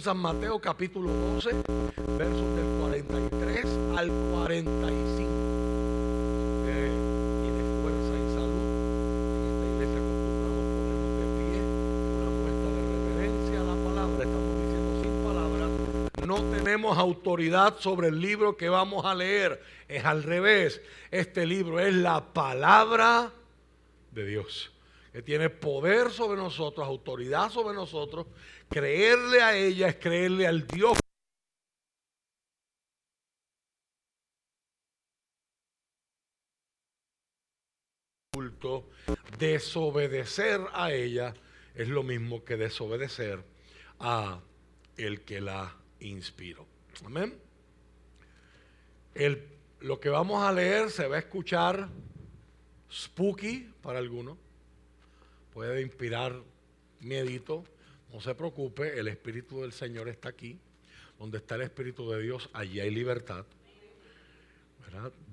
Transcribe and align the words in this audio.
San 0.00 0.18
Mateo, 0.18 0.58
capítulo 0.60 1.10
12, 1.10 1.50
versos 2.18 2.56
del 2.56 2.66
43 2.80 3.64
al 3.96 4.10
45. 4.32 5.30
Eh, 6.66 6.90
tiene 7.42 7.62
fuerza 7.80 8.12
y 8.14 8.26
salud. 8.34 8.64
En 9.38 9.44
esta 9.50 9.64
iglesia 9.72 9.98
acostumbramos 10.02 10.64
ponernos 10.74 11.14
de 11.20 11.26
pie, 11.38 11.58
una 12.18 12.30
muestra 12.40 12.68
de 12.74 12.82
reverencia 12.90 13.56
a 13.60 13.64
la 13.64 13.76
palabra. 13.84 14.20
Estamos 14.24 14.54
diciendo 14.62 14.90
sin 15.02 15.14
palabras. 15.22 15.70
No 16.26 16.36
tenemos 16.50 16.98
autoridad 16.98 17.78
sobre 17.78 18.08
el 18.08 18.20
libro 18.20 18.56
que 18.56 18.68
vamos 18.68 19.04
a 19.04 19.14
leer. 19.14 19.62
Es 19.86 20.04
al 20.04 20.24
revés. 20.24 20.82
Este 21.10 21.46
libro 21.46 21.78
es 21.78 21.94
la 21.94 22.32
palabra 22.32 23.30
de 24.12 24.26
Dios 24.26 24.74
que 25.14 25.22
tiene 25.22 25.48
poder 25.48 26.10
sobre 26.10 26.36
nosotros, 26.36 26.84
autoridad 26.84 27.48
sobre 27.48 27.72
nosotros. 27.72 28.26
Creerle 28.68 29.40
a 29.42 29.56
ella 29.56 29.86
es 29.86 29.94
creerle 29.94 30.44
al 30.44 30.66
Dios. 30.66 30.98
desobedecer 39.38 40.60
a 40.72 40.90
ella 40.90 41.34
es 41.76 41.88
lo 41.88 42.02
mismo 42.02 42.44
que 42.44 42.56
desobedecer 42.56 43.44
a 44.00 44.40
el 44.96 45.20
que 45.20 45.40
la 45.40 45.76
inspiró. 46.00 46.66
Amén. 47.04 47.38
El, 49.14 49.46
lo 49.78 50.00
que 50.00 50.08
vamos 50.08 50.42
a 50.42 50.50
leer 50.50 50.90
se 50.90 51.06
va 51.06 51.16
a 51.16 51.18
escuchar 51.20 51.88
spooky 52.90 53.70
para 53.80 54.00
algunos, 54.00 54.38
puede 55.54 55.80
inspirar 55.80 56.42
miedito. 57.00 57.64
No 58.12 58.20
se 58.20 58.34
preocupe, 58.34 58.98
el 58.98 59.08
Espíritu 59.08 59.62
del 59.62 59.72
Señor 59.72 60.08
está 60.08 60.28
aquí. 60.28 60.58
Donde 61.18 61.38
está 61.38 61.54
el 61.54 61.62
Espíritu 61.62 62.10
de 62.10 62.20
Dios, 62.20 62.50
allí 62.52 62.80
hay 62.80 62.90
libertad. 62.90 63.46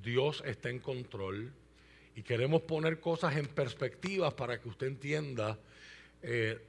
Dios 0.01 0.41
está 0.45 0.69
en 0.69 0.79
control 0.79 1.51
y 2.15 2.23
queremos 2.23 2.63
poner 2.63 2.99
cosas 2.99 3.35
en 3.35 3.47
perspectiva 3.47 4.35
para 4.35 4.59
que 4.59 4.69
usted 4.69 4.87
entienda 4.87 5.57
eh, 6.23 6.59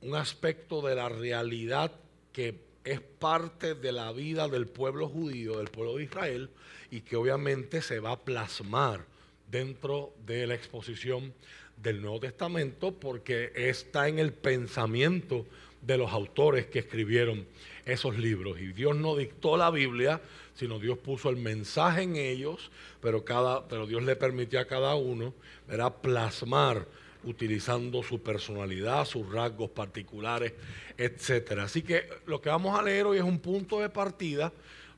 un 0.00 0.14
aspecto 0.14 0.80
de 0.80 0.94
la 0.94 1.08
realidad 1.08 1.92
que 2.32 2.60
es 2.84 3.00
parte 3.00 3.74
de 3.74 3.92
la 3.92 4.12
vida 4.12 4.48
del 4.48 4.66
pueblo 4.66 5.08
judío, 5.08 5.58
del 5.58 5.68
pueblo 5.68 5.96
de 5.96 6.04
Israel, 6.04 6.50
y 6.90 7.02
que 7.02 7.16
obviamente 7.16 7.82
se 7.82 8.00
va 8.00 8.12
a 8.12 8.20
plasmar 8.20 9.04
dentro 9.50 10.14
de 10.24 10.46
la 10.46 10.54
exposición 10.54 11.34
del 11.82 12.00
Nuevo 12.00 12.20
Testamento 12.20 12.92
porque 12.92 13.52
está 13.54 14.08
en 14.08 14.18
el 14.18 14.32
pensamiento 14.32 15.46
de 15.82 15.96
los 15.96 16.12
autores 16.12 16.66
que 16.66 16.80
escribieron 16.80 17.46
esos 17.86 18.18
libros. 18.18 18.60
Y 18.60 18.72
Dios 18.72 18.96
no 18.96 19.16
dictó 19.16 19.56
la 19.56 19.70
Biblia, 19.70 20.20
sino 20.54 20.78
Dios 20.78 20.98
puso 20.98 21.30
el 21.30 21.36
mensaje 21.36 22.02
en 22.02 22.16
ellos, 22.16 22.70
pero, 23.00 23.24
cada, 23.24 23.66
pero 23.66 23.86
Dios 23.86 24.02
le 24.02 24.16
permitió 24.16 24.60
a 24.60 24.66
cada 24.66 24.94
uno 24.94 25.32
era 25.68 25.90
plasmar 25.90 26.86
utilizando 27.22 28.02
su 28.02 28.22
personalidad, 28.22 29.04
sus 29.04 29.30
rasgos 29.30 29.70
particulares, 29.70 30.52
etc. 30.96 31.60
Así 31.60 31.82
que 31.82 32.08
lo 32.26 32.40
que 32.40 32.48
vamos 32.48 32.78
a 32.78 32.82
leer 32.82 33.06
hoy 33.06 33.18
es 33.18 33.24
un 33.24 33.38
punto 33.38 33.80
de 33.80 33.88
partida 33.88 34.52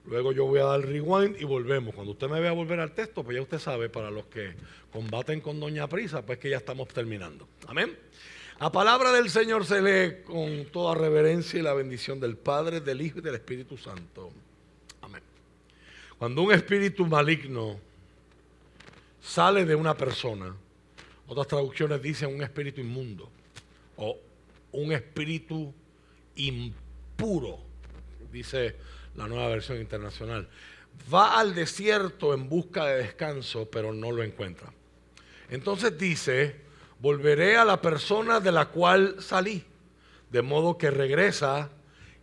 Luego 0.07 0.33
yo 0.33 0.47
voy 0.47 0.61
a 0.61 0.65
dar 0.65 0.81
rewind 0.81 1.41
y 1.41 1.45
volvemos. 1.45 1.95
Cuando 1.95 2.13
usted 2.13 2.29
me 2.29 2.41
vea 2.41 2.53
volver 2.53 2.81
al 2.81 2.93
texto, 2.93 3.23
pues 3.23 3.37
ya 3.37 3.43
usted 3.43 3.59
sabe, 3.59 3.89
para 3.89 4.11
los 4.11 4.27
que 4.27 4.55
combaten 4.93 5.41
con 5.41 5.61
Doña 5.61 5.89
Prisa, 5.89 6.23
pues 6.23 6.39
que 6.39 6.51
ya 6.51 6.57
estamos 6.57 6.89
terminando. 6.89 7.47
Amén. 7.69 7.97
La 8.61 8.71
palabra 8.71 9.13
del 9.13 9.31
Señor 9.31 9.65
se 9.65 9.81
lee 9.81 10.23
con 10.25 10.67
toda 10.67 10.95
reverencia 10.95 11.59
y 11.59 11.63
la 11.63 11.75
bendición 11.75 12.21
del 12.21 12.37
Padre, 12.37 12.81
del 12.81 13.01
Hijo 13.01 13.19
y 13.19 13.23
del 13.23 13.37
Espíritu 13.37 13.77
Santo. 13.77 14.31
Amén. 15.01 15.23
Cuando 16.19 16.43
un 16.43 16.53
espíritu 16.53 17.07
maligno 17.07 17.79
sale 19.21 19.65
de 19.65 19.75
una 19.75 19.97
persona, 19.97 20.55
otras 21.27 21.47
traducciones 21.47 22.03
dicen 22.03 22.35
un 22.35 22.43
espíritu 22.43 22.81
inmundo 22.81 23.31
o 23.97 24.19
un 24.73 24.93
espíritu 24.93 25.73
impuro, 26.37 27.59
dice 28.33 28.77
la 29.15 29.27
nueva 29.29 29.49
versión 29.49 29.79
internacional. 29.79 30.49
Va 31.13 31.39
al 31.39 31.55
desierto 31.55 32.35
en 32.35 32.49
busca 32.49 32.87
de 32.87 32.99
descanso, 32.99 33.69
pero 33.71 33.93
no 33.93 34.13
lo 34.13 34.23
encuentra. 34.23 34.73
Entonces 35.51 35.97
dice, 35.99 36.57
volveré 37.01 37.57
a 37.57 37.65
la 37.65 37.81
persona 37.81 38.41
de 38.41 38.53
la 38.53 38.67
cual 38.67 39.17
salí, 39.21 39.65
de 40.31 40.43
modo 40.43 40.79
que 40.79 40.91
regresa 40.91 41.71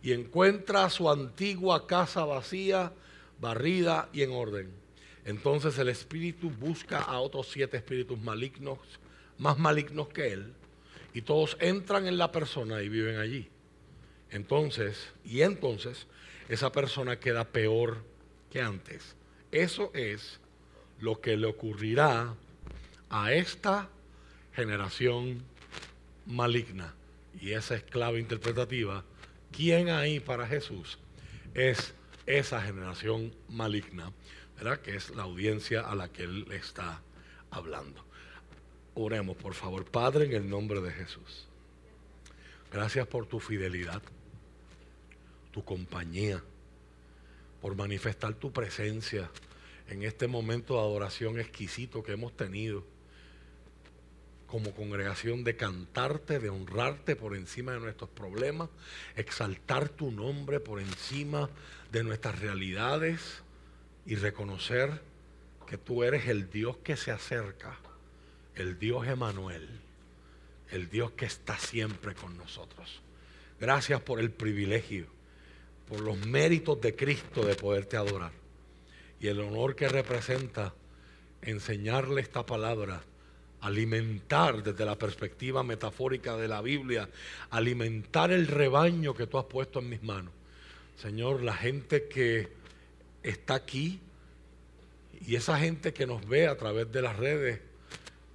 y 0.02 0.12
encuentra 0.12 0.90
su 0.90 1.10
antigua 1.10 1.86
casa 1.86 2.24
vacía, 2.24 2.92
barrida 3.40 4.08
y 4.12 4.22
en 4.22 4.32
orden. 4.32 4.70
Entonces 5.24 5.78
el 5.78 5.88
espíritu 5.88 6.50
busca 6.50 6.98
a 6.98 7.20
otros 7.20 7.48
siete 7.48 7.76
espíritus 7.76 8.18
malignos, 8.18 8.78
más 9.38 9.58
malignos 9.58 10.08
que 10.08 10.32
él, 10.32 10.54
y 11.12 11.22
todos 11.22 11.56
entran 11.60 12.06
en 12.06 12.18
la 12.18 12.32
persona 12.32 12.82
y 12.82 12.88
viven 12.88 13.18
allí. 13.18 13.48
Entonces, 14.30 15.12
y 15.24 15.42
entonces 15.42 16.06
esa 16.50 16.72
persona 16.72 17.20
queda 17.20 17.44
peor 17.44 18.02
que 18.50 18.60
antes. 18.60 19.14
Eso 19.52 19.92
es 19.94 20.40
lo 20.98 21.20
que 21.20 21.36
le 21.36 21.46
ocurrirá 21.46 22.34
a 23.08 23.32
esta 23.32 23.88
generación 24.52 25.44
maligna. 26.26 26.92
Y 27.40 27.52
esa 27.52 27.76
esclava 27.76 28.18
interpretativa, 28.18 29.04
¿quién 29.52 29.90
ahí 29.90 30.18
para 30.18 30.44
Jesús? 30.48 30.98
Es 31.54 31.94
esa 32.26 32.60
generación 32.60 33.32
maligna, 33.48 34.12
¿verdad? 34.56 34.80
Que 34.80 34.96
es 34.96 35.10
la 35.10 35.22
audiencia 35.22 35.82
a 35.82 35.94
la 35.94 36.08
que 36.08 36.24
él 36.24 36.48
está 36.50 37.00
hablando. 37.52 38.04
Oremos, 38.94 39.36
por 39.36 39.54
favor, 39.54 39.84
Padre, 39.84 40.24
en 40.24 40.32
el 40.32 40.50
nombre 40.50 40.80
de 40.80 40.90
Jesús. 40.90 41.46
Gracias 42.72 43.06
por 43.06 43.26
tu 43.26 43.38
fidelidad 43.38 44.02
tu 45.50 45.64
compañía, 45.64 46.42
por 47.60 47.74
manifestar 47.74 48.34
tu 48.34 48.52
presencia 48.52 49.30
en 49.88 50.02
este 50.02 50.28
momento 50.28 50.74
de 50.74 50.80
adoración 50.80 51.38
exquisito 51.38 52.02
que 52.02 52.12
hemos 52.12 52.36
tenido 52.36 52.84
como 54.46 54.72
congregación 54.74 55.44
de 55.44 55.56
cantarte, 55.56 56.40
de 56.40 56.50
honrarte 56.50 57.14
por 57.14 57.36
encima 57.36 57.72
de 57.72 57.80
nuestros 57.80 58.10
problemas, 58.10 58.68
exaltar 59.14 59.88
tu 59.88 60.10
nombre 60.10 60.58
por 60.58 60.80
encima 60.80 61.48
de 61.92 62.02
nuestras 62.02 62.40
realidades 62.40 63.42
y 64.06 64.16
reconocer 64.16 65.02
que 65.68 65.78
tú 65.78 66.02
eres 66.02 66.26
el 66.26 66.50
Dios 66.50 66.78
que 66.78 66.96
se 66.96 67.12
acerca, 67.12 67.78
el 68.56 68.78
Dios 68.78 69.06
Emanuel, 69.06 69.68
el 70.70 70.88
Dios 70.88 71.12
que 71.12 71.26
está 71.26 71.56
siempre 71.56 72.14
con 72.14 72.36
nosotros. 72.36 73.02
Gracias 73.60 74.00
por 74.00 74.18
el 74.18 74.32
privilegio 74.32 75.19
por 75.90 76.00
los 76.00 76.24
méritos 76.24 76.80
de 76.80 76.94
Cristo 76.94 77.44
de 77.44 77.56
poderte 77.56 77.96
adorar 77.96 78.30
y 79.20 79.26
el 79.26 79.40
honor 79.40 79.74
que 79.74 79.88
representa 79.88 80.72
enseñarle 81.42 82.20
esta 82.20 82.46
palabra, 82.46 83.02
alimentar 83.60 84.62
desde 84.62 84.84
la 84.84 84.96
perspectiva 84.96 85.64
metafórica 85.64 86.36
de 86.36 86.46
la 86.46 86.62
Biblia, 86.62 87.08
alimentar 87.50 88.30
el 88.30 88.46
rebaño 88.46 89.14
que 89.14 89.26
tú 89.26 89.38
has 89.38 89.46
puesto 89.46 89.80
en 89.80 89.88
mis 89.88 90.02
manos. 90.02 90.32
Señor, 90.96 91.42
la 91.42 91.54
gente 91.54 92.06
que 92.06 92.48
está 93.24 93.56
aquí 93.56 93.98
y 95.26 95.34
esa 95.34 95.58
gente 95.58 95.92
que 95.92 96.06
nos 96.06 96.26
ve 96.26 96.46
a 96.46 96.56
través 96.56 96.90
de 96.92 97.02
las 97.02 97.16
redes, 97.16 97.60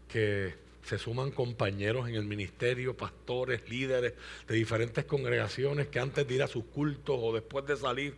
que 0.09 0.64
se 0.85 0.99
suman 0.99 1.31
compañeros 1.31 2.07
en 2.07 2.15
el 2.15 2.25
ministerio, 2.25 2.95
pastores, 2.95 3.67
líderes 3.69 4.13
de 4.47 4.55
diferentes 4.55 5.03
congregaciones 5.05 5.87
que 5.87 5.99
antes 5.99 6.27
de 6.27 6.35
ir 6.35 6.43
a 6.43 6.47
sus 6.47 6.65
cultos 6.65 7.17
o 7.19 7.33
después 7.33 7.65
de 7.65 7.75
salir 7.75 8.15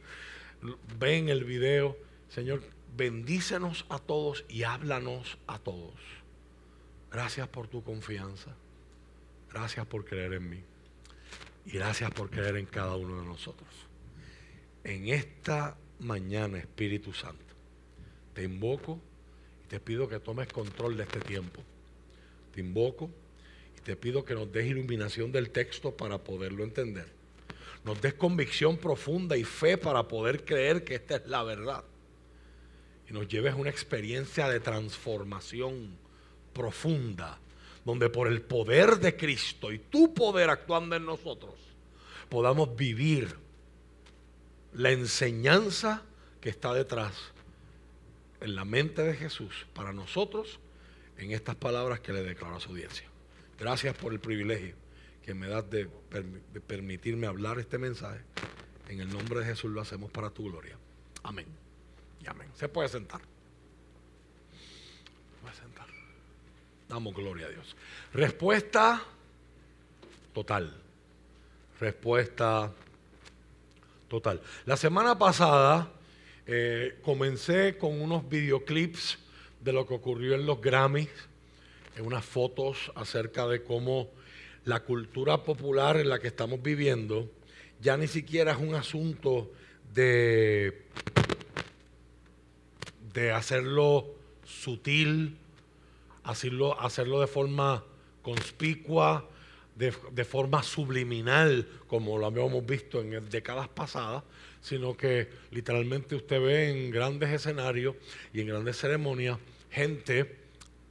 ven 0.99 1.29
el 1.29 1.45
video. 1.45 1.97
Señor, 2.27 2.61
bendícenos 2.97 3.85
a 3.87 3.99
todos 3.99 4.43
y 4.49 4.63
háblanos 4.63 5.37
a 5.47 5.59
todos. 5.59 5.95
Gracias 7.09 7.47
por 7.47 7.69
tu 7.69 7.83
confianza. 7.83 8.53
Gracias 9.49 9.85
por 9.85 10.03
creer 10.03 10.33
en 10.33 10.49
mí. 10.49 10.61
Y 11.65 11.71
gracias 11.71 12.11
por 12.11 12.29
creer 12.29 12.57
en 12.57 12.65
cada 12.65 12.97
uno 12.97 13.21
de 13.21 13.25
nosotros. 13.25 13.69
En 14.83 15.07
esta 15.07 15.77
mañana, 15.99 16.57
Espíritu 16.57 17.13
Santo, 17.13 17.55
te 18.33 18.43
invoco 18.43 18.99
y 19.63 19.67
te 19.67 19.79
pido 19.79 20.09
que 20.09 20.19
tomes 20.19 20.51
control 20.51 20.97
de 20.97 21.03
este 21.03 21.21
tiempo 21.21 21.63
te 22.57 22.61
invoco 22.61 23.11
y 23.77 23.81
te 23.81 23.95
pido 23.95 24.25
que 24.25 24.33
nos 24.33 24.51
des 24.51 24.65
iluminación 24.65 25.31
del 25.31 25.51
texto 25.51 25.95
para 25.95 26.17
poderlo 26.17 26.63
entender. 26.63 27.05
Nos 27.85 28.01
des 28.01 28.15
convicción 28.15 28.77
profunda 28.77 29.37
y 29.37 29.43
fe 29.43 29.77
para 29.77 30.07
poder 30.07 30.43
creer 30.43 30.83
que 30.83 30.95
esta 30.95 31.17
es 31.17 31.27
la 31.27 31.43
verdad. 31.43 31.83
Y 33.07 33.13
nos 33.13 33.27
lleves 33.27 33.53
a 33.53 33.57
una 33.57 33.69
experiencia 33.69 34.49
de 34.49 34.59
transformación 34.59 35.99
profunda, 36.51 37.37
donde 37.85 38.09
por 38.09 38.27
el 38.27 38.41
poder 38.41 38.97
de 38.97 39.15
Cristo 39.15 39.71
y 39.71 39.77
tu 39.77 40.15
poder 40.15 40.49
actuando 40.49 40.95
en 40.95 41.05
nosotros, 41.05 41.53
podamos 42.27 42.75
vivir 42.75 43.35
la 44.73 44.89
enseñanza 44.89 46.01
que 46.41 46.49
está 46.49 46.73
detrás 46.73 47.13
en 48.41 48.55
la 48.55 48.65
mente 48.65 49.03
de 49.03 49.13
Jesús 49.13 49.67
para 49.75 49.93
nosotros 49.93 50.59
en 51.17 51.31
estas 51.31 51.55
palabras 51.55 51.99
que 51.99 52.13
le 52.13 52.23
declaro 52.23 52.55
a 52.55 52.59
su 52.59 52.69
audiencia. 52.69 53.07
Gracias 53.59 53.95
por 53.95 54.13
el 54.13 54.19
privilegio 54.19 54.75
que 55.27 55.33
me 55.33 55.47
das 55.47 55.69
de, 55.69 55.89
permitirme 56.67 57.27
hablar 57.27 57.59
este 57.59 57.77
mensaje. 57.77 58.21
En 58.87 59.01
el 59.01 59.11
nombre 59.11 59.41
de 59.41 59.45
Jesús 59.45 59.69
lo 59.69 59.81
hacemos 59.81 60.09
para 60.09 60.29
tu 60.29 60.45
gloria. 60.45 60.77
Amén. 61.23 61.45
Y 62.23 62.27
amén. 62.27 62.49
Se 62.55 62.69
puede 62.69 62.87
sentar. 62.87 63.19
Se 63.19 63.27
puede 65.41 65.55
sentar. 65.55 65.87
Damos 66.87 67.13
gloria 67.13 67.47
a 67.47 67.49
Dios. 67.49 67.75
Respuesta 68.13 69.03
total. 70.33 70.73
Respuesta 71.79 72.71
total. 74.07 74.41
La 74.65 74.77
semana 74.77 75.19
pasada 75.19 75.91
eh, 76.45 76.99
comencé 77.03 77.77
con 77.77 77.99
unos 77.99 78.29
videoclips 78.29 79.19
de 79.67 79.73
lo 79.73 79.85
que 79.85 79.95
ocurrió 79.95 80.33
en 80.33 80.45
los 80.45 80.61
Grammys, 80.61 81.09
en 81.97 82.05
unas 82.05 82.23
fotos 82.23 82.89
acerca 82.95 83.45
de 83.47 83.63
cómo 83.63 84.09
la 84.63 84.79
cultura 84.79 85.43
popular 85.43 85.97
en 85.97 86.07
la 86.07 86.19
que 86.19 86.27
estamos 86.27 86.63
viviendo 86.63 87.29
ya 87.81 87.97
ni 87.97 88.07
siquiera 88.07 88.53
es 88.53 88.59
un 88.59 88.75
asunto 88.75 89.51
de, 89.93 90.83
de 93.13 93.31
hacerlo 93.33 94.15
sutil, 94.45 95.35
hacerlo, 96.23 96.79
hacerlo 96.79 97.19
de 97.19 97.27
forma 97.27 97.83
conspicua, 98.21 99.27
de, 99.75 99.93
de, 100.13 100.23
forma 100.23 100.63
subliminal, 100.63 101.67
como 101.87 102.17
lo 102.17 102.25
habíamos 102.25 102.65
visto 102.65 103.01
en 103.01 103.29
décadas 103.29 103.67
pasadas, 103.67 104.23
sino 104.61 104.95
que 104.95 105.27
literalmente 105.51 106.15
usted 106.15 106.41
ve 106.41 106.69
en 106.69 106.89
grandes 106.89 107.31
escenarios 107.31 107.95
y 108.33 108.39
en 108.39 108.47
grandes 108.47 108.77
ceremonias 108.77 109.37
gente 109.69 110.37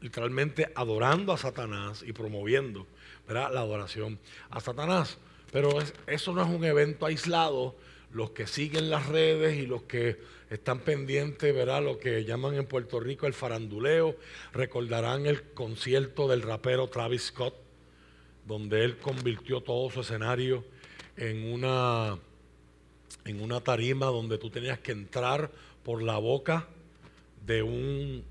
literalmente 0.01 0.71
adorando 0.75 1.33
a 1.33 1.39
Satanás 1.39 2.05
y 2.07 2.13
promoviendo 2.13 2.87
la 3.29 3.47
adoración 3.47 4.19
a 4.51 4.61
Satanás. 4.61 5.19
Pero 5.53 5.79
eso 6.07 6.33
no 6.33 6.43
es 6.43 6.49
un 6.49 6.65
evento 6.65 7.07
aislado. 7.07 7.77
Los 8.13 8.31
que 8.31 8.47
siguen 8.47 8.89
las 8.89 9.07
redes 9.07 9.57
y 9.59 9.67
los 9.67 9.83
que 9.83 10.19
están 10.49 10.81
pendientes, 10.81 11.55
verá 11.55 11.81
lo 11.81 11.99
que 11.99 12.25
llaman 12.25 12.55
en 12.55 12.67
Puerto 12.67 13.01
Rico 13.01 13.27
el 13.27 13.35
faranduleo, 13.35 14.17
recordarán 14.53 15.27
el 15.27 15.43
concierto 15.43 16.29
del 16.29 16.43
rapero 16.43 16.89
Travis 16.89 17.25
Scott, 17.25 17.55
donde 18.47 18.85
él 18.85 18.99
convirtió 18.99 19.61
todo 19.61 19.91
su 19.91 20.01
escenario 20.01 20.65
en 21.17 21.53
una 21.53 22.17
en 23.25 23.41
una 23.41 23.61
tarima 23.61 24.07
donde 24.07 24.39
tú 24.39 24.51
tenías 24.51 24.79
que 24.79 24.93
entrar 24.93 25.51
por 25.83 26.03
la 26.03 26.17
boca 26.17 26.69
de 27.45 27.63
un, 27.63 28.25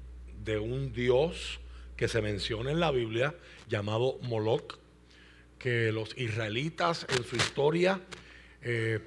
de 0.45 0.59
un 0.59 0.93
dios 0.93 1.59
que 1.97 2.07
se 2.07 2.21
menciona 2.21 2.71
en 2.71 2.79
la 2.79 2.91
Biblia 2.91 3.35
llamado 3.67 4.19
Moloch, 4.21 4.77
que 5.57 5.91
los 5.91 6.15
israelitas 6.17 7.05
en 7.09 7.23
su 7.23 7.35
historia 7.35 7.99
eh, 8.61 8.99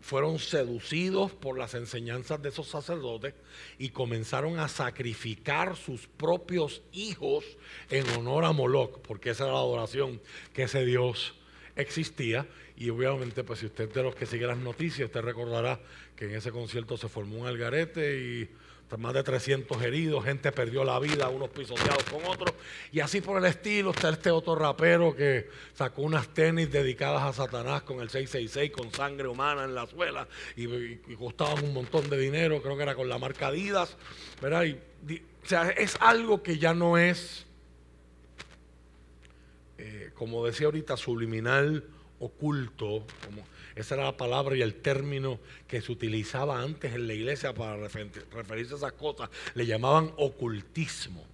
fueron 0.00 0.38
seducidos 0.38 1.32
por 1.32 1.58
las 1.58 1.72
enseñanzas 1.72 2.42
de 2.42 2.50
esos 2.50 2.68
sacerdotes 2.68 3.32
y 3.78 3.88
comenzaron 3.88 4.58
a 4.58 4.68
sacrificar 4.68 5.76
sus 5.76 6.06
propios 6.06 6.82
hijos 6.92 7.44
en 7.88 8.06
honor 8.10 8.44
a 8.44 8.52
Moloch, 8.52 9.00
porque 9.00 9.30
esa 9.30 9.44
era 9.44 9.54
la 9.54 9.60
adoración 9.60 10.20
que 10.52 10.64
ese 10.64 10.84
dios 10.84 11.34
existía. 11.74 12.46
Y 12.76 12.90
obviamente, 12.90 13.44
pues 13.44 13.60
si 13.60 13.66
usted 13.66 13.90
de 13.90 14.02
los 14.02 14.14
que 14.14 14.26
sigue 14.26 14.46
las 14.46 14.58
noticias, 14.58 15.06
usted 15.06 15.22
recordará 15.22 15.80
que 16.16 16.26
en 16.26 16.34
ese 16.34 16.50
concierto 16.50 16.98
se 16.98 17.08
formó 17.08 17.38
un 17.38 17.46
algarete 17.46 18.20
y 18.20 18.50
más 18.98 19.14
de 19.14 19.22
300 19.22 19.82
heridos, 19.82 20.24
gente 20.24 20.52
perdió 20.52 20.84
la 20.84 20.98
vida, 20.98 21.28
unos 21.28 21.50
pisoteados 21.50 22.04
con 22.04 22.24
otros, 22.26 22.54
y 22.92 23.00
así 23.00 23.20
por 23.20 23.38
el 23.38 23.44
estilo. 23.44 23.90
Está 23.90 24.10
este 24.10 24.30
otro 24.30 24.54
rapero 24.54 25.14
que 25.14 25.48
sacó 25.74 26.02
unas 26.02 26.28
tenis 26.28 26.70
dedicadas 26.70 27.22
a 27.22 27.32
Satanás 27.32 27.82
con 27.82 28.00
el 28.00 28.10
666, 28.10 28.70
con 28.70 28.92
sangre 28.92 29.26
humana 29.28 29.64
en 29.64 29.74
la 29.74 29.86
suela, 29.86 30.28
y, 30.56 30.96
costaban 31.16 31.64
un 31.64 31.74
montón 31.74 32.08
de 32.08 32.18
dinero, 32.18 32.62
creo 32.62 32.76
que 32.76 32.82
era 32.82 32.94
con 32.94 33.08
la 33.08 33.18
marca 33.18 33.48
Adidas, 33.48 33.96
¿verdad? 34.40 34.64
Y, 34.64 34.74
o 35.14 35.46
sea, 35.46 35.70
es 35.70 35.96
algo 36.00 36.42
que 36.42 36.58
ya 36.58 36.72
no 36.72 36.96
es, 36.96 37.46
eh, 39.78 40.10
como 40.14 40.46
decía 40.46 40.66
ahorita, 40.66 40.96
subliminal 40.96 41.84
oculto, 42.20 43.06
como 43.24 43.44
esa 43.76 43.94
era 43.96 44.04
la 44.04 44.16
palabra 44.16 44.56
y 44.56 44.62
el 44.62 44.76
término 44.76 45.40
que 45.66 45.80
se 45.80 45.90
utilizaba 45.90 46.60
antes 46.60 46.94
en 46.94 47.06
la 47.06 47.14
iglesia 47.14 47.52
para 47.52 47.76
referirse 47.76 48.74
a 48.74 48.76
esas 48.76 48.92
cosas, 48.92 49.30
le 49.54 49.66
llamaban 49.66 50.12
ocultismo, 50.16 51.24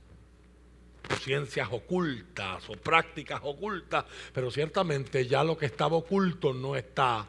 ciencias 1.21 1.69
ocultas 1.71 2.69
o 2.71 2.73
prácticas 2.75 3.41
ocultas, 3.45 4.05
pero 4.33 4.51
ciertamente 4.51 5.27
ya 5.27 5.45
lo 5.45 5.59
que 5.59 5.67
estaba 5.67 5.97
oculto 5.97 6.55
no 6.55 6.77
está 6.77 7.27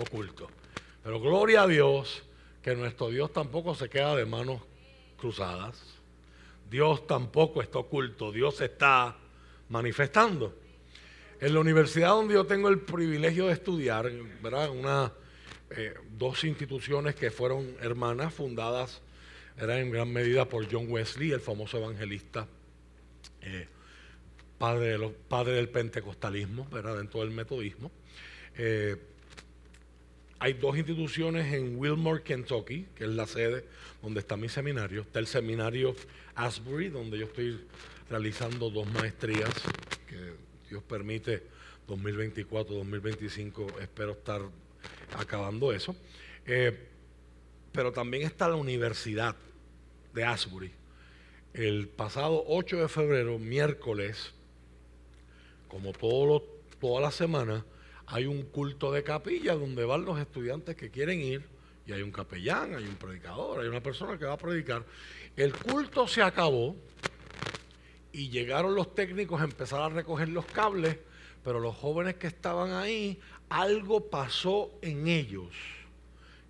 oculto. 0.00 0.48
Pero 1.02 1.18
gloria 1.20 1.62
a 1.62 1.66
Dios 1.66 2.22
que 2.62 2.76
nuestro 2.76 3.08
Dios 3.08 3.32
tampoco 3.32 3.74
se 3.74 3.88
queda 3.88 4.14
de 4.14 4.26
manos 4.26 4.60
cruzadas. 5.16 5.82
Dios 6.70 7.06
tampoco 7.06 7.60
está 7.60 7.78
oculto, 7.78 8.32
Dios 8.32 8.60
está 8.60 9.16
manifestando. 9.68 10.54
En 11.42 11.54
la 11.54 11.58
universidad 11.58 12.10
donde 12.10 12.34
yo 12.34 12.46
tengo 12.46 12.68
el 12.68 12.78
privilegio 12.78 13.48
de 13.48 13.54
estudiar, 13.54 14.08
¿verdad? 14.40 14.70
Una, 14.70 15.12
eh, 15.70 15.92
dos 16.16 16.44
instituciones 16.44 17.16
que 17.16 17.32
fueron 17.32 17.74
hermanas, 17.80 18.32
fundadas 18.32 19.02
eran 19.58 19.78
en 19.78 19.90
gran 19.90 20.12
medida 20.12 20.48
por 20.48 20.70
John 20.70 20.86
Wesley, 20.88 21.32
el 21.32 21.40
famoso 21.40 21.78
evangelista, 21.78 22.46
eh, 23.40 23.66
padre, 24.56 24.96
de 24.96 25.08
padre 25.08 25.54
del 25.54 25.68
pentecostalismo, 25.68 26.68
¿verdad? 26.70 26.98
dentro 26.98 27.18
del 27.22 27.32
metodismo. 27.32 27.90
Eh, 28.56 28.96
hay 30.38 30.52
dos 30.52 30.76
instituciones 30.76 31.52
en 31.52 31.76
Wilmore, 31.76 32.22
Kentucky, 32.22 32.86
que 32.94 33.02
es 33.02 33.10
la 33.10 33.26
sede 33.26 33.64
donde 34.00 34.20
está 34.20 34.36
mi 34.36 34.48
seminario. 34.48 35.00
Está 35.00 35.18
el 35.18 35.26
seminario 35.26 35.96
Asbury, 36.36 36.88
donde 36.88 37.18
yo 37.18 37.26
estoy 37.26 37.60
realizando 38.08 38.70
dos 38.70 38.86
maestrías 38.92 39.50
Dios 40.72 40.82
permite, 40.84 41.42
2024, 41.86 42.74
2025, 42.76 43.66
espero 43.82 44.12
estar 44.12 44.40
acabando 45.18 45.70
eso. 45.70 45.94
Eh, 46.46 46.88
pero 47.72 47.92
también 47.92 48.22
está 48.22 48.48
la 48.48 48.54
Universidad 48.54 49.36
de 50.14 50.24
Asbury. 50.24 50.70
El 51.52 51.88
pasado 51.88 52.42
8 52.46 52.78
de 52.78 52.88
febrero, 52.88 53.38
miércoles, 53.38 54.32
como 55.68 55.92
todo 55.92 56.42
toda 56.80 57.02
la 57.02 57.10
semana, 57.10 57.66
hay 58.06 58.24
un 58.24 58.40
culto 58.44 58.92
de 58.92 59.04
capilla 59.04 59.54
donde 59.54 59.84
van 59.84 60.06
los 60.06 60.18
estudiantes 60.18 60.74
que 60.74 60.90
quieren 60.90 61.20
ir 61.20 61.44
y 61.86 61.92
hay 61.92 62.00
un 62.00 62.12
capellán, 62.12 62.76
hay 62.76 62.84
un 62.84 62.96
predicador, 62.96 63.60
hay 63.60 63.68
una 63.68 63.82
persona 63.82 64.16
que 64.16 64.24
va 64.24 64.32
a 64.32 64.38
predicar. 64.38 64.86
El 65.36 65.52
culto 65.52 66.08
se 66.08 66.22
acabó, 66.22 66.74
y 68.12 68.28
llegaron 68.28 68.74
los 68.74 68.94
técnicos 68.94 69.40
a 69.40 69.44
empezar 69.44 69.80
a 69.80 69.88
recoger 69.88 70.28
los 70.28 70.44
cables, 70.46 70.98
pero 71.42 71.60
los 71.60 71.74
jóvenes 71.76 72.16
que 72.16 72.26
estaban 72.26 72.72
ahí, 72.72 73.18
algo 73.48 74.08
pasó 74.10 74.70
en 74.82 75.08
ellos, 75.08 75.48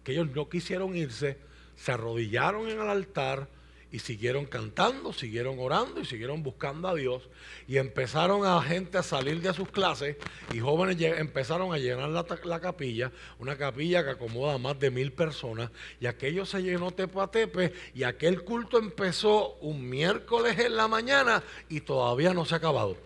que 0.04 0.12
ellos 0.12 0.28
no 0.34 0.48
quisieron 0.48 0.96
irse, 0.96 1.38
se 1.76 1.92
arrodillaron 1.92 2.68
en 2.68 2.80
el 2.80 2.88
altar, 2.88 3.48
y 3.92 3.98
siguieron 3.98 4.46
cantando, 4.46 5.12
siguieron 5.12 5.58
orando 5.58 6.00
y 6.00 6.06
siguieron 6.06 6.42
buscando 6.42 6.88
a 6.88 6.94
Dios. 6.94 7.28
Y 7.68 7.76
empezaron 7.76 8.46
a 8.46 8.60
gente 8.62 8.96
a 8.96 9.02
salir 9.02 9.42
de 9.42 9.52
sus 9.52 9.68
clases 9.68 10.16
y 10.52 10.60
jóvenes 10.60 10.96
empezaron 11.18 11.74
a 11.74 11.78
llenar 11.78 12.08
la, 12.08 12.60
capilla, 12.60 13.12
una 13.38 13.56
capilla 13.58 14.02
que 14.02 14.10
acomoda 14.10 14.54
a 14.54 14.58
más 14.58 14.80
de 14.80 14.90
mil 14.90 15.12
personas. 15.12 15.70
Y 16.00 16.06
aquello 16.06 16.46
se 16.46 16.62
llenó 16.62 16.90
tepe 16.90 17.20
a 17.20 17.26
tepe 17.26 17.72
y 17.94 18.04
aquel 18.04 18.42
culto 18.44 18.78
empezó 18.78 19.56
un 19.60 19.86
miércoles 19.88 20.58
en 20.58 20.74
la 20.74 20.88
mañana 20.88 21.42
y 21.68 21.82
todavía 21.82 22.32
no 22.32 22.46
se 22.46 22.54
ha 22.54 22.58
acabado. 22.58 22.96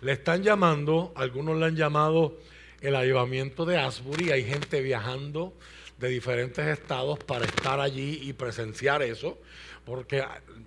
Le 0.00 0.12
están 0.12 0.42
llamando, 0.42 1.12
algunos 1.14 1.56
le 1.58 1.66
han 1.66 1.76
llamado 1.76 2.36
el 2.80 2.96
avivamiento 2.96 3.64
de 3.64 3.76
Asbury, 3.78 4.32
hay 4.32 4.44
gente 4.44 4.80
viajando 4.80 5.52
de 5.98 6.08
diferentes 6.08 6.64
estados 6.66 7.18
para 7.18 7.44
estar 7.44 7.80
allí 7.80 8.20
y 8.22 8.32
presenciar 8.32 9.02
eso, 9.02 9.38
porque 9.84 10.24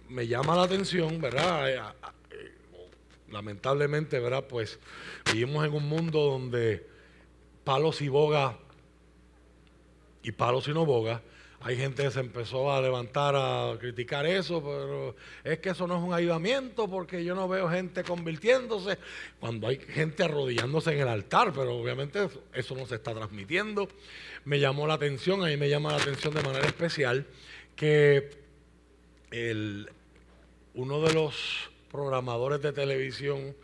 me 0.10 0.28
llama 0.28 0.56
la 0.56 0.64
atención, 0.64 1.22
¿verdad? 1.22 1.96
Lamentablemente, 3.30 4.20
¿verdad? 4.20 4.46
Pues 4.48 4.78
vivimos 5.32 5.66
en 5.66 5.74
un 5.74 5.88
mundo 5.88 6.20
donde 6.20 6.86
palos 7.64 8.02
y 8.02 8.10
boga 8.10 8.58
y 10.24 10.32
palos 10.32 10.68
y 10.68 10.74
no 10.74 10.86
boga, 10.86 11.22
hay 11.64 11.78
gente 11.78 12.04
que 12.04 12.12
se 12.12 12.20
empezó 12.20 12.72
a 12.72 12.82
levantar 12.82 13.36
a 13.36 13.78
criticar 13.80 14.26
eso, 14.26 14.62
pero 14.62 15.16
es 15.44 15.60
que 15.60 15.70
eso 15.70 15.88
no 15.88 15.98
es 15.98 16.04
un 16.04 16.14
ayudamiento 16.14 16.90
porque 16.90 17.24
yo 17.24 17.36
no 17.36 17.48
veo 17.48 17.70
gente 17.70 18.04
convirtiéndose 18.04 18.98
cuando 19.40 19.68
hay 19.68 19.78
gente 19.78 20.24
arrodillándose 20.24 20.94
en 20.94 21.02
el 21.02 21.08
altar, 21.08 21.54
pero 21.54 21.76
obviamente 21.76 22.28
eso 22.54 22.76
no 22.76 22.86
se 22.86 22.96
está 22.96 23.14
transmitiendo. 23.14 23.88
Me 24.46 24.60
llamó 24.60 24.88
la 24.88 24.96
atención, 24.96 25.44
a 25.44 25.48
mí 25.48 25.58
me 25.58 25.70
llama 25.70 25.92
la 25.92 25.98
atención 25.98 26.34
de 26.34 26.42
manera 26.42 26.66
especial 26.66 27.28
que 27.76 28.32
el, 29.32 29.90
uno 30.74 31.02
de 31.02 31.14
los 31.14 31.70
programadores 31.92 32.62
de 32.62 32.74
televisión 32.74 33.56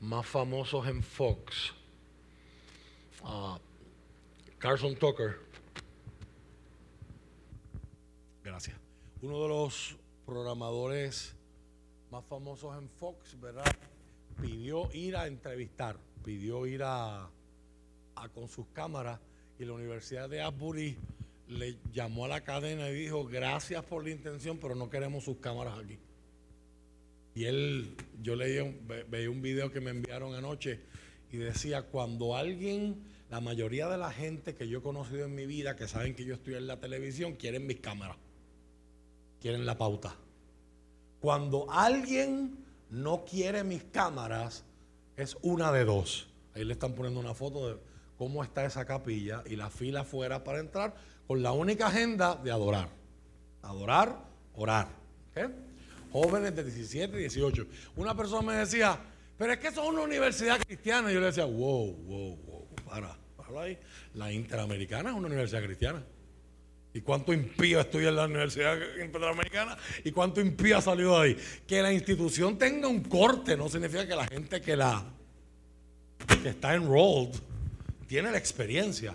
más 0.00 0.26
famosos 0.26 0.86
en 0.86 1.02
Fox, 1.02 1.72
uh, 3.22 3.58
Carson 4.58 4.96
Tucker, 4.96 5.38
gracias, 8.42 8.76
uno 9.24 9.42
de 9.42 9.48
los 9.48 9.96
programadores 10.26 11.34
más 12.10 12.24
famosos 12.26 12.76
en 12.76 12.90
Fox, 12.90 13.40
¿verdad? 13.40 13.64
Pidió 14.38 14.92
ir 14.92 15.16
a 15.16 15.26
entrevistar, 15.26 15.96
pidió 16.22 16.66
ir 16.66 16.82
a, 16.82 17.30
a 18.16 18.28
con 18.34 18.48
sus 18.48 18.66
cámaras 18.74 19.18
y 19.58 19.64
la 19.64 19.72
Universidad 19.72 20.28
de 20.28 20.42
Asbury 20.42 20.98
le 21.48 21.78
llamó 21.90 22.26
a 22.26 22.28
la 22.28 22.42
cadena 22.42 22.90
y 22.90 22.94
dijo, 22.94 23.24
gracias 23.24 23.82
por 23.84 24.04
la 24.04 24.10
intención, 24.10 24.58
pero 24.58 24.74
no 24.74 24.90
queremos 24.90 25.24
sus 25.24 25.38
cámaras 25.38 25.78
aquí. 25.78 25.98
Y 27.34 27.46
él, 27.46 27.96
yo 28.20 28.36
leí 28.36 28.78
veía 29.08 29.30
un 29.30 29.40
video 29.40 29.72
que 29.72 29.80
me 29.80 29.90
enviaron 29.90 30.34
anoche 30.34 30.80
y 31.32 31.38
decía, 31.38 31.82
cuando 31.82 32.36
alguien, 32.36 33.02
la 33.30 33.40
mayoría 33.40 33.88
de 33.88 33.96
la 33.96 34.12
gente 34.12 34.54
que 34.54 34.68
yo 34.68 34.80
he 34.80 34.82
conocido 34.82 35.24
en 35.24 35.34
mi 35.34 35.46
vida, 35.46 35.76
que 35.76 35.88
saben 35.88 36.14
que 36.14 36.26
yo 36.26 36.34
estoy 36.34 36.56
en 36.56 36.66
la 36.66 36.78
televisión, 36.78 37.36
quieren 37.36 37.66
mis 37.66 37.80
cámaras, 37.80 38.18
quieren 39.44 39.66
la 39.66 39.76
pauta. 39.76 40.16
Cuando 41.20 41.70
alguien 41.70 42.64
no 42.88 43.26
quiere 43.26 43.62
mis 43.62 43.84
cámaras, 43.84 44.64
es 45.18 45.36
una 45.42 45.70
de 45.70 45.84
dos. 45.84 46.28
Ahí 46.54 46.64
le 46.64 46.72
están 46.72 46.94
poniendo 46.94 47.20
una 47.20 47.34
foto 47.34 47.68
de 47.68 47.76
cómo 48.16 48.42
está 48.42 48.64
esa 48.64 48.86
capilla 48.86 49.42
y 49.44 49.56
la 49.56 49.68
fila 49.68 50.00
afuera 50.00 50.42
para 50.44 50.60
entrar 50.60 50.94
con 51.26 51.42
la 51.42 51.52
única 51.52 51.88
agenda 51.88 52.36
de 52.36 52.52
adorar. 52.52 52.88
Adorar, 53.60 54.18
orar. 54.54 54.88
Jóvenes 56.10 56.56
de 56.56 56.64
17, 56.64 57.14
18. 57.14 57.66
Una 57.96 58.16
persona 58.16 58.50
me 58.50 58.54
decía, 58.54 58.98
pero 59.36 59.52
es 59.52 59.58
que 59.58 59.68
eso 59.68 59.82
es 59.82 59.90
una 59.90 60.00
universidad 60.00 60.58
cristiana. 60.58 61.10
Y 61.10 61.14
yo 61.16 61.20
le 61.20 61.26
decía, 61.26 61.44
wow, 61.44 61.92
wow, 61.92 62.36
wow, 62.46 62.68
para, 62.86 63.14
para 63.36 63.60
ahí. 63.60 63.78
La 64.14 64.32
Interamericana 64.32 65.10
es 65.10 65.16
una 65.16 65.26
universidad 65.26 65.62
cristiana. 65.62 66.02
¿Y 66.94 67.00
cuánto 67.00 67.32
impío 67.32 67.80
estudia 67.80 68.10
en 68.10 68.16
la 68.16 68.26
Universidad 68.26 68.78
Interamericana? 69.02 69.76
¿Y 70.04 70.12
cuánto 70.12 70.40
impío 70.40 70.78
ha 70.78 70.80
salido 70.80 71.20
de 71.20 71.26
ahí? 71.26 71.38
Que 71.66 71.82
la 71.82 71.92
institución 71.92 72.56
tenga 72.56 72.86
un 72.86 73.02
corte 73.02 73.56
no 73.56 73.68
significa 73.68 74.06
que 74.06 74.14
la 74.14 74.28
gente 74.28 74.60
que 74.60 74.76
la 74.76 75.04
que 76.40 76.50
está 76.50 76.74
enrolled 76.74 77.34
tiene 78.06 78.30
la 78.30 78.38
experiencia. 78.38 79.10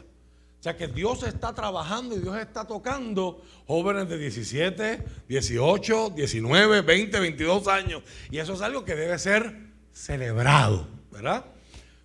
O 0.59 0.61
sea 0.61 0.75
que 0.75 0.89
Dios 0.89 1.23
está 1.23 1.55
trabajando 1.55 2.17
y 2.17 2.19
Dios 2.19 2.37
está 2.37 2.67
tocando 2.67 3.41
jóvenes 3.65 4.09
de 4.09 4.17
17, 4.17 5.05
18, 5.29 6.09
19, 6.09 6.81
20, 6.81 7.17
22 7.17 7.67
años. 7.69 8.03
Y 8.29 8.39
eso 8.39 8.55
es 8.55 8.61
algo 8.61 8.83
que 8.83 8.95
debe 8.95 9.17
ser 9.17 9.55
celebrado, 9.93 10.85
¿verdad? 11.13 11.45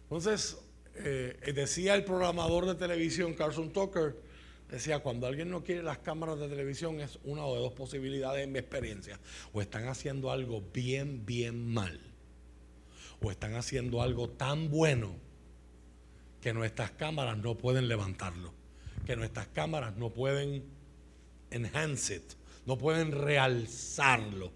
Entonces, 0.04 0.56
eh, 0.94 1.52
decía 1.52 1.96
el 1.96 2.04
programador 2.04 2.64
de 2.66 2.76
televisión, 2.76 3.34
Carson 3.34 3.72
Tucker, 3.72 4.14
decía, 4.68 5.00
cuando 5.00 5.27
alguien 5.27 5.50
no 5.50 5.62
quiere 5.62 5.83
las 5.83 5.98
cámaras 5.98 6.38
de 6.38 6.48
televisión 6.48 7.00
es 7.00 7.18
una 7.24 7.44
o 7.44 7.55
de 7.55 7.61
dos 7.61 7.72
posibilidades 7.72 8.44
en 8.44 8.53
mi 8.53 8.59
experiencia. 8.59 9.18
O 9.53 9.61
están 9.61 9.88
haciendo 9.88 10.31
algo 10.31 10.62
bien, 10.72 11.24
bien 11.24 11.72
mal. 11.72 12.00
O 13.20 13.31
están 13.31 13.55
haciendo 13.55 14.03
algo 14.03 14.31
tan 14.31 14.70
bueno 14.70 15.14
que 16.40 16.53
nuestras 16.53 16.90
cámaras 16.90 17.38
no 17.38 17.57
pueden 17.57 17.88
levantarlo, 17.88 18.53
que 19.07 19.16
nuestras 19.16 19.46
cámaras 19.48 19.96
no 19.96 20.11
pueden 20.11 20.64
enhance 21.50 22.16
it, 22.16 22.33
no 22.66 22.77
pueden 22.77 23.12
realzarlo. 23.12 24.53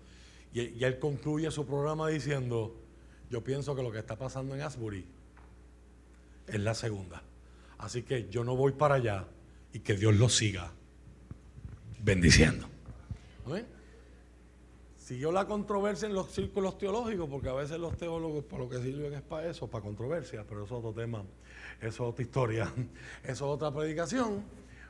Y, 0.53 0.85
él 0.85 0.99
concluye 0.99 1.51
su 1.51 1.66
programa 1.66 2.09
diciendo, 2.09 2.77
yo 3.31 3.42
pienso 3.42 3.75
que 3.75 3.83
lo 3.83 3.90
que 3.90 3.99
está 3.99 4.16
pasando 4.16 4.55
en 4.55 4.61
Asbury 4.61 5.07
es 6.47 6.61
la 6.61 6.75
segunda. 6.75 7.23
Así 7.79 8.03
que 8.03 8.29
yo 8.29 8.44
no 8.44 8.57
voy 8.57 8.73
para 8.73 8.97
allá 8.97 9.27
y 9.72 9.81
que 9.81 9.94
Dios 9.94 10.16
lo 10.16 10.28
siga 10.28 10.72
bendiciendo. 12.00 12.68
Siguió 14.96 15.33
la 15.33 15.46
controversia 15.46 16.07
en 16.07 16.12
los 16.12 16.31
círculos 16.31 16.76
teológicos, 16.76 17.31
porque 17.31 17.48
a 17.48 17.54
veces 17.54 17.78
los 17.78 17.96
teólogos 17.96 18.44
para 18.44 18.64
lo 18.64 18.68
que 18.68 18.76
sirven 18.76 19.14
es 19.14 19.22
para 19.22 19.48
eso, 19.48 19.66
para 19.66 19.83
controversia, 19.83 20.44
pero 20.46 20.64
eso 20.64 20.78
es 20.78 20.85
otro 20.85 20.92
tema 20.92 21.24
eso 21.81 21.88
es 21.88 22.00
otra 22.00 22.22
historia, 22.22 22.72
eso 23.22 23.33
es 23.33 23.42
otra 23.42 23.72
predicación, 23.72 24.42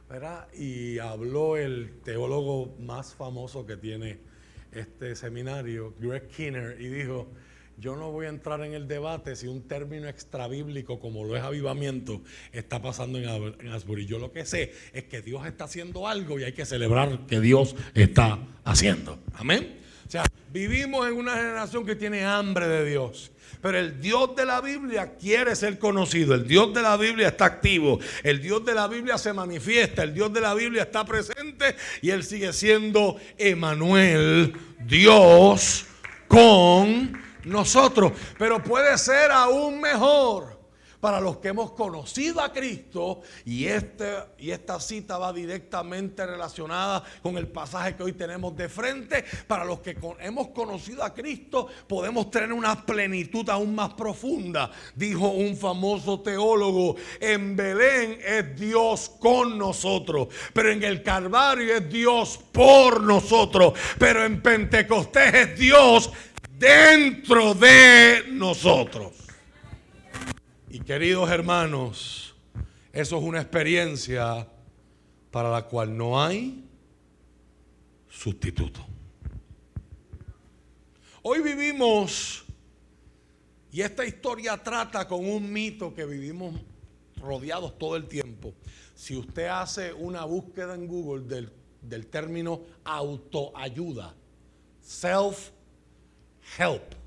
¿verdad? 0.08 0.48
Y 0.54 0.98
habló 0.98 1.56
el 1.56 2.00
teólogo 2.02 2.74
más 2.80 3.14
famoso 3.14 3.66
que 3.66 3.76
tiene 3.76 4.18
este 4.72 5.14
seminario, 5.14 5.94
Greg 5.98 6.28
Kinner, 6.28 6.80
y 6.80 6.88
dijo, 6.88 7.28
yo 7.80 7.94
no 7.94 8.10
voy 8.10 8.26
a 8.26 8.28
entrar 8.28 8.60
en 8.62 8.74
el 8.74 8.88
debate 8.88 9.36
si 9.36 9.46
un 9.46 9.68
término 9.68 10.08
extrabíblico 10.08 10.98
como 10.98 11.24
lo 11.24 11.36
es 11.36 11.42
avivamiento 11.42 12.22
está 12.52 12.82
pasando 12.82 13.18
en 13.18 13.68
Asbury. 13.68 14.04
Yo 14.04 14.18
lo 14.18 14.32
que 14.32 14.44
sé 14.44 14.72
es 14.92 15.04
que 15.04 15.22
Dios 15.22 15.46
está 15.46 15.64
haciendo 15.64 16.08
algo 16.08 16.40
y 16.40 16.44
hay 16.44 16.52
que 16.52 16.66
celebrar 16.66 17.26
que 17.26 17.40
Dios 17.40 17.76
está 17.94 18.38
haciendo. 18.64 19.20
Amén. 19.34 19.78
O 20.06 20.10
sea, 20.10 20.24
vivimos 20.52 21.06
en 21.06 21.14
una 21.14 21.36
generación 21.36 21.86
que 21.86 21.94
tiene 21.94 22.24
hambre 22.24 22.66
de 22.66 22.84
Dios. 22.84 23.30
Pero 23.62 23.78
el 23.78 24.00
Dios 24.00 24.34
de 24.34 24.44
la 24.44 24.60
Biblia 24.60 25.14
quiere 25.16 25.54
ser 25.54 25.78
conocido. 25.78 26.34
El 26.34 26.48
Dios 26.48 26.74
de 26.74 26.82
la 26.82 26.96
Biblia 26.96 27.28
está 27.28 27.44
activo. 27.44 28.00
El 28.24 28.40
Dios 28.40 28.64
de 28.64 28.74
la 28.74 28.88
Biblia 28.88 29.18
se 29.18 29.32
manifiesta. 29.32 30.02
El 30.02 30.14
Dios 30.14 30.32
de 30.32 30.40
la 30.40 30.54
Biblia 30.54 30.82
está 30.82 31.04
presente. 31.04 31.76
Y 32.02 32.10
Él 32.10 32.24
sigue 32.24 32.52
siendo 32.52 33.16
Emanuel, 33.36 34.54
Dios 34.86 35.86
con 36.28 37.27
nosotros. 37.48 38.12
Pero 38.38 38.62
puede 38.62 38.96
ser 38.98 39.30
aún 39.30 39.80
mejor 39.80 40.58
para 41.00 41.20
los 41.20 41.38
que 41.38 41.48
hemos 41.48 41.72
conocido 41.72 42.40
a 42.40 42.52
Cristo, 42.52 43.20
y, 43.44 43.66
este, 43.66 44.14
y 44.38 44.50
esta 44.50 44.80
cita 44.80 45.18
va 45.18 45.32
directamente 45.32 46.26
relacionada 46.26 47.02
con 47.22 47.38
el 47.38 47.46
pasaje 47.46 47.94
que 47.94 48.02
hoy 48.02 48.12
tenemos 48.12 48.56
de 48.56 48.68
frente, 48.68 49.24
para 49.46 49.64
los 49.64 49.80
que 49.80 49.96
hemos 50.20 50.48
conocido 50.48 51.04
a 51.04 51.14
Cristo 51.14 51.68
podemos 51.86 52.30
tener 52.30 52.52
una 52.52 52.84
plenitud 52.84 53.48
aún 53.48 53.74
más 53.74 53.94
profunda, 53.94 54.70
dijo 54.94 55.28
un 55.28 55.56
famoso 55.56 56.20
teólogo, 56.20 56.96
en 57.20 57.54
Belén 57.54 58.18
es 58.24 58.58
Dios 58.58 59.10
con 59.20 59.56
nosotros, 59.56 60.28
pero 60.52 60.70
en 60.70 60.82
el 60.82 61.02
Calvario 61.02 61.76
es 61.76 61.88
Dios 61.88 62.40
por 62.52 63.02
nosotros, 63.02 63.74
pero 63.98 64.24
en 64.24 64.42
Pentecostés 64.42 65.34
es 65.34 65.58
Dios 65.58 66.10
dentro 66.58 67.54
de 67.54 68.24
nosotros. 68.30 69.12
Y 70.68 70.80
queridos 70.80 71.30
hermanos, 71.30 72.34
eso 72.92 73.16
es 73.16 73.22
una 73.22 73.40
experiencia 73.40 74.46
para 75.30 75.50
la 75.50 75.62
cual 75.62 75.96
no 75.96 76.20
hay 76.20 76.64
sustituto. 78.08 78.84
Hoy 81.22 81.40
vivimos, 81.42 82.44
y 83.70 83.82
esta 83.82 84.04
historia 84.04 84.56
trata 84.56 85.06
con 85.06 85.28
un 85.28 85.52
mito 85.52 85.94
que 85.94 86.04
vivimos 86.04 86.54
rodeados 87.20 87.78
todo 87.78 87.96
el 87.96 88.08
tiempo. 88.08 88.54
Si 88.94 89.16
usted 89.16 89.46
hace 89.46 89.92
una 89.92 90.24
búsqueda 90.24 90.74
en 90.74 90.88
Google 90.88 91.24
del, 91.24 91.52
del 91.82 92.06
término 92.06 92.62
autoayuda, 92.84 94.14
self-help, 96.56 96.98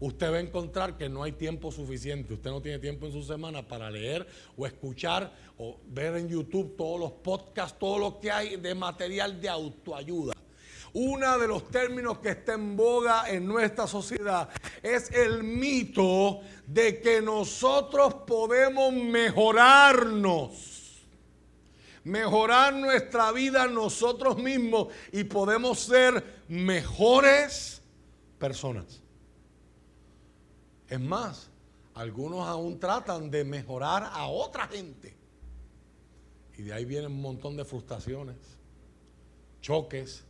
usted 0.00 0.32
va 0.32 0.36
a 0.36 0.40
encontrar 0.40 0.96
que 0.96 1.08
no 1.08 1.22
hay 1.22 1.32
tiempo 1.32 1.72
suficiente. 1.72 2.34
Usted 2.34 2.50
no 2.50 2.60
tiene 2.60 2.78
tiempo 2.78 3.06
en 3.06 3.12
su 3.12 3.22
semana 3.22 3.66
para 3.66 3.90
leer 3.90 4.26
o 4.56 4.66
escuchar 4.66 5.32
o 5.58 5.78
ver 5.86 6.16
en 6.16 6.28
YouTube 6.28 6.76
todos 6.76 7.00
los 7.00 7.12
podcasts, 7.12 7.78
todo 7.78 7.98
lo 7.98 8.20
que 8.20 8.30
hay 8.30 8.56
de 8.56 8.74
material 8.74 9.40
de 9.40 9.48
autoayuda. 9.48 10.34
Uno 10.94 11.38
de 11.38 11.46
los 11.46 11.70
términos 11.70 12.18
que 12.18 12.30
está 12.30 12.54
en 12.54 12.76
boga 12.76 13.28
en 13.28 13.46
nuestra 13.46 13.86
sociedad 13.86 14.48
es 14.82 15.10
el 15.10 15.44
mito 15.44 16.40
de 16.66 17.00
que 17.00 17.20
nosotros 17.20 18.14
podemos 18.26 18.92
mejorarnos, 18.94 21.06
mejorar 22.04 22.74
nuestra 22.74 23.32
vida 23.32 23.66
nosotros 23.66 24.38
mismos 24.38 24.88
y 25.12 25.24
podemos 25.24 25.80
ser 25.80 26.24
mejores 26.48 27.77
personas. 28.38 29.02
Es 30.88 31.00
más, 31.00 31.50
algunos 31.94 32.46
aún 32.46 32.78
tratan 32.78 33.30
de 33.30 33.44
mejorar 33.44 34.08
a 34.12 34.28
otra 34.28 34.68
gente. 34.68 35.14
Y 36.56 36.62
de 36.62 36.72
ahí 36.72 36.84
vienen 36.84 37.12
un 37.12 37.20
montón 37.20 37.56
de 37.56 37.64
frustraciones, 37.64 38.36
choques 39.60 40.24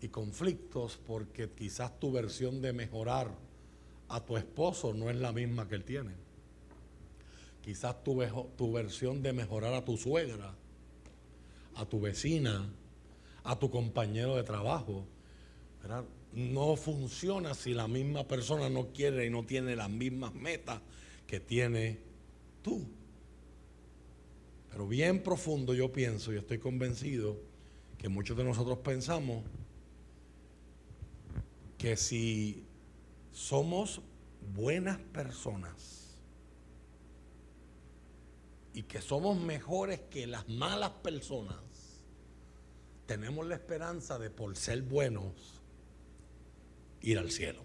y 0.00 0.08
conflictos 0.08 0.98
porque 1.06 1.50
quizás 1.50 1.98
tu 1.98 2.12
versión 2.12 2.62
de 2.62 2.72
mejorar 2.72 3.30
a 4.08 4.20
tu 4.24 4.36
esposo 4.36 4.94
no 4.94 5.10
es 5.10 5.16
la 5.16 5.32
misma 5.32 5.68
que 5.68 5.74
él 5.74 5.84
tiene. 5.84 6.12
Quizás 7.62 8.02
tu, 8.02 8.22
tu 8.56 8.72
versión 8.72 9.22
de 9.22 9.32
mejorar 9.32 9.74
a 9.74 9.84
tu 9.84 9.96
suegra, 9.96 10.54
a 11.74 11.84
tu 11.84 12.00
vecina, 12.00 12.66
a 13.44 13.58
tu 13.58 13.70
compañero 13.70 14.36
de 14.36 14.42
trabajo, 14.42 15.04
no 16.38 16.76
funciona 16.76 17.52
si 17.52 17.74
la 17.74 17.88
misma 17.88 18.26
persona 18.28 18.70
no 18.70 18.92
quiere 18.92 19.26
y 19.26 19.30
no 19.30 19.44
tiene 19.44 19.74
las 19.74 19.90
mismas 19.90 20.32
metas 20.34 20.80
que 21.26 21.40
tiene 21.40 21.98
tú. 22.62 22.86
Pero 24.70 24.86
bien 24.86 25.22
profundo 25.24 25.74
yo 25.74 25.92
pienso 25.92 26.32
y 26.32 26.36
estoy 26.36 26.58
convencido 26.58 27.36
que 27.98 28.08
muchos 28.08 28.36
de 28.36 28.44
nosotros 28.44 28.78
pensamos 28.78 29.42
que 31.76 31.96
si 31.96 32.64
somos 33.32 34.00
buenas 34.54 34.98
personas 34.98 36.20
y 38.74 38.84
que 38.84 39.00
somos 39.00 39.36
mejores 39.40 39.98
que 40.08 40.28
las 40.28 40.48
malas 40.48 40.90
personas, 41.02 41.56
tenemos 43.06 43.44
la 43.44 43.56
esperanza 43.56 44.20
de 44.20 44.30
por 44.30 44.56
ser 44.56 44.82
buenos 44.82 45.57
ir 47.10 47.18
al 47.18 47.30
cielo. 47.30 47.62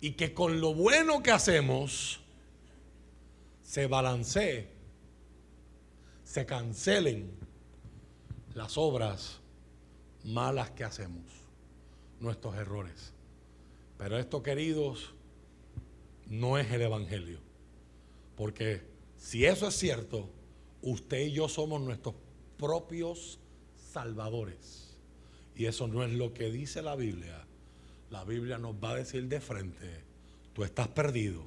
Y 0.00 0.12
que 0.12 0.34
con 0.34 0.60
lo 0.60 0.74
bueno 0.74 1.22
que 1.22 1.30
hacemos 1.30 2.20
se 3.62 3.86
balancee, 3.86 4.68
se 6.24 6.46
cancelen 6.46 7.30
las 8.54 8.76
obras 8.76 9.40
malas 10.24 10.70
que 10.70 10.84
hacemos, 10.84 11.24
nuestros 12.20 12.54
errores. 12.56 13.12
Pero 13.98 14.18
esto, 14.18 14.42
queridos, 14.42 15.14
no 16.26 16.58
es 16.58 16.70
el 16.70 16.82
Evangelio. 16.82 17.38
Porque 18.36 18.82
si 19.16 19.44
eso 19.44 19.68
es 19.68 19.74
cierto, 19.74 20.28
usted 20.80 21.26
y 21.26 21.32
yo 21.32 21.48
somos 21.48 21.80
nuestros 21.80 22.14
propios 22.58 23.38
salvadores. 23.92 24.96
Y 25.54 25.66
eso 25.66 25.86
no 25.86 26.02
es 26.02 26.12
lo 26.12 26.32
que 26.32 26.50
dice 26.50 26.82
la 26.82 26.96
Biblia. 26.96 27.41
La 28.12 28.24
Biblia 28.24 28.58
nos 28.58 28.74
va 28.74 28.90
a 28.90 28.96
decir 28.96 29.26
de 29.26 29.40
frente, 29.40 30.04
tú 30.52 30.64
estás 30.64 30.86
perdido. 30.88 31.46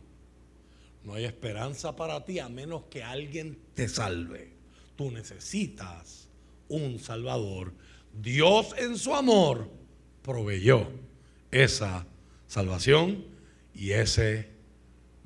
No 1.04 1.14
hay 1.14 1.26
esperanza 1.26 1.96
para 1.96 2.26
ti 2.26 2.40
a 2.40 2.50
menos 2.50 2.86
que 2.90 3.04
alguien 3.04 3.60
te 3.76 3.88
salve. 3.88 4.52
Tú 4.96 5.12
necesitas 5.12 6.28
un 6.68 6.98
Salvador. 6.98 7.72
Dios 8.12 8.74
en 8.80 8.98
su 8.98 9.14
amor 9.14 9.70
proveyó 10.24 10.88
esa 11.52 12.08
salvación 12.48 13.24
y 13.76 13.92
ese 13.92 14.50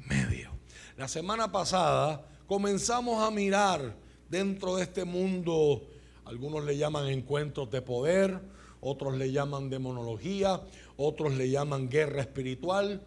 medio. 0.10 0.52
La 0.98 1.08
semana 1.08 1.54
pasada 1.54 2.28
comenzamos 2.48 3.26
a 3.26 3.32
mirar 3.32 3.96
dentro 4.30 4.76
de 4.76 4.84
este 4.84 5.06
mundo, 5.06 5.88
algunos 6.26 6.66
le 6.66 6.76
llaman 6.76 7.08
encuentros 7.08 7.72
de 7.72 7.82
poder, 7.82 8.42
otros 8.82 9.18
le 9.18 9.32
llaman 9.32 9.70
demonología, 9.70 10.62
otros 11.00 11.34
le 11.34 11.50
llaman 11.50 11.90
guerra 11.90 12.22
espiritual. 12.22 13.02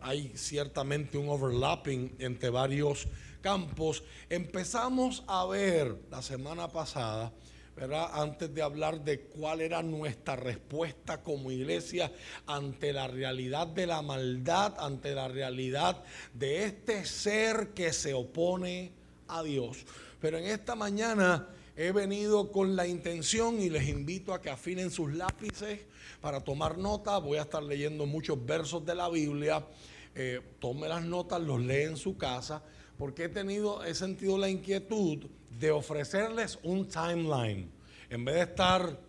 Hay 0.00 0.32
ciertamente 0.34 1.16
un 1.16 1.28
overlapping 1.28 2.16
entre 2.18 2.50
varios 2.50 3.06
campos. 3.40 4.02
Empezamos 4.28 5.22
a 5.28 5.46
ver 5.46 5.96
la 6.10 6.20
semana 6.22 6.68
pasada 6.68 7.32
¿verdad? 7.76 8.08
Antes 8.12 8.54
de 8.54 8.62
hablar 8.62 9.02
de 9.02 9.20
cuál 9.20 9.60
era 9.60 9.82
nuestra 9.82 10.36
respuesta 10.36 11.22
como 11.22 11.50
iglesia 11.50 12.12
ante 12.46 12.92
la 12.92 13.08
realidad 13.08 13.66
de 13.66 13.86
la 13.86 14.00
maldad, 14.00 14.74
ante 14.78 15.14
la 15.14 15.26
realidad 15.28 16.02
de 16.32 16.64
este 16.64 17.04
ser 17.04 17.70
que 17.74 17.92
se 17.92 18.14
opone 18.14 18.92
a 19.26 19.42
Dios. 19.42 19.84
Pero 20.20 20.38
en 20.38 20.44
esta 20.44 20.76
mañana 20.76 21.48
he 21.76 21.92
venido 21.92 22.52
con 22.52 22.76
la 22.76 22.86
intención 22.86 23.60
y 23.60 23.68
les 23.68 23.88
invito 23.88 24.32
a 24.32 24.40
que 24.40 24.50
afinen 24.50 24.90
sus 24.90 25.12
lápices 25.12 25.80
para 26.20 26.40
tomar 26.40 26.78
nota. 26.78 27.18
Voy 27.18 27.38
a 27.38 27.42
estar 27.42 27.62
leyendo 27.62 28.06
muchos 28.06 28.44
versos 28.44 28.84
de 28.84 28.94
la 28.94 29.08
Biblia. 29.08 29.66
Eh, 30.14 30.40
tome 30.60 30.88
las 30.88 31.04
notas, 31.04 31.40
los 31.40 31.60
lee 31.60 31.82
en 31.82 31.96
su 31.96 32.16
casa, 32.16 32.62
porque 32.96 33.24
he 33.24 33.28
tenido, 33.28 33.84
he 33.84 33.94
sentido 33.94 34.38
la 34.38 34.48
inquietud 34.48 35.26
de 35.58 35.70
ofrecerles 35.72 36.58
un 36.62 36.88
timeline. 36.88 37.70
En 38.08 38.24
vez 38.24 38.36
de 38.36 38.42
estar 38.42 39.00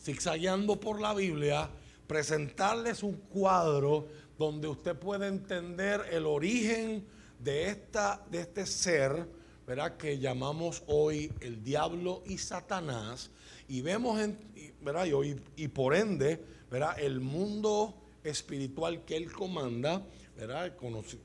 zigzagueando 0.00 0.80
por 0.80 1.00
la 1.00 1.14
Biblia, 1.14 1.70
presentarles 2.08 3.02
un 3.02 3.14
cuadro 3.14 4.08
donde 4.36 4.66
usted 4.66 4.96
puede 4.96 5.28
entender 5.28 6.02
el 6.10 6.26
origen 6.26 7.06
de, 7.38 7.68
esta, 7.68 8.24
de 8.30 8.40
este 8.40 8.66
ser, 8.66 9.26
¿verdad? 9.66 9.96
que 9.96 10.18
llamamos 10.18 10.82
hoy 10.86 11.32
el 11.40 11.62
diablo 11.62 12.22
y 12.26 12.38
Satanás, 12.38 13.30
y 13.68 13.80
vemos, 13.80 14.20
en, 14.20 14.38
¿verdad? 14.80 15.06
Y, 15.06 15.62
y 15.62 15.68
por 15.68 15.94
ende, 15.94 16.44
¿verdad? 16.70 16.98
el 16.98 17.20
mundo 17.20 17.94
espiritual 18.22 19.04
que 19.04 19.16
él 19.16 19.32
comanda, 19.32 20.04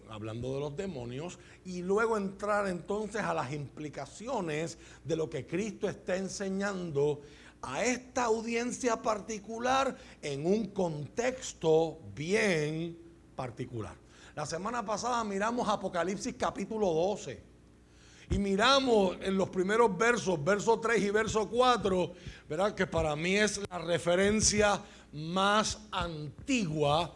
hablando 0.10 0.54
de 0.54 0.60
los 0.60 0.76
demonios, 0.76 1.40
y 1.66 1.82
luego 1.82 2.18
entrar 2.18 2.68
entonces 2.68 3.22
a 3.22 3.34
las 3.34 3.52
implicaciones 3.52 4.78
de 5.04 5.16
lo 5.16 5.30
que 5.30 5.48
Cristo 5.48 5.90
está 5.90 6.16
enseñando 6.16 7.22
a 7.62 7.84
esta 7.84 8.26
audiencia 8.26 9.02
particular 9.02 9.98
en 10.22 10.46
un 10.46 10.68
contexto 10.68 12.00
bien 12.16 12.98
particular. 13.36 13.96
La 14.36 14.46
semana 14.46 14.86
pasada 14.86 15.24
miramos 15.26 15.68
Apocalipsis 15.68 16.36
capítulo 16.38 16.94
12 16.94 17.49
y 18.30 18.38
miramos 18.38 19.18
en 19.22 19.38
los 19.38 19.50
primeros 19.50 19.98
versos, 19.98 20.44
verso 20.44 20.80
3 20.80 21.02
y 21.02 21.10
verso 21.10 21.50
4, 21.50 22.14
¿verdad? 22.48 22.76
que 22.76 22.88
para 22.88 23.16
mí 23.16 23.36
es 23.36 23.60
la 23.70 23.80
referencia 23.80 24.82
más 25.12 25.80
antigua 25.92 27.14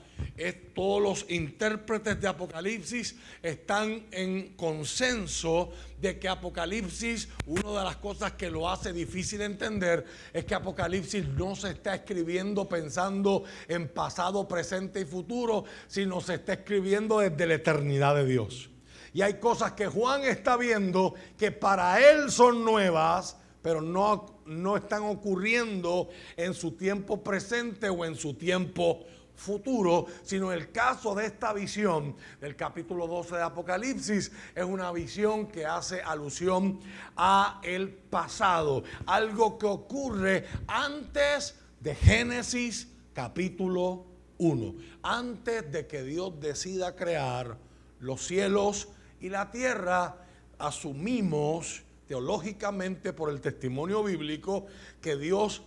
todos 0.74 1.02
los 1.02 1.26
intérpretes 1.30 2.20
de 2.20 2.28
Apocalipsis 2.28 3.16
están 3.42 4.06
en 4.12 4.54
consenso 4.56 5.72
de 6.02 6.20
que 6.20 6.28
Apocalipsis, 6.28 7.30
una 7.46 7.80
de 7.80 7.86
las 7.86 7.98
cosas 7.98 8.34
que 8.34 8.50
lo 8.50 8.70
hace 8.70 8.92
difícil 8.92 9.40
de 9.40 9.46
entender, 9.46 10.06
es 10.34 10.46
que 10.46 10.56
Apocalipsis 10.56 11.28
no 11.28 11.56
se 11.56 11.72
está 11.72 11.96
escribiendo 11.96 12.68
pensando 12.68 13.44
en 13.68 13.88
pasado, 13.88 14.48
presente 14.48 15.02
y 15.02 15.06
futuro, 15.06 15.66
sino 15.88 16.20
se 16.22 16.36
está 16.36 16.54
escribiendo 16.54 17.20
desde 17.20 17.46
la 17.46 17.54
eternidad 17.56 18.16
de 18.16 18.26
Dios. 18.26 18.70
Y 19.14 19.22
hay 19.22 19.36
cosas 19.36 19.74
que 19.74 19.88
Juan 19.88 20.24
está 20.24 20.58
viendo 20.58 21.14
que 21.38 21.52
para 21.52 22.00
él 22.00 22.32
son 22.32 22.66
nuevas, 22.66 23.38
pero 23.62 23.82
no, 23.82 24.40
no 24.46 24.76
están 24.76 25.04
ocurriendo 25.04 26.10
en 26.36 26.54
su 26.54 26.72
tiempo 26.72 27.24
presente 27.24 27.90
o 27.90 28.04
en 28.06 28.16
su 28.16 28.34
tiempo 28.34 29.06
futuro, 29.36 30.06
sino 30.24 30.52
el 30.52 30.72
caso 30.72 31.14
de 31.16 31.26
esta 31.26 31.54
visión 31.54 32.16
del 32.40 32.56
capítulo 32.56 33.08
12 33.08 33.36
de 33.36 33.42
Apocalipsis 33.42 34.32
es 34.56 34.64
una 34.64 34.92
visión 34.92 35.48
que 35.48 35.66
hace 35.66 36.02
alusión 36.02 36.80
a 37.16 37.60
el 37.64 37.90
pasado, 37.90 38.84
algo 39.06 39.58
que 39.58 39.66
ocurre 39.66 40.46
antes 40.68 41.56
de 41.80 41.96
Génesis 41.96 42.88
capítulo 43.14 44.06
1, 44.38 44.76
antes 45.04 45.72
de 45.72 45.88
que 45.88 46.04
Dios 46.04 46.40
decida 46.40 46.96
crear 46.96 47.58
los 48.00 48.26
cielos 48.26 48.90
y 49.24 49.30
la 49.30 49.50
tierra, 49.50 50.18
asumimos 50.60 51.82
teológicamente 52.10 53.14
por 53.14 53.30
el 53.30 53.40
testimonio 53.40 54.04
bíblico 54.04 54.66
que 55.00 55.16
Dios 55.16 55.64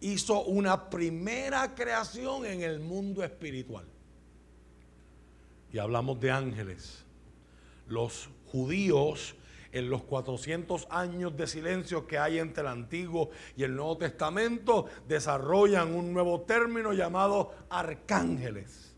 hizo 0.00 0.42
una 0.44 0.88
primera 0.88 1.74
creación 1.74 2.46
en 2.46 2.62
el 2.62 2.80
mundo 2.80 3.22
espiritual. 3.22 3.84
Y 5.70 5.78
hablamos 5.78 6.18
de 6.18 6.30
ángeles. 6.30 7.04
Los 7.88 8.30
judíos 8.46 9.34
en 9.70 9.90
los 9.90 10.02
400 10.04 10.86
años 10.88 11.36
de 11.36 11.46
silencio 11.46 12.06
que 12.06 12.16
hay 12.16 12.38
entre 12.38 12.62
el 12.62 12.68
Antiguo 12.68 13.28
y 13.54 13.64
el 13.64 13.76
Nuevo 13.76 13.98
Testamento 13.98 14.86
desarrollan 15.06 15.94
un 15.94 16.14
nuevo 16.14 16.40
término 16.40 16.94
llamado 16.94 17.54
arcángeles. 17.68 18.94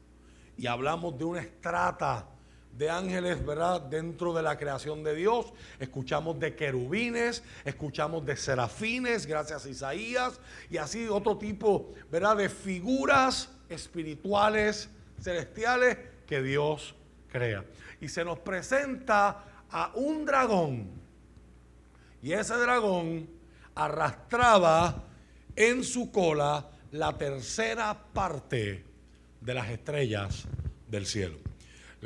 Y 0.56 0.68
hablamos 0.68 1.18
de 1.18 1.24
una 1.24 1.40
estrata 1.40 2.35
de 2.76 2.90
ángeles, 2.90 3.44
¿verdad? 3.44 3.80
Dentro 3.80 4.34
de 4.34 4.42
la 4.42 4.58
creación 4.58 5.02
de 5.02 5.14
Dios. 5.14 5.52
Escuchamos 5.78 6.38
de 6.38 6.54
querubines, 6.54 7.42
escuchamos 7.64 8.24
de 8.26 8.36
serafines, 8.36 9.26
gracias 9.26 9.64
a 9.64 9.68
Isaías, 9.68 10.40
y 10.70 10.76
así 10.76 11.08
otro 11.08 11.38
tipo, 11.38 11.92
¿verdad? 12.10 12.36
De 12.36 12.48
figuras 12.48 13.50
espirituales, 13.68 14.90
celestiales 15.20 15.98
que 16.26 16.42
Dios 16.42 16.94
crea. 17.30 17.64
Y 18.00 18.08
se 18.08 18.24
nos 18.24 18.38
presenta 18.40 19.44
a 19.70 19.92
un 19.94 20.24
dragón. 20.24 20.90
Y 22.22 22.32
ese 22.32 22.54
dragón 22.54 23.28
arrastraba 23.74 25.04
en 25.54 25.84
su 25.84 26.10
cola 26.10 26.68
la 26.92 27.16
tercera 27.16 27.96
parte 28.12 28.84
de 29.40 29.54
las 29.54 29.68
estrellas 29.70 30.44
del 30.88 31.06
cielo. 31.06 31.45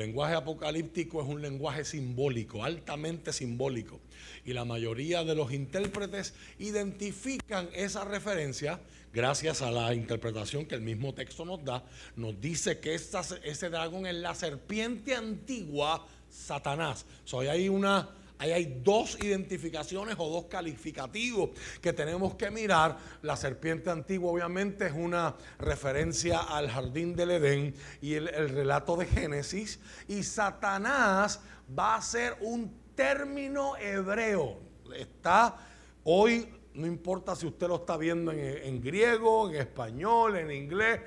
Lenguaje 0.00 0.34
apocalíptico 0.34 1.20
es 1.20 1.28
un 1.28 1.42
lenguaje 1.42 1.84
simbólico, 1.84 2.64
altamente 2.64 3.34
simbólico. 3.34 4.00
Y 4.46 4.54
la 4.54 4.64
mayoría 4.64 5.24
de 5.24 5.34
los 5.34 5.52
intérpretes 5.52 6.32
identifican 6.58 7.68
esa 7.74 8.06
referencia 8.06 8.80
gracias 9.12 9.60
a 9.60 9.70
la 9.70 9.92
interpretación 9.92 10.64
que 10.64 10.74
el 10.74 10.80
mismo 10.80 11.12
texto 11.12 11.44
nos 11.44 11.62
da. 11.66 11.84
Nos 12.16 12.40
dice 12.40 12.78
que 12.78 12.94
ese 12.94 13.68
dragón 13.68 14.06
es 14.06 14.14
la 14.14 14.34
serpiente 14.34 15.14
antigua, 15.14 16.06
Satanás. 16.30 17.04
So, 17.26 17.40
hay 17.40 17.68
una 17.68 18.08
Ahí 18.40 18.52
hay 18.52 18.80
dos 18.82 19.22
identificaciones 19.22 20.16
o 20.16 20.26
dos 20.30 20.46
calificativos 20.46 21.50
que 21.82 21.92
tenemos 21.92 22.36
que 22.36 22.50
mirar. 22.50 22.96
La 23.20 23.36
serpiente 23.36 23.90
antigua 23.90 24.32
obviamente 24.32 24.86
es 24.86 24.94
una 24.94 25.34
referencia 25.58 26.38
al 26.38 26.70
jardín 26.70 27.14
del 27.14 27.32
Edén 27.32 27.74
y 28.00 28.14
el, 28.14 28.28
relato 28.48 28.96
de 28.96 29.04
Génesis. 29.04 29.78
Y 30.08 30.22
Satanás 30.22 31.40
va 31.78 31.96
a 31.96 32.00
ser 32.00 32.38
un 32.40 32.72
término 32.94 33.76
hebreo. 33.76 34.58
Está 34.96 35.58
hoy, 36.04 36.48
no 36.72 36.86
importa 36.86 37.36
si 37.36 37.46
usted 37.46 37.68
lo 37.68 37.76
está 37.76 37.98
viendo 37.98 38.32
en, 38.32 38.38
en 38.40 38.80
griego, 38.80 39.50
en 39.50 39.56
español, 39.56 40.38
en 40.38 40.50
inglés, 40.50 41.00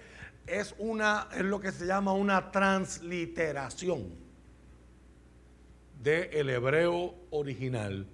es, 0.45 0.75
una, 0.77 1.29
es 1.35 1.41
lo 1.41 1.59
que 1.59 1.71
se 1.71 1.87
llama 1.87 2.13
una 2.13 2.51
transliteración 2.51 4.22
del 6.03 6.49
hebreo 6.49 7.15
original, 7.29 8.05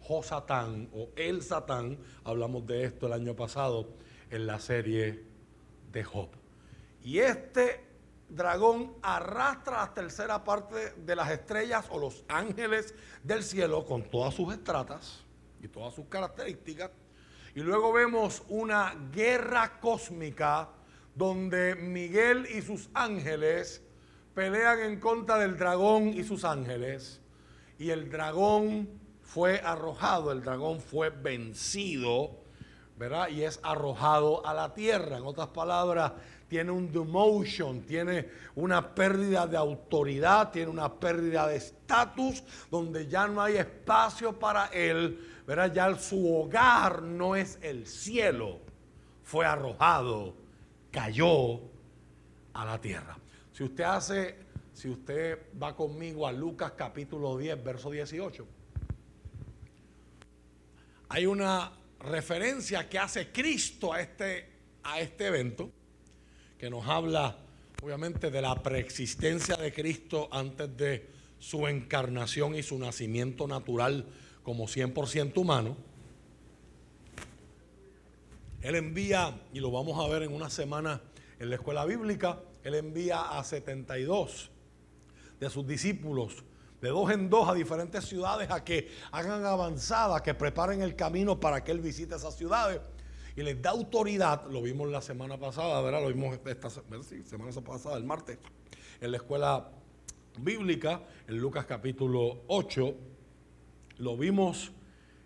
Josatán 0.00 0.88
o 0.94 1.10
El 1.16 1.42
Satán, 1.42 1.98
hablamos 2.24 2.66
de 2.66 2.84
esto 2.84 3.06
el 3.06 3.12
año 3.12 3.36
pasado 3.36 3.88
en 4.30 4.46
la 4.46 4.58
serie 4.58 5.22
de 5.92 6.02
Job. 6.02 6.30
Y 7.02 7.18
este 7.18 7.84
dragón 8.30 8.94
arrastra 9.02 9.82
la 9.82 9.92
tercera 9.92 10.42
parte 10.42 10.94
de 10.96 11.14
las 11.14 11.30
estrellas 11.30 11.86
o 11.90 11.98
los 11.98 12.24
ángeles 12.26 12.94
del 13.22 13.42
cielo 13.42 13.84
con 13.84 14.02
todas 14.04 14.32
sus 14.32 14.54
estratas 14.54 15.22
y 15.62 15.68
todas 15.68 15.94
sus 15.94 16.06
características. 16.06 16.90
Y 17.54 17.60
luego 17.60 17.92
vemos 17.92 18.42
una 18.48 18.94
guerra 19.12 19.78
cósmica 19.78 20.70
donde 21.14 21.74
Miguel 21.74 22.46
y 22.46 22.62
sus 22.62 22.88
ángeles 22.94 23.82
pelean 24.40 24.80
en 24.80 24.98
contra 24.98 25.36
del 25.36 25.58
dragón 25.58 26.14
y 26.14 26.24
sus 26.24 26.46
ángeles. 26.46 27.20
Y 27.78 27.90
el 27.90 28.10
dragón 28.10 28.88
fue 29.20 29.60
arrojado, 29.62 30.32
el 30.32 30.42
dragón 30.42 30.80
fue 30.80 31.10
vencido, 31.10 32.38
¿verdad? 32.96 33.28
Y 33.28 33.42
es 33.42 33.60
arrojado 33.62 34.46
a 34.46 34.54
la 34.54 34.72
tierra. 34.72 35.18
En 35.18 35.26
otras 35.26 35.48
palabras, 35.48 36.12
tiene 36.48 36.70
un 36.70 36.90
demotion, 36.90 37.82
tiene 37.82 38.30
una 38.54 38.94
pérdida 38.94 39.46
de 39.46 39.58
autoridad, 39.58 40.50
tiene 40.50 40.70
una 40.70 40.90
pérdida 40.90 41.46
de 41.46 41.56
estatus, 41.56 42.42
donde 42.70 43.08
ya 43.08 43.28
no 43.28 43.42
hay 43.42 43.58
espacio 43.58 44.38
para 44.38 44.68
él, 44.68 45.42
¿verdad? 45.46 45.70
Ya 45.70 45.98
su 45.98 46.34
hogar 46.34 47.02
no 47.02 47.36
es 47.36 47.58
el 47.60 47.86
cielo, 47.86 48.58
fue 49.22 49.44
arrojado, 49.44 50.32
cayó 50.90 51.60
a 52.54 52.64
la 52.64 52.80
tierra. 52.80 53.19
Si 53.60 53.64
usted 53.64 53.84
hace, 53.84 54.36
si 54.72 54.88
usted 54.88 55.38
va 55.62 55.76
conmigo 55.76 56.26
a 56.26 56.32
Lucas 56.32 56.72
capítulo 56.78 57.36
10, 57.36 57.62
verso 57.62 57.90
18, 57.90 58.46
hay 61.10 61.26
una 61.26 61.70
referencia 61.98 62.88
que 62.88 62.98
hace 62.98 63.30
Cristo 63.30 63.92
a 63.92 64.00
este, 64.00 64.48
a 64.82 65.00
este 65.00 65.26
evento, 65.26 65.70
que 66.56 66.70
nos 66.70 66.86
habla 66.88 67.36
obviamente 67.82 68.30
de 68.30 68.40
la 68.40 68.62
preexistencia 68.62 69.56
de 69.56 69.74
Cristo 69.74 70.30
antes 70.32 70.74
de 70.78 71.10
su 71.38 71.68
encarnación 71.68 72.54
y 72.54 72.62
su 72.62 72.78
nacimiento 72.78 73.46
natural 73.46 74.06
como 74.42 74.68
100% 74.68 75.36
humano. 75.36 75.76
Él 78.62 78.74
envía, 78.74 79.38
y 79.52 79.60
lo 79.60 79.70
vamos 79.70 80.02
a 80.02 80.08
ver 80.08 80.22
en 80.22 80.32
una 80.32 80.48
semana 80.48 81.02
en 81.38 81.50
la 81.50 81.56
escuela 81.56 81.84
bíblica, 81.84 82.38
él 82.64 82.74
envía 82.74 83.38
a 83.38 83.42
72 83.44 84.50
de 85.38 85.50
sus 85.50 85.66
discípulos, 85.66 86.44
de 86.80 86.88
dos 86.88 87.10
en 87.10 87.28
dos 87.30 87.48
a 87.48 87.54
diferentes 87.54 88.04
ciudades, 88.04 88.50
a 88.50 88.64
que 88.64 88.90
hagan 89.12 89.44
avanzada, 89.44 90.22
que 90.22 90.34
preparen 90.34 90.82
el 90.82 90.96
camino 90.96 91.38
para 91.40 91.62
que 91.62 91.72
Él 91.72 91.80
visite 91.80 92.14
esas 92.14 92.36
ciudades. 92.36 92.80
Y 93.36 93.42
les 93.42 93.60
da 93.60 93.70
autoridad, 93.70 94.46
lo 94.50 94.62
vimos 94.62 94.88
la 94.90 95.00
semana 95.00 95.38
pasada, 95.38 95.80
¿verdad? 95.82 96.02
Lo 96.02 96.08
vimos 96.08 96.38
esta 96.44 96.68
semana 96.70 97.52
pasada, 97.64 97.96
el 97.96 98.04
martes, 98.04 98.38
en 99.00 99.10
la 99.10 99.16
escuela 99.18 99.70
bíblica, 100.38 101.02
en 101.28 101.38
Lucas 101.38 101.64
capítulo 101.66 102.42
8, 102.48 102.94
lo 103.98 104.16
vimos 104.16 104.72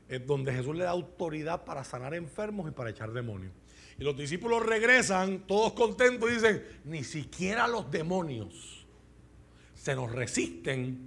es 0.08 0.26
donde 0.26 0.52
Jesús 0.52 0.76
le 0.76 0.84
da 0.84 0.90
autoridad 0.90 1.64
para 1.64 1.82
sanar 1.82 2.14
enfermos 2.14 2.68
y 2.68 2.72
para 2.72 2.90
echar 2.90 3.12
demonios. 3.12 3.52
Y 3.98 4.04
los 4.04 4.16
discípulos 4.16 4.64
regresan 4.64 5.46
todos 5.46 5.72
contentos 5.72 6.30
y 6.30 6.34
dicen, 6.34 6.64
ni 6.84 7.04
siquiera 7.04 7.68
los 7.68 7.90
demonios 7.90 8.86
se 9.74 9.94
nos 9.94 10.10
resisten 10.10 10.98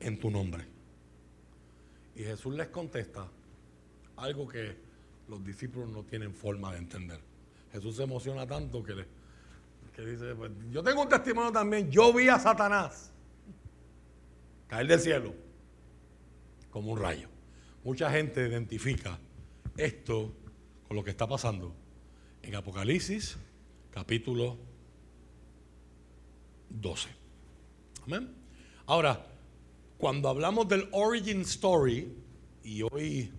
en 0.00 0.18
tu 0.18 0.30
nombre. 0.30 0.64
Y 2.14 2.22
Jesús 2.24 2.54
les 2.54 2.68
contesta 2.68 3.26
algo 4.16 4.46
que 4.48 4.76
los 5.28 5.44
discípulos 5.44 5.88
no 5.88 6.02
tienen 6.02 6.34
forma 6.34 6.72
de 6.72 6.78
entender. 6.78 7.20
Jesús 7.72 7.96
se 7.96 8.02
emociona 8.02 8.46
tanto 8.46 8.82
que, 8.82 8.94
le, 8.94 9.06
dice, 10.10 10.34
pues, 10.34 10.50
yo 10.70 10.82
tengo 10.82 11.02
un 11.02 11.08
testimonio 11.08 11.52
también, 11.52 11.90
yo 11.90 12.12
vi 12.12 12.28
a 12.28 12.38
Satanás 12.38 13.10
caer 14.68 14.86
del 14.86 15.00
cielo 15.00 15.34
como 16.70 16.92
un 16.92 17.00
rayo. 17.00 17.28
Mucha 17.84 18.10
gente 18.10 18.46
identifica 18.46 19.18
esto 19.76 20.32
con 20.86 20.96
lo 20.96 21.04
que 21.04 21.10
está 21.10 21.26
pasando 21.26 21.85
en 22.46 22.54
Apocalipsis 22.54 23.36
capítulo 23.90 24.56
12. 26.70 27.08
Amén. 28.04 28.32
Ahora, 28.86 29.26
cuando 29.98 30.28
hablamos 30.28 30.68
del 30.68 30.88
origin 30.92 31.40
story, 31.40 32.14
y 32.62 32.82
hoy 32.82 33.32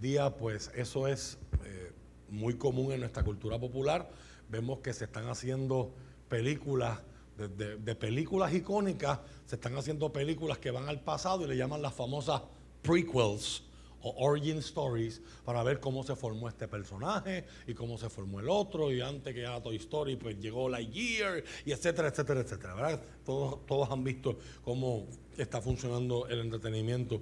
día 0.00 0.34
pues 0.34 0.70
eso 0.74 1.06
es 1.06 1.36
eh, 1.64 1.92
muy 2.30 2.54
común 2.54 2.92
en 2.92 3.00
nuestra 3.00 3.22
cultura 3.22 3.58
popular, 3.58 4.10
vemos 4.48 4.78
que 4.78 4.94
se 4.94 5.04
están 5.04 5.28
haciendo 5.28 5.92
películas, 6.30 7.00
de 7.36 7.94
películas 7.94 8.54
icónicas, 8.54 9.20
se 9.44 9.56
están 9.56 9.76
haciendo 9.76 10.10
películas 10.10 10.56
que 10.56 10.70
van 10.70 10.88
al 10.88 11.02
pasado 11.02 11.44
y 11.44 11.48
le 11.48 11.58
llaman 11.58 11.82
las 11.82 11.92
famosas 11.92 12.40
prequels 12.80 13.62
origin 14.02 14.58
stories 14.58 15.20
para 15.44 15.62
ver 15.62 15.80
cómo 15.80 16.02
se 16.04 16.14
formó 16.14 16.48
este 16.48 16.68
personaje 16.68 17.44
y 17.66 17.74
cómo 17.74 17.98
se 17.98 18.08
formó 18.08 18.40
el 18.40 18.48
otro 18.48 18.92
y 18.92 19.00
antes 19.00 19.34
que 19.34 19.40
era 19.40 19.62
Toy 19.62 19.76
Story 19.76 20.16
pues 20.16 20.38
llegó 20.38 20.68
Lightyear 20.68 21.42
y 21.64 21.72
etcétera, 21.72 22.08
etcétera, 22.08 22.40
etcétera, 22.40 22.74
¿verdad? 22.74 23.02
Todos, 23.24 23.66
todos 23.66 23.90
han 23.90 24.04
visto 24.04 24.38
cómo 24.62 25.06
está 25.36 25.60
funcionando 25.60 26.28
el 26.28 26.40
entretenimiento 26.40 27.20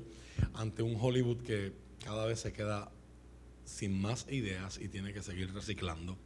ante 0.54 0.82
un 0.82 0.96
Hollywood 1.00 1.42
que 1.42 1.72
cada 2.04 2.26
vez 2.26 2.40
se 2.40 2.52
queda 2.52 2.90
sin 3.64 4.00
más 4.00 4.26
ideas 4.30 4.78
y 4.80 4.88
tiene 4.88 5.12
que 5.12 5.22
seguir 5.22 5.52
reciclando 5.52 6.18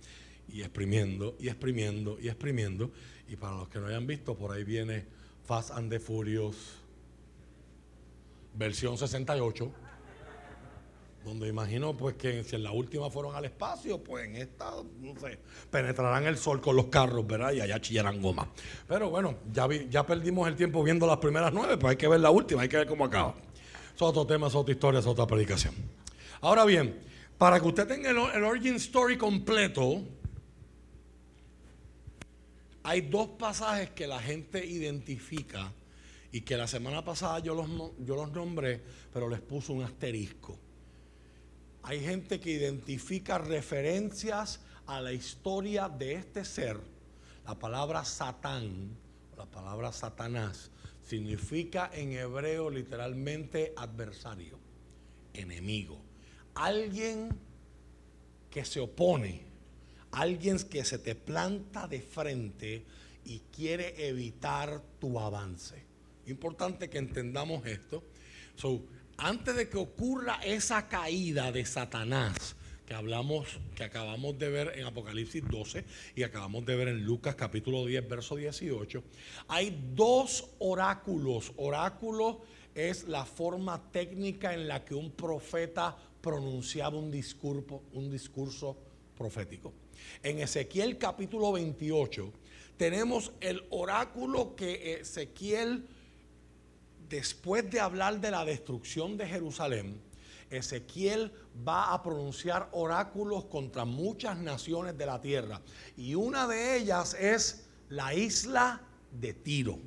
y 0.48 0.62
exprimiendo 0.62 1.36
y 1.38 1.48
exprimiendo 1.48 2.18
y 2.18 2.28
exprimiendo 2.28 2.90
y 3.28 3.36
para 3.36 3.56
los 3.56 3.68
que 3.68 3.78
no 3.78 3.86
hayan 3.86 4.06
visto 4.06 4.36
por 4.36 4.52
ahí 4.52 4.64
viene 4.64 5.04
Fast 5.44 5.70
and 5.70 5.90
the 5.90 6.00
Furious 6.00 6.56
versión 8.54 8.98
68 8.98 9.87
donde 11.28 11.46
imagino 11.46 11.96
pues 11.96 12.16
que 12.16 12.42
si 12.42 12.56
en 12.56 12.62
la 12.62 12.72
última 12.72 13.10
fueron 13.10 13.36
al 13.36 13.44
espacio, 13.44 14.02
pues 14.02 14.26
en 14.26 14.36
esta, 14.36 14.72
no 15.00 15.20
sé, 15.20 15.38
penetrarán 15.70 16.26
el 16.26 16.38
sol 16.38 16.60
con 16.60 16.74
los 16.74 16.86
carros, 16.86 17.26
¿verdad? 17.26 17.52
Y 17.52 17.60
allá 17.60 17.80
chillarán 17.80 18.20
goma. 18.20 18.48
Pero 18.86 19.10
bueno, 19.10 19.36
ya, 19.52 19.68
ya 19.88 20.06
perdimos 20.06 20.48
el 20.48 20.56
tiempo 20.56 20.82
viendo 20.82 21.06
las 21.06 21.18
primeras 21.18 21.52
nueve, 21.52 21.76
pues 21.76 21.90
hay 21.92 21.96
que 21.96 22.08
ver 22.08 22.20
la 22.20 22.30
última, 22.30 22.62
hay 22.62 22.68
que 22.68 22.78
ver 22.78 22.86
cómo 22.86 23.04
acaba. 23.04 23.34
Es 23.94 24.00
otro 24.00 24.26
tema, 24.26 24.46
es 24.46 24.54
otra 24.54 24.72
historia, 24.72 25.00
es 25.00 25.06
otra 25.06 25.26
predicación. 25.26 25.74
Ahora 26.40 26.64
bien, 26.64 26.98
para 27.36 27.60
que 27.60 27.68
usted 27.68 27.86
tenga 27.86 28.10
el, 28.10 28.18
origin 28.18 28.76
story 28.76 29.18
completo, 29.18 30.02
hay 32.82 33.02
dos 33.02 33.28
pasajes 33.38 33.90
que 33.90 34.06
la 34.06 34.20
gente 34.20 34.64
identifica 34.64 35.72
y 36.32 36.40
que 36.40 36.56
la 36.56 36.66
semana 36.66 37.04
pasada 37.04 37.40
yo 37.40 37.54
los, 37.54 37.68
yo 37.98 38.16
los 38.16 38.32
nombré, 38.32 38.80
pero 39.12 39.28
les 39.28 39.40
puse 39.40 39.72
un 39.72 39.82
asterisco. 39.82 40.58
Hay 41.88 42.00
gente 42.00 42.38
que 42.38 42.50
identifica 42.50 43.38
referencias 43.38 44.60
a 44.84 45.00
la 45.00 45.10
historia 45.10 45.88
de 45.88 46.16
este 46.16 46.44
ser. 46.44 46.78
La 47.46 47.58
palabra 47.58 48.04
Satán, 48.04 48.94
la 49.38 49.46
palabra 49.46 49.90
Satanás, 49.90 50.70
significa 51.02 51.90
en 51.94 52.12
hebreo 52.12 52.68
literalmente 52.68 53.72
adversario, 53.74 54.58
enemigo. 55.32 55.98
Alguien 56.56 57.30
que 58.50 58.66
se 58.66 58.80
opone, 58.80 59.46
alguien 60.10 60.58
que 60.58 60.84
se 60.84 60.98
te 60.98 61.14
planta 61.14 61.88
de 61.88 62.02
frente 62.02 62.84
y 63.24 63.38
quiere 63.50 64.06
evitar 64.06 64.82
tu 65.00 65.18
avance. 65.18 65.86
Importante 66.26 66.90
que 66.90 66.98
entendamos 66.98 67.64
esto. 67.64 68.04
So, 68.56 68.82
antes 69.18 69.56
de 69.56 69.68
que 69.68 69.76
ocurra 69.76 70.40
esa 70.44 70.88
caída 70.88 71.50
de 71.50 71.66
Satanás, 71.66 72.54
que 72.86 72.94
hablamos, 72.94 73.58
que 73.74 73.84
acabamos 73.84 74.38
de 74.38 74.48
ver 74.48 74.72
en 74.76 74.86
Apocalipsis 74.86 75.42
12 75.46 75.84
y 76.14 76.22
acabamos 76.22 76.64
de 76.64 76.76
ver 76.76 76.88
en 76.88 77.04
Lucas 77.04 77.34
capítulo 77.34 77.84
10, 77.84 78.08
verso 78.08 78.36
18, 78.36 79.02
hay 79.48 79.76
dos 79.94 80.50
oráculos. 80.60 81.52
Oráculo 81.56 82.40
es 82.74 83.08
la 83.08 83.24
forma 83.24 83.90
técnica 83.90 84.54
en 84.54 84.68
la 84.68 84.84
que 84.84 84.94
un 84.94 85.10
profeta 85.10 85.96
pronunciaba 86.22 86.96
un 86.96 87.10
discurso, 87.10 87.82
un 87.92 88.10
discurso 88.10 88.78
profético. 89.16 89.74
En 90.22 90.38
Ezequiel 90.38 90.96
capítulo 90.96 91.52
28 91.52 92.32
tenemos 92.76 93.32
el 93.40 93.64
oráculo 93.70 94.54
que 94.54 95.00
Ezequiel, 95.00 95.88
después 97.08 97.70
de 97.70 97.80
hablar 97.80 98.20
de 98.20 98.30
la 98.30 98.44
destrucción 98.44 99.16
de 99.16 99.26
Jerusalén, 99.26 100.00
Ezequiel 100.50 101.32
va 101.66 101.92
a 101.92 102.02
pronunciar 102.02 102.68
oráculos 102.72 103.44
contra 103.46 103.84
muchas 103.84 104.38
naciones 104.38 104.96
de 104.96 105.06
la 105.06 105.20
tierra. 105.20 105.60
Y 105.96 106.14
una 106.14 106.46
de 106.46 106.76
ellas 106.76 107.14
es 107.14 107.66
la 107.88 108.14
isla 108.14 108.82
de 109.12 109.34
Tiro. 109.34 109.78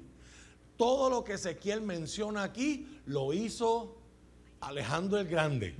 Todo 0.77 1.09
lo 1.09 1.23
que 1.23 1.33
Ezequiel 1.33 1.81
menciona 1.81 2.43
aquí 2.43 2.99
lo 3.05 3.33
hizo 3.33 3.97
Alejandro 4.61 5.19
el 5.19 5.27
Grande. 5.27 5.75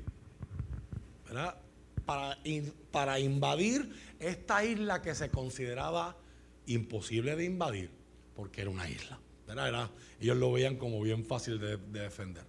Para, 2.92 3.20
invadir 3.20 3.96
esta 4.20 4.66
isla 4.66 5.02
que 5.02 5.16
se 5.16 5.30
consideraba 5.30 6.18
imposible 6.66 7.36
de 7.36 7.46
invadir, 7.46 7.90
porque 8.36 8.62
era 8.62 8.70
una 8.70 8.90
isla. 8.90 9.18
Ellos 10.20 10.38
lo 10.38 10.52
veían 10.52 10.78
como 10.78 11.02
bien 11.02 11.26
fácil 11.26 11.60
de 11.60 11.78
defender. 11.78 12.44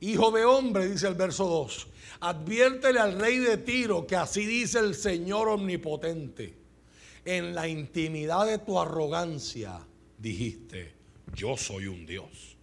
Hijo 0.00 0.32
de 0.32 0.44
hombre, 0.44 0.88
dice 0.88 1.06
el 1.06 1.14
verso 1.14 1.46
2, 1.46 1.86
adviértele 2.20 2.98
al 2.98 3.20
rey 3.20 3.38
de 3.38 3.56
Tiro 3.56 4.04
que 4.04 4.16
así 4.16 4.44
dice 4.44 4.80
el 4.80 4.96
Señor 4.96 5.48
omnipotente. 5.48 6.58
En 7.24 7.54
la 7.54 7.68
intimidad 7.68 8.46
de 8.46 8.58
tu 8.58 8.80
arrogancia 8.80 9.86
dijiste, 10.18 10.92
yo 11.36 11.56
soy 11.56 11.86
un 11.86 12.04
Dios. 12.04 12.56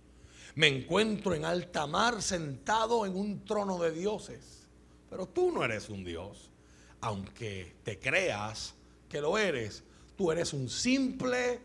Me 0.56 0.68
encuentro 0.68 1.34
en 1.34 1.46
alta 1.46 1.88
mar 1.88 2.22
sentado 2.22 3.06
en 3.06 3.16
un 3.16 3.46
trono 3.46 3.78
de 3.78 3.92
dioses. 3.92 4.68
Pero 5.10 5.26
tú 5.28 5.52
no 5.52 5.64
eres 5.64 5.88
un 5.88 6.04
Dios. 6.04 6.52
Aunque 7.00 7.78
te 7.84 7.98
creas 8.00 8.76
que 9.08 9.22
lo 9.22 9.38
eres, 9.38 9.84
tú 10.18 10.30
eres 10.32 10.52
un 10.52 10.68
simple 10.68 11.62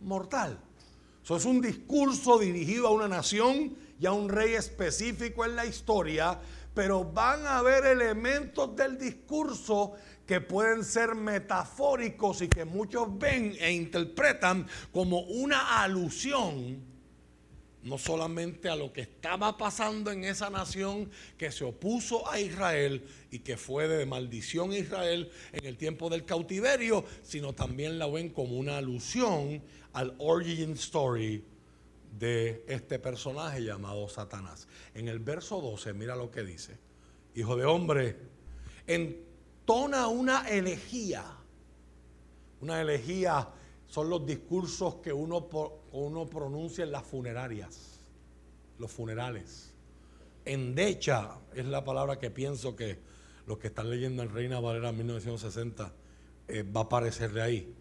mortal. 0.00 0.58
Eso 1.26 1.36
es 1.36 1.44
un 1.44 1.60
discurso 1.60 2.38
dirigido 2.38 2.86
a 2.86 2.92
una 2.92 3.08
nación 3.08 3.76
y 3.98 4.06
a 4.06 4.12
un 4.12 4.28
rey 4.28 4.54
específico 4.54 5.44
en 5.44 5.56
la 5.56 5.66
historia, 5.66 6.38
pero 6.72 7.02
van 7.02 7.44
a 7.46 7.58
haber 7.58 7.84
elementos 7.84 8.76
del 8.76 8.96
discurso 8.96 9.94
que 10.24 10.40
pueden 10.40 10.84
ser 10.84 11.16
metafóricos 11.16 12.42
y 12.42 12.48
que 12.48 12.64
muchos 12.64 13.18
ven 13.18 13.56
e 13.58 13.72
interpretan 13.72 14.68
como 14.92 15.18
una 15.22 15.82
alusión 15.82 16.80
no 17.82 17.98
solamente 17.98 18.68
a 18.68 18.76
lo 18.76 18.92
que 18.92 19.02
estaba 19.02 19.56
pasando 19.56 20.10
en 20.10 20.24
esa 20.24 20.50
nación 20.50 21.08
que 21.38 21.52
se 21.52 21.64
opuso 21.64 22.28
a 22.28 22.40
Israel 22.40 23.04
y 23.30 23.40
que 23.40 23.56
fue 23.56 23.86
de 23.86 24.04
maldición 24.06 24.72
Israel 24.72 25.30
en 25.52 25.64
el 25.66 25.76
tiempo 25.76 26.10
del 26.10 26.24
cautiverio, 26.24 27.04
sino 27.22 27.52
también 27.52 27.98
la 27.98 28.06
ven 28.08 28.30
como 28.30 28.56
una 28.56 28.78
alusión 28.78 29.62
al 29.96 30.14
origin 30.18 30.72
story 30.72 31.42
de 32.18 32.64
este 32.68 32.98
personaje 32.98 33.64
llamado 33.64 34.06
Satanás. 34.10 34.68
En 34.92 35.08
el 35.08 35.20
verso 35.20 35.58
12, 35.62 35.94
mira 35.94 36.14
lo 36.14 36.30
que 36.30 36.42
dice. 36.42 36.76
Hijo 37.34 37.56
de 37.56 37.64
hombre, 37.64 38.18
entona 38.86 40.08
una 40.08 40.50
elegía. 40.50 41.24
Una 42.60 42.82
elegía 42.82 43.48
son 43.86 44.10
los 44.10 44.26
discursos 44.26 44.96
que 44.96 45.14
uno, 45.14 45.48
uno 45.92 46.26
pronuncia 46.26 46.84
en 46.84 46.92
las 46.92 47.04
funerarias, 47.04 48.00
los 48.78 48.92
funerales. 48.92 49.72
Endecha 50.44 51.38
es 51.54 51.64
la 51.64 51.84
palabra 51.84 52.18
que 52.18 52.30
pienso 52.30 52.76
que 52.76 52.98
los 53.46 53.56
que 53.56 53.68
están 53.68 53.88
leyendo 53.88 54.22
en 54.22 54.28
Reina 54.28 54.60
Valera 54.60 54.92
1960 54.92 55.90
eh, 56.48 56.62
va 56.64 56.82
a 56.82 56.84
aparecer 56.84 57.32
de 57.32 57.40
ahí 57.40 57.74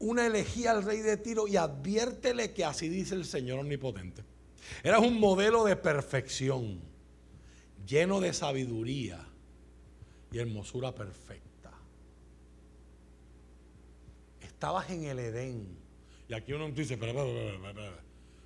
una 0.00 0.26
elegía 0.26 0.72
al 0.72 0.82
rey 0.82 1.00
de 1.00 1.16
Tiro 1.18 1.46
y 1.46 1.56
adviértele 1.56 2.52
que 2.52 2.64
así 2.64 2.88
dice 2.88 3.14
el 3.14 3.26
Señor 3.26 3.58
omnipotente. 3.60 4.24
Eras 4.82 5.00
un 5.00 5.20
modelo 5.20 5.64
de 5.64 5.76
perfección, 5.76 6.80
lleno 7.86 8.20
de 8.20 8.32
sabiduría 8.32 9.26
y 10.32 10.38
hermosura 10.38 10.94
perfecta. 10.94 11.72
Estabas 14.40 14.88
en 14.90 15.04
el 15.04 15.18
Edén. 15.18 15.78
Y 16.28 16.34
aquí 16.34 16.52
uno 16.52 16.70
dice, 16.70 16.98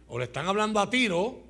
o 0.08 0.18
le 0.18 0.24
están 0.24 0.46
hablando 0.46 0.80
a 0.80 0.90
Tiro, 0.90 1.40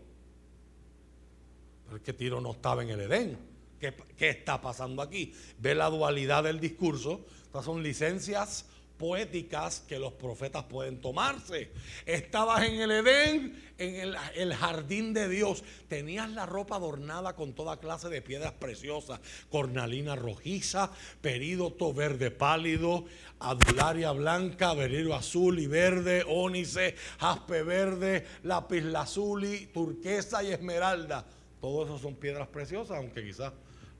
pero 1.87 1.97
es 1.97 2.03
que 2.03 2.13
Tiro 2.13 2.41
no 2.41 2.53
estaba 2.53 2.83
en 2.83 2.91
el 2.91 3.01
Edén. 3.01 3.39
¿Qué, 3.81 3.95
¿Qué, 4.17 4.31
está 4.31 4.61
pasando 4.61 5.01
aquí? 5.01 5.33
Ve 5.59 5.75
la 5.75 5.89
dualidad 5.89 6.45
del 6.45 6.61
discurso. 6.61 7.25
Estas 7.47 7.65
son 7.65 7.83
licencias 7.83 8.67
poéticas 8.99 9.81
que 9.89 9.99
los 9.99 10.13
profetas 10.13 10.65
pueden 10.65 11.01
tomarse. 11.01 11.71
Estabas 12.07 12.65
en 12.65 12.81
el 12.81 12.91
Edén, 12.91 13.63
en 13.79 14.15
el, 14.35 14.55
jardín 14.55 15.13
de 15.13 15.29
Dios. 15.29 15.65
Tenías 15.89 16.31
la 16.31 16.47
ropa 16.47 16.77
adornada 16.77 17.35
con 17.35 17.55
toda 17.55 17.81
clase 17.81 18.09
de 18.09 18.23
piedras 18.23 18.53
preciosas, 18.53 19.21
cornalina 19.51 20.17
rojiza, 20.17 20.91
perídoto 21.21 21.93
verde 21.93 22.31
pálido, 22.31 23.05
adularia 23.41 24.13
blanca, 24.13 24.75
berilo 24.75 25.15
azul 25.15 25.59
y 25.59 25.67
verde, 25.67 26.25
ónice, 26.27 26.95
jaspe 27.19 27.63
verde, 27.63 28.25
lápiz 28.43 28.83
lazuli, 28.83 29.67
turquesa 29.67 30.43
y 30.43 30.53
esmeralda. 30.53 31.27
Todo 31.61 31.85
eso 31.85 31.99
son 31.99 32.15
piedras 32.15 32.49
preciosas, 32.49 32.99
aunque 32.99 33.25
quizás 33.25 33.53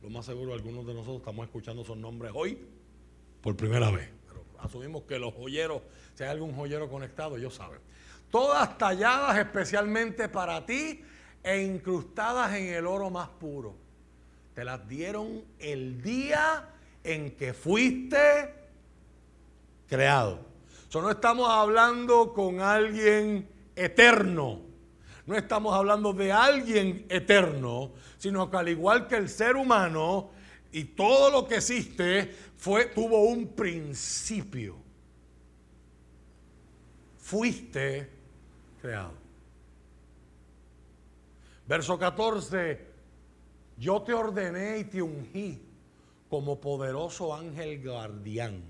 lo 0.03 0.11
más 0.11 0.27
seguro 0.27 0.53
algunos 0.53 0.87
de 0.87 0.93
nosotros 0.93 1.19
estamos 1.19 1.47
escuchando 1.47 1.83
esos 1.83 1.97
nombres 1.97 2.31
hoy 2.35 2.59
por 3.41 3.57
primera 3.57 3.91
vez 3.91 4.24
asumimos 4.65 5.03
que 5.03 5.19
los 5.19 5.35
joyeros, 5.35 5.83
si 6.15 6.25
hay 6.25 6.31
algún 6.31 6.55
joyero 6.55 6.89
conectado, 6.89 7.37
ellos 7.37 7.55
saben. 7.55 7.81
Todas 8.31 8.77
talladas 8.79 9.37
especialmente 9.39 10.29
para 10.29 10.65
ti 10.65 11.05
e 11.43 11.63
incrustadas 11.63 12.55
en 12.55 12.75
el 12.75 12.87
oro 12.87 13.11
más 13.11 13.29
puro. 13.29 13.77
Te 14.55 14.65
las 14.65 14.89
dieron 14.89 15.45
el 15.59 16.03
día 16.03 16.69
en 17.03 17.33
que 17.33 17.53
fuiste 17.53 18.55
creado. 19.89 20.41
So, 20.89 21.03
no 21.03 21.11
estamos 21.11 21.51
hablando 21.51 22.33
con 22.33 22.61
alguien 22.61 23.49
eterno. 23.77 24.61
No 25.27 25.37
estamos 25.37 25.75
hablando 25.75 26.13
de 26.13 26.33
alguien 26.33 27.07
eterno, 27.09 27.93
sino 28.19 28.51
que 28.51 28.57
al 28.57 28.69
igual 28.69 29.07
que 29.09 29.17
el 29.17 29.29
ser 29.29 29.57
humano 29.57 30.31
y 30.71 30.85
todo 30.85 31.31
lo 31.31 31.47
que 31.47 31.57
existe, 31.57 32.35
fue, 32.65 32.87
tuvo 32.87 33.25
un 33.25 33.49
principio. 33.49 34.75
Fuiste 37.19 38.09
creado. 38.81 39.13
Verso 41.69 41.99
14, 41.99 42.81
yo 43.77 44.01
te 44.01 44.15
ordené 44.15 44.79
y 44.79 44.85
te 44.85 45.03
ungí 45.03 45.61
como 46.31 46.59
poderoso 46.59 47.35
ángel 47.35 47.85
guardián. 47.85 48.63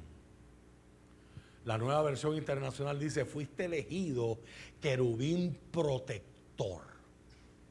La 1.64 1.78
nueva 1.78 2.02
versión 2.02 2.36
internacional 2.36 2.98
dice, 2.98 3.24
fuiste 3.24 3.66
elegido 3.66 4.40
querubín 4.80 5.56
protector, 5.70 6.82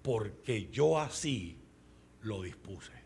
porque 0.01 0.69
yo 0.71 0.97
así 0.97 1.57
lo 2.21 2.43
dispuse 2.43 3.02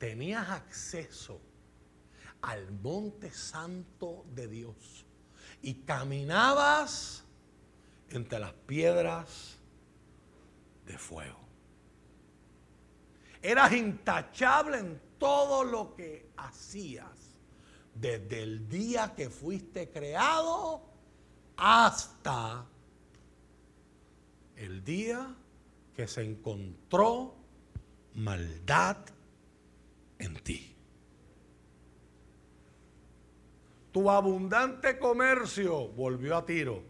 tenías 0.00 0.48
acceso 0.48 1.42
al 2.40 2.72
monte 2.72 3.30
santo 3.30 4.24
de 4.34 4.48
Dios 4.48 5.04
y 5.60 5.74
caminabas 5.82 7.22
entre 8.08 8.38
las 8.38 8.54
piedras 8.54 9.58
de 10.86 10.96
fuego. 10.96 11.38
Eras 13.42 13.72
intachable 13.72 14.78
en 14.78 15.00
todo 15.18 15.64
lo 15.64 15.94
que 15.94 16.30
hacías, 16.38 17.38
desde 17.94 18.42
el 18.42 18.70
día 18.70 19.12
que 19.14 19.28
fuiste 19.28 19.90
creado 19.90 20.82
hasta 21.58 22.64
el 24.56 24.82
día 24.82 25.36
que 25.94 26.08
se 26.08 26.22
encontró 26.22 27.34
maldad 28.14 28.96
en 30.20 30.34
ti. 30.36 30.76
Tu 33.92 34.08
abundante 34.08 34.98
comercio 34.98 35.88
volvió 35.88 36.36
a 36.36 36.46
tiro. 36.46 36.82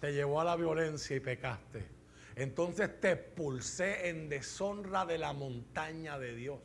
Te 0.00 0.12
llevó 0.12 0.40
a 0.40 0.44
la 0.44 0.56
violencia 0.56 1.16
y 1.16 1.20
pecaste. 1.20 1.84
Entonces 2.34 3.00
te 3.00 3.12
expulsé 3.12 4.08
en 4.08 4.28
deshonra 4.28 5.04
de 5.04 5.18
la 5.18 5.32
montaña 5.32 6.18
de 6.18 6.34
Dios. 6.34 6.60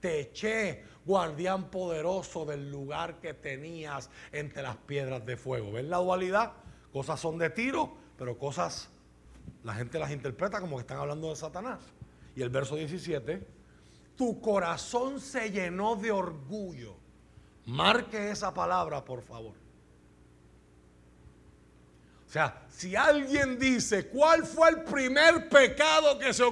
Te 0.00 0.20
eché, 0.20 0.84
guardián 1.04 1.70
poderoso 1.70 2.44
del 2.44 2.70
lugar 2.70 3.20
que 3.20 3.34
tenías 3.34 4.10
entre 4.32 4.62
las 4.62 4.76
piedras 4.76 5.24
de 5.24 5.36
fuego. 5.36 5.72
¿Ves 5.72 5.84
la 5.84 5.98
dualidad? 5.98 6.52
Cosas 6.92 7.20
son 7.20 7.38
de 7.38 7.50
tiro, 7.50 7.94
pero 8.18 8.36
cosas 8.38 8.90
la 9.64 9.74
gente 9.74 9.98
las 9.98 10.10
interpreta 10.10 10.60
como 10.60 10.76
que 10.76 10.82
están 10.82 10.98
hablando 10.98 11.30
de 11.30 11.36
Satanás. 11.36 11.80
Y 12.34 12.42
el 12.42 12.50
verso 12.50 12.76
17, 12.76 13.46
tu 14.16 14.40
corazón 14.40 15.20
se 15.20 15.50
llenó 15.50 15.96
de 15.96 16.10
orgullo 16.10 17.02
Marque 17.66 18.30
esa 18.30 18.52
palabra, 18.52 19.04
por 19.04 19.22
favor. 19.22 19.54
O 22.28 22.32
sea, 22.32 22.66
si 22.70 22.96
alguien 22.96 23.58
dice, 23.58 24.08
¿cuál 24.08 24.44
fue 24.46 24.70
el 24.70 24.82
primer 24.84 25.48
pecado 25.48 26.18
que, 26.18 26.32
se 26.32 26.42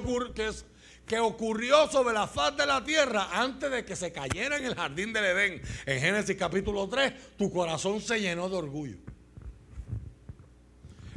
ocurrió 1.19 1.87
sobre 1.89 2.13
la 2.13 2.27
faz 2.27 2.55
de 2.55 2.65
la 2.65 2.83
tierra 2.83 3.29
antes 3.33 3.71
de 3.71 3.83
que 3.83 3.95
se 3.95 4.11
cayera 4.11 4.57
en 4.57 4.65
el 4.65 4.75
jardín 4.75 5.11
del 5.11 5.25
Edén? 5.25 5.61
En 5.85 5.99
Génesis 5.99 6.37
capítulo 6.37 6.87
3, 6.87 7.35
tu 7.35 7.51
corazón 7.51 7.99
se 7.99 8.21
llenó 8.21 8.47
de 8.47 8.57
orgullo. 8.57 8.97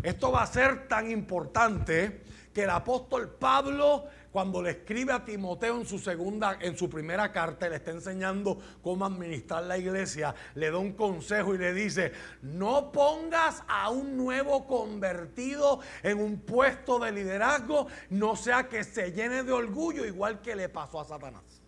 Esto 0.03 0.33
va 0.33 0.43
a 0.43 0.47
ser 0.47 0.89
tan 0.89 1.11
importante 1.11 2.23
que 2.53 2.63
el 2.63 2.71
apóstol 2.71 3.37
Pablo 3.39 4.07
cuando 4.35 4.61
le 4.61 4.71
escribe 4.71 5.13
a 5.13 5.25
Timoteo 5.25 5.79
en 5.79 5.87
su 5.87 5.97
segunda, 5.97 6.59
en 6.61 6.77
su 6.77 6.91
primera 6.91 7.31
carta, 7.31 7.69
le 7.69 7.77
está 7.77 7.93
enseñando 7.93 8.59
cómo 8.83 9.07
administrar 9.07 9.63
la 9.63 9.79
iglesia, 9.79 10.35
le 10.57 10.73
da 10.73 10.79
un 10.79 10.95
consejo 10.95 11.55
y 11.55 11.59
le 11.59 11.73
dice, 11.73 12.11
no 12.43 12.91
pongas 12.91 13.63
a 13.69 13.91
un 13.91 14.17
nuevo 14.17 14.67
convertido 14.67 15.79
en 16.03 16.19
un 16.21 16.41
puesto 16.41 16.99
de 16.99 17.13
liderazgo, 17.13 17.87
no 18.11 18.35
sea 18.35 18.69
que 18.69 18.83
se 18.83 19.13
llene 19.13 19.45
de 19.45 19.53
orgullo, 19.53 20.05
igual 20.05 20.43
que 20.43 20.57
le 20.57 20.69
pasó 20.69 20.99
a 20.99 21.05
Satanás. 21.05 21.63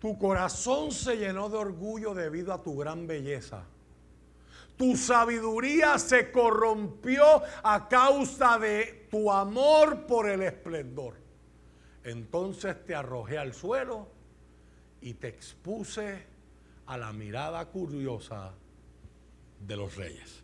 Tu 0.00 0.18
corazón 0.18 0.90
se 0.90 1.18
llenó 1.18 1.50
de 1.50 1.58
orgullo 1.58 2.14
debido 2.14 2.50
a 2.54 2.62
tu 2.62 2.74
gran 2.78 3.06
belleza 3.06 3.66
tu 4.76 4.96
sabiduría 4.96 5.98
se 5.98 6.30
corrompió 6.30 7.42
a 7.62 7.88
causa 7.88 8.58
de 8.58 9.06
tu 9.10 9.30
amor 9.30 10.06
por 10.06 10.28
el 10.28 10.42
esplendor. 10.42 11.14
Entonces 12.04 12.84
te 12.84 12.94
arrojé 12.94 13.38
al 13.38 13.54
suelo 13.54 14.08
y 15.00 15.14
te 15.14 15.28
expuse 15.28 16.26
a 16.86 16.96
la 16.96 17.12
mirada 17.12 17.64
curiosa 17.66 18.54
de 19.60 19.76
los 19.76 19.96
reyes. 19.96 20.42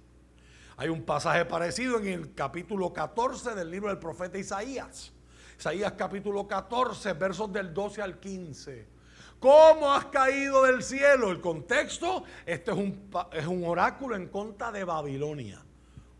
Hay 0.77 0.89
un 0.89 1.03
pasaje 1.03 1.45
parecido 1.45 1.99
en 1.99 2.07
el 2.07 2.35
capítulo 2.35 2.93
14 2.93 3.55
del 3.55 3.71
libro 3.71 3.89
del 3.89 3.99
profeta 3.99 4.39
Isaías. 4.39 5.13
Isaías 5.59 5.93
capítulo 5.93 6.47
14, 6.47 7.15
versos 7.15 7.53
del 7.53 7.75
12 7.75 8.01
al 8.01 8.21
15. 8.21 8.98
¿Cómo 9.41 9.93
has 9.93 10.07
caído 10.07 10.65
del 10.65 10.83
cielo? 10.83 11.31
El 11.31 11.41
contexto, 11.41 12.25
este 12.45 12.73
es 12.73 12.77
un, 12.77 13.11
es 13.33 13.47
un 13.47 13.65
oráculo 13.65 14.17
en 14.17 14.27
contra 14.27 14.73
de 14.73 14.83
Babilonia, 14.83 15.63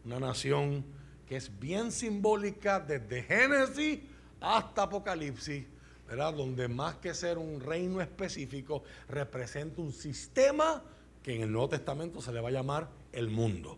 una 0.05 0.21
nación 0.21 0.85
que 1.27 1.37
es 1.37 1.59
bien 1.59 1.91
simbólica 1.91 2.79
desde 2.79 3.25
Génesis 3.25 4.01
hasta 4.41 4.85
Apocalipsis, 4.85 5.65
¿verdad? 6.07 6.33
donde 6.33 6.69
más 6.69 6.97
que 6.97 7.13
ser 7.13 7.39
un 7.39 7.61
reino 7.61 8.01
específico, 8.01 8.85
representa 9.09 9.83
un 9.83 9.93
sistema 9.93 10.83
que 11.23 11.35
en 11.35 11.43
el 11.43 11.51
Nuevo 11.51 11.71
Testamento 11.71 12.23
se 12.23 12.33
le 12.33 12.41
va 12.41 12.49
a 12.49 12.53
llamar 12.53 12.89
el 13.13 13.29
mundo. 13.29 13.77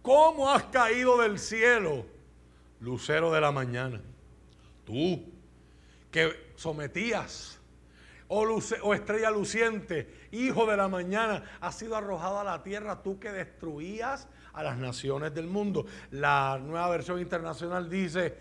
¿Cómo 0.00 0.50
has 0.50 0.64
caído 0.64 1.20
del 1.20 1.38
cielo, 1.38 2.06
lucero 2.80 3.30
de 3.30 3.40
la 3.42 3.52
mañana? 3.52 4.00
Tú, 4.86 5.22
que 6.10 6.45
sometías. 6.56 7.60
Oh, 8.28 8.44
oh, 8.82 8.94
estrella 8.94 9.30
luciente, 9.30 10.28
hijo 10.32 10.66
de 10.66 10.76
la 10.76 10.88
mañana, 10.88 11.44
has 11.60 11.76
sido 11.76 11.94
arrojado 11.94 12.40
a 12.40 12.44
la 12.44 12.62
tierra, 12.64 13.02
tú 13.02 13.20
que 13.20 13.30
destruías 13.30 14.26
a 14.52 14.64
las 14.64 14.76
naciones 14.76 15.32
del 15.32 15.46
mundo. 15.46 15.86
La 16.10 16.58
nueva 16.60 16.88
versión 16.88 17.20
internacional 17.20 17.88
dice, 17.88 18.36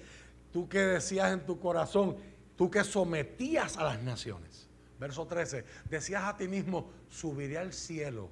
tú 0.51 0.67
que 0.67 0.79
decías 0.79 1.31
en 1.31 1.45
tu 1.45 1.59
corazón, 1.59 2.17
tú 2.55 2.71
que 2.71 2.83
sometías 2.83 3.77
a 3.77 3.83
las 3.83 4.01
naciones. 4.01 4.67
Verso 4.99 5.27
13, 5.27 5.65
decías 5.89 6.23
a 6.23 6.37
ti 6.37 6.47
mismo, 6.47 6.89
subiré 7.09 7.57
al 7.57 7.73
cielo 7.73 8.29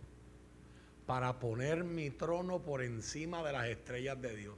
para 1.05 1.37
poner 1.39 1.83
mi 1.83 2.09
trono 2.09 2.61
por 2.61 2.81
encima 2.81 3.43
de 3.43 3.51
las 3.51 3.67
estrellas 3.67 4.19
de 4.21 4.35
Dios. 4.35 4.55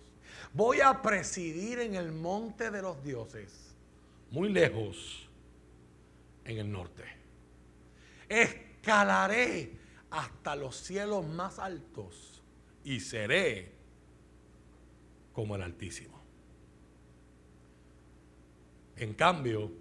Voy 0.54 0.82
a 0.82 1.02
presidir 1.02 1.80
en 1.80 1.96
el 1.96 2.12
monte 2.12 2.72
de 2.72 2.82
los 2.82 3.04
dioses, 3.04 3.64
muy 4.32 4.50
lejos 4.50 5.30
en 6.44 6.58
el 6.58 6.72
norte. 6.72 7.04
Escalaré 8.30 9.78
hasta 10.10 10.56
los 10.56 10.76
cielos 10.76 11.26
más 11.26 11.60
altos 11.60 12.42
y 12.84 13.00
seré 13.00 13.74
como 15.34 15.56
el 15.56 15.64
Altísimo. 15.64 16.22
En 18.96 19.14
cambio, 19.14 19.72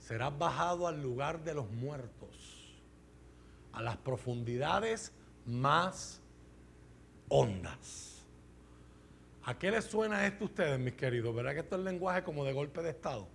serás 0.00 0.36
bajado 0.36 0.88
al 0.88 1.00
lugar 1.00 1.44
de 1.44 1.54
los 1.54 1.70
muertos, 1.70 2.74
a 3.72 3.80
las 3.80 3.96
profundidades 3.98 5.12
más 5.46 6.20
hondas. 7.28 8.26
¿A 9.44 9.58
qué 9.58 9.70
les 9.70 9.84
suena 9.84 10.26
esto 10.26 10.44
a 10.44 10.46
ustedes, 10.48 10.78
mis 10.80 10.94
queridos? 10.94 11.34
¿Verdad 11.34 11.54
que 11.54 11.60
esto 11.60 11.76
es 11.76 11.82
lenguaje 11.82 12.24
como 12.24 12.44
de 12.44 12.52
golpe 12.52 12.82
de 12.82 12.90
Estado? 12.90 13.28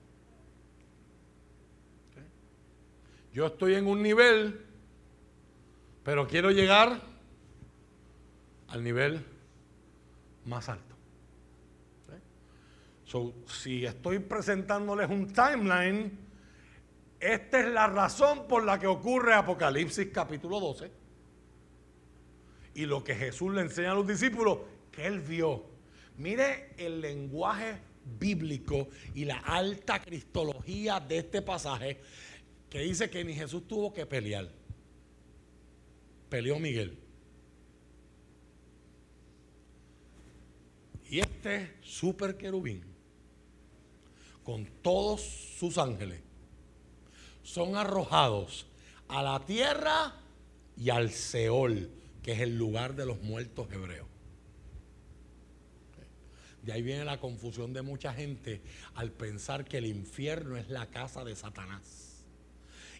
Yo 3.36 3.48
estoy 3.48 3.76
en 3.76 3.86
un 3.86 4.02
nivel, 4.02 4.62
pero 6.06 6.26
quiero 6.26 6.52
llegar 6.52 7.02
al 8.70 8.82
nivel 8.82 9.26
más 10.46 10.70
alto. 10.70 10.96
si 13.46 13.86
estoy 13.86 14.20
presentándoles 14.20 15.10
un 15.10 15.34
timeline, 15.34 16.18
esta 17.20 17.60
es 17.60 17.68
la 17.68 17.88
razón 17.88 18.48
por 18.48 18.64
la 18.64 18.80
que 18.80 18.88
ocurre 18.88 19.34
Apocalipsis 19.34 20.08
capítulo 20.14 20.62
12. 20.62 20.90
Y 22.76 22.86
lo 22.86 23.04
que 23.04 23.16
Jesús 23.16 23.54
le 23.54 23.64
enseña 23.64 23.92
a 23.92 23.96
los 23.96 24.08
discípulos, 24.08 24.60
que 24.94 25.06
él 25.08 25.20
vio. 25.20 25.66
Mire 26.16 26.70
el 26.78 27.02
lenguaje 27.02 27.82
bíblico 28.18 28.88
y 29.14 29.26
la 29.26 29.40
alta 29.40 30.00
cristología 30.00 31.02
de 31.02 31.18
este 31.18 31.42
pasaje 31.42 32.00
que 32.76 32.82
dice 32.82 33.10
que 33.10 33.24
ni 33.24 33.34
Jesús 33.34 33.66
tuvo 33.70 33.94
que 33.94 34.06
pelear. 34.06 34.50
Peleó 36.28 36.60
Miguel. 36.60 37.00
Y 41.10 41.22
este 41.22 41.78
super 41.82 42.36
querubín, 42.36 42.84
con 44.44 44.66
todos 44.82 45.22
sus 45.22 45.78
ángeles, 45.78 46.20
son 47.44 47.78
arrojados 47.78 48.68
a 49.08 49.24
la 49.24 49.46
tierra 49.46 50.14
y 50.76 50.90
al 50.90 51.12
Seol, 51.12 51.90
que 52.22 52.34
es 52.34 52.42
el 52.42 52.58
lugar 52.58 52.98
de 52.98 53.06
los 53.06 53.22
muertos 53.22 53.72
hebreos. 53.72 54.10
De 56.62 56.74
ahí 56.74 56.82
viene 56.82 57.06
la 57.06 57.22
confusión 57.22 57.72
de 57.72 57.84
mucha 57.84 58.14
gente 58.14 58.62
al 58.96 59.14
pensar 59.14 59.64
que 59.64 59.78
el 59.78 59.86
infierno 59.86 60.58
es 60.58 60.68
la 60.68 60.88
casa 60.88 61.24
de 61.24 61.38
Satanás. 61.38 62.15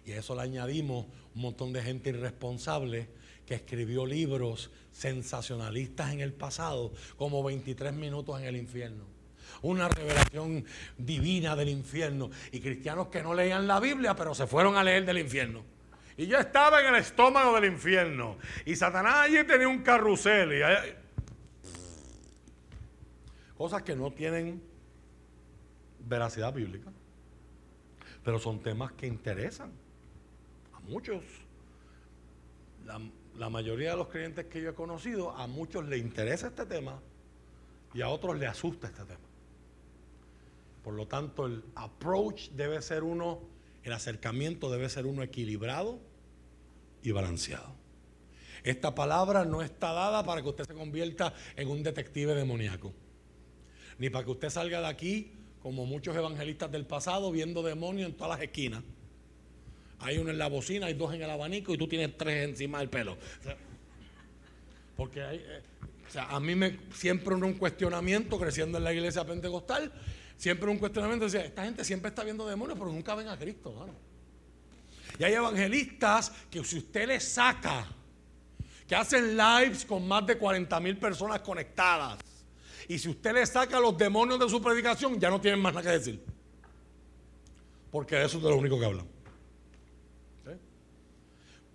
Y 0.06 0.12
a 0.12 0.20
eso 0.20 0.36
le 0.36 0.44
añadimos 0.44 1.08
un 1.34 1.42
montón 1.42 1.74
de 1.74 1.82
gente 1.82 2.12
irresponsable 2.12 3.10
que 3.46 3.56
escribió 3.56 4.06
libros 4.06 4.72
sensacionalistas 4.92 6.14
en 6.14 6.22
el 6.22 6.32
pasado, 6.32 6.94
como 7.18 7.44
23 7.44 7.94
minutos 7.94 8.40
en 8.40 8.46
el 8.46 8.56
infierno. 8.56 9.04
Una 9.62 9.90
revelación 9.90 10.64
divina 10.98 11.56
del 11.56 11.70
infierno. 11.70 12.30
Y 12.52 12.60
cristianos 12.60 13.08
que 13.08 13.24
no 13.24 13.34
leían 13.34 13.68
la 13.68 13.80
Biblia, 13.80 14.16
pero 14.16 14.36
se 14.36 14.46
fueron 14.46 14.78
a 14.78 14.84
leer 14.84 15.06
del 15.06 15.18
infierno. 15.18 15.64
Y 16.18 16.28
yo 16.28 16.38
estaba 16.38 16.82
en 16.82 16.88
el 16.88 16.96
estómago 16.96 17.56
del 17.60 17.72
infierno. 17.72 18.38
Y 18.66 18.76
Satanás 18.76 19.16
allí 19.26 19.44
tenía 19.46 19.68
un 19.68 19.82
carrusel. 19.82 20.64
Cosas 23.58 23.82
que 23.82 23.96
no 23.96 24.12
tienen 24.12 24.62
veracidad 26.00 26.54
bíblica. 26.54 26.92
Pero 28.24 28.40
son 28.40 28.60
temas 28.62 28.92
que 28.94 29.08
interesan 29.08 29.85
muchos, 30.88 31.24
la, 32.86 33.50
mayoría 33.50 33.92
de 33.92 33.98
los 33.98 34.08
creyentes 34.08 34.46
que 34.46 34.62
yo 34.62 34.72
he 34.72 34.74
conocido, 34.74 35.32
a 35.32 35.48
muchos 35.48 35.88
les 35.88 36.00
interesa 36.00 36.48
este 36.48 36.66
tema 36.66 37.00
Y 37.94 38.02
a 38.02 38.10
otros 38.10 38.38
le 38.38 38.48
asusta 38.48 38.88
este 38.88 39.04
tema. 39.04 39.20
Por 40.84 40.94
lo 40.94 41.08
tanto, 41.08 41.46
el 41.48 41.64
approach 41.76 42.50
debe 42.52 42.82
ser 42.82 43.04
uno, 43.04 43.40
el 43.84 43.94
acercamiento 43.94 44.70
debe 44.70 44.90
ser 44.90 45.06
uno 45.06 45.24
equilibrado 45.24 46.00
y 47.02 47.12
balanceado. 47.12 47.74
Esta 48.64 48.94
palabra 48.94 49.46
no 49.46 49.62
está 49.62 49.94
dada 49.94 50.24
para 50.24 50.42
que 50.42 50.50
usted 50.50 50.66
se 50.66 50.74
convierta 50.74 51.34
en 51.56 51.70
un 51.70 51.84
detective 51.84 52.36
demoníaco, 52.36 52.94
ni 53.98 54.10
para 54.10 54.26
que 54.26 54.32
usted 54.32 54.50
salga 54.50 54.82
de 54.82 54.88
aquí 54.88 55.32
como 55.62 55.86
muchos 55.86 56.16
evangelistas 56.16 56.72
del 56.72 56.86
pasado 56.86 57.32
viendo 57.32 57.64
demonios 57.64 58.10
en 58.10 58.16
todas 58.16 58.38
las 58.38 58.48
esquinas. 58.48 58.84
Hay 60.00 60.18
uno 60.18 60.30
en 60.30 60.38
la 60.38 60.48
bocina, 60.48 60.88
hay 60.88 60.94
dos 60.94 61.14
en 61.14 61.22
el 61.22 61.30
abanico 61.30 61.74
y 61.74 61.78
tú 61.78 61.88
tienes 61.88 62.18
tres 62.18 62.50
encima 62.50 62.80
del 62.80 62.90
pelo. 62.90 63.18
porque 64.96 65.22
hay, 65.24 65.38
eh, 65.38 65.62
o 66.08 66.12
sea, 66.12 66.26
a 66.26 66.40
mí 66.40 66.56
me 66.56 66.80
siempre 66.94 67.34
un 67.36 67.54
cuestionamiento 67.54 68.40
creciendo 68.40 68.78
en 68.78 68.84
la 68.84 68.94
iglesia 68.94 69.26
pentecostal 69.26 69.92
Siempre 70.38 70.70
un 70.70 70.78
cuestionamiento 70.78 71.26
decía, 71.26 71.46
esta 71.46 71.64
gente 71.64 71.84
siempre 71.86 72.10
está 72.10 72.24
viendo 72.24 72.46
demonios, 72.46 72.78
pero 72.78 72.92
nunca 72.92 73.16
ven 73.16 73.28
a 73.30 73.38
Cristo. 73.38 73.88
Y 75.18 75.24
hay 75.24 75.34
evangelistas 75.34 76.32
que 76.50 76.64
si 76.64 76.80
usted 76.80 77.08
les 77.08 77.24
saca, 77.24 77.88
que 78.88 78.96
hacen 78.96 79.38
lives 79.38 79.86
con 79.86 80.08
más 80.08 80.26
de 80.28 80.38
40 80.38 80.80
mil 80.82 80.98
personas 80.98 81.40
conectadas, 81.40 82.20
y 82.88 83.00
si 83.00 83.10
usted 83.10 83.34
le 83.34 83.46
saca 83.46 83.80
los 83.80 83.98
demonios 83.98 84.40
de 84.40 84.50
su 84.50 84.62
predicación, 84.62 85.20
ya 85.20 85.30
no 85.30 85.40
tienen 85.40 85.60
más 85.60 85.74
nada 85.74 85.90
que 85.90 85.98
decir. 85.98 86.24
Porque 87.90 88.22
eso 88.22 88.38
es 88.38 88.44
de 88.44 88.50
lo 88.50 88.58
único 88.58 88.78
que 88.78 88.86
hablan. 88.86 89.08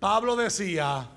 Pablo 0.01 0.35
decía 0.35 1.07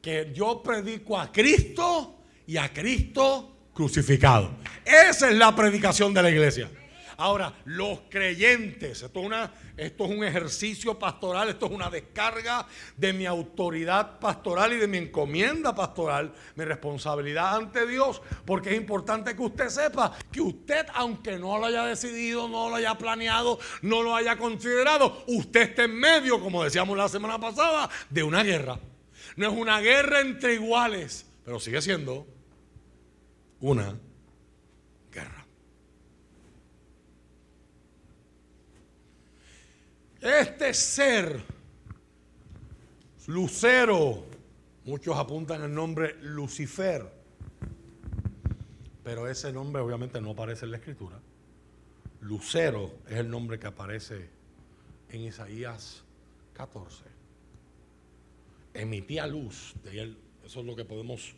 que 0.00 0.30
yo 0.32 0.62
predico 0.62 1.18
a 1.18 1.32
Cristo 1.32 2.20
y 2.46 2.56
a 2.56 2.72
Cristo 2.72 3.70
crucificado. 3.74 4.52
Esa 4.84 5.28
es 5.28 5.36
la 5.36 5.56
predicación 5.56 6.14
de 6.14 6.22
la 6.22 6.30
iglesia. 6.30 6.70
Ahora, 7.18 7.54
los 7.64 8.00
creyentes, 8.10 9.02
esto 9.02 9.20
es, 9.76 9.92
un 9.98 10.24
ejercicio 10.24 10.98
pastoral, 10.98 11.48
esto 11.48 11.66
es 11.66 11.72
una 11.72 11.88
descarga 11.88 12.66
de 12.96 13.12
mi 13.14 13.24
autoridad 13.24 14.18
pastoral 14.18 14.74
y 14.74 14.76
de 14.76 14.86
mi 14.86 14.98
encomienda 14.98 15.74
pastoral, 15.74 16.34
mi 16.56 16.64
responsabilidad 16.64 17.56
ante 17.56 17.86
Dios, 17.86 18.20
porque 18.44 18.70
es 18.70 18.76
importante 18.76 19.34
que 19.34 19.42
usted 19.42 19.68
sepa 19.68 20.12
que 20.30 20.42
usted, 20.42 20.86
aunque 20.92 21.38
no 21.38 21.58
lo 21.58 21.66
haya 21.66 21.84
decidido, 21.84 22.48
no 22.48 22.68
lo 22.68 22.76
haya 22.76 22.98
planeado, 22.98 23.58
no 23.80 24.02
lo 24.02 24.14
haya 24.14 24.36
considerado, 24.36 25.24
usted 25.26 25.70
está 25.70 25.84
en 25.84 25.94
medio, 25.94 26.38
como 26.40 26.64
decíamos 26.64 26.98
la 26.98 27.08
semana 27.08 27.38
pasada, 27.38 27.88
de 28.10 28.22
una 28.22 28.42
guerra. 28.42 28.78
No 29.36 29.48
es 29.48 29.58
una 29.58 29.80
guerra 29.80 30.20
entre 30.20 30.54
iguales, 30.54 31.26
pero 31.44 31.60
sigue 31.60 31.80
siendo 31.80 32.26
una 33.60 33.98
guerra. 35.10 35.46
Este 40.20 40.72
ser, 40.72 41.42
Lucero, 43.26 44.24
muchos 44.86 45.14
apuntan 45.14 45.62
el 45.62 45.74
nombre 45.74 46.16
Lucifer, 46.22 47.06
pero 49.04 49.28
ese 49.28 49.52
nombre 49.52 49.82
obviamente 49.82 50.18
no 50.20 50.30
aparece 50.30 50.64
en 50.64 50.70
la 50.70 50.78
escritura. 50.78 51.20
Lucero 52.22 52.94
es 53.06 53.18
el 53.18 53.28
nombre 53.28 53.58
que 53.58 53.66
aparece 53.66 54.30
en 55.10 55.20
Isaías 55.20 56.02
14. 56.54 57.04
Emitía 58.72 59.26
luz, 59.26 59.74
de 59.84 60.00
él, 60.00 60.18
eso 60.44 60.60
es 60.60 60.66
lo 60.66 60.74
que 60.74 60.86
podemos 60.86 61.34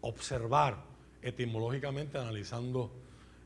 observar 0.00 0.82
etimológicamente 1.22 2.18
analizando 2.18 2.92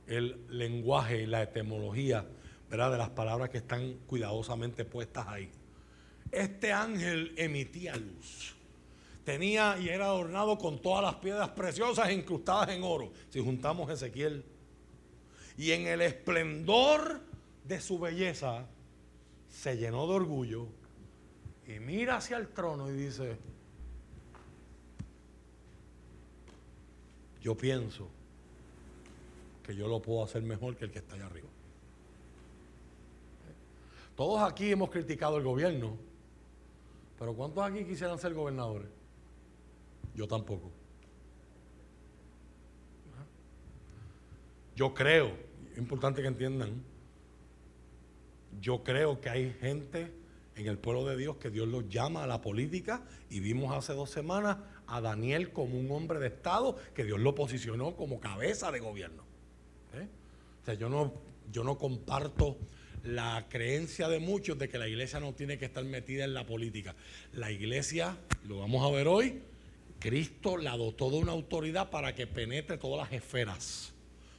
el 0.06 0.46
lenguaje 0.48 1.22
y 1.22 1.26
la 1.26 1.42
etimología 1.42 2.26
¿verdad? 2.70 2.92
de 2.92 2.98
las 2.98 3.10
palabras 3.10 3.50
que 3.50 3.58
están 3.58 3.94
cuidadosamente 4.06 4.84
puestas 4.84 5.26
ahí. 5.28 5.50
Este 6.32 6.72
ángel 6.72 7.34
emitía 7.36 7.96
luz. 7.96 8.54
Tenía 9.24 9.78
y 9.78 9.88
era 9.88 10.06
adornado 10.06 10.56
con 10.58 10.80
todas 10.80 11.02
las 11.02 11.16
piedras 11.16 11.48
preciosas 11.50 12.10
incrustadas 12.12 12.70
en 12.70 12.82
oro. 12.82 13.12
Si 13.30 13.40
juntamos 13.40 13.90
Ezequiel. 13.90 14.44
Y 15.58 15.72
en 15.72 15.86
el 15.86 16.02
esplendor 16.02 17.20
de 17.64 17.80
su 17.80 17.98
belleza 17.98 18.66
se 19.48 19.76
llenó 19.76 20.06
de 20.06 20.14
orgullo 20.14 20.68
y 21.66 21.80
mira 21.80 22.16
hacia 22.16 22.36
el 22.36 22.48
trono 22.48 22.88
y 22.90 22.92
dice, 22.92 23.36
yo 27.40 27.56
pienso 27.56 28.08
que 29.64 29.74
yo 29.74 29.88
lo 29.88 30.00
puedo 30.00 30.22
hacer 30.22 30.42
mejor 30.42 30.76
que 30.76 30.84
el 30.84 30.92
que 30.92 30.98
está 30.98 31.14
allá 31.14 31.26
arriba. 31.26 31.45
Todos 34.16 34.42
aquí 34.42 34.72
hemos 34.72 34.90
criticado 34.90 35.36
el 35.36 35.44
gobierno, 35.44 35.96
pero 37.18 37.34
¿cuántos 37.34 37.62
aquí 37.62 37.84
quisieran 37.84 38.18
ser 38.18 38.32
gobernadores? 38.32 38.88
Yo 40.14 40.26
tampoco. 40.26 40.70
Yo 44.74 44.94
creo, 44.94 45.36
es 45.72 45.78
importante 45.78 46.22
que 46.22 46.28
entiendan, 46.28 46.82
yo 48.60 48.82
creo 48.82 49.20
que 49.20 49.28
hay 49.28 49.52
gente 49.52 50.12
en 50.54 50.66
el 50.66 50.78
pueblo 50.78 51.04
de 51.04 51.16
Dios 51.16 51.36
que 51.36 51.50
Dios 51.50 51.68
los 51.68 51.88
llama 51.88 52.24
a 52.24 52.26
la 52.26 52.40
política 52.40 53.02
y 53.28 53.40
vimos 53.40 53.74
hace 53.74 53.92
dos 53.92 54.10
semanas 54.10 54.56
a 54.86 55.00
Daniel 55.02 55.52
como 55.52 55.78
un 55.78 55.90
hombre 55.90 56.18
de 56.18 56.28
Estado 56.28 56.76
que 56.94 57.04
Dios 57.04 57.20
lo 57.20 57.34
posicionó 57.34 57.94
como 57.96 58.20
cabeza 58.20 58.70
de 58.72 58.80
gobierno. 58.80 59.24
¿Eh? 59.92 60.08
O 60.62 60.64
sea, 60.64 60.74
yo 60.74 60.88
no, 60.88 61.12
yo 61.52 61.64
no 61.64 61.76
comparto 61.76 62.56
la 63.06 63.46
creencia 63.48 64.08
de 64.08 64.18
muchos 64.18 64.58
de 64.58 64.68
que 64.68 64.78
la 64.78 64.88
iglesia 64.88 65.20
no 65.20 65.32
tiene 65.32 65.58
que 65.58 65.66
estar 65.66 65.84
metida 65.84 66.24
en 66.24 66.34
la 66.34 66.44
política. 66.44 66.94
La 67.32 67.50
iglesia, 67.50 68.16
lo 68.46 68.58
vamos 68.58 68.86
a 68.86 68.94
ver 68.94 69.08
hoy, 69.08 69.40
Cristo 69.98 70.56
la 70.56 70.76
dotó 70.76 71.10
de 71.10 71.18
una 71.18 71.32
autoridad 71.32 71.90
para 71.90 72.14
que 72.14 72.26
penetre 72.26 72.78
todas 72.78 73.08
las 73.08 73.12
esferas 73.12 73.92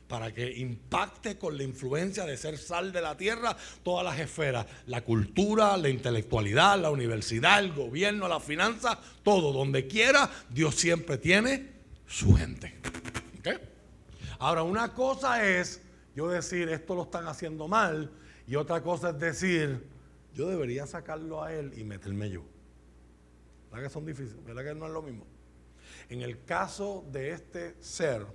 para 0.08 0.34
que 0.34 0.50
impacte 0.58 1.38
con 1.38 1.58
la 1.58 1.64
influencia 1.64 2.26
de 2.26 2.38
ser 2.38 2.58
sal 2.58 2.92
de 2.94 3.02
la 3.02 3.18
tierra 3.18 3.56
todas 3.84 4.06
las 4.06 4.18
esferas, 4.20 4.66
la 4.86 5.04
cultura, 5.04 5.76
la 5.76 5.90
intelectualidad, 5.90 6.80
la 6.80 6.90
universidad, 6.90 7.60
el 7.60 7.74
gobierno, 7.74 8.28
la 8.28 8.40
finanza, 8.40 9.00
todo, 9.22 9.52
donde 9.52 9.88
quiera, 9.88 10.30
Dios 10.50 10.76
siempre 10.76 11.18
tiene 11.18 11.72
su 12.08 12.34
gente. 12.36 12.74
Ahora, 14.40 14.62
una 14.62 14.94
cosa 14.94 15.44
es 15.46 15.82
yo 16.16 16.28
decir, 16.30 16.70
esto 16.70 16.96
lo 16.96 17.04
están 17.04 17.28
haciendo 17.28 17.68
mal, 17.68 18.12
y 18.48 18.56
otra 18.56 18.82
cosa 18.82 19.10
es 19.10 19.20
decir, 19.20 19.86
yo 20.34 20.48
debería 20.48 20.88
sacarlo 20.88 21.44
a 21.44 21.54
él 21.54 21.74
y 21.76 21.84
meterme 21.84 22.30
yo. 22.30 22.44
¿Verdad 23.70 23.88
que 23.88 23.94
son 23.94 24.06
difíciles? 24.06 24.44
¿Verdad 24.46 24.64
que 24.64 24.76
no 24.76 24.88
es 24.88 24.94
lo 24.94 25.02
mismo? 25.02 25.26
En 26.10 26.22
el 26.22 26.44
caso 26.46 27.06
de 27.12 27.32
este 27.32 27.76
ser, 27.82 28.26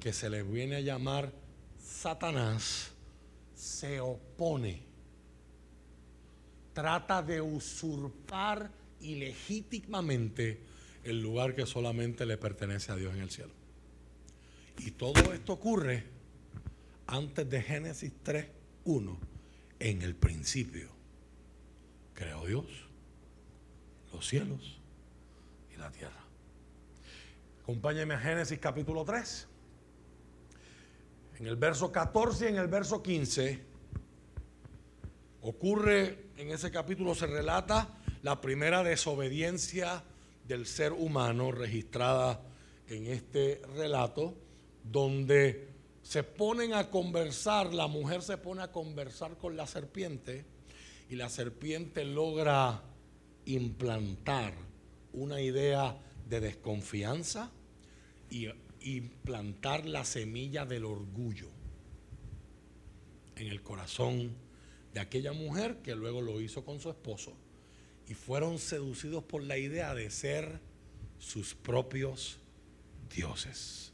que 0.00 0.12
se 0.12 0.28
le 0.28 0.42
viene 0.42 0.76
a 0.76 0.80
llamar 0.80 1.32
Satanás, 1.78 2.92
se 3.54 4.00
opone, 4.00 4.82
trata 6.72 7.22
de 7.22 7.40
usurpar 7.40 8.70
ilegítimamente 9.00 10.60
el 11.04 11.22
lugar 11.22 11.54
que 11.54 11.66
solamente 11.66 12.26
le 12.26 12.36
pertenece 12.36 12.90
a 12.90 12.96
Dios 12.96 13.14
en 13.14 13.20
el 13.20 13.30
cielo. 13.30 13.52
Y 14.78 14.90
todo 14.90 15.32
esto 15.32 15.52
ocurre 15.52 16.04
antes 17.06 17.48
de 17.48 17.62
Génesis 17.62 18.12
3, 18.22 18.46
1. 18.84 19.18
En 19.80 20.02
el 20.02 20.14
principio 20.14 20.90
creó 22.14 22.46
Dios 22.46 22.66
los 24.12 24.26
cielos 24.26 24.80
y 25.74 25.76
la 25.76 25.90
tierra. 25.90 26.24
Acompáñeme 27.62 28.14
a 28.14 28.18
Génesis 28.18 28.58
capítulo 28.58 29.04
3. 29.04 29.48
En 31.40 31.46
el 31.46 31.56
verso 31.56 31.90
14 31.90 32.44
y 32.44 32.48
en 32.48 32.56
el 32.56 32.68
verso 32.68 33.02
15 33.02 33.60
ocurre, 35.42 36.26
en 36.36 36.50
ese 36.50 36.70
capítulo 36.70 37.14
se 37.14 37.26
relata 37.26 37.98
la 38.22 38.40
primera 38.40 38.82
desobediencia 38.84 40.04
del 40.46 40.66
ser 40.66 40.92
humano 40.92 41.50
registrada 41.52 42.40
en 42.88 43.06
este 43.06 43.60
relato, 43.74 44.36
donde 44.84 45.73
se 46.04 46.22
ponen 46.22 46.74
a 46.74 46.90
conversar, 46.90 47.72
la 47.72 47.86
mujer 47.86 48.22
se 48.22 48.36
pone 48.36 48.62
a 48.62 48.70
conversar 48.70 49.38
con 49.38 49.56
la 49.56 49.66
serpiente 49.66 50.44
y 51.08 51.16
la 51.16 51.30
serpiente 51.30 52.04
logra 52.04 52.82
implantar 53.46 54.52
una 55.14 55.40
idea 55.40 55.98
de 56.28 56.40
desconfianza 56.40 57.50
y 58.30 58.48
implantar 58.82 59.86
la 59.86 60.04
semilla 60.04 60.66
del 60.66 60.84
orgullo 60.84 61.48
en 63.36 63.46
el 63.48 63.62
corazón 63.62 64.36
de 64.92 65.00
aquella 65.00 65.32
mujer 65.32 65.78
que 65.78 65.94
luego 65.94 66.20
lo 66.20 66.38
hizo 66.42 66.66
con 66.66 66.80
su 66.80 66.90
esposo 66.90 67.32
y 68.06 68.12
fueron 68.12 68.58
seducidos 68.58 69.24
por 69.24 69.42
la 69.42 69.56
idea 69.56 69.94
de 69.94 70.10
ser 70.10 70.60
sus 71.18 71.54
propios 71.54 72.38
dioses. 73.08 73.93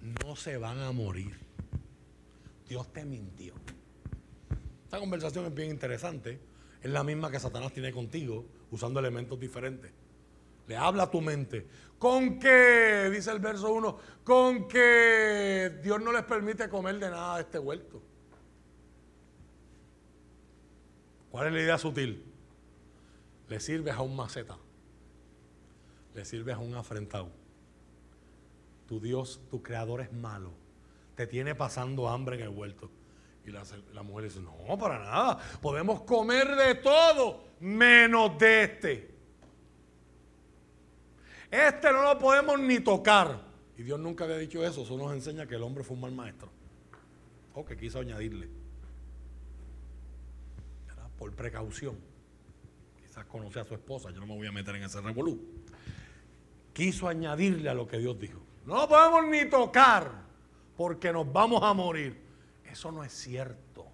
No 0.00 0.36
se 0.36 0.56
van 0.56 0.78
a 0.80 0.92
morir. 0.92 1.38
Dios 2.68 2.92
te 2.92 3.04
mintió. 3.04 3.54
Esta 4.84 4.98
conversación 4.98 5.46
es 5.46 5.54
bien 5.54 5.70
interesante. 5.70 6.40
Es 6.82 6.90
la 6.90 7.04
misma 7.04 7.30
que 7.30 7.38
Satanás 7.38 7.72
tiene 7.72 7.92
contigo, 7.92 8.46
usando 8.70 9.00
elementos 9.00 9.38
diferentes. 9.38 9.92
Le 10.66 10.76
habla 10.76 11.04
a 11.04 11.10
tu 11.10 11.20
mente. 11.20 11.66
Con 11.98 12.38
que, 12.38 13.10
dice 13.12 13.30
el 13.30 13.40
verso 13.40 13.72
1, 13.72 13.98
con 14.24 14.66
que 14.68 15.78
Dios 15.82 16.00
no 16.00 16.12
les 16.12 16.22
permite 16.22 16.68
comer 16.68 16.98
de 16.98 17.10
nada 17.10 17.36
de 17.36 17.42
este 17.42 17.58
huerto. 17.58 18.00
¿Cuál 21.30 21.48
es 21.48 21.52
la 21.52 21.60
idea 21.60 21.78
sutil? 21.78 22.24
Le 23.48 23.60
sirves 23.60 23.94
a 23.94 24.02
un 24.02 24.16
maceta. 24.16 24.56
Le 26.14 26.24
sirves 26.24 26.54
a 26.54 26.58
un 26.58 26.74
afrentado. 26.74 27.39
Tu 28.90 28.98
Dios, 28.98 29.40
tu 29.48 29.62
creador 29.62 30.00
es 30.00 30.12
malo. 30.12 30.50
Te 31.14 31.28
tiene 31.28 31.54
pasando 31.54 32.08
hambre 32.08 32.34
en 32.34 32.42
el 32.42 32.48
huerto. 32.48 32.90
Y 33.46 33.52
la, 33.52 33.62
la 33.94 34.02
mujer 34.02 34.24
dice, 34.24 34.40
no, 34.40 34.76
para 34.76 34.98
nada. 34.98 35.38
Podemos 35.62 36.00
comer 36.02 36.56
de 36.56 36.74
todo 36.74 37.44
menos 37.60 38.36
de 38.36 38.64
este. 38.64 39.14
Este 41.52 41.92
no 41.92 42.02
lo 42.02 42.18
podemos 42.18 42.58
ni 42.58 42.80
tocar. 42.80 43.40
Y 43.78 43.84
Dios 43.84 44.00
nunca 44.00 44.24
había 44.24 44.38
dicho 44.38 44.66
eso. 44.66 44.82
Eso 44.82 44.96
nos 44.96 45.12
enseña 45.12 45.46
que 45.46 45.54
el 45.54 45.62
hombre 45.62 45.84
fue 45.84 45.94
un 45.94 46.00
mal 46.00 46.12
maestro. 46.12 46.50
O 47.54 47.64
que 47.64 47.76
quiso 47.76 48.00
añadirle. 48.00 48.48
Por 51.16 51.32
precaución. 51.36 51.96
Quizás 53.00 53.24
conoce 53.26 53.60
a 53.60 53.64
su 53.64 53.74
esposa. 53.74 54.10
Yo 54.10 54.18
no 54.18 54.26
me 54.26 54.34
voy 54.34 54.48
a 54.48 54.52
meter 54.52 54.74
en 54.74 54.82
ese 54.82 55.00
revolú. 55.00 55.40
Quiso 56.72 57.06
añadirle 57.06 57.68
a 57.68 57.74
lo 57.74 57.86
que 57.86 57.98
Dios 57.98 58.18
dijo. 58.18 58.49
No 58.64 58.76
lo 58.76 58.88
podemos 58.88 59.26
ni 59.26 59.48
tocar 59.48 60.12
porque 60.76 61.12
nos 61.12 61.30
vamos 61.32 61.62
a 61.62 61.72
morir. 61.74 62.20
Eso 62.64 62.92
no 62.92 63.02
es 63.04 63.12
cierto. 63.12 63.86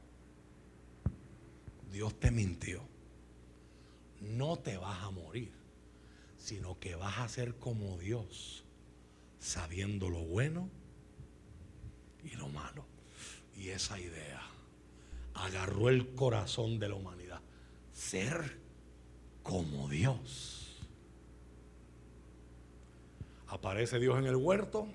Dios 1.91 2.19
te 2.21 2.31
mintió. 2.31 2.83
No 4.21 4.57
te 4.57 4.77
vas 4.77 5.03
a 5.03 5.11
morir, 5.11 5.53
sino 6.37 6.79
que 6.79 6.95
vas 6.95 7.19
a 7.19 7.29
ser 7.29 7.57
como 7.57 7.99
Dios, 7.99 8.65
sabiendo 9.39 10.09
lo 10.09 10.25
bueno 10.25 10.69
y 12.25 12.31
lo 12.37 12.49
malo. 12.49 12.85
Y 13.57 13.69
esa 13.69 13.99
idea 13.99 14.43
agarró 15.35 15.89
el 15.89 16.15
corazón 16.15 16.79
de 16.79 16.89
la 16.89 16.95
humanidad. 16.95 17.41
Ser 17.93 18.59
como 19.43 19.89
Dios. 19.89 20.56
Aparece 23.49 23.99
Dios 23.99 24.19
en 24.19 24.27
el 24.27 24.37
huerto, 24.37 24.87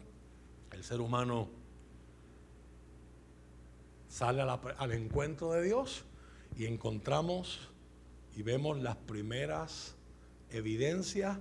el 0.72 0.84
ser 0.84 1.00
humano 1.02 1.50
sale 4.10 4.42
al 4.42 4.92
encuentro 4.92 5.52
de 5.54 5.64
Dios 5.64 6.04
y 6.58 6.66
encontramos 6.66 7.70
y 8.36 8.44
vemos 8.44 8.78
las 8.80 8.98
primeras 8.98 9.96
evidencias 10.50 11.38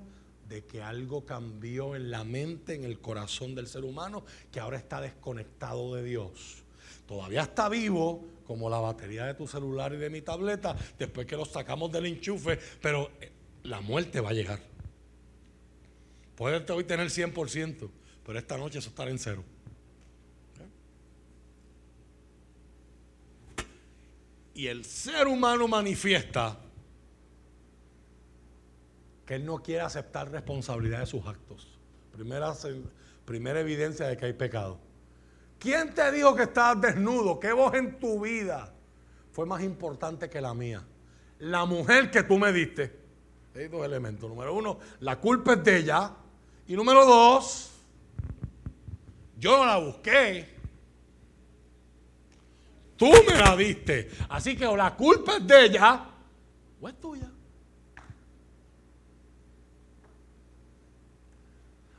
de 0.49 0.65
que 0.65 0.83
algo 0.83 1.25
cambió 1.25 1.95
en 1.95 2.11
la 2.11 2.25
mente, 2.25 2.75
en 2.75 2.85
el 2.85 3.01
corazón 3.01 3.55
del 3.55 3.67
ser 3.67 3.85
humano, 3.85 4.25
que 4.51 4.61
ahora 4.61 4.79
está 4.79 5.01
desconectado 5.01 5.95
de 5.95 6.03
Dios. 6.03 6.65
Todavía 7.07 7.43
está 7.43 7.69
vivo, 7.69 8.25
como 8.47 8.69
la 8.69 8.79
batería 8.79 9.27
de 9.27 9.35
tu 9.35 9.47
celular 9.47 9.93
y 9.95 9.97
de 9.97 10.11
mi 10.11 10.23
tableta, 10.23 10.77
después 10.99 11.27
que 11.27 11.37
lo 11.37 11.45
sacamos 11.45 11.93
del 11.93 12.07
enchufe, 12.07 12.59
pero 12.81 13.11
eh, 13.21 13.31
la 13.65 13.81
muerte 13.81 14.21
va 14.21 14.31
a 14.31 14.33
llegar. 14.33 14.70
Puedes 16.41 16.71
hoy 16.71 16.85
tener 16.85 17.09
100%, 17.09 17.91
pero 18.25 18.39
esta 18.39 18.57
noche 18.57 18.79
eso 18.79 18.89
estará 18.89 19.11
en 19.11 19.19
cero. 19.19 19.45
Y 24.55 24.67
el 24.67 24.87
ser 24.87 25.27
humano 25.27 25.69
manifiesta 25.69 26.59
que 29.27 29.35
él 29.35 29.45
no 29.45 29.59
quiere 29.59 29.83
aceptar 29.83 30.31
responsabilidad 30.31 31.01
de 31.01 31.07
sus 31.07 31.27
actos. 31.27 31.79
Primera, 32.11 32.55
primera 33.27 33.61
evidencia 33.61 34.07
de 34.07 34.17
que 34.17 34.25
hay 34.25 34.33
pecado. 34.33 34.79
¿Quién 35.59 35.93
te 35.93 36.11
dijo 36.11 36.35
que 36.35 36.45
estabas 36.45 36.81
desnudo? 36.81 37.39
¿Qué 37.39 37.53
voz 37.53 37.75
en 37.75 37.99
tu 37.99 38.19
vida 38.19 38.73
fue 39.31 39.45
más 39.45 39.63
importante 39.63 40.31
que 40.31 40.41
la 40.41 40.55
mía? 40.55 40.83
La 41.41 41.67
mujer 41.67 42.11
que 42.11 42.23
tú 42.23 42.39
me 42.39 42.51
diste. 42.51 42.99
Hay 43.55 43.69
dos 43.69 43.85
elementos. 43.85 44.27
Número 44.27 44.55
uno, 44.55 44.79
la 45.01 45.21
culpa 45.21 45.53
es 45.53 45.65
de 45.65 45.77
ella. 45.77 46.17
Y 46.71 46.77
número 46.77 47.05
dos, 47.05 47.69
yo 49.41 49.59
no 49.59 49.67
la 49.67 49.79
busqué. 49.79 50.47
Tú 52.97 53.11
me 53.27 53.37
la 53.37 53.57
diste. 53.57 54.09
Así 54.29 54.57
que 54.57 54.67
o 54.67 54.77
la 54.77 54.95
culpa 54.95 55.39
es 55.39 55.47
de 55.49 55.65
ella 55.65 56.07
o 56.81 56.89
es 56.89 57.01
tuya. 57.01 57.29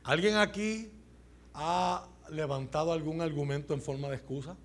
¿Alguien 0.06 0.38
aquí 0.38 0.90
ha 1.54 2.08
levantado 2.30 2.94
algún 2.94 3.20
argumento 3.20 3.74
en 3.74 3.82
forma 3.82 4.08
de 4.08 4.16
excusa? 4.16 4.56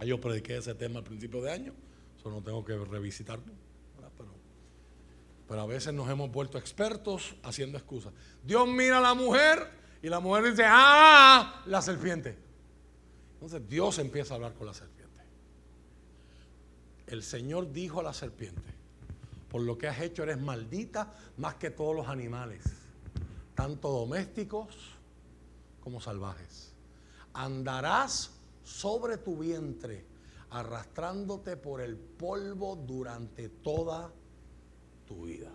Ah, 0.00 0.04
yo 0.04 0.20
prediqué 0.20 0.58
ese 0.58 0.74
tema 0.74 0.98
al 0.98 1.04
principio 1.04 1.40
de 1.40 1.50
año, 1.50 1.72
eso 2.18 2.28
no 2.28 2.42
tengo 2.42 2.62
que 2.62 2.76
revisitarlo. 2.76 3.54
Pero, 5.54 5.62
a 5.62 5.66
veces 5.66 5.94
nos 5.94 6.08
hemos 6.10 6.30
vuelto 6.30 6.58
expertos 6.58 7.36
haciendo 7.42 7.78
excusas. 7.78 8.12
Dios 8.42 8.66
mira 8.66 8.98
a 8.98 9.00
la 9.00 9.14
mujer 9.14 9.70
y 10.02 10.08
la 10.08 10.20
mujer 10.20 10.50
dice, 10.50 10.64
ah, 10.66 11.62
la 11.66 11.80
serpiente. 11.80 12.36
Entonces 13.34 13.68
Dios 13.68 13.98
empieza 13.98 14.34
a 14.34 14.36
hablar 14.36 14.54
con 14.54 14.66
la 14.66 14.74
serpiente 14.74 14.94
el 17.06 17.22
Señor 17.22 17.72
dijo 17.72 18.00
a 18.00 18.02
la 18.02 18.12
serpiente, 18.12 18.74
por 19.48 19.62
lo 19.62 19.78
que 19.78 19.88
has 19.88 20.00
hecho 20.00 20.22
eres 20.22 20.40
maldita 20.40 21.12
más 21.36 21.54
que 21.56 21.70
todos 21.70 21.94
los 21.94 22.08
animales, 22.08 22.62
tanto 23.54 23.90
domésticos 23.90 24.74
como 25.80 26.00
salvajes. 26.00 26.72
Andarás 27.34 28.32
sobre 28.62 29.18
tu 29.18 29.36
vientre, 29.38 30.04
arrastrándote 30.50 31.56
por 31.56 31.80
el 31.80 31.96
polvo 31.96 32.76
durante 32.76 33.48
toda 33.48 34.12
tu 35.06 35.24
vida. 35.24 35.50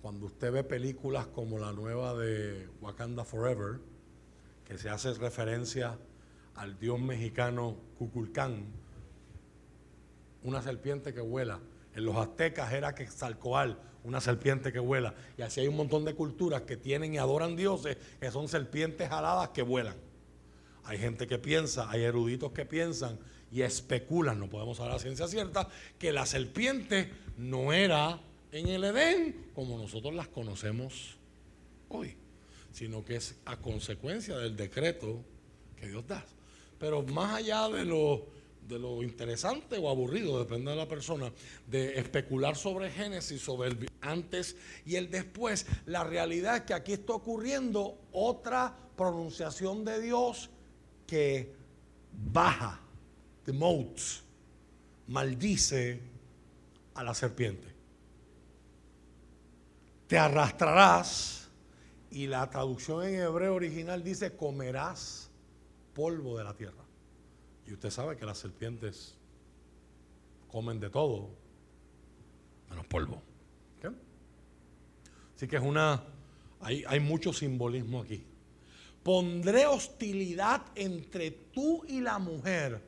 Cuando 0.00 0.26
usted 0.26 0.52
ve 0.52 0.64
películas 0.64 1.26
como 1.28 1.58
la 1.58 1.72
nueva 1.72 2.14
de 2.14 2.68
Wakanda 2.80 3.24
Forever, 3.24 3.78
que 4.64 4.78
se 4.78 4.88
hace 4.88 5.12
referencia 5.14 5.98
al 6.56 6.78
dios 6.78 7.00
mexicano 7.00 7.76
Cuculcán, 7.98 8.66
una 10.42 10.62
serpiente 10.62 11.14
que 11.14 11.20
vuela. 11.20 11.60
En 11.94 12.04
los 12.04 12.16
aztecas 12.16 12.72
era 12.72 12.94
que 12.94 13.04
Quetzalcoatl, 13.04 13.72
una 14.04 14.20
serpiente 14.20 14.72
que 14.72 14.80
vuela. 14.80 15.14
Y 15.36 15.42
así 15.42 15.60
hay 15.60 15.68
un 15.68 15.76
montón 15.76 16.04
de 16.04 16.14
culturas 16.14 16.62
que 16.62 16.76
tienen 16.76 17.14
y 17.14 17.18
adoran 17.18 17.54
dioses 17.54 17.96
que 18.20 18.30
son 18.30 18.48
serpientes 18.48 19.10
aladas 19.10 19.50
que 19.50 19.62
vuelan. 19.62 19.96
Hay 20.84 20.98
gente 20.98 21.26
que 21.26 21.38
piensa, 21.38 21.88
hay 21.90 22.02
eruditos 22.02 22.52
que 22.52 22.64
piensan 22.64 23.18
y 23.52 23.62
especulan, 23.62 24.40
no 24.40 24.48
podemos 24.48 24.80
hablar 24.80 24.96
a 24.96 25.00
ciencia 25.00 25.28
cierta, 25.28 25.68
que 25.98 26.12
la 26.12 26.26
serpiente 26.26 27.10
no 27.36 27.72
era 27.72 28.20
en 28.50 28.68
el 28.68 28.84
Edén 28.84 29.50
como 29.54 29.78
nosotros 29.78 30.14
las 30.14 30.28
conocemos 30.28 31.16
hoy, 31.88 32.16
sino 32.72 33.04
que 33.04 33.16
es 33.16 33.36
a 33.44 33.58
consecuencia 33.58 34.38
del 34.38 34.56
decreto 34.56 35.22
que 35.76 35.88
Dios 35.88 36.06
da. 36.06 36.24
Pero 36.78 37.02
más 37.02 37.34
allá 37.34 37.68
de 37.68 37.84
lo 37.84 38.26
de 38.68 38.78
lo 38.78 39.02
interesante 39.02 39.76
o 39.78 39.88
aburrido, 39.88 40.38
depende 40.38 40.70
de 40.70 40.76
la 40.76 40.88
persona, 40.88 41.32
de 41.66 41.98
especular 41.98 42.56
sobre 42.56 42.90
Génesis, 42.90 43.42
sobre 43.42 43.70
el 43.70 43.90
antes 44.00 44.56
y 44.86 44.96
el 44.96 45.10
después. 45.10 45.66
La 45.86 46.04
realidad 46.04 46.56
es 46.56 46.62
que 46.62 46.74
aquí 46.74 46.92
está 46.92 47.14
ocurriendo 47.14 47.98
otra 48.12 48.76
pronunciación 48.96 49.84
de 49.84 50.00
Dios 50.00 50.50
que 51.06 51.52
baja, 52.12 52.80
demotes, 53.44 54.22
maldice 55.08 56.00
a 56.94 57.02
la 57.02 57.14
serpiente. 57.14 57.68
Te 60.06 60.18
arrastrarás 60.18 61.48
y 62.10 62.26
la 62.26 62.48
traducción 62.50 63.04
en 63.04 63.20
hebreo 63.20 63.54
original 63.54 64.04
dice 64.04 64.36
comerás 64.36 65.30
polvo 65.94 66.36
de 66.36 66.44
la 66.44 66.54
tierra. 66.54 66.84
Y 67.66 67.72
usted 67.72 67.90
sabe 67.90 68.16
que 68.16 68.26
las 68.26 68.38
serpientes 68.38 69.14
comen 70.50 70.78
de 70.78 70.90
todo, 70.90 71.30
menos 72.68 72.86
polvo. 72.86 73.22
Así 75.34 75.48
que 75.48 75.56
es 75.56 75.62
una, 75.62 76.00
hay, 76.60 76.84
hay 76.86 77.00
mucho 77.00 77.32
simbolismo 77.32 78.02
aquí. 78.02 78.24
Pondré 79.02 79.66
hostilidad 79.66 80.62
entre 80.76 81.32
tú 81.32 81.84
y 81.88 82.00
la 82.00 82.20
mujer, 82.20 82.80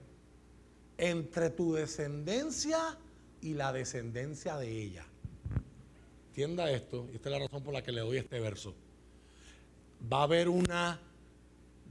entre 0.98 1.50
tu 1.50 1.74
descendencia 1.74 2.98
y 3.40 3.54
la 3.54 3.72
descendencia 3.72 4.56
de 4.56 4.82
ella. 4.82 5.04
Entienda 6.28 6.70
esto, 6.70 7.08
y 7.12 7.16
esta 7.16 7.28
es 7.28 7.32
la 7.32 7.46
razón 7.46 7.62
por 7.62 7.74
la 7.74 7.82
que 7.82 7.92
le 7.92 8.00
doy 8.00 8.16
este 8.16 8.40
verso. 8.40 8.74
Va 10.12 10.20
a 10.20 10.22
haber 10.24 10.48
una 10.48 11.00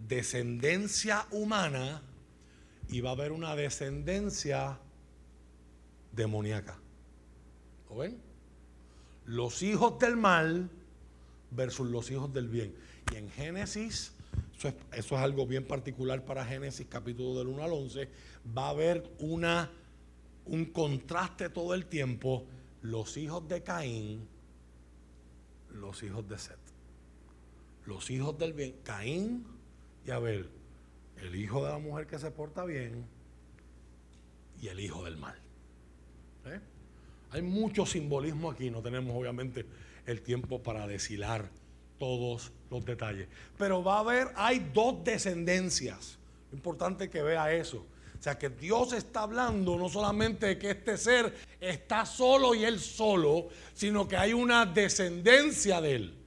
descendencia 0.08 1.26
humana 1.32 2.02
y 2.90 3.02
va 3.02 3.12
a 3.12 3.14
haber 3.14 3.32
una 3.32 3.56
descendencia 3.56 4.80
demoníaca. 6.12 6.78
¿Lo 7.90 7.98
ven? 7.98 8.18
Los 9.26 9.64
hijos 9.64 9.98
del 10.00 10.18
mal 10.18 10.70
versus 11.52 11.90
los 11.90 12.12
hijos 12.12 12.34
del 12.34 12.50
bien. 12.50 12.76
Y 13.12 13.16
en 13.16 13.30
Génesis, 13.30 14.14
eso 14.56 14.74
es, 14.92 15.12
algo 15.12 15.46
bien 15.46 15.66
particular 15.66 16.24
para 16.24 16.46
Génesis, 16.46 16.88
capítulo 16.90 17.38
del 17.38 17.48
1 17.48 17.64
al 17.64 17.74
11, 17.74 18.10
va 18.58 18.68
a 18.68 18.70
haber 18.70 19.10
una, 19.20 19.72
un 20.46 20.66
contraste 20.66 21.50
todo 21.50 21.74
el 21.74 21.86
tiempo. 21.86 22.46
Los 22.82 23.18
hijos 23.18 23.48
de 23.48 23.64
Caín, 23.64 24.28
los 25.74 26.04
hijos 26.04 26.28
de 26.28 26.38
Seth. 26.38 26.58
Los 27.86 28.10
hijos 28.10 28.38
del 28.38 28.54
bien, 28.54 28.76
Caín 28.84 29.46
y 30.06 30.12
Abel. 30.12 30.50
El 31.18 31.36
hijo 31.36 31.64
de 31.64 31.72
la 31.72 31.78
mujer 31.78 32.08
que 32.08 32.20
se 32.20 32.32
porta 32.32 32.64
bien 32.64 33.06
y 34.62 34.68
el 34.68 34.80
hijo 34.80 35.04
del 35.04 35.18
mal. 35.18 35.38
¿Eh? 36.46 36.60
Hay 37.32 37.42
mucho 37.42 37.86
simbolismo 37.86 38.52
aquí, 38.52 38.70
no 38.70 38.82
tenemos 38.82 39.16
obviamente 39.16 39.66
el 40.06 40.22
tiempo 40.22 40.62
para 40.62 40.88
deshilar 40.88 41.50
todos 42.04 42.52
los 42.70 42.84
detalles. 42.84 43.30
Pero 43.58 43.82
va 43.82 43.96
a 43.96 44.00
haber, 44.00 44.28
hay 44.36 44.60
dos 44.74 45.06
descendencias. 45.06 46.18
Importante 46.52 47.10
que 47.10 47.22
vea 47.24 47.54
eso. 47.54 47.78
O 48.20 48.22
sea 48.22 48.38
que 48.38 48.50
Dios 48.50 48.92
está 48.92 49.22
hablando 49.22 49.78
no 49.78 49.88
solamente 49.88 50.48
de 50.48 50.60
que 50.60 50.72
este 50.72 50.98
ser 50.98 51.34
está 51.62 52.06
solo 52.06 52.56
y 52.56 52.66
él 52.66 52.82
solo, 52.82 53.48
sino 53.74 54.06
que 54.06 54.18
hay 54.18 54.34
una 54.34 54.66
descendencia 54.66 55.80
de 55.80 55.96
él. 55.96 56.18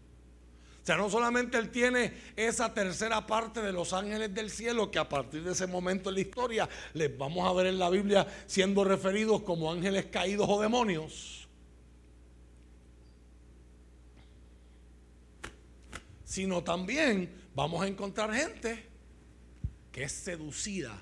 O 0.83 0.87
sea, 0.87 0.97
no 0.97 1.11
solamente 1.11 1.59
él 1.59 1.71
tiene 1.71 2.15
esa 2.37 2.73
tercera 2.73 3.27
parte 3.27 3.61
de 3.61 3.73
los 3.73 3.93
ángeles 3.93 4.33
del 4.33 4.49
cielo, 4.49 4.91
que 4.91 4.99
a 4.99 5.09
partir 5.09 5.43
de 5.43 5.53
ese 5.53 5.67
momento 5.67 6.09
en 6.09 6.15
la 6.15 6.21
historia 6.23 6.69
les 6.95 7.17
vamos 7.19 7.47
a 7.47 7.53
ver 7.53 7.67
en 7.67 7.79
la 7.79 7.91
Biblia 7.91 8.27
siendo 8.47 8.83
referidos 8.83 9.43
como 9.43 9.71
ángeles 9.71 10.07
caídos 10.07 10.47
o 10.49 10.59
demonios, 10.59 11.46
sino 16.27 16.63
también 16.63 17.31
vamos 17.55 17.83
a 17.83 17.87
encontrar 17.87 18.35
gente 18.35 18.85
que 19.93 20.03
es 20.03 20.13
seducida, 20.13 21.01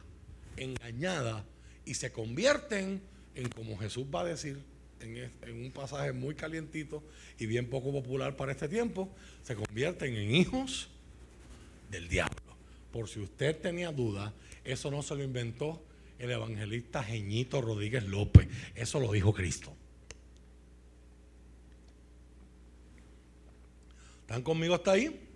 engañada 0.56 1.44
y 1.84 1.94
se 1.94 2.12
convierten 2.12 3.02
en, 3.34 3.48
como 3.48 3.76
Jesús 3.78 4.06
va 4.14 4.20
a 4.20 4.24
decir, 4.24 4.62
en, 5.00 5.64
un 5.64 5.72
pasaje 5.72 6.12
muy 6.12 6.34
calientito 6.34 7.02
y 7.38 7.46
bien 7.46 7.68
poco 7.68 7.90
popular 7.90 8.36
para 8.36 8.52
este 8.52 8.68
tiempo, 8.68 9.12
se 9.42 9.56
convierten 9.56 10.14
en 10.14 10.34
hijos 10.34 10.90
del 11.90 12.06
diablo. 12.08 12.56
Por 12.92 13.08
si 13.08 13.20
usted 13.20 13.58
tenía 13.60 13.90
duda, 13.92 14.32
eso 14.62 14.90
no 14.90 15.02
se 15.02 15.16
lo 15.16 15.24
inventó 15.24 15.82
el 16.18 16.30
evangelista 16.30 17.02
Geñito 17.02 17.60
Rodríguez 17.60 18.04
López, 18.04 18.46
eso 18.74 19.00
lo 19.00 19.10
dijo 19.10 19.32
Cristo. 19.32 19.74
¿Están 24.34 24.42
conmigo 24.42 24.74
hasta 24.74 24.90
ahí? 24.90 25.28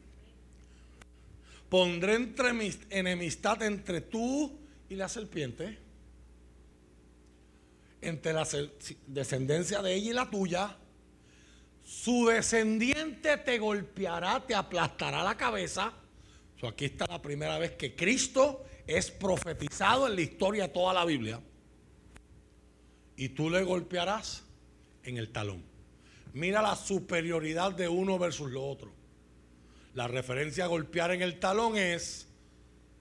Pondré 1.69 2.15
entre 2.17 2.49
enemistad 2.91 3.63
entre 3.63 4.01
tú 4.01 4.59
y 4.89 4.97
la 4.97 5.09
serpiente 5.09 5.79
entre 8.01 8.33
la 8.33 8.45
descendencia 9.07 9.83
de 9.83 9.95
ella 9.95 10.11
y 10.11 10.15
la 10.15 10.29
tuya, 10.29 10.77
su 11.85 12.27
descendiente 12.27 13.37
te 13.37 13.59
golpeará, 13.59 14.45
te 14.45 14.57
aplastará 14.57 15.23
la 15.23 15.37
cabeza. 15.37 15.93
aquí 16.67 16.87
está 16.87 17.07
la 17.07 17.23
primera 17.23 17.57
vez 17.61 17.77
que 17.77 17.95
Cristo 17.95 18.65
es 18.85 19.13
profetizado 19.13 20.09
en 20.09 20.17
la 20.17 20.23
historia 20.23 20.65
de 20.65 20.73
toda 20.73 20.93
la 20.93 21.05
Biblia. 21.05 21.41
Y 23.15 23.29
tú 23.29 23.49
le 23.49 23.63
golpearás 23.63 24.43
en 25.05 25.19
el 25.19 25.31
talón. 25.31 25.68
Mira 26.35 26.63
la 26.63 26.77
superioridad 26.77 27.73
de 27.73 27.89
uno 27.89 28.19
versus 28.19 28.51
lo 28.51 28.67
otro. 28.67 28.93
La 29.95 30.07
referencia 30.07 30.65
a 30.65 30.69
golpear 30.69 31.13
en 31.13 31.23
el 31.23 31.41
talón 31.41 31.77
es, 31.77 32.29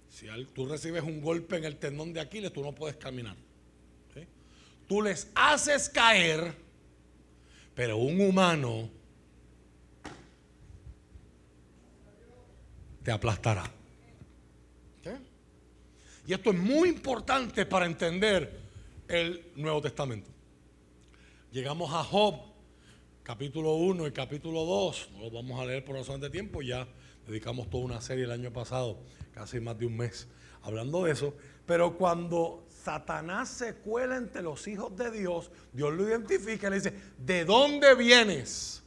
si 0.09 0.27
tú 0.53 0.65
recibes 0.65 1.03
un 1.03 1.21
golpe 1.21 1.57
en 1.57 1.65
el 1.65 1.77
tendón 1.77 2.13
de 2.13 2.21
Aquiles, 2.21 2.51
tú 2.51 2.63
no 2.63 2.73
puedes 2.73 2.97
caminar 2.97 3.35
tú 4.87 5.01
les 5.01 5.29
haces 5.35 5.89
caer, 5.89 6.55
pero 7.75 7.97
un 7.97 8.19
humano 8.21 8.89
te 13.03 13.11
aplastará. 13.11 13.71
Y 16.25 16.33
esto 16.33 16.51
es 16.51 16.57
muy 16.57 16.89
importante 16.89 17.65
para 17.65 17.85
entender 17.85 18.59
el 19.07 19.45
Nuevo 19.55 19.81
Testamento. 19.81 20.29
Llegamos 21.53 21.93
a 21.93 22.03
Job, 22.03 22.46
capítulo 23.27 23.73
1 23.73 24.07
y 24.07 24.11
capítulo 24.13 24.63
2. 24.63 25.09
No 25.11 25.23
lo 25.23 25.31
vamos 25.31 25.59
a 25.59 25.65
leer 25.65 25.83
por 25.83 25.97
razón 25.97 26.21
de 26.21 26.29
tiempo, 26.29 26.61
ya 26.61 26.87
dedicamos 27.27 27.69
toda 27.69 27.83
una 27.83 27.99
serie 27.99 28.23
el 28.23 28.31
año 28.31 28.53
pasado, 28.53 28.99
casi 29.33 29.59
más 29.59 29.77
de 29.77 29.85
un 29.85 29.97
mes, 29.97 30.29
hablando 30.63 31.03
de 31.03 31.11
eso. 31.11 31.33
Pero 31.65 31.97
cuando 31.97 32.65
Satanás 32.69 33.49
se 33.49 33.75
cuela 33.75 34.15
entre 34.15 34.41
los 34.41 34.65
hijos 34.69 34.95
de 34.95 35.11
Dios, 35.11 35.51
Dios 35.73 35.93
lo 35.93 36.07
identifica 36.07 36.67
y 36.67 36.69
le 36.69 36.75
dice, 36.77 36.93
¿de 37.17 37.43
dónde 37.43 37.95
vienes? 37.95 38.81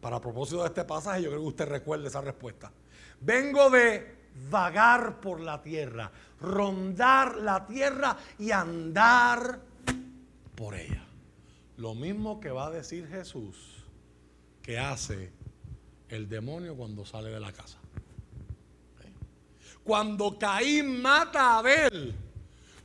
Para 0.00 0.18
propósito 0.18 0.62
de 0.62 0.68
este 0.68 0.84
pasaje, 0.84 1.24
yo 1.24 1.28
creo 1.28 1.42
que 1.42 1.48
usted 1.48 1.68
recuerde 1.68 2.08
esa 2.08 2.22
respuesta. 2.22 2.72
Vengo 3.20 3.68
de 3.68 4.16
vagar 4.48 5.20
por 5.20 5.40
la 5.40 5.60
tierra, 5.60 6.10
rondar 6.40 7.36
la 7.36 7.66
tierra 7.66 8.16
y 8.38 8.50
andar 8.50 9.60
por 10.56 10.74
ella. 10.74 11.07
Lo 11.78 11.94
mismo 11.94 12.40
que 12.40 12.50
va 12.50 12.66
a 12.66 12.70
decir 12.70 13.06
Jesús 13.06 13.56
que 14.62 14.78
hace 14.78 15.32
el 16.08 16.28
demonio 16.28 16.76
cuando 16.76 17.06
sale 17.06 17.30
de 17.30 17.38
la 17.38 17.52
casa. 17.52 17.78
Cuando 19.84 20.36
Caín 20.38 21.00
mata 21.00 21.54
a 21.54 21.58
Abel, 21.58 22.14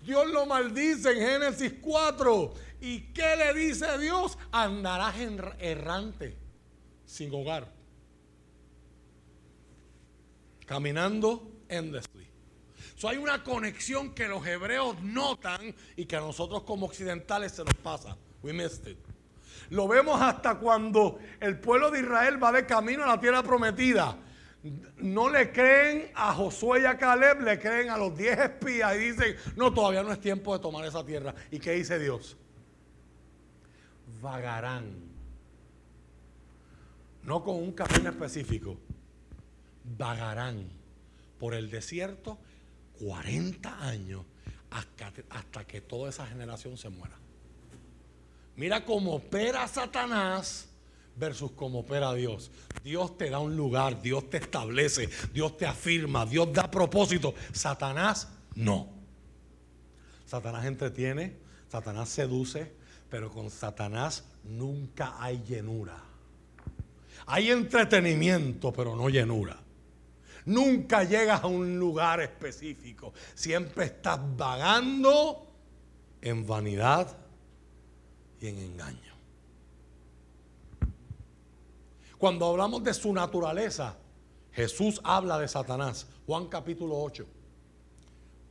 Dios 0.06 0.30
lo 0.30 0.46
maldice 0.46 1.12
en 1.12 1.28
Génesis 1.28 1.74
4. 1.82 2.54
¿Y 2.82 3.00
qué 3.14 3.36
le 3.36 3.54
dice 3.56 3.98
Dios? 3.98 4.38
Andarás 4.52 5.16
errante, 5.60 6.38
sin 7.04 7.34
hogar, 7.34 7.74
caminando 10.68 11.52
endlessly. 11.68 12.28
So 12.96 13.10
hay 13.10 13.18
una 13.18 13.44
conexión 13.44 14.14
que 14.14 14.28
los 14.28 14.46
hebreos 14.46 15.02
notan 15.02 15.74
y 15.98 16.06
que 16.06 16.16
a 16.16 16.20
nosotros 16.20 16.62
como 16.62 16.86
occidentales 16.86 17.54
se 17.54 17.64
nos 17.64 17.74
pasa. 17.74 18.16
Lo 19.70 19.88
vemos 19.88 20.22
hasta 20.22 20.56
cuando 20.60 21.20
el 21.40 21.60
pueblo 21.60 21.90
de 21.90 22.02
Israel 22.02 22.44
va 22.44 22.52
de 22.52 22.66
camino 22.66 23.04
a 23.04 23.08
la 23.08 23.20
tierra 23.20 23.42
prometida 23.42 24.18
no 24.98 25.30
le 25.30 25.52
creen 25.52 26.10
a 26.16 26.34
Josué 26.34 26.82
y 26.82 26.86
a 26.86 26.98
Caleb, 26.98 27.42
le 27.42 27.60
creen 27.60 27.90
a 27.90 27.98
los 27.98 28.18
diez 28.18 28.40
espías 28.40 28.96
y 28.96 29.00
dicen, 29.00 29.36
no, 29.56 29.74
todavía 29.74 30.04
no 30.04 30.12
es 30.12 30.22
tiempo 30.22 30.56
de 30.56 30.62
tomar 30.62 30.86
esa 30.86 31.06
tierra. 31.06 31.36
¿Y 31.52 31.60
qué 31.60 31.72
dice 31.74 32.00
Dios? 32.00 32.38
Vagarán. 34.22 35.12
No 37.24 37.44
con 37.44 37.56
un 37.56 37.74
camino 37.74 38.10
específico. 38.10 38.78
Vagarán 39.98 40.70
por 41.40 41.54
el 41.54 41.70
desierto 41.70 42.38
40 43.00 43.86
años 43.86 44.24
hasta 45.30 45.68
que 45.68 45.82
toda 45.82 46.10
esa 46.10 46.26
generación 46.26 46.78
se 46.78 46.88
muera. 46.88 47.18
Mira 48.56 48.86
cómo 48.86 49.16
opera 49.16 49.68
Satanás 49.68 50.70
versus 51.16 51.52
cómo 51.52 51.80
opera 51.80 52.14
Dios. 52.14 52.52
Dios 52.84 53.18
te 53.18 53.30
da 53.30 53.40
un 53.40 53.56
lugar, 53.56 54.02
Dios 54.02 54.30
te 54.30 54.38
establece, 54.38 55.10
Dios 55.34 55.58
te 55.58 55.66
afirma, 55.66 56.26
Dios 56.26 56.52
da 56.52 56.70
propósito. 56.70 57.34
Satanás 57.52 58.30
no. 58.56 58.90
Satanás 60.26 60.66
entretiene, 60.66 61.38
Satanás 61.70 62.10
seduce, 62.10 62.74
pero 63.10 63.32
con 63.32 63.50
Satanás 63.50 64.26
nunca 64.44 65.16
hay 65.20 65.42
llenura. 65.44 65.98
Hay 67.26 67.52
entretenimiento, 67.52 68.74
pero 68.74 68.96
no 68.96 69.10
llenura. 69.10 69.58
Nunca 70.46 71.04
llegas 71.04 71.44
a 71.44 71.48
un 71.48 71.80
lugar 71.80 72.22
específico. 72.22 73.14
Siempre 73.34 73.86
estás 73.86 74.20
vagando 74.36 75.48
en 76.22 76.46
vanidad 76.46 77.23
y 78.44 78.48
en 78.48 78.60
engaño. 78.60 79.14
Cuando 82.18 82.46
hablamos 82.46 82.84
de 82.84 82.94
su 82.94 83.14
naturaleza, 83.14 83.98
Jesús 84.52 85.00
habla 85.04 85.40
de 85.40 85.48
Satanás. 85.48 86.08
Juan 86.26 86.48
capítulo 86.48 87.02
8, 87.02 87.26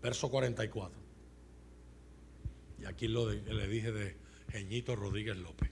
verso 0.02 0.30
44. 0.30 0.98
Y 2.80 2.84
aquí 2.86 3.06
lo 3.06 3.30
le 3.30 3.68
dije 3.68 3.92
de 3.92 4.16
Geñito 4.48 4.96
Rodríguez 4.96 5.36
López. 5.36 5.70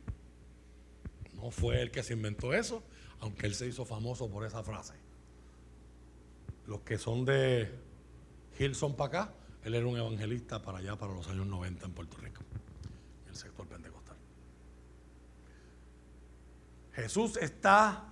No 1.35 1.51
fue 1.51 1.81
él 1.81 1.91
que 1.91 2.03
se 2.03 2.13
inventó 2.13 2.53
eso, 2.53 2.83
aunque 3.21 3.47
él 3.47 3.55
se 3.55 3.67
hizo 3.67 3.87
famoso 3.87 4.29
por 4.29 4.45
esa 4.45 4.63
frase. 4.63 4.95
Los 6.67 6.81
que 6.81 6.99
son 6.99 7.25
de 7.25 7.71
Gilson 8.59 8.95
para 8.95 9.23
acá, 9.23 9.35
él 9.65 9.75
era 9.75 9.87
un 9.87 9.97
evangelista 9.97 10.63
para 10.63 10.79
allá, 10.79 10.97
para 10.97 11.15
los 11.15 11.27
años 11.29 11.47
90 11.47 11.87
en 11.87 11.93
Puerto 11.93 12.17
Rico, 12.19 12.43
el 13.31 13.37
sector 13.37 13.67
pentecostal. 13.67 14.17
Jesús 16.93 17.37
está 17.39 18.05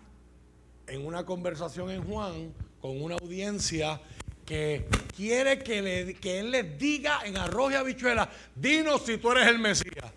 en 0.87 1.05
una 1.05 1.27
conversación 1.27 1.91
en 1.91 2.03
Juan 2.05 2.55
con 2.81 3.03
una 3.03 3.17
audiencia 3.17 4.01
que 4.47 4.87
quiere 5.15 5.59
que, 5.59 5.83
le, 5.83 6.39
él 6.39 6.51
les 6.51 6.79
diga 6.79 7.21
en 7.25 7.37
arroz 7.37 7.73
y 7.73 7.75
habichuela, 7.75 8.31
dinos 8.55 9.03
si 9.03 9.19
tú 9.19 9.33
eres 9.33 9.49
el 9.49 9.59
Mesías. 9.59 10.11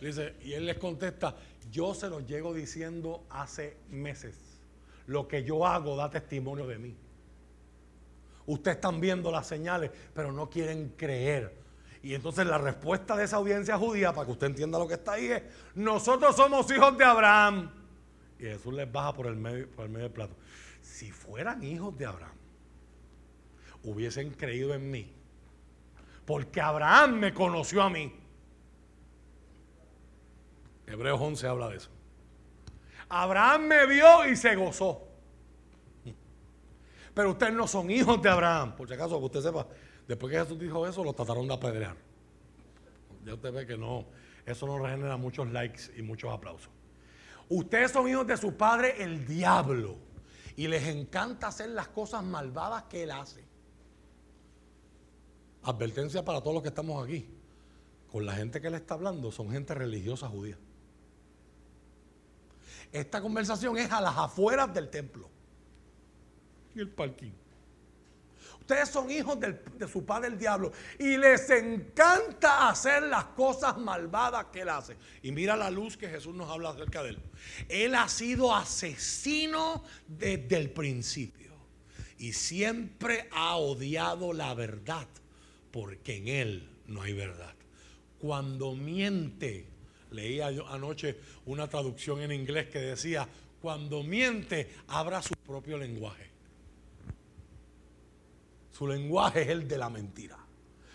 Dice, 0.00 0.36
y 0.42 0.52
él 0.52 0.64
les 0.64 0.78
contesta, 0.78 1.36
yo 1.70 1.92
se 1.92 2.08
lo 2.08 2.20
llego 2.20 2.54
diciendo 2.54 3.26
hace 3.28 3.76
meses. 3.90 4.36
Lo 5.06 5.26
que 5.26 5.42
yo 5.42 5.66
hago 5.66 5.96
da 5.96 6.08
testimonio 6.08 6.66
de 6.66 6.78
mí. 6.78 6.96
Ustedes 8.46 8.76
están 8.76 9.00
viendo 9.00 9.30
las 9.30 9.46
señales, 9.46 9.90
pero 10.14 10.32
no 10.32 10.48
quieren 10.48 10.94
creer. 10.96 11.54
Y 12.02 12.14
entonces 12.14 12.46
la 12.46 12.58
respuesta 12.58 13.16
de 13.16 13.24
esa 13.24 13.36
audiencia 13.36 13.76
judía, 13.76 14.12
para 14.12 14.26
que 14.26 14.32
usted 14.32 14.46
entienda 14.46 14.78
lo 14.78 14.86
que 14.86 14.94
está 14.94 15.12
ahí, 15.12 15.26
es, 15.26 15.42
nosotros 15.74 16.36
somos 16.36 16.70
hijos 16.70 16.96
de 16.96 17.04
Abraham. 17.04 17.70
Y 18.38 18.44
Jesús 18.44 18.72
les 18.72 18.90
baja 18.90 19.12
por 19.12 19.26
el 19.26 19.36
medio, 19.36 19.68
por 19.70 19.84
el 19.84 19.90
medio 19.90 20.04
del 20.04 20.12
plato. 20.12 20.36
Si 20.80 21.10
fueran 21.10 21.62
hijos 21.64 21.96
de 21.98 22.06
Abraham, 22.06 22.36
hubiesen 23.82 24.30
creído 24.30 24.74
en 24.74 24.90
mí. 24.90 25.12
Porque 26.24 26.60
Abraham 26.60 27.18
me 27.18 27.34
conoció 27.34 27.82
a 27.82 27.90
mí. 27.90 28.14
Hebreos 30.86 31.20
11 31.20 31.46
habla 31.46 31.68
de 31.68 31.76
eso. 31.78 31.90
Abraham 33.08 33.62
me 33.62 33.86
vio 33.86 34.28
y 34.28 34.36
se 34.36 34.54
gozó. 34.54 35.08
Pero 37.14 37.30
ustedes 37.30 37.52
no 37.52 37.66
son 37.66 37.90
hijos 37.90 38.22
de 38.22 38.28
Abraham. 38.28 38.76
Por 38.76 38.86
si 38.86 38.94
acaso, 38.94 39.18
que 39.18 39.24
usted 39.24 39.40
sepa, 39.40 39.66
después 40.08 40.32
que 40.32 40.40
Jesús 40.40 40.58
dijo 40.58 40.84
eso, 40.86 41.04
lo 41.04 41.12
trataron 41.12 41.46
de 41.46 41.54
apedrear. 41.54 41.96
Ya 43.24 43.34
usted 43.34 43.52
ve 43.52 43.66
que 43.66 43.76
no, 43.76 44.06
eso 44.46 44.66
no 44.66 44.78
regenera 44.78 45.16
muchos 45.16 45.50
likes 45.52 45.92
y 45.96 46.02
muchos 46.02 46.32
aplausos. 46.32 46.70
Ustedes 47.48 47.92
son 47.92 48.08
hijos 48.08 48.26
de 48.26 48.36
su 48.36 48.56
padre, 48.56 49.02
el 49.02 49.26
diablo. 49.26 49.96
Y 50.56 50.66
les 50.66 50.86
encanta 50.88 51.48
hacer 51.48 51.70
las 51.70 51.88
cosas 51.88 52.24
malvadas 52.24 52.84
que 52.84 53.04
él 53.04 53.10
hace. 53.10 53.44
Advertencia 55.62 56.24
para 56.24 56.40
todos 56.40 56.54
los 56.54 56.62
que 56.62 56.70
estamos 56.70 57.04
aquí. 57.04 57.28
Con 58.10 58.26
la 58.26 58.32
gente 58.32 58.60
que 58.60 58.70
le 58.70 58.78
está 58.78 58.94
hablando 58.94 59.30
son 59.30 59.50
gente 59.50 59.74
religiosa 59.74 60.28
judía. 60.28 60.58
Esta 62.92 63.20
conversación 63.20 63.76
es 63.76 63.92
a 63.92 64.00
las 64.00 64.16
afueras 64.16 64.72
del 64.72 64.88
templo. 64.88 65.28
Y 66.74 66.80
el 66.80 66.88
parking. 66.88 67.32
Ustedes 68.68 68.90
son 68.90 69.10
hijos 69.10 69.38
de 69.40 69.88
su 69.90 70.04
padre 70.04 70.28
el 70.28 70.38
diablo 70.38 70.70
y 70.98 71.16
les 71.16 71.48
encanta 71.48 72.68
hacer 72.68 73.02
las 73.04 73.24
cosas 73.24 73.78
malvadas 73.78 74.48
que 74.52 74.60
él 74.60 74.68
hace. 74.68 74.94
Y 75.22 75.32
mira 75.32 75.56
la 75.56 75.70
luz 75.70 75.96
que 75.96 76.06
Jesús 76.06 76.34
nos 76.34 76.50
habla 76.50 76.68
acerca 76.68 77.02
de 77.02 77.08
él. 77.08 77.18
Él 77.70 77.94
ha 77.94 78.06
sido 78.08 78.54
asesino 78.54 79.82
desde 80.06 80.58
el 80.58 80.68
principio 80.68 81.54
y 82.18 82.34
siempre 82.34 83.30
ha 83.32 83.56
odiado 83.56 84.34
la 84.34 84.52
verdad 84.52 85.08
porque 85.70 86.16
en 86.16 86.28
él 86.28 86.70
no 86.88 87.00
hay 87.00 87.14
verdad. 87.14 87.54
Cuando 88.18 88.74
miente, 88.74 89.64
leía 90.10 90.50
yo 90.50 90.68
anoche 90.68 91.16
una 91.46 91.68
traducción 91.68 92.20
en 92.20 92.32
inglés 92.32 92.68
que 92.68 92.80
decía, 92.80 93.26
cuando 93.62 94.02
miente, 94.02 94.68
abra 94.88 95.22
su 95.22 95.32
propio 95.36 95.78
lenguaje. 95.78 96.27
Su 98.78 98.86
lenguaje 98.86 99.42
es 99.42 99.48
el 99.48 99.66
de 99.66 99.76
la 99.76 99.90
mentira. 99.90 100.38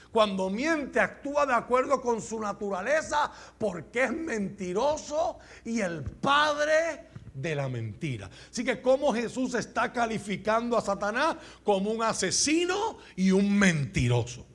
Cuando 0.09 0.49
miente 0.49 1.01
actúa 1.01 1.45
de 1.45 1.53
acuerdo 1.53 1.99
con 1.99 2.21
su 2.21 2.39
naturaleza 2.39 3.29
porque 3.57 4.05
es 4.05 4.13
mentiroso 4.13 5.39
y 5.65 5.81
el 5.81 6.01
padre 6.01 7.09
de 7.33 7.55
la 7.55 7.67
mentira. 7.67 8.29
Así 8.49 8.63
que 8.63 8.81
como 8.81 9.13
Jesús 9.13 9.53
está 9.55 9.91
calificando 9.91 10.77
a 10.77 10.81
Satanás 10.81 11.35
como 11.61 11.91
un 11.91 12.01
asesino 12.01 12.99
y 13.17 13.31
un 13.31 13.53
mentiroso. 13.53 14.45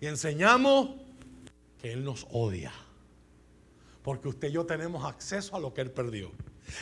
Y 0.00 0.06
enseñamos 0.06 0.90
que 1.82 1.92
Él 1.92 2.04
nos 2.04 2.24
odia. 2.30 2.72
Porque 4.04 4.28
usted 4.28 4.50
y 4.50 4.52
yo 4.52 4.64
tenemos 4.64 5.04
acceso 5.04 5.56
a 5.56 5.58
lo 5.58 5.74
que 5.74 5.80
Él 5.80 5.90
perdió. 5.90 6.30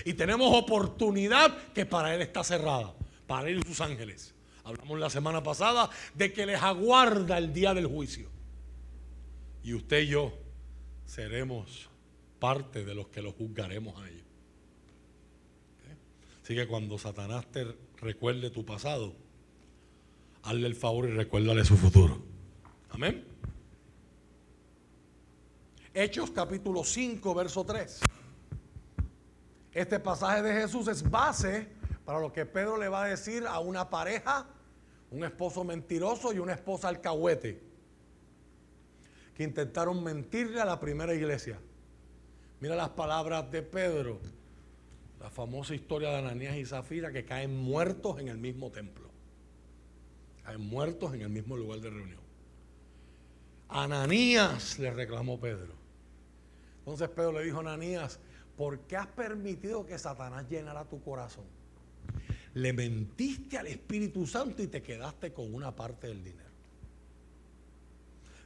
Y 0.05 0.13
tenemos 0.13 0.55
oportunidad 0.55 1.73
que 1.73 1.87
para 1.87 2.15
Él 2.15 2.21
está 2.21 2.45
cerrada. 2.45 2.93
Para 3.27 3.49
Él 3.49 3.61
y 3.61 3.63
sus 3.63 3.81
ángeles. 3.81 4.35
Hablamos 4.69 5.01
la 5.01 5.09
semana 5.09 5.43
pasada 5.43 5.89
de 6.13 6.31
que 6.31 6.45
les 6.45 6.61
aguarda 6.61 7.39
el 7.39 7.55
día 7.55 7.73
del 7.73 7.87
juicio. 7.87 8.29
Y 9.63 9.73
usted 9.73 10.03
y 10.03 10.09
yo 10.09 10.35
seremos 11.07 11.89
parte 12.39 12.85
de 12.85 12.95
los 12.95 13.09
que 13.09 13.23
lo 13.23 13.33
juzgaremos 13.33 13.99
a 13.99 14.07
ellos. 14.07 14.27
Así 16.43 16.55
que 16.55 16.67
cuando 16.67 16.99
Satanás 16.99 17.47
te 17.51 17.67
recuerde 17.97 18.51
tu 18.51 18.67
pasado, 18.67 19.17
hazle 20.43 20.67
el 20.67 20.75
favor 20.75 21.09
y 21.09 21.13
recuérdale 21.13 21.65
su 21.65 21.79
futuro. 21.79 22.23
Amén. 22.91 23.27
Hechos 25.95 26.31
capítulo 26.31 26.85
5, 26.85 27.35
verso 27.35 27.65
3. 27.65 28.01
Este 29.73 29.99
pasaje 29.99 30.43
de 30.43 30.61
Jesús 30.61 30.89
es 30.89 31.09
base 31.09 31.69
para 32.05 32.21
lo 32.21 32.31
que 32.31 32.45
Pedro 32.45 32.77
le 32.77 32.91
va 32.91 33.05
a 33.05 33.09
decir 33.09 33.47
a 33.47 33.61
una 33.61 33.89
pareja 33.89 34.47
un 35.11 35.25
esposo 35.25 35.65
mentiroso 35.65 36.33
y 36.33 36.39
una 36.39 36.53
esposa 36.53 36.89
alcahuete, 36.89 37.61
que 39.35 39.45
intentaron 39.45 40.03
mentirle 40.03 40.61
a 40.61 40.65
la 40.65 40.81
primera 40.81 41.15
iglesia. 41.15 41.59
Mira 42.61 42.75
las 42.75 42.91
palabras 42.91 43.51
de 43.51 43.63
Pedro, 43.63 44.21
la 45.21 45.31
famosa 45.31 45.75
historia 45.75 46.11
de 46.11 46.19
Ananías 46.19 46.57
y 46.57 46.65
Zafira 46.65 47.13
que 47.13 47.25
caen 47.25 47.57
muertos 47.57 48.19
en 48.19 48.29
el 48.29 48.37
mismo 48.37 48.71
templo, 48.71 49.09
caen 50.43 50.61
muertos 50.61 51.15
en 51.15 51.23
el 51.23 51.29
mismo 51.29 51.57
lugar 51.57 51.81
de 51.81 51.91
reunión. 51.91 52.21
Ananías 53.69 54.79
le 54.79 54.91
reclamó 54.91 55.39
Pedro. 55.39 55.75
Entonces 56.81 57.09
Pedro 57.11 57.33
le 57.33 57.45
dijo 57.45 57.59
a 57.59 57.61
Ananías, 57.61 58.19
¿por 58.57 58.81
qué 58.81 58.97
has 58.97 59.07
permitido 59.07 59.87
que 59.87 59.99
Satanás 59.99 60.49
llenara 60.49 60.85
tu 60.85 61.01
corazón? 61.03 61.45
Le 62.59 62.73
mentiste 62.73 63.57
al 63.57 63.69
Espíritu 63.69 64.27
Santo 64.27 64.63
y 64.63 64.67
te 64.67 64.83
quedaste 64.83 65.33
con 65.33 65.55
una 65.55 65.75
parte 65.75 66.09
del 66.09 66.23
dinero. 66.25 66.49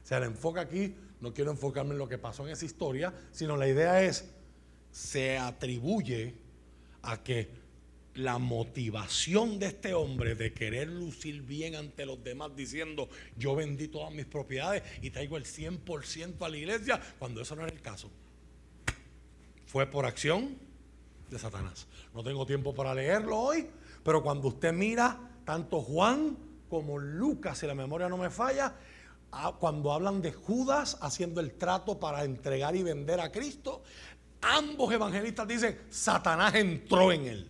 O 0.03 0.05
sea, 0.05 0.19
el 0.19 0.25
enfoque 0.25 0.59
aquí, 0.59 0.95
no 1.19 1.33
quiero 1.33 1.51
enfocarme 1.51 1.93
en 1.93 1.97
lo 1.97 2.07
que 2.07 2.17
pasó 2.17 2.45
en 2.45 2.53
esa 2.53 2.65
historia, 2.65 3.13
sino 3.31 3.57
la 3.57 3.67
idea 3.67 4.03
es, 4.03 4.29
se 4.91 5.37
atribuye 5.37 6.35
a 7.01 7.23
que 7.23 7.49
la 8.15 8.37
motivación 8.37 9.57
de 9.57 9.67
este 9.67 9.95
hombre 9.95 10.35
de 10.35 10.53
querer 10.53 10.87
lucir 10.87 11.41
bien 11.41 11.73
ante 11.73 12.05
los 12.05 12.23
demás 12.23 12.55
diciendo 12.55 13.09
yo 13.37 13.55
vendí 13.55 13.87
todas 13.87 14.13
mis 14.13 14.27
propiedades 14.27 14.83
y 15.01 15.09
traigo 15.09 15.35
el 15.37 15.45
100% 15.45 16.45
a 16.45 16.49
la 16.49 16.57
iglesia, 16.57 17.01
cuando 17.17 17.41
eso 17.41 17.55
no 17.55 17.63
era 17.63 17.73
el 17.73 17.81
caso. 17.81 18.11
Fue 19.65 19.87
por 19.87 20.05
acción 20.05 20.55
de 21.31 21.39
Satanás. 21.39 21.87
No 22.13 22.23
tengo 22.23 22.45
tiempo 22.45 22.75
para 22.75 22.93
leerlo 22.93 23.39
hoy, 23.39 23.67
pero 24.03 24.21
cuando 24.21 24.49
usted 24.49 24.73
mira, 24.73 25.17
tanto 25.45 25.81
Juan 25.81 26.37
como 26.69 26.97
Lucas, 26.97 27.57
si 27.57 27.67
la 27.67 27.75
memoria 27.75 28.09
no 28.09 28.17
me 28.17 28.29
falla, 28.29 28.75
ah, 29.31 29.55
cuando 29.59 29.93
hablan 29.93 30.21
de 30.21 30.33
Judas 30.33 30.97
haciendo 31.01 31.39
el 31.39 31.53
trato 31.53 31.99
para 31.99 32.23
entregar 32.23 32.75
y 32.75 32.83
vender 32.83 33.19
a 33.19 33.31
Cristo, 33.31 33.83
ambos 34.41 34.91
evangelistas 34.91 35.47
dicen, 35.47 35.79
Satanás 35.89 36.55
entró 36.55 37.11
en 37.11 37.25
él. 37.27 37.49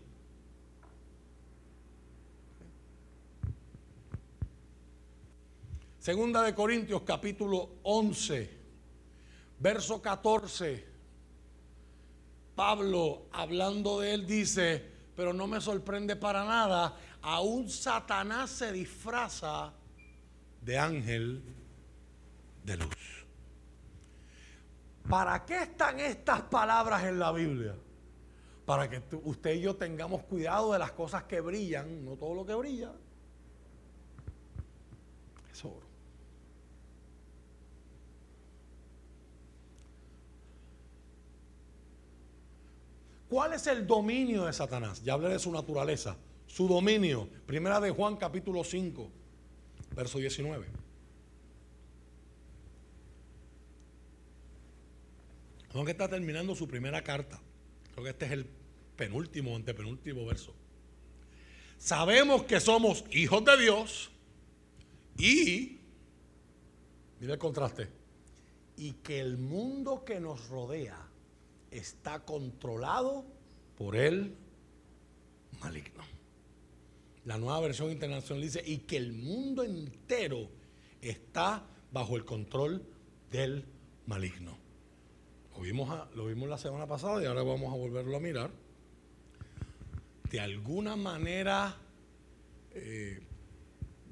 Segunda 5.98 6.44
de 6.44 6.54
Corintios 6.54 7.04
capítulo 7.04 7.78
11, 7.84 8.50
verso 9.60 10.02
14. 10.02 10.86
Pablo, 12.56 13.28
hablando 13.32 14.02
de 14.02 14.14
él, 14.14 14.28
dice, 14.28 14.93
pero 15.16 15.34
no 15.34 15.48
me 15.48 15.62
sorprende 15.62 16.16
para 16.16 16.44
nada, 16.44 16.96
aún 17.22 17.70
Satanás 17.70 18.50
se 18.50 18.72
disfraza 18.72 19.74
de 20.62 20.78
ángel 20.78 21.44
de 22.64 22.78
luz. 22.78 23.26
¿Para 25.10 25.46
qué 25.46 25.64
están 25.64 26.00
estas 26.00 26.42
palabras 26.44 27.04
en 27.04 27.20
la 27.20 27.32
Biblia? 27.32 27.76
Para 28.66 28.90
que 28.90 29.04
usted 29.24 29.56
y 29.56 29.62
yo 29.62 29.76
tengamos 29.76 30.24
cuidado 30.24 30.72
de 30.72 30.80
las 30.80 30.94
cosas 30.94 31.24
que 31.24 31.42
brillan, 31.42 32.06
no 32.06 32.16
todo 32.16 32.34
lo 32.34 32.46
que 32.46 32.56
brilla. 32.56 32.92
Es 35.52 35.66
oro. 35.66 35.93
¿Cuál 43.34 43.54
es 43.54 43.66
el 43.66 43.88
dominio 43.88 44.46
de 44.46 44.54
Satanás? 44.54 45.02
Ya 45.04 45.14
hablé 45.14 45.30
de 45.30 45.40
su 45.40 45.52
naturaleza. 45.52 46.16
su 46.46 46.68
dominio. 46.68 47.28
Primera 47.48 47.82
de 47.82 47.90
Juan 47.90 48.16
capítulo 48.16 48.64
5, 48.64 49.10
verso 49.96 50.20
19. 50.20 50.68
Juan 55.72 55.84
que 55.84 55.92
está 55.92 56.08
terminando 56.08 56.54
su 56.54 56.68
primera 56.68 57.04
carta. 57.04 57.42
Creo 57.94 58.04
que 58.04 58.12
este 58.12 58.26
es 58.28 58.34
el 58.34 58.46
penúltimo, 58.96 59.56
antepenúltimo 59.56 60.28
verso. 60.28 60.54
Sabemos 61.80 62.44
que 62.44 62.60
somos 62.60 63.04
hijos 63.10 63.44
de 63.46 63.58
Dios 63.58 64.12
y, 65.18 65.80
mira 67.20 67.34
el 67.34 67.40
contraste, 67.40 67.88
y 68.78 68.92
que 68.92 69.20
el 69.20 69.40
mundo 69.40 70.06
que 70.06 70.20
nos 70.20 70.50
rodea 70.50 71.03
está 71.78 72.24
controlado 72.24 73.26
por 73.78 73.96
el 73.96 74.36
maligno. 75.62 76.04
La 77.26 77.38
nueva 77.38 77.60
versión 77.62 77.92
internacional 77.92 78.44
dice, 78.44 78.62
y 78.66 78.80
que 78.80 78.98
el 78.98 79.14
mundo 79.14 79.64
entero 79.64 80.50
está 81.02 81.66
bajo 81.92 82.16
el 82.16 82.26
control 82.26 82.86
del 83.32 83.66
maligno. 84.06 84.58
Lo 85.56 85.62
vimos, 85.62 86.16
lo 86.16 86.26
vimos 86.26 86.50
la 86.50 86.58
semana 86.58 86.88
pasada 86.88 87.22
y 87.22 87.26
ahora 87.26 87.44
vamos 87.44 87.72
a 87.74 87.78
volverlo 87.78 88.18
a 88.18 88.20
mirar. 88.20 88.52
De 90.30 90.40
alguna 90.40 90.96
manera, 90.96 91.78
eh, 92.72 93.22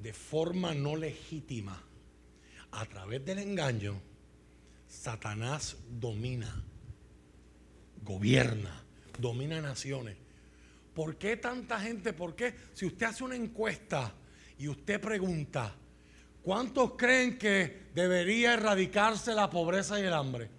de 0.02 0.14
forma 0.14 0.74
no 0.74 0.96
legítima, 0.96 1.84
a 2.72 2.86
través 2.86 3.26
del 3.26 3.40
engaño, 3.40 4.00
Satanás 4.88 5.78
domina, 5.90 6.64
gobierna, 8.02 8.84
domina 9.20 9.62
naciones. 9.62 10.18
¿Por 10.94 11.16
qué 11.16 11.38
tanta 11.38 11.80
gente? 11.80 12.14
¿Por 12.14 12.36
qué? 12.36 12.54
Si 12.74 12.86
usted 12.86 13.06
hace 13.06 13.24
una 13.24 13.36
encuesta 13.36 14.14
y 14.58 14.68
usted 14.68 15.00
pregunta, 15.00 15.74
¿cuántos 16.44 16.94
creen 16.94 17.38
que 17.38 17.84
debería 17.94 18.54
erradicarse 18.54 19.34
la 19.34 19.50
pobreza 19.50 20.00
y 20.00 20.04
el 20.04 20.14
hambre? 20.14 20.50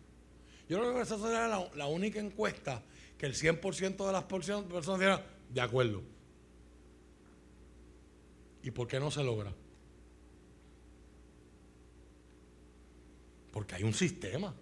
Yo 0.68 0.78
creo 0.78 0.95
que 0.95 1.03
esa 1.03 1.18
sería 1.18 1.49
la, 1.74 1.86
única 1.86 2.18
encuesta 2.18 2.82
que 3.18 3.26
el 3.26 3.34
100% 3.34 4.07
de 4.07 4.12
las 4.12 4.24
personas 4.24 4.99
dirán, 4.99 5.22
de 5.51 5.61
acuerdo. 5.61 6.03
¿Y 8.62 8.70
por 8.70 8.88
qué 8.88 8.99
no 8.99 9.11
se 9.11 9.22
logra? 9.22 9.53
Porque 13.51 13.74
hay 13.74 13.82
un 13.82 13.93
sistema. 13.93 14.55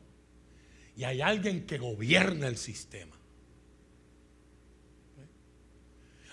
Y 1.01 1.05
hay 1.05 1.22
alguien 1.22 1.64
que 1.64 1.78
gobierna 1.78 2.46
el 2.46 2.59
sistema. 2.59 3.16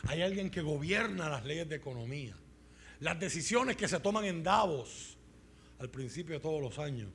Hay 0.09 0.21
alguien 0.21 0.51
que 0.51 0.61
gobierna 0.61 1.29
las 1.29 1.45
leyes 1.45 1.69
de 1.69 1.77
economía. 1.77 2.35
Las 2.99 3.17
decisiones 3.17 3.77
que 3.77 3.87
se 3.87 3.97
toman 4.01 4.25
en 4.25 4.43
Davos 4.43 5.17
al 5.79 5.89
principio 5.89 6.35
de 6.35 6.41
todos 6.41 6.61
los 6.61 6.79
años, 6.79 7.07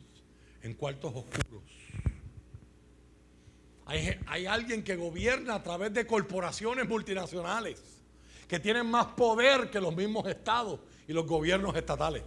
en 0.62 0.72
cuartos 0.72 1.12
oscuros. 1.14 1.62
Hay, 3.84 4.18
hay, 4.28 4.46
alguien 4.46 4.82
que 4.82 4.96
gobierna 4.96 5.57
a 5.57 5.62
través 5.62 5.92
de 5.92 6.07
corporaciones 6.07 6.88
multinacionales 6.88 7.82
que 8.48 8.61
tienen 8.61 8.86
más 8.86 9.09
poder 9.09 9.68
que 9.68 9.78
los 9.78 9.94
mismos 9.94 10.26
estados 10.26 10.80
y 11.07 11.12
los 11.12 11.26
gobiernos 11.26 11.76
estatales. 11.76 12.22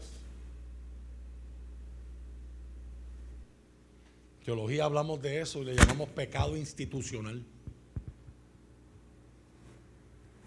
Teología 4.45 4.85
hablamos 4.85 5.19
de 5.23 5.41
eso 5.41 5.63
y 5.63 5.65
le 5.65 5.75
llamamos 5.75 6.07
pecado 6.09 6.55
institucional. 6.55 7.43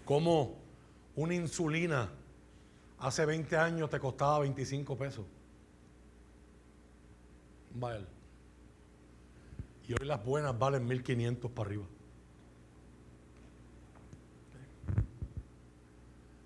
Como 0.05 0.57
una 1.17 1.35
insulina 1.35 2.09
hace 2.97 3.25
20 3.25 3.57
años 3.57 3.89
te 3.89 3.99
costaba 3.99 4.39
25 4.39 4.97
pesos. 4.97 5.25
Vale. 7.75 8.05
Y 9.85 9.91
hoy 9.91 10.07
las 10.07 10.23
buenas 10.23 10.57
valen 10.57 10.87
1500 10.87 11.51
para 11.51 11.67
arriba. 11.67 11.85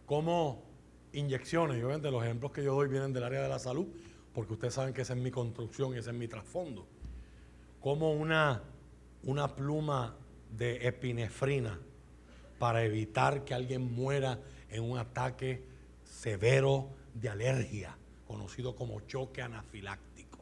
Como 0.07 0.63
inyecciones, 1.11 1.77
obviamente 1.77 2.09
los 2.09 2.23
ejemplos 2.23 2.51
que 2.51 2.63
yo 2.63 2.73
doy 2.73 2.87
vienen 2.87 3.13
del 3.13 3.23
área 3.25 3.43
de 3.43 3.49
la 3.49 3.59
salud, 3.59 3.85
porque 4.33 4.53
ustedes 4.53 4.73
saben 4.73 4.91
que 4.91 5.03
esa 5.03 5.13
es 5.13 5.19
mi 5.19 5.29
construcción 5.29 5.93
y 5.93 5.99
ese 5.99 6.09
es 6.09 6.15
mi 6.15 6.27
trasfondo 6.27 6.87
como 7.83 8.13
una, 8.13 8.63
una 9.23 9.53
pluma 9.53 10.15
de 10.49 10.87
epinefrina 10.87 11.77
para 12.57 12.85
evitar 12.85 13.43
que 13.43 13.53
alguien 13.53 13.93
muera 13.93 14.39
en 14.69 14.89
un 14.89 14.97
ataque 14.97 15.61
severo 16.05 16.87
de 17.13 17.27
alergia, 17.27 17.97
conocido 18.25 18.73
como 18.73 19.01
choque 19.01 19.41
anafiláctico. 19.41 20.39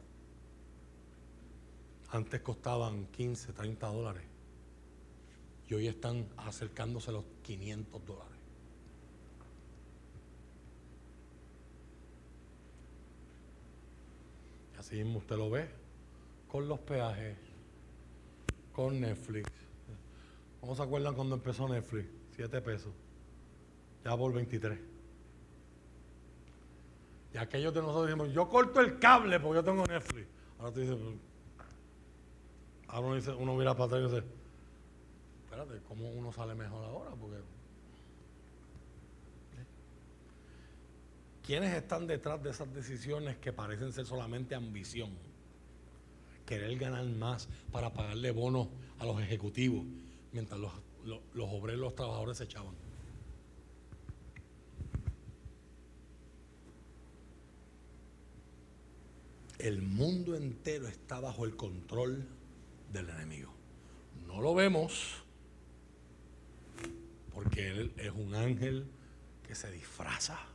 Antes 2.10 2.40
costaban 2.42 3.06
15, 3.06 3.52
30 3.52 3.88
dólares 3.88 4.24
y 5.68 5.74
hoy 5.74 5.88
están 5.88 6.28
acercándose 6.36 7.10
a 7.10 7.14
los 7.14 7.24
500 7.42 8.06
dólares. 8.06 8.32
así 14.78 14.96
mismo 14.96 15.18
usted 15.20 15.36
lo 15.36 15.48
ve 15.48 15.81
con 16.52 16.68
los 16.68 16.78
peajes, 16.80 17.38
con 18.74 19.00
Netflix. 19.00 19.50
¿Cómo 20.60 20.76
se 20.76 20.82
acuerdan 20.82 21.14
cuando 21.14 21.36
empezó 21.36 21.66
Netflix? 21.66 22.10
Siete 22.36 22.60
pesos. 22.60 22.92
Ya 24.04 24.14
por 24.14 24.34
23. 24.34 24.78
Y 27.32 27.38
aquellos 27.38 27.72
de 27.72 27.80
nosotros 27.80 28.06
decimos, 28.06 28.34
yo 28.34 28.50
corto 28.50 28.80
el 28.80 28.98
cable 28.98 29.40
porque 29.40 29.54
yo 29.60 29.64
tengo 29.64 29.86
Netflix. 29.86 30.28
Ahora 30.58 30.72
tú 30.74 30.80
dices, 30.80 30.96
pues, 31.02 31.16
ahora 32.88 33.06
uno, 33.06 33.16
dice, 33.16 33.30
uno 33.30 33.56
mira 33.56 33.72
para 33.72 33.84
atrás 33.86 34.00
y 34.02 34.04
dice, 34.04 34.22
espérate, 35.44 35.80
¿cómo 35.88 36.10
uno 36.10 36.32
sale 36.32 36.54
mejor 36.54 36.84
ahora? 36.84 37.12
Porque 37.18 37.38
¿Quiénes 41.46 41.74
están 41.74 42.06
detrás 42.06 42.42
de 42.42 42.50
esas 42.50 42.72
decisiones 42.74 43.38
que 43.38 43.54
parecen 43.54 43.90
ser 43.94 44.04
solamente 44.04 44.54
ambición? 44.54 45.31
Querer 46.46 46.76
ganar 46.78 47.04
más 47.04 47.48
para 47.70 47.92
pagarle 47.92 48.30
bonos 48.30 48.68
a 48.98 49.06
los 49.06 49.20
ejecutivos, 49.20 49.84
mientras 50.32 50.58
los, 50.58 50.72
los, 51.04 51.48
obreros 51.50 51.80
los 51.80 51.94
trabajadores 51.94 52.38
se 52.38 52.44
echaban. 52.44 52.74
El 59.58 59.82
mundo 59.82 60.34
entero 60.34 60.88
está 60.88 61.20
bajo 61.20 61.44
el 61.44 61.56
control 61.56 62.26
del 62.92 63.08
enemigo. 63.10 63.52
No 64.26 64.40
lo 64.40 64.54
vemos 64.54 65.22
porque 67.32 67.68
él 67.68 67.92
es 67.96 68.10
un 68.10 68.34
ángel 68.34 68.86
que 69.46 69.54
se 69.54 69.70
disfraza 69.70 70.51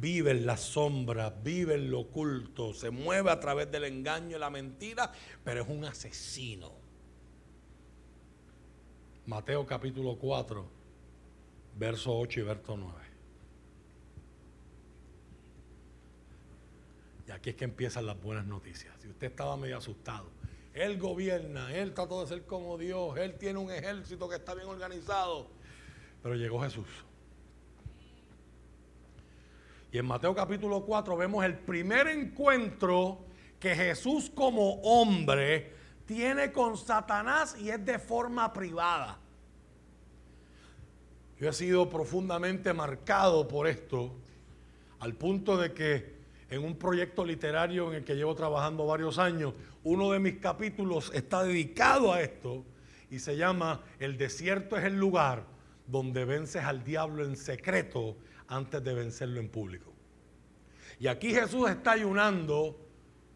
vive 0.00 0.30
en 0.30 0.46
la 0.46 0.56
sombra, 0.56 1.30
vive 1.30 1.74
en 1.74 1.90
lo 1.90 2.00
oculto, 2.00 2.74
se 2.74 2.90
mueve 2.90 3.30
a 3.30 3.40
través 3.40 3.70
del 3.70 3.84
engaño 3.84 4.36
y 4.36 4.40
la 4.40 4.50
mentira, 4.50 5.12
pero 5.44 5.62
es 5.62 5.68
un 5.68 5.84
asesino. 5.84 6.72
Mateo 9.26 9.66
capítulo 9.66 10.16
4, 10.16 10.64
verso 11.78 12.18
8 12.18 12.40
y 12.40 12.42
verso 12.42 12.76
9. 12.76 12.94
Y 17.28 17.30
aquí 17.32 17.50
es 17.50 17.56
que 17.56 17.64
empiezan 17.64 18.06
las 18.06 18.20
buenas 18.20 18.46
noticias. 18.46 18.94
Si 19.00 19.08
usted 19.08 19.28
estaba 19.28 19.56
medio 19.56 19.78
asustado, 19.78 20.30
Él 20.74 20.98
gobierna, 20.98 21.74
Él 21.74 21.92
trató 21.92 22.20
de 22.20 22.28
ser 22.28 22.44
como 22.44 22.78
Dios, 22.78 23.18
Él 23.18 23.36
tiene 23.36 23.58
un 23.58 23.70
ejército 23.70 24.28
que 24.28 24.36
está 24.36 24.54
bien 24.54 24.68
organizado, 24.68 25.48
pero 26.22 26.36
llegó 26.36 26.60
Jesús 26.60 26.86
y 29.92 29.98
en 29.98 30.06
Mateo 30.06 30.34
capítulo 30.34 30.84
4 30.84 31.16
vemos 31.16 31.44
el 31.44 31.58
primer 31.58 32.08
encuentro 32.08 33.20
que 33.60 33.74
Jesús 33.74 34.30
como 34.34 34.74
hombre 34.82 35.72
tiene 36.06 36.52
con 36.52 36.76
Satanás 36.76 37.56
y 37.58 37.70
es 37.70 37.84
de 37.84 37.98
forma 37.98 38.52
privada. 38.52 39.18
Yo 41.38 41.48
he 41.48 41.52
sido 41.52 41.88
profundamente 41.88 42.72
marcado 42.72 43.46
por 43.46 43.66
esto, 43.66 44.14
al 45.00 45.14
punto 45.14 45.56
de 45.56 45.72
que 45.72 46.16
en 46.48 46.64
un 46.64 46.76
proyecto 46.76 47.24
literario 47.24 47.88
en 47.88 47.96
el 47.96 48.04
que 48.04 48.14
llevo 48.14 48.34
trabajando 48.34 48.86
varios 48.86 49.18
años, 49.18 49.52
uno 49.82 50.10
de 50.12 50.18
mis 50.18 50.38
capítulos 50.38 51.10
está 51.14 51.42
dedicado 51.42 52.12
a 52.12 52.20
esto 52.20 52.64
y 53.10 53.18
se 53.18 53.36
llama 53.36 53.82
El 53.98 54.16
desierto 54.16 54.76
es 54.76 54.84
el 54.84 54.96
lugar 54.96 55.44
donde 55.86 56.24
vences 56.24 56.64
al 56.64 56.84
diablo 56.84 57.24
en 57.24 57.36
secreto 57.36 58.16
antes 58.48 58.82
de 58.82 58.94
vencerlo 58.94 59.40
en 59.40 59.48
público. 59.48 59.92
Y 60.98 61.08
aquí 61.08 61.32
Jesús 61.32 61.68
está 61.68 61.92
ayunando 61.92 62.78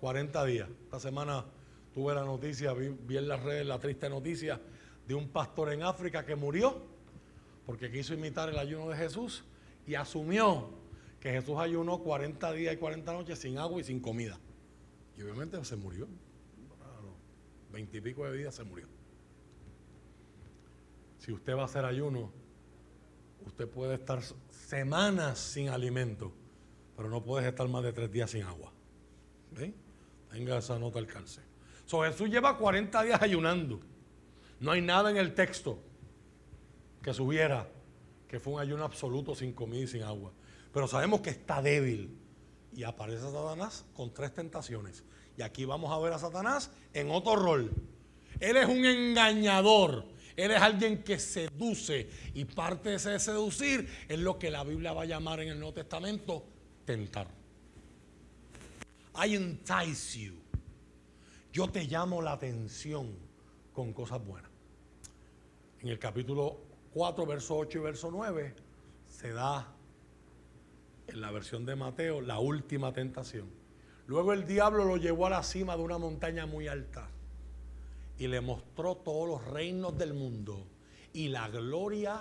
40 0.00 0.44
días. 0.46 0.68
Esta 0.84 1.00
semana 1.00 1.44
tuve 1.92 2.14
la 2.14 2.24
noticia, 2.24 2.72
vi, 2.72 3.16
en 3.16 3.28
las 3.28 3.42
redes 3.42 3.66
la 3.66 3.78
triste 3.78 4.08
noticia 4.08 4.60
de 5.06 5.14
un 5.14 5.28
pastor 5.28 5.72
en 5.72 5.82
África 5.82 6.24
que 6.24 6.36
murió 6.36 6.82
porque 7.66 7.90
quiso 7.90 8.14
imitar 8.14 8.48
el 8.48 8.58
ayuno 8.58 8.88
de 8.88 8.96
Jesús 8.96 9.44
y 9.86 9.94
asumió 9.94 10.70
que 11.20 11.30
Jesús 11.30 11.56
ayunó 11.58 11.98
40 11.98 12.52
días 12.52 12.74
y 12.74 12.76
40 12.78 13.12
noches 13.12 13.38
sin 13.38 13.58
agua 13.58 13.80
y 13.80 13.84
sin 13.84 14.00
comida. 14.00 14.38
Y 15.16 15.22
obviamente 15.22 15.62
se 15.64 15.76
murió. 15.76 16.08
A 16.80 17.02
los 17.02 17.12
20 17.72 17.98
y 17.98 18.00
pico 18.00 18.24
de 18.24 18.38
días 18.38 18.54
se 18.54 18.64
murió. 18.64 18.86
Si 21.18 21.30
usted 21.30 21.54
va 21.54 21.62
a 21.62 21.64
hacer 21.66 21.84
ayuno, 21.84 22.32
usted 23.46 23.68
puede 23.68 23.94
estar 23.94 24.20
semanas 24.70 25.40
sin 25.40 25.68
alimento, 25.68 26.32
pero 26.96 27.08
no 27.10 27.24
puede 27.24 27.48
estar 27.48 27.66
más 27.66 27.82
de 27.82 27.92
tres 27.92 28.12
días 28.12 28.30
sin 28.30 28.44
agua. 28.44 28.72
¿Ven? 29.50 29.74
Tenga 30.30 30.58
esa 30.58 30.78
nota 30.78 31.00
al 31.00 31.06
alcance. 31.06 31.40
So, 31.86 32.02
Jesús 32.02 32.30
lleva 32.30 32.56
40 32.56 33.02
días 33.02 33.20
ayunando. 33.20 33.80
No 34.60 34.70
hay 34.70 34.80
nada 34.80 35.10
en 35.10 35.16
el 35.16 35.34
texto 35.34 35.80
que 37.02 37.12
subiera 37.12 37.66
que 38.28 38.38
fue 38.38 38.52
un 38.52 38.60
ayuno 38.60 38.84
absoluto 38.84 39.34
sin 39.34 39.52
comida 39.54 39.82
y 39.82 39.86
sin 39.88 40.04
agua. 40.04 40.30
Pero 40.72 40.86
sabemos 40.86 41.20
que 41.20 41.30
está 41.30 41.60
débil. 41.60 42.16
Y 42.72 42.84
aparece 42.84 43.22
Satanás 43.22 43.84
con 43.94 44.14
tres 44.14 44.32
tentaciones. 44.32 45.02
Y 45.36 45.42
aquí 45.42 45.64
vamos 45.64 45.90
a 45.90 45.98
ver 45.98 46.12
a 46.12 46.18
Satanás 46.20 46.70
en 46.92 47.10
otro 47.10 47.34
rol. 47.34 47.72
Él 48.38 48.56
es 48.56 48.66
un 48.66 48.84
engañador. 48.84 50.04
Él 50.40 50.52
es 50.52 50.62
alguien 50.62 51.02
que 51.02 51.18
seduce. 51.18 52.08
Y 52.32 52.46
parte 52.46 52.90
de 52.90 52.96
ese 52.96 53.18
seducir 53.18 53.86
es 54.08 54.18
lo 54.18 54.38
que 54.38 54.50
la 54.50 54.64
Biblia 54.64 54.94
va 54.94 55.02
a 55.02 55.06
llamar 55.06 55.40
en 55.40 55.48
el 55.48 55.58
Nuevo 55.58 55.74
Testamento 55.74 56.46
tentar. 56.86 57.28
I 59.22 59.34
entice 59.34 60.18
you. 60.18 60.34
Yo 61.52 61.68
te 61.68 61.84
llamo 61.84 62.22
la 62.22 62.32
atención 62.32 63.14
con 63.74 63.92
cosas 63.92 64.24
buenas. 64.24 64.50
En 65.80 65.88
el 65.88 65.98
capítulo 65.98 66.58
4, 66.94 67.26
verso 67.26 67.58
8 67.58 67.78
y 67.78 67.80
verso 67.82 68.10
9 68.10 68.54
se 69.08 69.32
da 69.32 69.74
en 71.06 71.20
la 71.20 71.30
versión 71.32 71.66
de 71.66 71.76
Mateo 71.76 72.22
la 72.22 72.38
última 72.38 72.94
tentación. 72.94 73.50
Luego 74.06 74.32
el 74.32 74.46
diablo 74.46 74.84
lo 74.84 74.96
llevó 74.96 75.26
a 75.26 75.30
la 75.30 75.42
cima 75.42 75.76
de 75.76 75.82
una 75.82 75.98
montaña 75.98 76.46
muy 76.46 76.66
alta 76.66 77.10
y 78.20 78.28
le 78.28 78.42
mostró 78.42 78.98
todos 78.98 79.26
los 79.26 79.44
reinos 79.46 79.96
del 79.96 80.12
mundo 80.12 80.66
y 81.14 81.28
la 81.28 81.48
gloria 81.48 82.20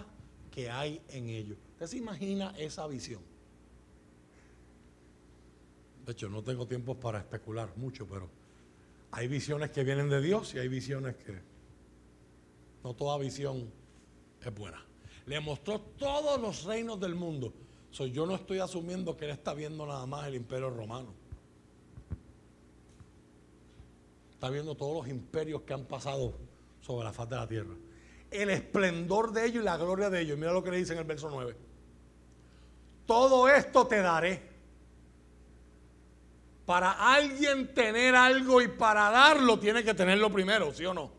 que 0.50 0.70
hay 0.70 1.02
en 1.10 1.28
ellos. 1.28 1.58
¿Usted 1.74 1.88
se 1.88 1.98
imagina 1.98 2.54
esa 2.58 2.88
visión? 2.88 3.22
De 6.06 6.14
hecho, 6.14 6.30
no 6.30 6.42
tengo 6.42 6.66
tiempo 6.66 6.98
para 6.98 7.20
especular 7.20 7.76
mucho, 7.76 8.08
pero 8.08 8.30
hay 9.12 9.28
visiones 9.28 9.72
que 9.72 9.84
vienen 9.84 10.10
de 10.10 10.22
Dios 10.22 10.56
y 10.56 10.60
hay 10.60 10.70
visiones 10.70 11.18
que 11.18 11.42
no 12.82 12.94
toda 12.94 13.18
visión 13.18 13.70
es 14.42 14.56
buena. 14.56 14.82
Le 15.26 15.42
mostró 15.42 15.82
todos 15.82 16.40
los 16.40 16.64
reinos 16.64 16.98
del 17.02 17.14
mundo. 17.14 17.54
yo 17.92 18.26
no 18.26 18.36
estoy 18.36 18.60
asumiendo 18.60 19.18
que 19.18 19.26
él 19.26 19.32
está 19.32 19.54
viendo 19.54 19.86
nada 19.86 20.06
más 20.06 20.28
el 20.28 20.36
imperio 20.36 20.70
romano. 20.70 21.14
Está 24.40 24.50
viendo 24.50 24.74
todos 24.74 24.96
los 24.96 25.08
imperios 25.10 25.64
que 25.64 25.74
han 25.74 25.84
pasado 25.84 26.34
sobre 26.80 27.04
la 27.04 27.12
faz 27.12 27.30
de 27.30 27.36
la 27.36 27.46
tierra. 27.46 27.74
El 28.32 28.50
esplendor 28.50 29.34
de 29.34 29.46
ellos 29.46 29.64
y 29.64 29.66
la 29.66 29.76
gloria 29.76 30.10
de 30.10 30.22
ellos. 30.22 30.38
Mira 30.38 30.54
lo 30.54 30.64
que 30.64 30.72
le 30.72 30.78
dice 30.78 30.94
en 30.94 31.00
el 31.00 31.04
verso 31.04 31.30
9. 31.30 31.58
Todo 33.06 33.50
esto 33.50 33.86
te 33.86 33.98
daré. 33.98 34.42
Para 36.66 37.14
alguien 37.14 37.74
tener 37.74 38.16
algo 38.16 38.62
y 38.62 38.70
para 38.70 39.12
darlo 39.12 39.60
tiene 39.60 39.84
que 39.84 39.94
tenerlo 39.94 40.32
primero, 40.32 40.74
¿sí 40.74 40.86
o 40.86 40.94
no? 40.94 41.12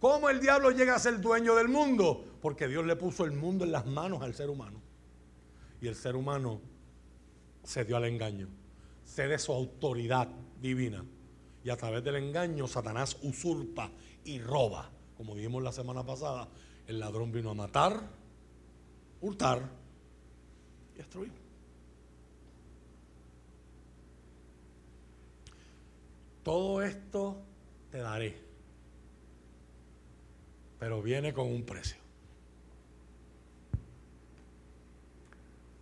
¿Cómo 0.00 0.28
el 0.28 0.40
diablo 0.40 0.72
llega 0.72 0.96
a 0.96 0.98
ser 0.98 1.20
dueño 1.20 1.54
del 1.54 1.68
mundo? 1.68 2.24
Porque 2.42 2.66
Dios 2.66 2.84
le 2.84 2.96
puso 2.96 3.24
el 3.24 3.30
mundo 3.30 3.64
en 3.64 3.70
las 3.70 3.86
manos 3.86 4.20
al 4.22 4.34
ser 4.34 4.50
humano. 4.50 4.82
Y 5.80 5.86
el 5.86 5.94
ser 5.94 6.16
humano 6.16 6.60
se 7.62 7.84
dio 7.84 7.96
al 7.96 8.06
engaño, 8.06 8.48
cede 9.04 9.38
su 9.38 9.52
autoridad 9.52 10.26
divina. 10.60 11.04
Y 11.66 11.70
a 11.70 11.76
través 11.76 12.04
del 12.04 12.14
engaño 12.14 12.68
Satanás 12.68 13.18
usurpa 13.22 13.90
y 14.24 14.38
roba. 14.38 14.88
Como 15.16 15.34
dijimos 15.34 15.62
la 15.62 15.72
semana 15.72 16.06
pasada, 16.06 16.46
el 16.86 17.00
ladrón 17.00 17.32
vino 17.32 17.50
a 17.50 17.54
matar, 17.54 18.00
hurtar 19.20 19.68
y 20.94 20.98
destruir. 20.98 21.32
Todo 26.44 26.82
esto 26.82 27.36
te 27.90 27.98
daré 27.98 28.46
pero 30.78 31.02
viene 31.02 31.32
con 31.32 31.46
un 31.46 31.64
precio. 31.64 31.96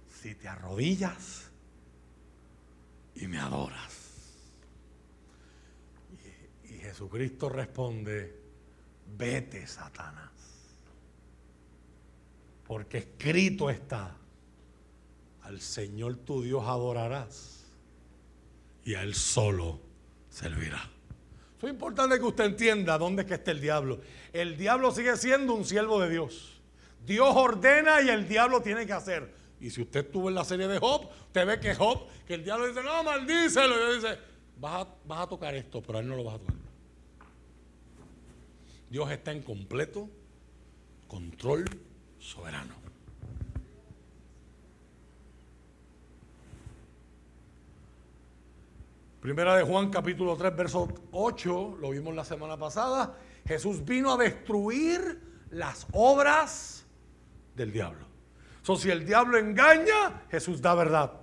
Si 0.09 0.35
te 0.35 0.49
arrodillas 0.49 1.51
y 3.15 3.27
me 3.27 3.39
adoras. 3.39 4.04
Jesucristo 6.95 7.49
responde, 7.49 8.41
vete 9.17 9.67
Satanás. 9.67 10.31
Porque 12.65 12.99
escrito 12.99 13.69
está, 13.69 14.17
al 15.43 15.61
Señor 15.61 16.19
tu 16.19 16.41
Dios 16.43 16.63
adorarás 16.65 17.65
y 18.85 18.95
a 18.95 19.03
Él 19.03 19.17
solo 19.17 19.81
servirá. 20.31 20.89
Es 21.61 21.69
importante 21.69 22.17
que 22.17 22.25
usted 22.27 22.45
entienda 22.45 22.97
dónde 22.97 23.23
es 23.23 23.29
que 23.29 23.35
está 23.35 23.51
el 23.51 23.61
diablo. 23.61 24.01
El 24.33 24.57
diablo 24.57 24.93
sigue 24.93 25.17
siendo 25.17 25.53
un 25.55 25.65
siervo 25.65 26.01
de 26.01 26.11
Dios. 26.11 26.63
Dios 27.05 27.35
ordena 27.35 28.03
y 28.03 28.09
el 28.09 28.29
diablo 28.29 28.63
tiene 28.63 28.87
que 28.87 28.93
hacer. 28.93 29.35
Y 29.59 29.71
si 29.71 29.83
usted 29.83 30.07
estuvo 30.07 30.29
en 30.29 30.37
la 30.37 30.45
serie 30.45 30.69
de 30.69 30.79
Job, 30.79 31.09
usted 31.27 31.45
ve 31.45 31.59
que 31.59 31.75
Job, 31.75 32.07
que 32.25 32.35
el 32.35 32.45
diablo 32.45 32.69
dice, 32.69 32.85
no, 32.85 33.03
maldícelo. 33.03 33.77
Y 33.81 33.91
él 33.91 34.01
dice, 34.01 34.19
vas 34.61 34.87
a, 34.87 34.89
vas 35.05 35.21
a 35.23 35.27
tocar 35.27 35.57
esto, 35.57 35.83
pero 35.83 35.99
a 35.99 36.01
él 36.01 36.07
no 36.07 36.15
lo 36.15 36.23
vas 36.23 36.37
a 36.37 36.39
tocar. 36.39 36.64
Dios 38.95 39.11
está 39.11 39.33
en 39.33 39.43
completo 39.43 40.09
control 41.09 41.65
soberano. 42.21 42.77
Primera 49.21 49.57
de 49.57 49.65
Juan 49.65 49.91
capítulo 49.91 50.37
3, 50.37 50.55
verso 50.55 50.89
8, 51.11 51.79
lo 51.81 51.91
vimos 51.91 52.15
la 52.15 52.25
semana 52.25 52.57
pasada. 52.57 53.19
Jesús 53.45 53.85
vino 53.85 54.13
a 54.13 54.17
destruir 54.17 55.21
las 55.51 55.89
obras 55.91 56.87
del 57.57 57.73
diablo. 57.73 58.07
Si 58.63 58.93
el 58.93 59.05
diablo 59.05 59.39
engaña, 59.39 60.23
Jesús 60.31 60.63
da 60.63 60.73
verdad. 60.77 61.15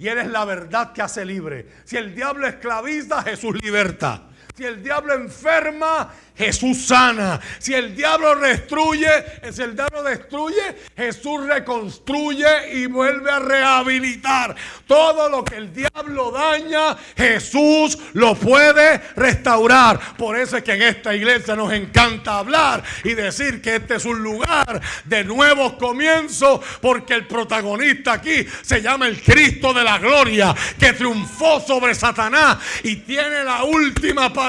Y 0.00 0.08
Él 0.08 0.18
es 0.18 0.26
la 0.26 0.44
verdad 0.44 0.92
que 0.92 1.02
hace 1.02 1.24
libre. 1.24 1.68
Si 1.84 1.96
el 1.96 2.12
diablo 2.12 2.48
esclaviza, 2.48 3.22
Jesús 3.22 3.54
liberta. 3.62 4.30
Si 4.56 4.62
el 4.62 4.84
diablo 4.84 5.14
enferma, 5.14 6.14
Jesús 6.36 6.86
sana. 6.86 7.40
Si 7.58 7.74
el 7.74 7.96
diablo 7.96 8.36
destruye, 8.36 9.08
si 9.52 9.62
el 9.62 9.74
diablo 9.74 10.04
destruye, 10.04 10.76
Jesús 10.96 11.44
reconstruye 11.44 12.72
y 12.74 12.86
vuelve 12.86 13.32
a 13.32 13.40
rehabilitar. 13.40 14.54
Todo 14.86 15.28
lo 15.28 15.44
que 15.44 15.56
el 15.56 15.72
diablo 15.72 16.30
daña, 16.30 16.96
Jesús 17.16 17.98
lo 18.12 18.36
puede 18.36 18.98
restaurar. 19.16 19.98
Por 20.16 20.38
eso 20.38 20.56
es 20.56 20.62
que 20.62 20.74
en 20.74 20.82
esta 20.82 21.12
iglesia 21.16 21.56
nos 21.56 21.72
encanta 21.72 22.38
hablar 22.38 22.84
y 23.02 23.14
decir 23.14 23.60
que 23.60 23.76
este 23.76 23.96
es 23.96 24.04
un 24.04 24.22
lugar 24.22 24.80
de 25.04 25.24
nuevos 25.24 25.72
comienzos, 25.74 26.60
porque 26.80 27.14
el 27.14 27.26
protagonista 27.26 28.12
aquí 28.12 28.46
se 28.62 28.80
llama 28.80 29.08
el 29.08 29.20
Cristo 29.20 29.74
de 29.74 29.82
la 29.82 29.98
gloria, 29.98 30.54
que 30.78 30.92
triunfó 30.92 31.60
sobre 31.60 31.92
Satanás 31.96 32.58
y 32.84 32.96
tiene 32.96 33.42
la 33.42 33.64
última 33.64 34.32
palabra 34.32 34.43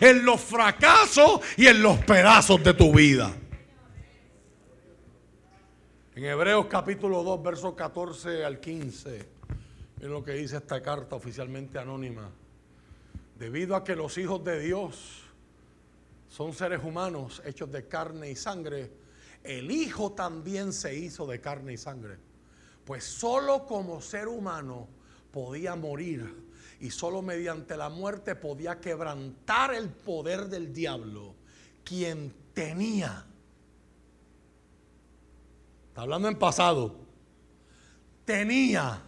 en 0.00 0.24
los 0.24 0.40
fracasos 0.40 1.40
y 1.56 1.66
en 1.66 1.82
los 1.82 1.98
pedazos 1.98 2.62
de 2.62 2.74
tu 2.74 2.92
vida. 2.92 3.32
En 6.14 6.24
Hebreos 6.24 6.66
capítulo 6.66 7.22
2, 7.22 7.42
versos 7.42 7.74
14 7.74 8.44
al 8.44 8.60
15, 8.60 9.28
es 10.00 10.08
lo 10.08 10.22
que 10.24 10.32
dice 10.32 10.56
esta 10.56 10.82
carta 10.82 11.16
oficialmente 11.16 11.78
anónima. 11.78 12.30
Debido 13.38 13.76
a 13.76 13.84
que 13.84 13.96
los 13.96 14.18
hijos 14.18 14.42
de 14.44 14.60
Dios 14.60 15.22
son 16.28 16.52
seres 16.52 16.80
humanos 16.82 17.42
hechos 17.44 17.70
de 17.70 17.86
carne 17.86 18.30
y 18.30 18.36
sangre, 18.36 18.90
el 19.44 19.70
Hijo 19.70 20.12
también 20.12 20.72
se 20.72 20.94
hizo 20.94 21.26
de 21.26 21.40
carne 21.40 21.74
y 21.74 21.76
sangre. 21.76 22.16
Pues 22.84 23.04
solo 23.04 23.66
como 23.66 24.00
ser 24.00 24.28
humano 24.28 24.88
podía 25.30 25.76
morir 25.76 26.51
y 26.82 26.90
solo 26.90 27.22
mediante 27.22 27.76
la 27.76 27.88
muerte 27.90 28.34
podía 28.34 28.80
quebrantar 28.80 29.72
el 29.72 29.88
poder 29.88 30.48
del 30.48 30.74
diablo, 30.74 31.36
quien 31.84 32.34
tenía, 32.52 33.24
está 35.86 36.02
hablando 36.02 36.26
en 36.26 36.36
pasado, 36.36 36.96
tenía 38.24 39.00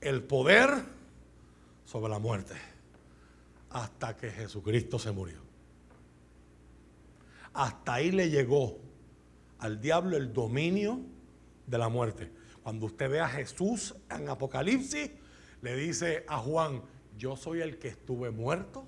el 0.00 0.22
poder 0.22 0.70
sobre 1.84 2.10
la 2.10 2.18
muerte 2.18 2.54
hasta 3.68 4.16
que 4.16 4.30
Jesucristo 4.30 4.98
se 4.98 5.12
murió. 5.12 5.42
Hasta 7.52 7.92
ahí 7.92 8.10
le 8.10 8.30
llegó 8.30 8.78
al 9.58 9.82
diablo 9.82 10.16
el 10.16 10.32
dominio 10.32 10.98
de 11.66 11.76
la 11.76 11.90
muerte. 11.90 12.32
Cuando 12.62 12.86
usted 12.86 13.10
ve 13.10 13.20
a 13.20 13.28
Jesús 13.28 13.94
en 14.08 14.30
Apocalipsis, 14.30 15.10
le 15.62 15.76
dice 15.76 16.24
a 16.28 16.38
Juan, 16.38 16.82
yo 17.16 17.36
soy 17.36 17.60
el 17.60 17.78
que 17.78 17.88
estuve 17.88 18.30
muerto 18.30 18.86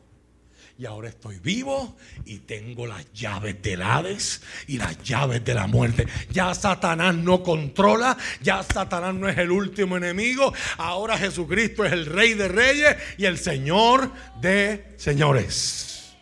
y 0.78 0.86
ahora 0.86 1.08
estoy 1.08 1.38
vivo 1.38 1.96
y 2.24 2.40
tengo 2.40 2.86
las 2.86 3.12
llaves 3.12 3.60
del 3.62 3.82
Hades 3.82 4.42
y 4.66 4.78
las 4.78 5.02
llaves 5.02 5.44
de 5.44 5.54
la 5.54 5.66
muerte. 5.66 6.06
Ya 6.30 6.54
Satanás 6.54 7.14
no 7.14 7.42
controla, 7.42 8.16
ya 8.40 8.62
Satanás 8.62 9.14
no 9.14 9.28
es 9.28 9.36
el 9.38 9.50
último 9.50 9.96
enemigo, 9.96 10.52
ahora 10.78 11.18
Jesucristo 11.18 11.84
es 11.84 11.92
el 11.92 12.06
rey 12.06 12.34
de 12.34 12.48
reyes 12.48 12.96
y 13.18 13.26
el 13.26 13.38
señor 13.38 14.10
de 14.40 14.94
señores. 14.96 16.16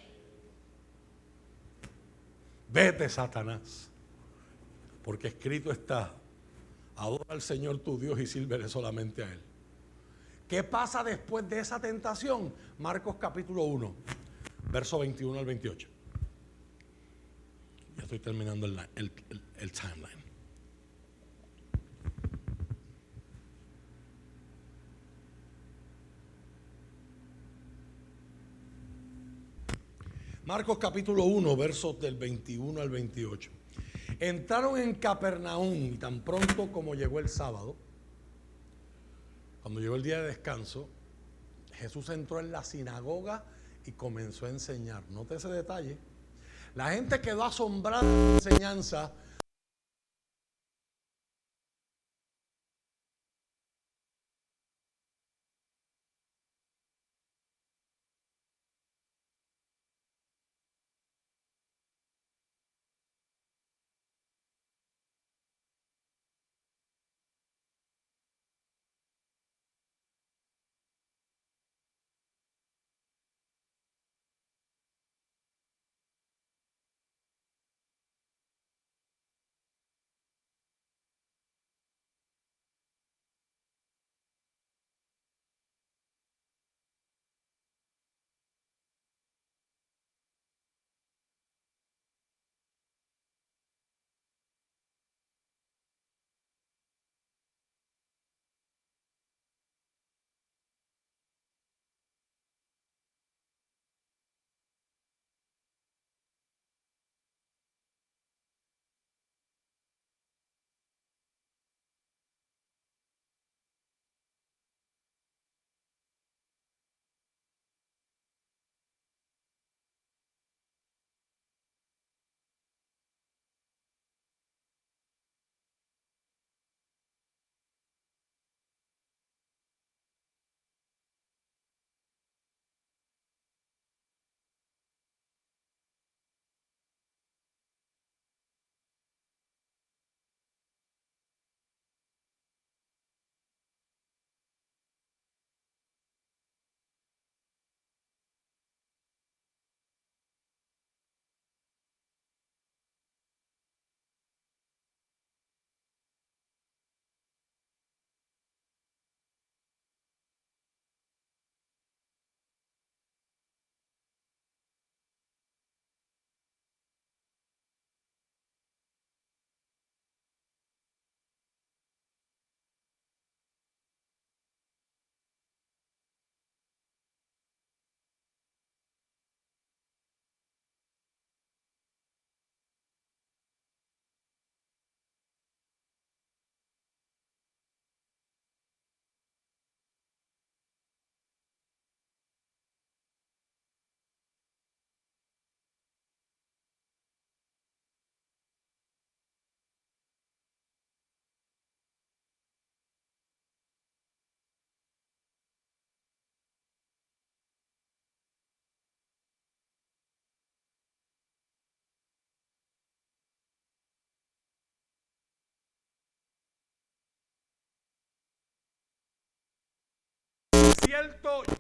Vete 2.73 3.09
Satanás, 3.09 3.91
porque 5.03 5.29
escrito 5.29 5.73
está, 5.73 6.15
adora 6.97 7.25
al 7.29 7.43
Señor 7.43 7.79
tu 7.79 7.99
Dios 7.99 8.21
y 8.21 8.27
sírvele 8.27 8.69
solamente 8.69 9.25
a 9.25 9.33
Él. 9.33 9.50
¿Qué 10.51 10.65
pasa 10.65 11.05
después 11.05 11.49
de 11.49 11.61
esa 11.61 11.81
tentación? 11.81 12.53
Marcos 12.79 13.15
capítulo 13.21 13.63
1 13.63 13.95
verso 14.73 14.99
21 14.99 15.39
al 15.39 15.47
28. 15.47 15.89
Ya 17.97 18.03
estoy 18.03 18.19
terminando 18.19 18.67
el, 18.67 18.81
el 18.97 19.73
timeline. 19.73 20.21
Marcos 30.45 30.79
capítulo 30.79 31.27
1, 31.27 31.57
versos 31.57 32.01
del 32.01 32.17
21 32.17 32.81
al 32.81 32.91
28. 32.91 33.53
Entraron 34.19 34.81
en 34.81 34.95
Capernaum 34.95 35.75
y 35.75 35.91
tan 35.93 36.23
pronto 36.23 36.73
como 36.73 36.97
llegó 36.97 37.21
el 37.21 37.29
sábado, 37.29 37.77
cuando 39.63 39.81
llegó 39.81 39.97
el 39.97 40.03
día 40.03 40.21
de 40.21 40.29
descanso, 40.29 40.89
Jesús 41.73 42.09
entró 42.09 42.41
en 42.41 42.51
la 42.53 42.65
sinagoga 42.65 43.45
y 43.85 43.93
comenzó 43.93 44.47
a 44.47 44.51
enseñar. 44.51 45.03
Note 45.11 45.37
ese 45.37 45.49
detalle. 45.49 45.99
La 46.75 46.91
gente 46.91 47.21
quedó 47.21 47.45
asombrada 47.45 48.03
de 48.03 48.09
la 48.09 48.35
enseñanza 48.35 49.13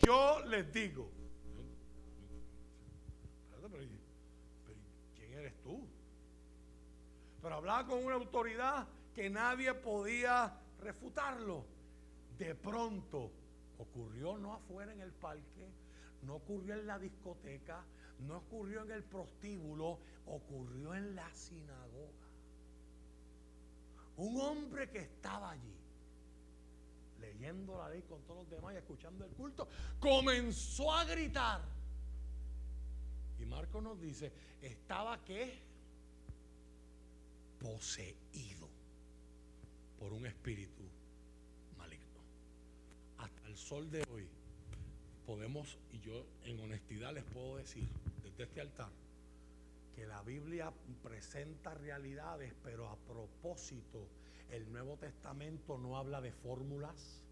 yo 0.06 0.40
les 0.46 0.72
digo. 0.72 1.10
¿Quién 5.14 5.32
eres 5.34 5.60
tú? 5.62 5.86
Pero 7.42 7.54
hablaba 7.54 7.86
con 7.86 8.04
una 8.04 8.16
autoridad 8.16 8.86
que 9.14 9.30
nadie 9.30 9.72
podía 9.74 10.52
refutarlo. 10.80 11.64
De 12.38 12.54
pronto 12.54 13.30
ocurrió 13.78 14.38
no 14.38 14.54
afuera 14.54 14.92
en 14.92 15.00
el 15.00 15.12
parque, 15.12 15.70
no 16.22 16.36
ocurrió 16.36 16.74
en 16.74 16.86
la 16.86 16.98
discoteca, 16.98 17.84
no 18.20 18.38
ocurrió 18.38 18.82
en 18.82 18.92
el 18.92 19.04
prostíbulo, 19.04 19.98
ocurrió 20.26 20.94
en 20.94 21.14
la 21.14 21.32
sinagoga. 21.34 22.28
Un 24.16 24.40
hombre 24.40 24.90
que 24.90 24.98
estaba 24.98 25.50
allí 25.50 25.79
leyendo 27.20 27.78
la 27.78 27.88
ley 27.88 28.02
con 28.02 28.22
todos 28.22 28.42
los 28.42 28.50
demás 28.50 28.74
y 28.74 28.78
escuchando 28.78 29.24
el 29.24 29.30
culto, 29.32 29.68
comenzó 29.98 30.92
a 30.92 31.04
gritar. 31.04 31.62
Y 33.38 33.46
Marco 33.46 33.80
nos 33.80 34.00
dice, 34.00 34.32
estaba 34.60 35.22
que 35.24 35.58
poseído 37.60 38.68
por 39.98 40.12
un 40.12 40.26
espíritu 40.26 40.82
maligno. 41.76 42.20
Hasta 43.18 43.46
el 43.48 43.56
sol 43.56 43.90
de 43.90 44.02
hoy 44.12 44.26
podemos, 45.26 45.78
y 45.92 46.00
yo 46.00 46.24
en 46.44 46.58
honestidad 46.60 47.12
les 47.12 47.24
puedo 47.24 47.56
decir 47.56 47.88
desde 48.22 48.44
este 48.44 48.60
altar, 48.60 48.90
que 49.94 50.06
la 50.06 50.22
Biblia 50.22 50.72
presenta 51.02 51.74
realidades, 51.74 52.54
pero 52.62 52.88
a 52.88 52.96
propósito, 52.96 54.06
el 54.52 54.70
Nuevo 54.70 54.96
Testamento 54.96 55.78
no 55.78 55.96
habla 55.96 56.20
de 56.20 56.32
fórmulas, 56.32 57.22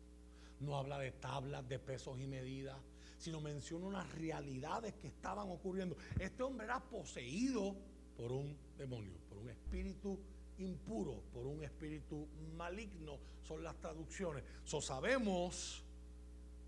no 0.60 0.76
habla 0.76 0.98
de 0.98 1.12
tablas 1.12 1.68
de 1.68 1.78
pesos 1.78 2.18
y 2.20 2.26
medidas, 2.26 2.76
sino 3.18 3.40
menciona 3.40 3.86
unas 3.86 4.12
realidades 4.14 4.94
que 4.94 5.08
estaban 5.08 5.50
ocurriendo. 5.50 5.96
Este 6.18 6.42
hombre 6.42 6.66
era 6.66 6.80
poseído 6.80 7.76
por 8.16 8.32
un 8.32 8.56
demonio, 8.76 9.16
por 9.28 9.38
un 9.38 9.50
espíritu 9.50 10.18
impuro, 10.58 11.22
por 11.32 11.46
un 11.46 11.62
espíritu 11.62 12.26
maligno, 12.56 13.18
son 13.42 13.62
las 13.62 13.76
traducciones. 13.76 14.44
So 14.64 14.80
sabemos 14.80 15.84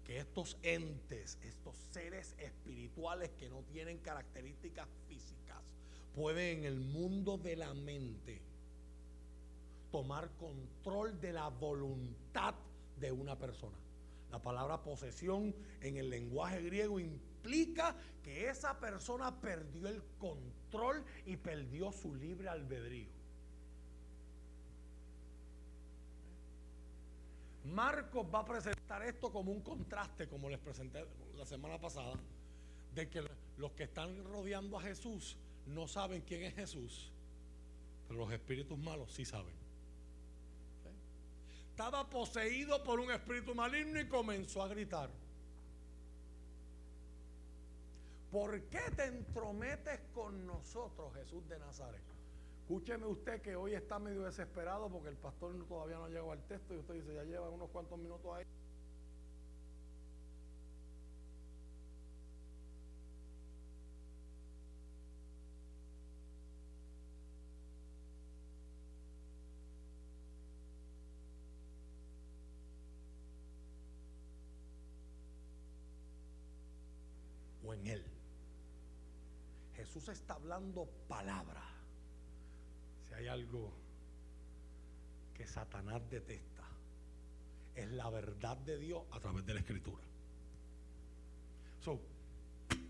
que 0.04 0.18
estos 0.18 0.58
entes, 0.62 1.38
estos 1.42 1.76
seres 1.90 2.34
espirituales 2.38 3.30
que 3.38 3.48
no 3.48 3.62
tienen 3.64 3.98
características 3.98 4.88
físicas, 5.08 5.58
pueden 6.14 6.60
en 6.60 6.64
el 6.64 6.80
mundo 6.80 7.38
de 7.38 7.56
la 7.56 7.74
mente 7.74 8.49
tomar 9.90 10.30
control 10.36 11.20
de 11.20 11.32
la 11.32 11.48
voluntad 11.48 12.54
de 12.98 13.12
una 13.12 13.38
persona. 13.38 13.76
La 14.30 14.40
palabra 14.40 14.82
posesión 14.82 15.54
en 15.80 15.96
el 15.96 16.08
lenguaje 16.08 16.62
griego 16.62 17.00
implica 17.00 17.96
que 18.22 18.48
esa 18.48 18.78
persona 18.78 19.40
perdió 19.40 19.88
el 19.88 20.02
control 20.18 21.04
y 21.26 21.36
perdió 21.36 21.90
su 21.90 22.14
libre 22.14 22.48
albedrío. 22.48 23.08
Marcos 27.64 28.26
va 28.32 28.40
a 28.40 28.44
presentar 28.44 29.02
esto 29.02 29.30
como 29.30 29.52
un 29.52 29.60
contraste, 29.60 30.28
como 30.28 30.48
les 30.48 30.58
presenté 30.58 31.04
la 31.36 31.44
semana 31.44 31.78
pasada, 31.78 32.14
de 32.94 33.08
que 33.08 33.22
los 33.58 33.72
que 33.72 33.84
están 33.84 34.24
rodeando 34.24 34.78
a 34.78 34.82
Jesús 34.82 35.36
no 35.66 35.86
saben 35.86 36.22
quién 36.22 36.42
es 36.42 36.54
Jesús, 36.54 37.12
pero 38.08 38.20
los 38.20 38.32
espíritus 38.32 38.78
malos 38.78 39.12
sí 39.12 39.24
saben. 39.24 39.54
Estaba 41.80 42.04
poseído 42.10 42.84
por 42.84 43.00
un 43.00 43.10
espíritu 43.10 43.54
maligno 43.54 43.98
y 43.98 44.06
comenzó 44.06 44.62
a 44.62 44.68
gritar. 44.68 45.08
¿Por 48.30 48.60
qué 48.64 48.82
te 48.94 49.06
entrometes 49.06 49.98
con 50.12 50.46
nosotros, 50.46 51.10
Jesús 51.14 51.48
de 51.48 51.58
Nazaret? 51.58 52.02
Escúcheme 52.60 53.06
usted 53.06 53.40
que 53.40 53.56
hoy 53.56 53.72
está 53.72 53.98
medio 53.98 54.24
desesperado 54.24 54.90
porque 54.90 55.08
el 55.08 55.16
pastor 55.16 55.56
todavía 55.66 55.96
no 55.96 56.08
llegado 56.08 56.32
al 56.32 56.42
texto 56.48 56.74
y 56.74 56.80
usted 56.80 56.92
dice, 56.96 57.14
ya 57.14 57.24
lleva 57.24 57.48
unos 57.48 57.70
cuantos 57.70 57.98
minutos 57.98 58.30
ahí. 58.36 58.44
En 77.80 77.86
él. 77.88 78.04
Jesús 79.74 80.08
está 80.08 80.34
hablando 80.34 80.86
palabra 81.08 81.70
hay 83.20 83.28
algo 83.28 83.70
que 85.34 85.46
Satanás 85.46 86.00
detesta, 86.08 86.64
es 87.74 87.90
la 87.90 88.08
verdad 88.10 88.56
de 88.58 88.78
Dios 88.78 89.04
a 89.12 89.20
través 89.20 89.44
de 89.44 89.54
la 89.54 89.60
escritura. 89.60 90.02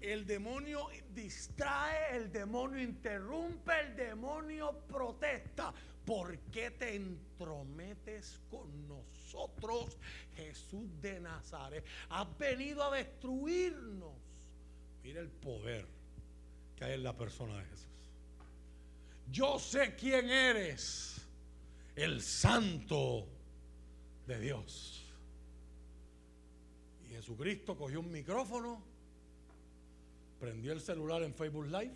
el 0.00 0.26
demonio 0.26 0.88
distrae, 1.14 2.16
el 2.16 2.32
demonio 2.32 2.80
interrumpe, 2.80 3.72
el 3.80 3.96
demonio 3.96 4.78
protesta. 4.88 5.74
¿Por 6.04 6.38
qué 6.50 6.70
te 6.70 6.96
entrometes 6.96 8.40
con 8.50 8.88
nosotros, 8.88 9.98
Jesús 10.34 10.88
de 11.00 11.20
Nazaret? 11.20 11.84
Has 12.08 12.38
venido 12.38 12.82
a 12.82 12.96
destruirnos. 12.96 14.30
Mira 15.02 15.20
el 15.20 15.28
poder 15.28 15.86
que 16.77 16.85
hay 16.85 16.94
en 16.94 17.02
la 17.02 17.16
persona 17.16 17.56
de 17.59 17.64
Jesús 17.64 17.90
yo 19.31 19.59
sé 19.59 19.94
quién 19.94 20.28
eres, 20.28 21.20
el 21.94 22.20
santo 22.20 23.27
de 24.27 24.40
Dios. 24.40 25.05
Y 27.05 27.14
Jesucristo 27.14 27.77
cogió 27.77 28.01
un 28.01 28.10
micrófono, 28.10 28.82
prendió 30.40 30.72
el 30.72 30.81
celular 30.81 31.22
en 31.22 31.35
Facebook 31.35 31.66
Live. 31.66 31.94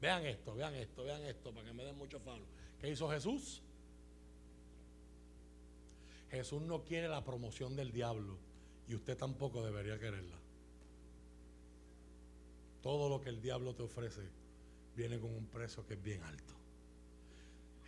Vean 0.00 0.26
esto, 0.26 0.54
vean 0.54 0.74
esto, 0.74 1.04
vean 1.04 1.22
esto, 1.24 1.52
para 1.52 1.66
que 1.66 1.74
me 1.74 1.84
den 1.84 1.96
mucho 1.96 2.18
falo. 2.18 2.44
¿Qué 2.80 2.90
hizo 2.90 3.08
Jesús? 3.10 3.62
Jesús 6.30 6.62
no 6.62 6.82
quiere 6.82 7.08
la 7.08 7.22
promoción 7.22 7.76
del 7.76 7.92
diablo 7.92 8.38
y 8.88 8.94
usted 8.94 9.16
tampoco 9.16 9.64
debería 9.64 9.98
quererla. 9.98 10.36
Todo 12.82 13.08
lo 13.08 13.20
que 13.20 13.28
el 13.28 13.40
diablo 13.40 13.74
te 13.74 13.82
ofrece 13.82 14.22
viene 14.96 15.18
con 15.18 15.30
un 15.32 15.46
precio 15.46 15.86
que 15.86 15.94
es 15.94 16.02
bien 16.02 16.22
alto. 16.22 16.54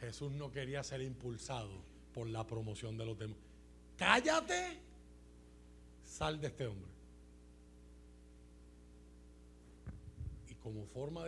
Jesús 0.00 0.32
no 0.32 0.50
quería 0.50 0.82
ser 0.82 1.02
impulsado 1.02 1.72
por 2.12 2.28
la 2.28 2.46
promoción 2.46 2.96
de 2.96 3.06
los 3.06 3.18
demás. 3.18 3.38
Cállate, 3.96 4.78
sal 6.04 6.40
de 6.40 6.46
este 6.48 6.66
hombre. 6.66 6.90
Y 10.48 10.54
como 10.54 10.86
forma 10.86 11.24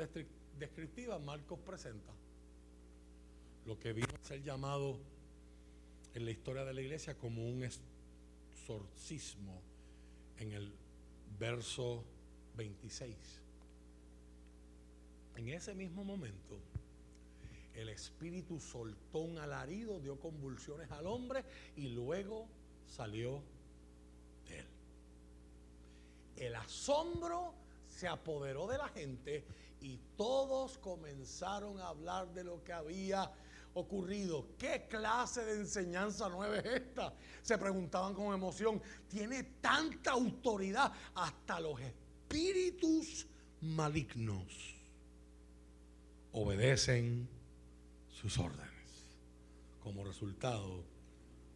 descriptiva, 0.59 1.19
Marcos 1.19 1.59
presenta 1.61 2.13
lo 3.67 3.79
que 3.79 3.93
vino 3.93 4.15
a 4.15 4.25
ser 4.25 4.43
llamado 4.43 4.99
en 6.15 6.25
la 6.25 6.31
historia 6.31 6.65
de 6.65 6.73
la 6.73 6.81
iglesia 6.81 7.17
como 7.19 7.47
un 7.49 7.65
en 10.39 10.53
el 10.53 10.73
verso 11.39 12.05
26. 12.57 13.15
En 15.37 15.49
ese 15.49 15.75
mismo 15.75 16.03
momento, 16.03 16.59
el 17.75 17.91
espíritu 17.91 18.59
soltó 18.59 19.21
un 19.21 19.39
alarido, 19.39 20.01
dio 20.01 20.19
convulsiones 20.19 20.91
al 20.91 21.07
hombre 21.07 21.45
y 21.77 21.89
luego 21.89 22.49
salió 22.87 23.43
de 24.49 24.61
él. 24.61 24.67
El 26.37 26.55
asombro 26.55 27.55
se 27.89 28.09
apoderó 28.09 28.67
de 28.67 28.79
la 28.79 28.89
gente 28.89 29.45
y 29.81 29.99
todos 30.17 30.79
comenzaron 30.79 31.79
a 31.81 31.89
hablar 31.89 32.33
de 32.33 32.45
lo 32.45 32.65
que 32.65 32.73
había 32.73 33.31
ocurrido. 33.77 34.49
¿Qué 34.59 34.87
clase 34.89 35.45
de 35.45 35.61
enseñanza 35.61 36.29
nueva 36.29 36.59
es 36.59 36.65
esta? 36.67 37.15
Se 37.43 37.57
preguntaban 37.57 38.15
con 38.15 38.35
emoción. 38.35 38.83
Tiene 39.09 39.43
tanta 39.61 40.13
autoridad 40.13 40.93
hasta 41.15 41.61
los 41.61 41.81
espíritus 41.81 43.27
malignos 43.61 44.77
obedecen 46.37 47.27
sus 48.11 48.39
órdenes. 48.39 48.69
Como 49.83 50.05
resultado, 50.05 50.85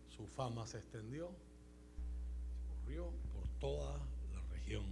su 0.08 0.26
fama 0.26 0.66
se 0.66 0.78
extendió, 0.78 1.30
corrió 2.66 3.12
por 3.34 3.46
toda 3.58 3.98
la 4.32 4.40
región 4.52 4.86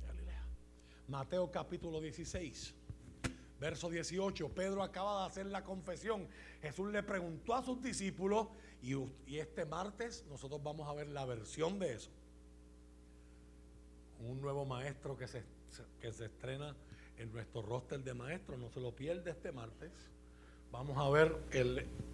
de 0.00 0.06
Galilea. 0.06 0.44
Mateo 1.08 1.50
capítulo 1.50 2.02
16, 2.02 2.74
verso 3.60 3.90
18. 3.90 4.48
Pedro 4.48 4.82
acaba 4.82 5.20
de 5.20 5.26
hacer 5.26 5.46
la 5.46 5.62
confesión. 5.62 6.26
Jesús 6.62 6.90
le 6.90 7.02
preguntó 7.02 7.54
a 7.54 7.62
sus 7.62 7.80
discípulos 7.82 8.48
y, 8.82 8.96
este 9.36 9.66
martes 9.66 10.24
nosotros 10.28 10.62
vamos 10.62 10.88
a 10.88 10.94
ver 10.94 11.08
la 11.08 11.24
versión 11.26 11.78
de 11.78 11.94
eso. 11.94 12.10
Un 14.26 14.40
nuevo 14.40 14.64
maestro 14.64 15.16
que 15.16 15.28
se, 15.28 15.44
que 16.00 16.12
se 16.12 16.26
estrena 16.26 16.74
en 17.18 17.30
nuestro 17.32 17.62
roster 17.62 18.02
de 18.02 18.14
maestros. 18.14 18.58
No 18.58 18.70
se 18.70 18.80
lo 18.80 18.94
pierde 18.96 19.30
este 19.30 19.52
martes. 19.52 19.92
Vamos 20.72 20.96
a 20.98 21.08
ver 21.10 21.36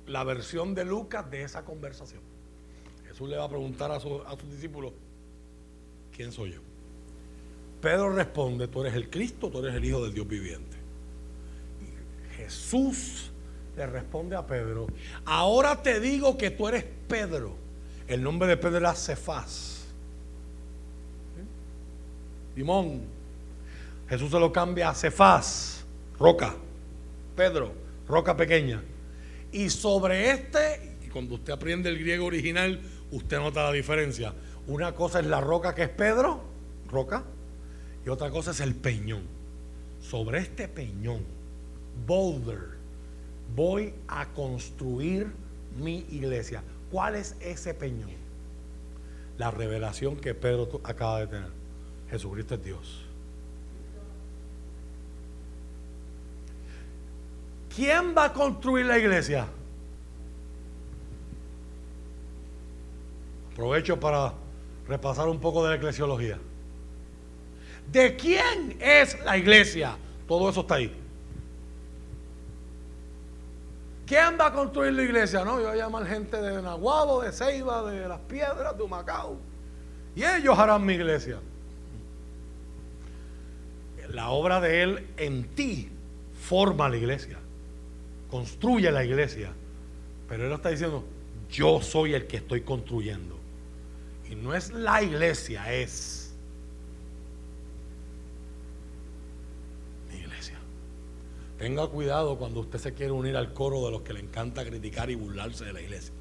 la 0.06 0.24
versión 0.24 0.74
de 0.74 0.85
Lucas 0.85 1.31
de 1.31 1.43
esa 1.43 1.64
conversación. 1.64 2.23
Jesús 3.06 3.28
le 3.28 3.36
va 3.36 3.44
a 3.44 3.48
preguntar 3.48 3.90
a, 3.93 4.01
su, 4.01 4.23
a 4.23 4.36
sus 4.36 4.51
discípulos, 4.51 4.93
¿quién 6.10 6.32
soy 6.32 6.52
yo? 6.52 6.60
Pedro 7.81 8.12
responde, 8.12 8.66
tú 8.68 8.81
eres 8.81 8.94
el 8.94 9.10
Cristo, 9.10 9.51
tú 9.51 9.59
eres 9.59 9.74
el 9.74 9.85
Hijo 9.85 10.02
del 10.02 10.14
Dios 10.14 10.27
viviente. 10.27 10.76
Jesús 12.37 13.31
le 13.77 13.87
responde 13.87 14.37
a 14.37 14.47
Pedro, 14.47 14.87
ahora 15.25 15.83
te 15.83 16.01
digo 16.01 16.39
que 16.39 16.51
tú 16.51 16.69
eres 16.69 16.85
Pedro. 17.09 17.57
El 18.09 18.23
nombre 18.23 18.49
de 18.49 18.57
Pedro 18.57 18.79
era 18.79 18.95
Cefás. 18.95 19.85
Simón, 22.55 23.03
Jesús 24.09 24.31
se 24.31 24.39
lo 24.39 24.51
cambia 24.51 24.91
a 24.91 24.95
Cefás, 24.95 25.85
roca. 26.19 26.55
Pedro, 27.37 27.73
roca 28.09 28.37
pequeña. 28.37 28.83
Y 29.53 29.69
sobre 29.69 30.31
este, 30.31 30.97
y 31.05 31.09
cuando 31.09 31.35
usted 31.35 31.53
aprende 31.53 31.91
el 31.91 31.99
griego 31.99 32.25
original, 32.25 32.81
usted 33.11 33.39
nota 33.39 33.65
la 33.65 33.73
diferencia. 33.73 34.33
Una 34.67 34.95
cosa 34.95 35.21
es 35.21 35.27
la 35.27 35.41
roca 35.41 35.75
que 35.75 35.83
es 35.83 35.89
Pedro, 35.91 36.41
roca, 36.91 37.25
y 38.05 38.09
otra 38.09 38.31
cosa 38.31 38.53
es 38.53 38.61
el 38.61 38.75
peñón. 38.75 39.23
Sobre 40.01 40.39
este 40.39 40.69
peñón, 40.69 41.23
boulder, 42.06 42.77
voy 43.55 43.94
a 44.09 44.27
construir 44.27 45.32
mi 45.77 46.06
iglesia. 46.10 46.62
¿Cuál 46.90 47.16
es 47.16 47.36
ese 47.40 47.74
peñón? 47.74 48.10
La 49.39 49.51
revelación 49.51 50.16
que 50.16 50.35
Pedro 50.35 50.81
acaba 50.85 51.20
de 51.20 51.27
tener. 51.27 51.51
Jesucristo 52.10 52.55
es 52.55 52.64
Dios. 52.64 53.02
¿Quién 57.74 58.14
va 58.16 58.27
a 58.27 58.32
construir 58.32 58.86
la 58.86 58.98
iglesia? 58.98 59.47
Aprovecho 63.52 64.01
para 64.01 64.32
repasar 64.89 65.28
un 65.28 65.39
poco 65.39 65.62
de 65.64 65.70
la 65.70 65.77
eclesiología. 65.77 66.39
¿De 67.93 68.16
quién 68.16 68.77
es 68.81 69.23
la 69.24 69.36
iglesia? 69.36 69.97
Todo 70.27 70.48
eso 70.48 70.60
está 70.62 70.77
ahí. 70.77 71.06
¿Quién 74.07 74.39
va 74.41 74.47
a 74.47 74.53
construir 74.53 74.93
la 74.93 75.03
iglesia? 75.03 75.45
No, 75.45 75.59
yo 75.59 75.66
voy 75.66 75.78
a 75.78 75.83
llamar 75.83 76.07
gente 76.07 76.41
de 76.41 76.62
Nahuabo, 76.62 77.23
de 77.23 77.33
Ceiba, 77.33 77.91
de 77.91 78.07
Las 78.07 78.20
Piedras, 78.20 78.77
de 78.77 78.83
Humacao. 78.85 79.37
Y 80.15 80.23
ellos 80.23 80.57
harán 80.57 80.87
mi 80.87 80.95
iglesia. 80.95 81.41
La 84.11 84.31
obra 84.31 84.61
de 84.61 84.83
Él 84.83 85.07
en 85.16 85.49
ti 85.57 85.91
forma 86.41 86.89
la 86.89 86.97
iglesia, 86.97 87.39
construye 88.31 88.93
la 88.93 89.05
iglesia. 89.05 89.53
Pero 90.28 90.47
Él 90.47 90.53
está 90.53 90.69
diciendo, 90.69 91.05
yo 91.51 91.83
soy 91.83 92.15
el 92.15 92.28
que 92.28 92.37
estoy 92.37 92.61
construyendo. 92.61 93.37
Y 94.31 94.37
no 94.37 94.55
es 94.55 94.70
la 94.70 95.03
iglesia, 95.03 95.73
es 95.73 96.33
mi 100.09 100.20
iglesia. 100.20 100.59
Tenga 101.59 101.87
cuidado 101.89 102.37
cuando 102.37 102.61
usted 102.61 102.78
se 102.78 102.95
quiere 102.95 103.12
unir 103.12 103.37
al 103.37 103.53
coro 103.53 103.85
de 103.87 103.91
los 103.91 104.03
que 104.03 104.12
le 104.12 104.20
encanta 104.20 104.65
criticar 104.65 105.11
y 105.11 105.15
burlarse 105.15 105.65
de 105.65 105.73
la 105.73 105.81
iglesia. 105.81 106.12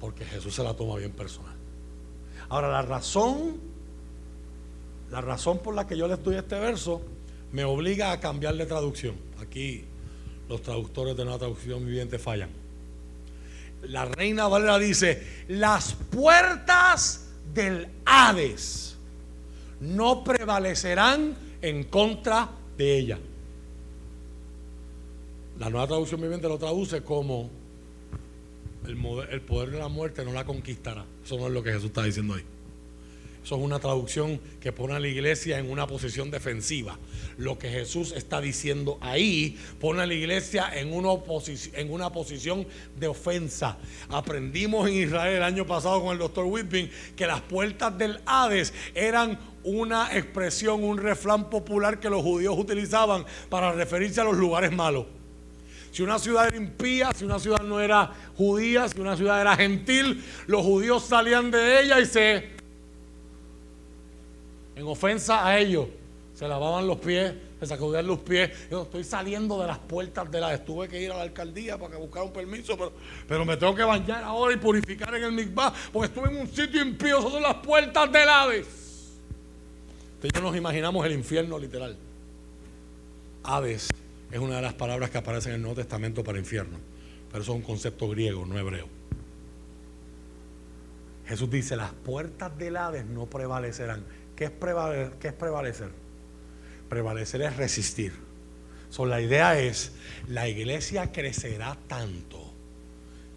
Porque 0.00 0.24
Jesús 0.24 0.54
se 0.54 0.62
la 0.62 0.74
toma 0.74 0.96
bien 0.96 1.12
personal. 1.12 1.54
Ahora, 2.48 2.68
la 2.68 2.82
razón, 2.82 3.60
la 5.10 5.20
razón 5.20 5.58
por 5.58 5.74
la 5.74 5.86
que 5.86 5.96
yo 5.96 6.08
le 6.08 6.14
estudié 6.14 6.38
este 6.38 6.58
verso 6.58 7.00
me 7.52 7.64
obliga 7.64 8.10
a 8.12 8.20
cambiar 8.20 8.56
de 8.56 8.66
traducción. 8.66 9.14
Aquí 9.40 9.84
los 10.48 10.60
traductores 10.62 11.16
de 11.16 11.22
una 11.22 11.38
traducción 11.38 11.86
viviente 11.86 12.18
fallan 12.18 12.64
la 13.88 14.04
reina 14.04 14.48
Valera 14.48 14.78
dice, 14.78 15.44
las 15.48 15.94
puertas 15.94 17.28
del 17.52 17.88
Hades 18.04 18.96
no 19.80 20.24
prevalecerán 20.24 21.36
en 21.68 21.84
contra 21.84 22.50
de 22.76 22.98
ella. 22.98 23.18
La 25.58 25.70
nueva 25.70 25.86
traducción 25.86 26.20
viviente 26.20 26.48
lo 26.48 26.58
traduce 26.58 27.02
como 27.02 27.48
el, 28.86 29.40
poder 29.40 29.70
de 29.70 29.78
la 29.78 29.88
muerte 29.88 30.24
no 30.24 30.32
la 30.32 30.44
conquistará. 30.44 31.06
Eso 31.24 31.38
no 31.38 31.46
es 31.46 31.52
lo 31.52 31.62
que 31.62 31.72
Jesús 31.72 31.86
está 31.86 32.02
diciendo 32.02 32.34
ahí. 32.34 32.42
Eso 33.42 33.56
es 33.56 33.62
una 33.62 33.78
traducción 33.78 34.40
que 34.60 34.72
pone 34.72 34.94
a 34.94 35.00
la 35.00 35.08
iglesia 35.08 35.58
en 35.58 35.70
una 35.70 35.86
posición 35.86 36.30
defensiva. 36.30 36.98
Lo 37.38 37.58
que 37.58 37.68
Jesús 37.68 38.12
está 38.12 38.40
diciendo 38.40 38.98
ahí 39.00 39.58
pone 39.80 40.02
a 40.02 40.06
la 40.06 40.14
iglesia 40.14 40.70
en 40.74 40.92
una, 40.92 41.10
en 41.74 41.92
una 41.92 42.10
posición 42.10 42.66
de 42.98 43.06
ofensa. 43.06 43.78
Aprendimos 44.08 44.88
en 44.88 44.94
Israel 44.94 45.36
el 45.36 45.42
año 45.42 45.66
pasado 45.66 46.02
con 46.02 46.12
el 46.12 46.18
doctor 46.18 46.46
Whitby 46.46 46.90
que 47.16 47.26
las 47.26 47.42
puertas 47.42 47.96
del 47.96 48.18
Hades 48.26 48.72
eran 48.94 49.38
una 49.64 50.16
expresión, 50.16 50.84
un 50.84 50.98
refrán 50.98 51.50
popular 51.50 51.98
que 51.98 52.10
los 52.10 52.22
judíos 52.22 52.54
utilizaban 52.56 53.24
para 53.48 53.72
referirse 53.72 54.20
a 54.20 54.24
los 54.24 54.36
lugares 54.36 54.70
malos. 54.72 55.06
Si 55.90 56.02
una 56.02 56.18
ciudad 56.18 56.48
era 56.48 56.56
impía, 56.56 57.12
si 57.14 57.24
una 57.24 57.38
ciudad 57.38 57.62
no 57.62 57.80
era 57.80 58.12
judía, 58.36 58.88
si 58.88 59.00
una 59.00 59.16
ciudad 59.16 59.40
era 59.40 59.56
gentil, 59.56 60.24
los 60.46 60.62
judíos 60.62 61.04
salían 61.04 61.50
de 61.50 61.82
ella 61.82 62.00
y 62.00 62.06
se 62.06 62.54
en 64.76 64.86
ofensa 64.86 65.46
a 65.46 65.58
ellos. 65.58 65.86
Se 66.34 66.48
lavaban 66.48 66.86
los 66.88 66.98
pies, 66.98 67.32
se 67.60 67.66
sacudían 67.66 68.08
los 68.08 68.18
pies. 68.18 68.50
Yo 68.68 68.82
estoy 68.82 69.04
saliendo 69.04 69.60
de 69.60 69.68
las 69.68 69.78
puertas 69.78 70.28
de 70.32 70.40
la. 70.40 70.64
Tuve 70.64 70.88
que 70.88 71.00
ir 71.00 71.12
a 71.12 71.16
la 71.16 71.22
alcaldía 71.22 71.78
para 71.78 71.92
que 71.92 71.96
buscara 71.96 72.24
un 72.24 72.32
permiso, 72.32 72.76
pero, 72.76 72.92
pero 73.28 73.44
me 73.44 73.56
tengo 73.56 73.74
que 73.74 73.84
bañar 73.84 74.24
ahora 74.24 74.52
y 74.52 74.56
purificar 74.56 75.14
en 75.14 75.22
el 75.22 75.32
mikvah, 75.32 75.72
porque 75.92 76.08
estuve 76.08 76.28
en 76.28 76.40
un 76.40 76.48
sitio 76.48 76.82
impío. 76.82 77.20
Esas 77.20 77.32
son 77.32 77.42
las 77.42 77.54
puertas 77.54 78.10
del 78.10 78.28
Hades. 78.28 78.83
Entonces, 80.24 80.42
nos 80.42 80.56
imaginamos 80.56 81.04
el 81.04 81.12
infierno 81.12 81.58
literal. 81.58 81.96
Hades 83.42 83.88
es 84.32 84.38
una 84.38 84.56
de 84.56 84.62
las 84.62 84.74
palabras 84.74 85.10
que 85.10 85.18
aparecen 85.18 85.50
en 85.50 85.56
el 85.56 85.62
Nuevo 85.62 85.76
Testamento 85.76 86.24
para 86.24 86.38
infierno, 86.38 86.78
pero 87.30 87.42
eso 87.42 87.52
es 87.52 87.56
un 87.58 87.62
concepto 87.62 88.08
griego, 88.08 88.46
no 88.46 88.58
hebreo. 88.58 88.88
Jesús 91.26 91.50
dice: 91.50 91.76
las 91.76 91.92
puertas 91.92 92.56
del 92.56 92.76
Hades 92.76 93.04
no 93.04 93.26
prevalecerán 93.26 94.04
¿Qué 94.36 94.44
es, 94.46 94.50
prevalecer? 94.50 95.90
prevalecer? 96.88 97.42
es 97.42 97.56
resistir. 97.56 98.12
la 98.98 99.20
idea 99.20 99.58
es, 99.60 99.92
la 100.28 100.48
iglesia 100.48 101.12
crecerá 101.12 101.76
tanto 101.86 102.52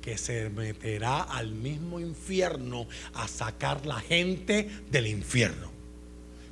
que 0.02 0.18
se 0.18 0.50
meterá 0.50 1.24
al 1.24 1.52
mismo 1.52 2.00
infierno 2.00 2.88
a 3.14 3.28
sacar 3.28 3.86
la 3.86 4.00
gente 4.00 4.70
del 4.90 5.08
infierno. 5.08 5.67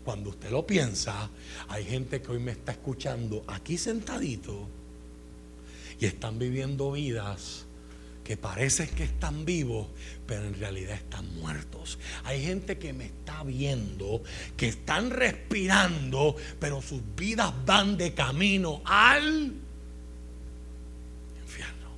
Cuando 0.06 0.30
usted 0.30 0.52
lo 0.52 0.68
piensa, 0.68 1.32
hay 1.68 1.84
gente 1.84 2.22
que 2.22 2.32
hoy 2.32 2.40
me 2.40 2.52
está 2.52 2.74
escuchando 2.74 3.44
aquí 3.48 3.76
sentadito 3.76 4.68
y 6.00 6.06
están 6.06 6.38
viviendo 6.38 6.92
vidas 6.92 7.66
que 8.24 8.38
parecen 8.38 8.88
que 8.90 9.04
están 9.04 9.46
vivos, 9.46 9.88
pero 10.28 10.46
en 10.46 10.60
realidad 10.60 10.96
están 10.96 11.34
muertos. 11.40 11.98
Hay 12.24 12.44
gente 12.44 12.78
que 12.78 12.94
me 12.94 13.06
está 13.06 13.44
viendo, 13.44 14.22
que 14.56 14.68
están 14.68 15.10
respirando, 15.10 16.36
pero 16.60 16.82
sus 16.84 17.02
vidas 17.16 17.52
van 17.66 17.98
de 17.98 18.14
camino 18.14 18.82
al 18.86 19.54
infierno. 21.42 21.90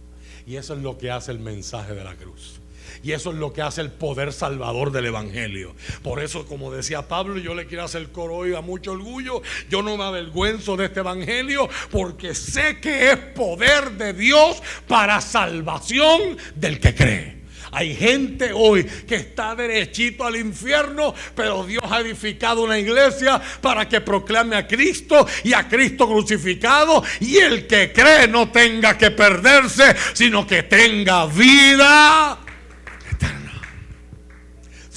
Y 0.46 0.56
eso 0.56 0.76
es 0.76 0.82
lo 0.82 0.98
que 0.98 1.12
hace 1.12 1.32
el 1.32 1.40
mensaje 1.40 1.94
de 1.94 2.04
la 2.06 2.16
cruz. 2.16 2.60
Y 3.04 3.12
eso 3.12 3.32
es 3.32 3.38
lo 3.38 3.54
que 3.54 3.62
hace 3.62 3.82
el 3.82 3.92
poder 3.92 4.34
salvador 4.34 4.92
del 4.92 5.08
Evangelio. 5.08 5.76
Por 6.04 6.22
eso, 6.22 6.46
como 6.46 6.72
decía 6.72 7.08
Pablo, 7.08 7.38
yo 7.38 7.56
le 7.56 7.68
quiero 7.68 7.84
hacer 7.84 8.12
coro 8.12 8.36
hoy 8.36 8.56
a 8.56 8.62
mucho 8.62 8.92
orgullo. 8.92 9.42
Yo 9.70 9.82
no 9.82 9.98
me 9.98 10.04
avergüenzo 10.04 10.78
de 10.78 10.86
este 10.86 11.02
Evangelio 11.02 11.70
porque 11.92 12.34
sé 12.34 12.80
que 12.80 13.12
es 13.12 13.18
poder 13.18 13.92
de 13.92 14.14
Dios 14.14 14.62
para 14.88 15.22
salvación 15.22 16.38
del 16.56 16.80
que 16.80 16.96
cree. 16.96 17.38
Hay 17.72 17.96
gente 17.96 18.52
hoy 18.54 18.84
que 18.84 19.16
está 19.16 19.56
derechito 19.56 20.26
al 20.26 20.36
infierno, 20.36 21.14
pero 21.36 21.66
Dios 21.66 21.84
ha 21.90 22.00
edificado 22.00 22.64
una 22.64 22.80
iglesia 22.80 23.42
para 23.62 23.88
que 23.88 24.02
proclame 24.02 24.56
a 24.56 24.68
Cristo 24.68 25.28
y 25.44 25.54
a 25.54 25.68
Cristo 25.68 26.08
crucificado 26.08 27.04
y 27.20 27.38
el 27.38 27.68
que 27.68 27.92
cree 27.92 28.28
no 28.28 28.50
tenga 28.50 28.98
que 28.98 29.12
perderse, 29.12 29.96
sino 30.14 30.48
que 30.48 30.64
tenga 30.64 31.26
vida 31.28 32.40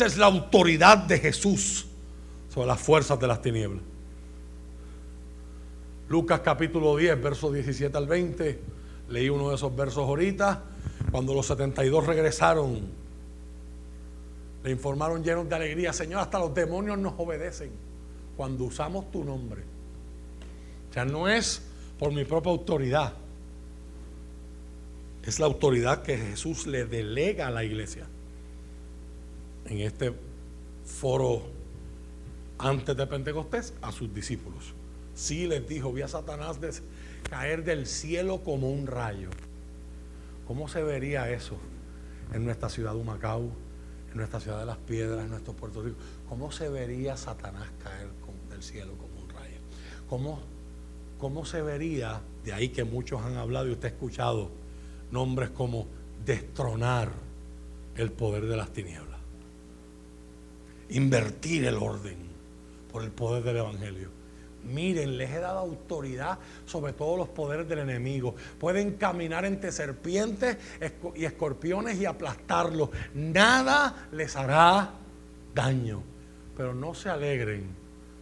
es 0.07 0.17
la 0.17 0.27
autoridad 0.27 0.99
de 0.99 1.19
Jesús 1.19 1.87
sobre 2.53 2.67
las 2.67 2.81
fuerzas 2.81 3.19
de 3.19 3.27
las 3.27 3.43
tinieblas. 3.43 3.83
Lucas 6.09 6.41
capítulo 6.41 6.97
10, 6.97 7.23
versos 7.23 7.53
17 7.53 7.97
al 7.97 8.07
20. 8.07 8.61
Leí 9.11 9.29
uno 9.29 9.51
de 9.51 9.57
esos 9.57 9.75
versos 9.75 9.99
ahorita. 9.99 10.63
Cuando 11.11 11.35
los 11.35 11.47
72 11.47 12.07
regresaron, 12.07 12.81
le 14.63 14.71
informaron 14.71 15.23
llenos 15.23 15.49
de 15.49 15.55
alegría, 15.55 15.93
Señor, 15.93 16.21
hasta 16.21 16.39
los 16.39 16.55
demonios 16.55 16.99
nos 16.99 17.15
obedecen 17.17 17.71
cuando 18.37 18.65
usamos 18.65 19.11
tu 19.11 19.25
nombre. 19.25 19.63
O 20.91 20.93
sea, 20.93 21.05
no 21.05 21.29
es 21.29 21.63
por 21.99 22.13
mi 22.13 22.25
propia 22.25 22.51
autoridad. 22.51 23.13
Es 25.25 25.39
la 25.39 25.47
autoridad 25.47 26.03
que 26.03 26.17
Jesús 26.17 26.67
le 26.67 26.87
delega 26.87 27.47
a 27.47 27.51
la 27.51 27.65
iglesia 27.65 28.07
en 29.67 29.81
este 29.81 30.13
foro 30.85 31.43
antes 32.59 32.97
de 32.97 33.07
Pentecostés 33.07 33.75
a 33.81 33.93
sus 33.93 34.13
discípulos. 34.13 34.75
Sí 35.15 35.47
les 35.47 35.67
dijo, 35.67 35.93
vi 35.93 36.03
a 36.03 36.09
Satanás 36.09 36.59
caer 37.29 37.65
del 37.65 37.87
cielo 37.87 38.43
como 38.43 38.71
un 38.71 38.87
rayo. 38.87 39.31
¿Cómo 40.47 40.69
se 40.69 40.83
vería 40.83 41.31
eso 41.31 41.57
en 42.33 42.45
nuestra 42.45 42.69
ciudad 42.69 42.93
de 42.93 42.99
Humacao, 42.99 43.51
en 44.11 44.17
nuestra 44.17 44.41
ciudad 44.41 44.59
de 44.59 44.67
Las 44.67 44.79
Piedras, 44.79 45.25
en 45.25 45.31
nuestro 45.31 45.55
Puerto 45.55 45.83
Rico? 45.83 45.97
¿Cómo 46.29 46.51
se 46.53 46.69
vería 46.69 47.17
Satanás 47.17 47.69
caer 47.83 48.09
del 48.51 48.63
cielo 48.63 48.93
como 48.99 49.23
un 49.23 49.29
rayo? 49.31 49.59
¿Cómo, 50.09 50.41
¿Cómo 51.19 51.45
se 51.45 51.63
vería, 51.63 52.21
de 52.45 52.53
ahí 52.53 52.71
que 52.71 52.85
muchos 52.85 53.23
han 53.23 53.37
hablado 53.37 53.69
y 53.69 53.73
usted 53.73 53.89
ha 53.89 53.93
escuchado 53.93 54.51
nombres 55.11 55.51
como 55.51 55.87
destronar 56.25 57.11
el 57.97 58.11
poder 58.11 58.47
de 58.47 58.57
las 58.57 58.71
tinieblas? 58.73 59.10
Invertir 60.91 61.65
el 61.65 61.77
orden 61.77 62.17
por 62.91 63.03
el 63.03 63.11
poder 63.11 63.43
del 63.43 63.59
Evangelio. 63.59 64.09
Miren, 64.65 65.17
les 65.17 65.31
he 65.31 65.41
dado 65.41 65.61
autoridad 65.61 66.39
sobre 66.67 66.93
todos 66.93 67.19
los 67.19 67.29
poderes 67.29 67.69
del 67.69 67.81
enemigo. 67.81 68.35
Pueden 68.59 68.95
caminar 68.95 69.45
entre 69.45 69.73
serpientes 69.73 70.59
y 71.15 71.25
escorpiones 71.25 71.99
y 71.99 72.05
aplastarlos. 72.05 72.91
Nada 73.15 74.09
les 74.13 74.37
hará 74.37 74.91
daño. 75.55 76.03
Pero 76.57 76.75
no 76.75 76.95
se 76.95 77.09
alegren 77.09 77.65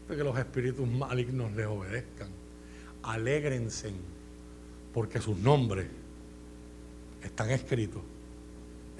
de 0.08 0.16
que 0.16 0.22
los 0.22 0.38
espíritus 0.38 0.86
malignos 0.86 1.52
les 1.52 1.66
obedezcan. 1.66 2.28
Alégrense 3.02 3.92
porque 4.94 5.20
sus 5.20 5.36
nombres 5.38 5.88
están 7.22 7.50
escritos 7.50 8.02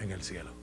en 0.01 0.11
el 0.11 0.23
cielo. 0.23 0.58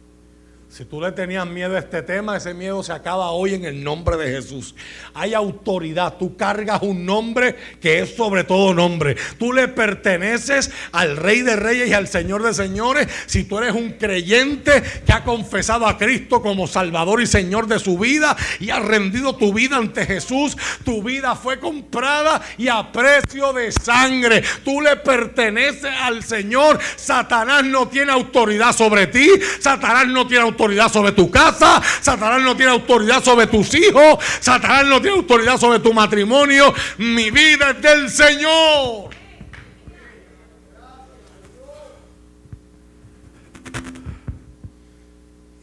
Si 0.75 0.83
tú 0.83 0.99
le 0.99 1.13
tenías 1.13 1.47
miedo 1.47 1.77
a 1.77 1.79
este 1.79 2.01
tema, 2.01 2.35
ese 2.35 2.53
miedo 2.53 2.83
se 2.83 2.91
acaba 2.91 3.31
hoy 3.31 3.53
en 3.53 3.63
el 3.63 3.81
nombre 3.81 4.17
de 4.17 4.29
Jesús. 4.29 4.75
Hay 5.13 5.33
autoridad. 5.33 6.17
Tú 6.17 6.35
cargas 6.35 6.81
un 6.81 7.05
nombre 7.05 7.55
que 7.79 7.99
es 7.99 8.13
sobre 8.13 8.43
todo 8.43 8.73
nombre. 8.73 9.15
Tú 9.39 9.53
le 9.53 9.69
perteneces 9.69 10.69
al 10.91 11.15
Rey 11.15 11.43
de 11.43 11.55
Reyes 11.55 11.87
y 11.87 11.93
al 11.93 12.09
Señor 12.09 12.43
de 12.43 12.53
Señores. 12.53 13.07
Si 13.25 13.45
tú 13.45 13.57
eres 13.59 13.73
un 13.73 13.91
creyente 13.91 14.83
que 15.05 15.13
ha 15.13 15.23
confesado 15.23 15.87
a 15.87 15.97
Cristo 15.97 16.41
como 16.41 16.67
Salvador 16.67 17.21
y 17.21 17.27
Señor 17.27 17.67
de 17.67 17.79
su 17.79 17.97
vida 17.97 18.35
y 18.59 18.69
ha 18.69 18.79
rendido 18.79 19.37
tu 19.37 19.53
vida 19.53 19.77
ante 19.77 20.05
Jesús, 20.05 20.57
tu 20.83 21.01
vida 21.01 21.37
fue 21.37 21.57
comprada 21.57 22.41
y 22.57 22.67
a 22.67 22.91
precio 22.91 23.53
de 23.53 23.71
sangre. 23.71 24.43
Tú 24.65 24.81
le 24.81 24.97
perteneces 24.97 25.93
al 26.01 26.21
Señor. 26.21 26.79
Satanás 26.97 27.63
no 27.63 27.87
tiene 27.87 28.11
autoridad 28.11 28.73
sobre 28.73 29.07
ti. 29.07 29.29
Satanás 29.61 30.07
no 30.07 30.27
tiene 30.27 30.43
autoridad 30.43 30.64
autoridad 30.65 30.91
sobre 30.91 31.11
tu 31.11 31.29
casa, 31.29 31.79
Satanás 32.01 32.41
no 32.41 32.55
tiene 32.55 32.71
autoridad 32.71 33.23
sobre 33.23 33.45
tus 33.45 33.73
hijos, 33.75 34.17
Satanás 34.39 34.85
no 34.87 34.99
tiene 34.99 35.17
autoridad 35.17 35.59
sobre 35.59 35.79
tu 35.79 35.93
matrimonio. 35.93 36.73
Mi 36.97 37.29
vida 37.29 37.69
es 37.69 37.81
del 37.81 38.09
Señor. 38.09 39.13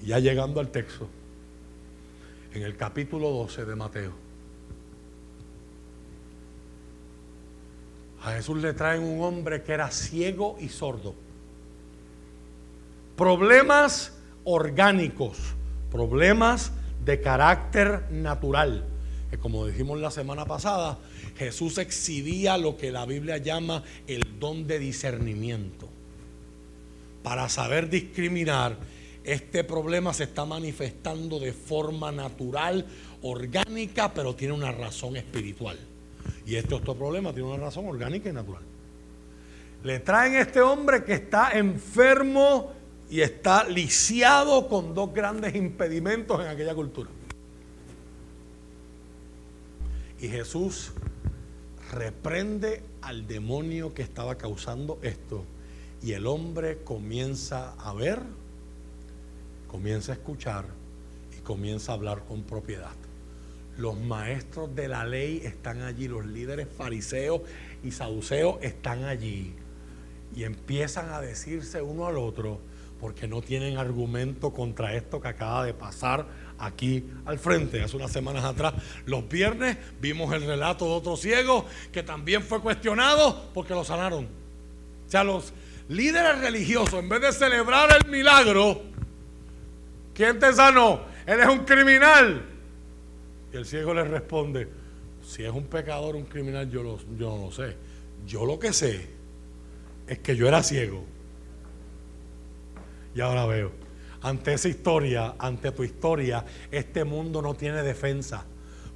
Ya 0.03 0.19
llegando 0.21 0.61
al 0.61 0.69
texto, 0.71 1.09
en 2.55 2.63
el 2.63 2.77
capítulo 2.77 3.31
12 3.31 3.65
de 3.65 3.75
Mateo, 3.75 4.13
a 8.23 8.33
Jesús 8.33 8.59
le 8.63 8.73
traen 8.73 9.03
un 9.03 9.25
hombre 9.25 9.65
que 9.65 9.73
era 9.73 9.91
ciego 9.91 10.57
y 10.61 10.69
sordo. 10.69 11.17
Problemas 13.17 14.13
orgánicos, 14.45 15.39
problemas 15.91 16.73
de 17.05 17.21
carácter 17.21 18.11
natural. 18.11 18.85
Que 19.31 19.39
como 19.39 19.67
dijimos 19.67 20.01
la 20.01 20.11
semana 20.11 20.45
pasada, 20.45 20.99
Jesús 21.37 21.79
exhibía 21.79 22.59
lo 22.59 22.77
que 22.77 22.93
la 22.93 23.07
Biblia 23.07 23.39
llama 23.39 23.83
el 24.07 24.39
don 24.39 24.67
de 24.67 24.79
discernimiento. 24.79 25.89
Para 27.23 27.49
saber 27.49 27.89
discriminar, 27.89 28.77
este 29.25 29.63
problema 29.65 30.13
se 30.13 30.25
está 30.25 30.45
manifestando 30.45 31.39
de 31.39 31.53
forma 31.53 32.11
natural, 32.11 32.85
orgánica, 33.23 34.13
pero 34.13 34.35
tiene 34.35 34.55
una 34.55 34.73
razón 34.73 35.17
espiritual. 35.17 35.79
Y 36.45 36.57
este 36.57 36.75
otro 36.75 36.95
problema 36.95 37.33
tiene 37.33 37.49
una 37.49 37.65
razón 37.65 37.87
orgánica 37.87 38.29
y 38.29 38.33
natural. 38.33 38.63
Le 39.85 40.01
traen 40.01 40.35
a 40.35 40.41
este 40.41 40.61
hombre 40.61 41.05
que 41.05 41.15
está 41.15 41.53
enfermo 41.53 42.73
y 43.13 43.21
está 43.21 43.65
lisiado 43.69 44.71
con 44.71 44.95
dos 44.95 45.13
grandes 45.13 45.55
impedimentos 45.55 46.41
en 46.41 46.47
aquella 46.47 46.75
cultura. 46.75 47.11
Y 50.19 50.29
Jesús 50.29 50.93
reprende 51.91 52.83
al 53.03 53.27
demonio 53.27 53.93
que 53.93 54.01
estaba 54.01 54.39
causando 54.39 54.99
esto. 55.03 55.45
Y 56.03 56.13
el 56.13 56.27
hombre 56.27 56.79
comienza 56.85 57.75
a 57.75 57.93
ver, 57.93 58.19
comienza 59.69 60.13
a 60.13 60.15
escuchar 60.15 60.65
y 61.37 61.43
comienza 61.43 61.93
a 61.93 61.97
hablar 61.97 62.25
con 62.25 62.45
propiedad. 62.45 62.97
Los 63.77 64.01
maestros 64.01 64.75
de 64.75 64.89
la 64.89 65.05
ley 65.05 65.43
están 65.45 65.83
allí, 65.83 66.09
los 66.09 66.25
líderes 66.25 66.67
fariseos 66.67 67.43
y 67.85 67.91
saduceos 67.91 68.57
están 68.63 69.05
allí. 69.05 69.53
Y 70.35 70.45
empiezan 70.45 71.11
a 71.11 71.21
decirse 71.21 71.83
uno 71.83 72.07
al 72.07 72.17
otro, 72.17 72.72
porque 73.03 73.27
no 73.27 73.43
tienen 73.43 73.79
argumento 73.79 74.53
contra 74.53 74.95
esto 74.95 75.21
que 75.21 75.27
acaba 75.27 75.67
de 75.67 75.75
pasar 75.75 76.25
aquí 76.57 77.05
al 77.27 77.37
frente. 77.37 77.83
Hace 77.83 77.97
unas 77.97 78.13
semanas 78.13 78.45
atrás, 78.45 78.75
los 79.07 79.29
viernes, 79.29 79.77
vimos 80.01 80.33
el 80.33 80.47
relato 80.47 80.85
de 80.85 80.93
otro 80.93 81.17
ciego 81.17 81.67
que 81.91 82.05
también 82.05 82.45
fue 82.45 82.61
cuestionado 82.61 83.51
porque 83.53 83.75
lo 83.75 83.83
sanaron. 83.83 84.27
O 84.27 85.11
sea, 85.11 85.25
los 85.25 85.53
líderes 85.89 86.39
religiosos, 86.43 86.95
en 86.95 87.09
vez 87.09 87.23
de 87.23 87.33
celebrar 87.33 87.89
el 88.01 88.09
milagro, 88.09 88.83
¿quién 90.15 90.39
te 90.39 90.53
sanó? 90.53 91.01
Eres 91.27 91.49
un 91.49 91.65
criminal. 91.65 92.45
Y 93.53 93.57
el 93.57 93.67
ciego 93.67 93.95
le 93.95 94.05
responde, 94.05 94.69
si 95.27 95.43
es 95.43 95.51
un 95.51 95.65
pecador, 95.65 96.15
un 96.15 96.27
criminal, 96.27 96.71
yo, 96.71 97.01
yo 97.19 97.37
no 97.37 97.47
lo 97.47 97.51
sé. 97.51 97.77
Yo 98.29 98.47
lo 98.47 98.61
que 98.61 98.73
sé 98.73 99.09
es 100.07 100.21
que 100.21 100.37
yo 100.37 100.47
era 100.47 100.63
ciego 100.63 101.12
y 103.15 103.21
ahora 103.21 103.47
veo. 103.47 103.73
Ante 104.23 104.55
esa 104.55 104.69
historia, 104.69 105.35
ante 105.39 105.73
tu 105.73 105.83
historia, 105.83 106.45
este 106.71 107.05
mundo 107.05 107.43
no 107.43 107.55
tiene 107.55 107.83
defensa. 107.83 108.45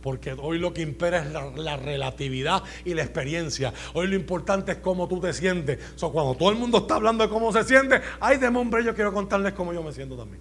Porque 0.01 0.37
hoy 0.39 0.61
lo 0.61 0.73
que 0.73 0.83
impera 0.83 1.19
es 1.19 1.57
la, 1.57 1.77
relatividad 1.77 2.63
y 2.85 2.95
la 2.95 3.03
experiencia. 3.03 3.75
Hoy 3.93 4.07
lo 4.07 4.15
importante 4.15 4.73
es 4.73 4.79
cómo 4.79 5.09
tú 5.09 5.21
te 5.21 5.33
sientes. 5.33 5.81
Cuando 5.99 6.37
todo 6.37 6.51
el 6.51 6.57
mundo 6.57 6.79
está 6.79 6.95
hablando 6.95 7.25
de 7.25 7.31
cómo 7.31 7.53
se 7.53 7.65
siente, 7.65 8.01
ay, 8.21 8.37
de 8.39 8.47
hombre, 8.47 8.85
yo 8.85 8.95
quiero 8.95 9.13
contarles 9.13 9.53
cómo 9.55 9.73
yo 9.73 9.83
me 9.83 9.93
siento 9.93 10.17
también. 10.17 10.41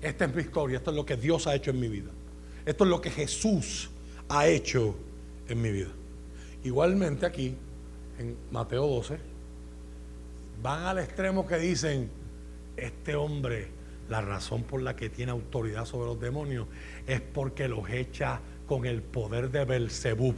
Esta 0.00 0.26
es 0.26 0.34
mi 0.34 0.42
historia, 0.42 0.76
esto 0.76 0.90
es 0.90 0.96
lo 0.96 1.04
que 1.04 1.16
Dios 1.16 1.48
ha 1.48 1.54
hecho 1.56 1.72
en 1.72 1.80
mi 1.80 1.88
vida. 1.88 2.12
Esto 2.64 2.84
es 2.84 2.90
lo 2.90 3.00
que 3.00 3.10
Jesús 3.10 3.90
ha 4.28 4.46
hecho 4.46 4.94
en 5.48 5.60
mi 5.60 5.72
vida. 5.72 5.90
Igualmente 6.62 7.26
aquí, 7.26 7.56
en 8.20 8.36
Mateo 8.52 8.86
12, 8.86 9.18
van 10.66 10.82
al 10.82 10.98
extremo 10.98 11.46
que 11.46 11.58
dicen, 11.58 12.10
este 12.76 13.14
hombre, 13.14 13.68
la 14.08 14.20
razón 14.20 14.64
por 14.64 14.82
la 14.82 14.96
que 14.96 15.08
tiene 15.08 15.30
autoridad 15.30 15.84
sobre 15.84 16.06
los 16.06 16.20
demonios 16.20 16.66
es 17.06 17.20
porque 17.20 17.68
los 17.68 17.88
echa 17.88 18.40
con 18.66 18.84
el 18.84 19.00
poder 19.00 19.52
de 19.52 19.64
Belzebub. 19.64 20.34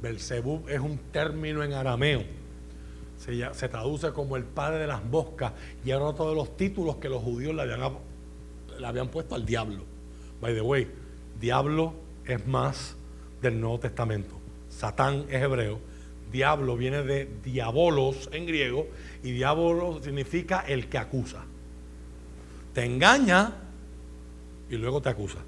Belzebub 0.00 0.68
es 0.68 0.78
un 0.78 0.98
término 1.10 1.64
en 1.64 1.72
arameo. 1.72 2.22
Se, 3.18 3.68
traduce 3.68 4.12
como 4.12 4.36
el 4.36 4.44
padre 4.44 4.78
de 4.78 4.86
las 4.86 5.02
moscas 5.02 5.54
y 5.84 5.90
era 5.90 6.02
otro 6.02 6.28
de 6.28 6.36
los 6.36 6.56
títulos 6.56 6.98
que 6.98 7.08
los 7.08 7.20
judíos 7.20 7.52
le 7.52 7.62
habían, 7.62 7.80
le 8.78 8.86
habían 8.86 9.08
puesto 9.08 9.34
al 9.34 9.44
diablo. 9.44 9.82
By 10.40 10.54
the 10.54 10.60
way, 10.60 10.88
diablo 11.40 11.94
es 12.24 12.46
más 12.46 12.94
del 13.42 13.60
Nuevo 13.60 13.80
Testamento. 13.80 14.38
Satán 14.68 15.24
es 15.28 15.42
hebreo 15.42 15.80
diablo 16.34 16.76
viene 16.76 17.04
de 17.04 17.30
diabolos 17.44 18.28
en 18.32 18.44
griego 18.44 18.88
y 19.22 19.30
diablo 19.30 20.00
significa 20.02 20.64
el 20.66 20.88
que 20.88 20.98
acusa. 20.98 21.44
Te 22.74 22.84
engaña 22.84 23.52
y 24.68 24.76
luego 24.76 25.00
te 25.00 25.10
acusa. 25.10 25.38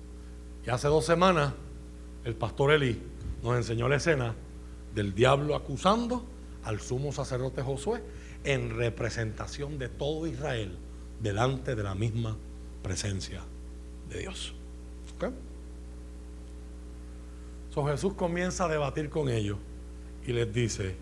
Y 0.65 0.71
hace 0.71 0.87
dos 0.87 1.05
semanas 1.05 1.53
el 2.25 2.37
pastor 2.37 2.73
Eli 2.73 3.03
nos 3.43 3.57
enseñó 3.57 3.89
la 3.89 3.97
escena 3.97 4.33
del 4.95 5.13
diablo 5.13 5.57
acusando 5.57 6.25
al 6.63 6.81
sumo 6.81 7.11
sacerdote 7.13 7.63
Josué 7.63 8.01
en 8.45 8.71
representación 8.71 9.79
de 9.81 9.89
todo 9.89 10.29
Israel 10.29 10.79
delante 11.21 11.75
de 11.75 11.83
la 11.83 11.97
misma 11.97 12.37
presencia 12.85 13.43
de 14.09 14.21
Dios. 14.21 14.55
So 17.75 17.85
Jesús 17.87 18.15
comienza 18.15 18.67
a 18.67 18.69
debatir 18.69 19.11
con 19.11 19.29
ellos 19.29 19.59
y 20.27 20.33
les 20.33 20.53
dice, 20.53 20.95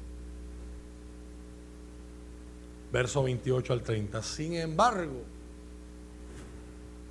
verso 2.92 3.22
28 3.22 3.72
al 3.72 3.82
30, 3.82 4.22
sin 4.22 4.54
embargo, 4.54 5.22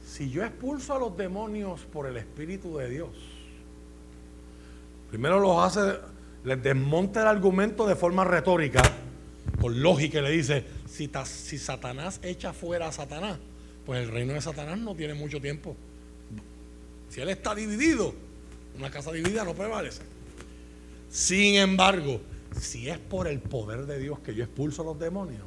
si 0.07 0.30
yo 0.30 0.44
expulso 0.44 0.94
a 0.94 0.99
los 0.99 1.18
demonios 1.18 1.81
por 1.81 2.06
el 2.06 2.18
Espíritu 2.18 2.77
de 2.77 2.90
Dios, 2.90 3.10
primero 5.10 5.40
los 5.40 5.57
hace, 5.57 5.98
les 6.44 6.61
desmonta 6.61 7.22
el 7.22 7.27
argumento 7.27 7.88
de 7.88 7.95
forma 7.95 8.23
retórica, 8.23 8.81
con 9.60 9.81
lógica, 9.81 10.19
y 10.19 10.22
le 10.22 10.31
dice, 10.31 10.65
si, 10.88 11.10
si 11.26 11.57
Satanás 11.57 12.19
echa 12.22 12.53
fuera 12.53 12.88
a 12.88 12.91
Satanás, 12.91 13.40
pues 13.88 14.03
el 14.03 14.11
reino 14.11 14.34
de 14.34 14.41
Satanás 14.41 14.77
no 14.77 14.95
tiene 14.95 15.15
mucho 15.15 15.41
tiempo. 15.41 15.76
Si 17.10 17.22
él 17.22 17.30
está 17.30 17.56
dividido, 17.56 18.14
una 18.77 18.91
casa 18.91 19.11
dividida 19.11 19.44
no 19.44 19.53
prevalece. 19.53 20.12
Sin 21.14 21.57
embargo, 21.57 22.22
si 22.60 22.90
es 22.90 22.98
por 22.98 23.27
el 23.27 23.40
poder 23.40 23.85
de 23.85 23.99
Dios 23.99 24.18
que 24.22 24.34
yo 24.34 24.44
expulso 24.44 24.81
a 24.81 24.85
los 24.85 24.98
demonios, 24.98 25.44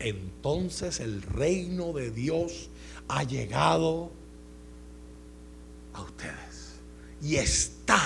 entonces 0.00 0.98
el 0.98 1.22
reino 1.22 1.92
de 1.92 2.10
Dios 2.10 2.70
ha 3.06 3.22
llegado 3.22 4.10
a 5.92 6.02
ustedes. 6.02 6.80
Y 7.22 7.36
está 7.36 8.02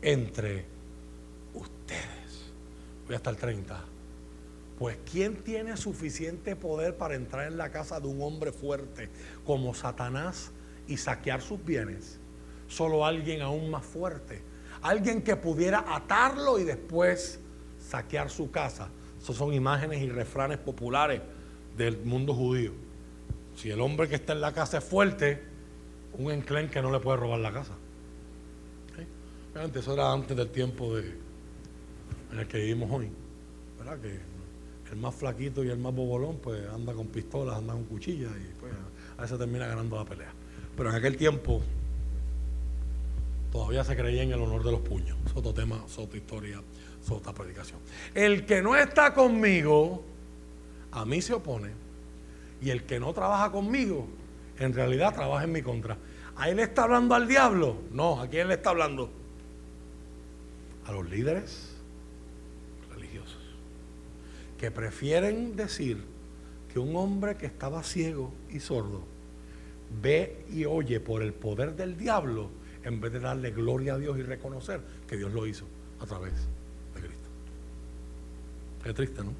entre 0.00 0.64
ustedes. 1.54 2.52
Voy 3.08 3.16
hasta 3.16 3.30
el 3.30 3.36
30. 3.36 3.84
Pues 4.78 4.96
¿quién 5.10 5.42
tiene 5.42 5.76
suficiente 5.76 6.54
poder 6.54 6.96
para 6.96 7.16
entrar 7.16 7.48
en 7.48 7.56
la 7.56 7.72
casa 7.72 7.98
de 7.98 8.06
un 8.06 8.22
hombre 8.22 8.52
fuerte 8.52 9.08
como 9.44 9.74
Satanás 9.74 10.52
y 10.86 10.98
saquear 10.98 11.42
sus 11.42 11.64
bienes? 11.64 12.20
Solo 12.68 13.04
alguien 13.04 13.42
aún 13.42 13.72
más 13.72 13.84
fuerte. 13.84 14.53
Alguien 14.84 15.22
que 15.22 15.34
pudiera 15.34 15.82
atarlo 15.88 16.58
y 16.58 16.64
después 16.64 17.40
saquear 17.80 18.28
su 18.28 18.50
casa. 18.50 18.90
Esas 19.20 19.34
son 19.34 19.54
imágenes 19.54 20.02
y 20.02 20.10
refranes 20.10 20.58
populares 20.58 21.22
del 21.74 21.96
mundo 22.04 22.34
judío. 22.34 22.72
Si 23.56 23.70
el 23.70 23.80
hombre 23.80 24.08
que 24.08 24.16
está 24.16 24.34
en 24.34 24.42
la 24.42 24.52
casa 24.52 24.78
es 24.78 24.84
fuerte, 24.84 25.42
un 26.18 26.30
enclenque 26.30 26.82
no 26.82 26.92
le 26.92 27.00
puede 27.00 27.16
robar 27.16 27.40
la 27.40 27.50
casa. 27.50 27.72
Eso 29.74 29.94
era 29.94 30.12
antes 30.12 30.36
del 30.36 30.50
tiempo 30.50 30.96
de, 30.96 31.14
en 32.32 32.38
el 32.40 32.46
que 32.46 32.58
vivimos 32.58 32.90
hoy. 32.90 33.10
¿Verdad? 33.78 33.98
Que 34.00 34.20
el 34.92 35.00
más 35.00 35.14
flaquito 35.14 35.64
y 35.64 35.70
el 35.70 35.78
más 35.78 35.94
bobolón, 35.94 36.36
pues 36.42 36.68
anda 36.68 36.92
con 36.92 37.06
pistolas, 37.08 37.56
anda 37.56 37.72
con 37.72 37.84
cuchillas 37.84 38.30
y 38.30 38.60
pues 38.60 38.72
a 39.16 39.22
veces 39.22 39.38
termina 39.38 39.66
ganando 39.66 39.96
la 39.96 40.04
pelea. 40.04 40.32
Pero 40.76 40.90
en 40.90 40.94
aquel 40.96 41.16
tiempo 41.16 41.62
todavía 43.54 43.84
se 43.84 43.94
creía 43.94 44.24
en 44.24 44.32
el 44.32 44.40
honor 44.42 44.64
de 44.64 44.72
los 44.72 44.80
puños. 44.80 45.16
Es 45.24 45.36
otro 45.36 45.54
tema, 45.54 45.80
es 45.86 45.96
historia, 46.12 46.60
es 47.00 47.32
predicación. 47.32 47.78
El 48.12 48.44
que 48.46 48.60
no 48.60 48.74
está 48.74 49.14
conmigo, 49.14 50.02
a 50.90 51.04
mí 51.04 51.22
se 51.22 51.34
opone. 51.34 51.70
Y 52.60 52.70
el 52.70 52.82
que 52.82 52.98
no 52.98 53.12
trabaja 53.12 53.52
conmigo, 53.52 54.08
en 54.58 54.72
realidad 54.72 55.14
trabaja 55.14 55.44
en 55.44 55.52
mi 55.52 55.62
contra. 55.62 55.96
¿A 56.34 56.48
él 56.48 56.58
está 56.58 56.82
hablando 56.82 57.14
al 57.14 57.28
diablo? 57.28 57.76
No, 57.92 58.20
¿a 58.20 58.26
quién 58.26 58.48
le 58.48 58.54
está 58.54 58.70
hablando? 58.70 59.08
A 60.86 60.90
los 60.90 61.08
líderes 61.08 61.76
religiosos. 62.92 63.38
Que 64.58 64.72
prefieren 64.72 65.54
decir 65.54 66.02
que 66.72 66.80
un 66.80 66.96
hombre 66.96 67.36
que 67.36 67.46
estaba 67.46 67.84
ciego 67.84 68.32
y 68.50 68.58
sordo 68.58 69.04
ve 70.02 70.44
y 70.50 70.64
oye 70.64 70.98
por 70.98 71.22
el 71.22 71.32
poder 71.32 71.76
del 71.76 71.96
diablo 71.96 72.63
en 72.84 73.00
vez 73.00 73.12
de 73.12 73.20
darle 73.20 73.50
gloria 73.50 73.94
a 73.94 73.98
Dios 73.98 74.18
y 74.18 74.22
reconocer 74.22 74.80
que 75.08 75.16
Dios 75.16 75.32
lo 75.32 75.46
hizo 75.46 75.64
a 76.00 76.06
través 76.06 76.32
de 76.94 77.00
Cristo. 77.00 77.28
Qué 78.82 78.92
triste, 78.92 79.24
¿no? 79.24 79.32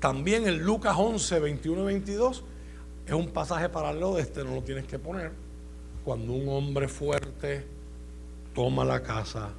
También 0.00 0.46
en 0.46 0.62
Lucas 0.62 0.94
11, 0.96 1.40
21 1.40 1.82
y 1.82 1.84
22 1.84 2.44
es 3.06 3.12
un 3.14 3.30
pasaje 3.30 3.68
paralelo 3.68 4.14
de 4.14 4.22
este, 4.22 4.44
no 4.44 4.54
lo 4.54 4.62
tienes 4.62 4.86
que 4.86 4.98
poner. 4.98 5.32
Cuando 6.04 6.32
un 6.34 6.48
hombre 6.48 6.88
fuerte 6.88 7.66
toma 8.54 8.84
la 8.84 9.02
casa, 9.02 9.50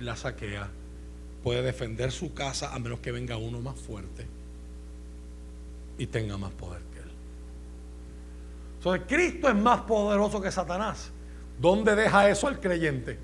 la 0.00 0.16
saquea, 0.16 0.68
puede 1.42 1.62
defender 1.62 2.10
su 2.10 2.34
casa 2.34 2.74
a 2.74 2.78
menos 2.78 3.00
que 3.00 3.12
venga 3.12 3.36
uno 3.36 3.60
más 3.60 3.78
fuerte 3.78 4.26
y 5.98 6.06
tenga 6.06 6.36
más 6.36 6.52
poder. 6.52 6.85
Entonces, 8.86 9.08
Cristo 9.08 9.48
es 9.48 9.56
más 9.56 9.80
poderoso 9.80 10.40
que 10.40 10.52
Satanás. 10.52 11.10
¿Dónde 11.58 11.96
deja 11.96 12.30
eso 12.30 12.46
al 12.46 12.60
creyente? 12.60 13.18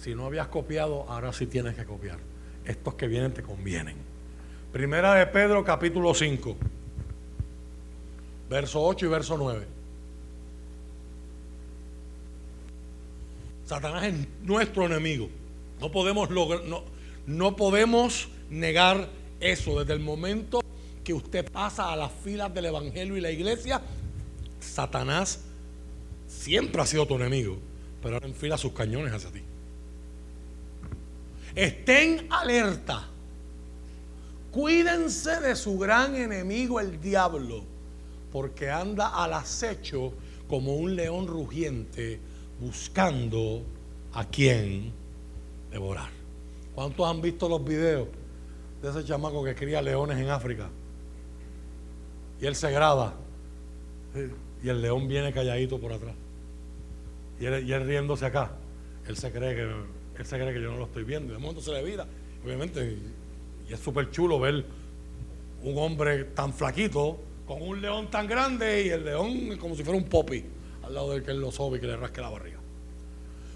Si, 0.00 0.14
no 0.14 0.26
habías 0.26 0.46
copiado, 0.46 1.04
ahora 1.08 1.32
sí 1.32 1.48
tienes 1.48 1.74
que 1.74 1.84
copiar 1.84 2.18
estos 2.64 2.94
que 2.94 3.08
vienen 3.08 3.34
te 3.34 3.42
convienen. 3.42 3.96
Primera 4.72 5.14
de 5.14 5.26
Pedro 5.26 5.64
capítulo 5.64 6.14
5, 6.14 6.56
verso 8.48 8.80
8 8.80 9.06
y 9.06 9.08
verso 9.08 9.36
9. 9.36 9.66
Satanás 13.66 14.04
es 14.04 14.14
nuestro 14.42 14.86
enemigo. 14.86 15.28
No 15.80 15.90
podemos 17.56 18.28
negar 18.48 19.08
eso. 19.40 19.80
Desde 19.80 19.92
el 19.92 20.00
momento 20.00 20.62
que 21.04 21.12
usted 21.12 21.50
pasa 21.50 21.92
a 21.92 21.96
las 21.96 22.12
filas 22.12 22.52
del 22.54 22.66
Evangelio 22.66 23.16
y 23.16 23.20
la 23.20 23.30
iglesia, 23.30 23.80
Satanás 24.60 25.40
siempre 26.28 26.80
ha 26.80 26.86
sido 26.86 27.06
tu 27.06 27.16
enemigo, 27.16 27.58
pero 28.02 28.16
ahora 28.16 28.28
enfila 28.28 28.56
sus 28.56 28.72
cañones 28.72 29.12
hacia 29.12 29.30
ti. 29.30 29.42
Estén 31.54 32.26
alerta. 32.30 33.08
Cuídense 34.50 35.40
de 35.40 35.56
su 35.56 35.78
gran 35.78 36.14
enemigo 36.14 36.78
el 36.80 37.00
diablo, 37.00 37.64
porque 38.30 38.70
anda 38.70 39.08
al 39.08 39.32
acecho 39.32 40.12
como 40.48 40.76
un 40.76 40.94
león 40.94 41.26
rugiente 41.26 42.20
buscando 42.60 43.62
a 44.12 44.24
quien 44.26 44.92
devorar. 45.70 46.10
¿Cuántos 46.74 47.08
han 47.08 47.20
visto 47.20 47.48
los 47.48 47.64
videos 47.64 48.08
de 48.82 48.90
ese 48.90 49.04
chamaco 49.04 49.42
que 49.44 49.54
cría 49.54 49.80
leones 49.80 50.18
en 50.18 50.28
África? 50.28 50.68
Y 52.42 52.46
él 52.46 52.56
se 52.56 52.72
graba 52.72 53.14
y 54.64 54.68
el 54.68 54.82
león 54.82 55.06
viene 55.06 55.32
calladito 55.32 55.78
por 55.78 55.92
atrás. 55.92 56.16
Y 57.38 57.46
él, 57.46 57.68
y 57.68 57.72
él 57.72 57.86
riéndose 57.86 58.26
acá. 58.26 58.50
Él 59.06 59.16
se 59.16 59.30
cree 59.30 59.54
que 59.54 59.62
él 59.62 60.26
se 60.26 60.36
cree 60.36 60.52
que 60.52 60.60
yo 60.60 60.72
no 60.72 60.76
lo 60.76 60.86
estoy 60.86 61.04
viendo. 61.04 61.32
Y 61.32 61.36
de 61.36 61.40
momento 61.40 61.62
se 61.62 61.70
le 61.70 61.84
vida. 61.84 62.04
Obviamente, 62.44 62.98
y 63.68 63.72
es 63.72 63.78
súper 63.78 64.10
chulo 64.10 64.40
ver 64.40 64.64
un 65.62 65.78
hombre 65.78 66.24
tan 66.24 66.52
flaquito 66.52 67.20
con 67.46 67.62
un 67.62 67.80
león 67.80 68.10
tan 68.10 68.26
grande 68.26 68.86
y 68.86 68.88
el 68.88 69.04
león 69.04 69.56
como 69.58 69.76
si 69.76 69.84
fuera 69.84 69.96
un 69.96 70.08
popi 70.08 70.44
al 70.82 70.94
lado 70.94 71.12
del 71.12 71.22
que 71.22 71.30
él 71.30 71.40
lo 71.40 71.52
sobe 71.52 71.78
y 71.78 71.80
que 71.80 71.86
le 71.86 71.96
rasque 71.96 72.20
la 72.20 72.30
barriga. 72.30 72.58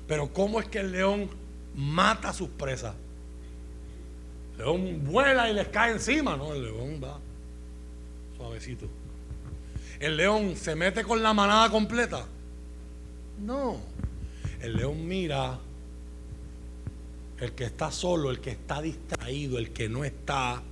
Pero 0.06 0.32
¿cómo 0.32 0.60
es 0.60 0.68
que 0.68 0.78
el 0.78 0.92
león 0.92 1.28
mata 1.74 2.28
a 2.28 2.32
sus 2.32 2.50
presas? 2.50 2.94
El 4.52 4.58
león 4.58 5.04
vuela 5.04 5.50
y 5.50 5.54
les 5.54 5.66
cae 5.66 5.90
encima, 5.90 6.36
¿no? 6.36 6.54
El 6.54 6.62
león 6.62 7.00
va 7.02 7.18
suavecito. 8.46 8.86
El 9.98 10.16
león 10.16 10.56
se 10.56 10.76
mete 10.76 11.02
con 11.02 11.22
la 11.22 11.32
manada 11.34 11.68
completa. 11.70 12.26
No. 13.40 13.80
El 14.60 14.76
león 14.76 15.06
mira 15.06 15.58
el 17.40 17.52
que 17.52 17.64
está 17.64 17.90
solo, 17.90 18.30
el 18.30 18.40
que 18.40 18.50
está 18.50 18.80
distraído, 18.80 19.58
el 19.58 19.72
que 19.72 19.88
no 19.88 20.04
está 20.04 20.62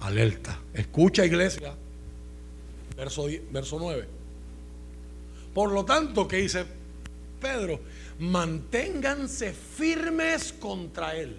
alerta. 0.00 0.58
Escucha 0.72 1.24
iglesia, 1.24 1.74
verso, 2.96 3.26
verso 3.50 3.78
9. 3.78 4.08
Por 5.52 5.70
lo 5.70 5.84
tanto, 5.84 6.26
¿qué 6.26 6.38
dice 6.38 6.64
Pedro? 7.40 7.80
Manténganse 8.18 9.52
firmes 9.52 10.52
contra 10.52 11.14
él 11.14 11.36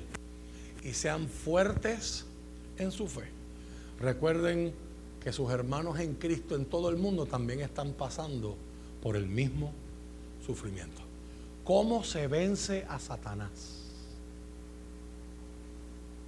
y 0.84 0.94
sean 0.94 1.28
fuertes 1.28 2.26
en 2.78 2.92
su 2.92 3.08
fe. 3.08 3.24
Recuerden 4.00 4.85
que 5.26 5.34
sus 5.34 5.50
hermanos 5.50 6.00
en 6.00 6.14
Cristo 6.14 6.56
en 6.56 6.66
todo 6.66 6.88
el 6.88 6.98
mundo 6.98 7.26
también 7.26 7.62
están 7.62 7.94
pasando 7.94 8.56
por 9.02 9.16
el 9.16 9.26
mismo 9.26 9.74
sufrimiento. 10.46 11.02
¿Cómo 11.64 12.04
se 12.04 12.28
vence 12.28 12.86
a 12.88 13.00
Satanás? 13.00 13.50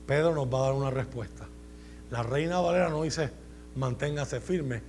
Pedro 0.08 0.34
nos 0.34 0.52
va 0.52 0.58
a 0.58 0.62
dar 0.64 0.74
una 0.74 0.90
respuesta. 0.90 1.48
La 2.10 2.24
reina 2.24 2.60
Valera 2.60 2.90
no 2.90 3.04
dice 3.04 3.30
manténgase 3.76 4.42
firme. 4.42 4.82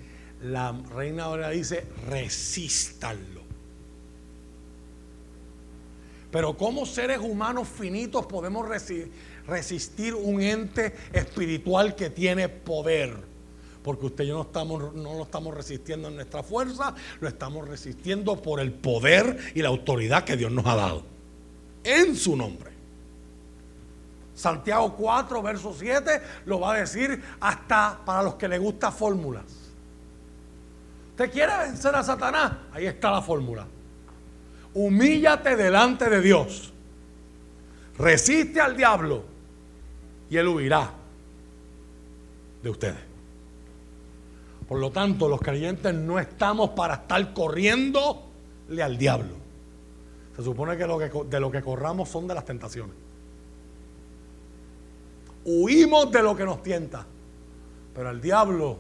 La 0.43 0.73
reina 0.95 1.27
Valera 1.27 1.51
dice 1.51 1.85
resístanlo. 2.09 3.43
Pero 6.31 6.57
como 6.57 6.87
seres 6.87 7.19
humanos 7.19 7.69
finitos 7.69 8.25
podemos 8.25 8.67
resistir 9.47 10.15
un 10.15 10.41
ente 10.41 10.95
espiritual 11.13 11.95
que 11.95 12.09
tiene 12.09 12.49
poder. 12.49 13.28
Porque 13.89 14.05
usted 14.05 14.25
y 14.25 14.27
yo 14.27 14.47
no, 14.55 15.15
lo 15.15 15.23
estamos 15.23 15.55
resistiendo 15.55 16.09
en 16.09 16.17
nuestra 16.17 16.43
fuerza, 16.43 16.95
lo 17.21 17.27
estamos 17.27 17.67
resistiendo 17.67 18.43
por 18.43 18.61
el 18.61 18.71
poder 18.71 19.39
y 19.55 19.63
la 19.63 19.69
autoridad 19.69 20.25
que 20.25 20.37
Dios 20.37 20.53
nos 20.53 20.67
ha 20.67 20.77
dado. 20.77 21.05
En 21.83 22.15
su 22.15 22.37
nombre. 22.37 22.71
Santiago 24.35 24.95
4, 24.95 25.43
verso 25.43 25.75
7, 25.75 26.21
lo 26.45 26.61
va 26.61 26.75
a 26.75 26.81
decir 26.81 27.19
hasta 27.41 27.99
para 28.05 28.25
los 28.25 28.35
que 28.35 28.47
le 28.47 28.59
gustan 28.59 28.93
fórmulas. 28.93 29.47
¿Usted 31.13 31.33
quiere 31.33 31.57
vencer 31.57 31.95
a 31.95 32.03
Satanás? 32.03 32.53
Ahí 32.75 32.85
está 32.85 33.11
la 33.11 33.23
fórmula. 33.23 33.67
Humíllate 34.75 35.57
delante 35.57 36.11
de 36.11 36.21
Dios. 36.21 36.75
Resiste 37.97 38.61
al 38.61 38.77
diablo 38.77 39.25
y 40.29 40.37
él 40.37 40.47
huirá 40.47 40.91
de 42.63 42.69
ustedes. 42.69 43.08
Por 44.69 44.79
lo 44.79 44.91
tanto, 44.91 45.29
los 45.29 45.41
creyentes 45.41 45.95
no 45.95 46.19
estamos 46.19 46.71
para 46.71 46.95
estar 46.95 47.33
corriéndole 47.33 48.83
al 48.83 48.99
diablo. 48.99 49.35
Se 50.37 50.43
supone 50.43 50.77
que, 50.77 50.85
de 50.85 51.41
lo 51.41 51.51
que 51.51 51.63
corramos 51.63 52.09
son 52.09 52.29
de 52.29 52.35
las 52.35 52.45
tentaciones. 52.45 52.95
Huimos 55.45 56.13
de 56.13 56.23
lo 56.23 56.37
que 56.37 56.45
nos 56.45 56.63
tienta. 56.63 57.07
Pero 57.95 58.11
al 58.11 58.21
diablo 58.21 58.79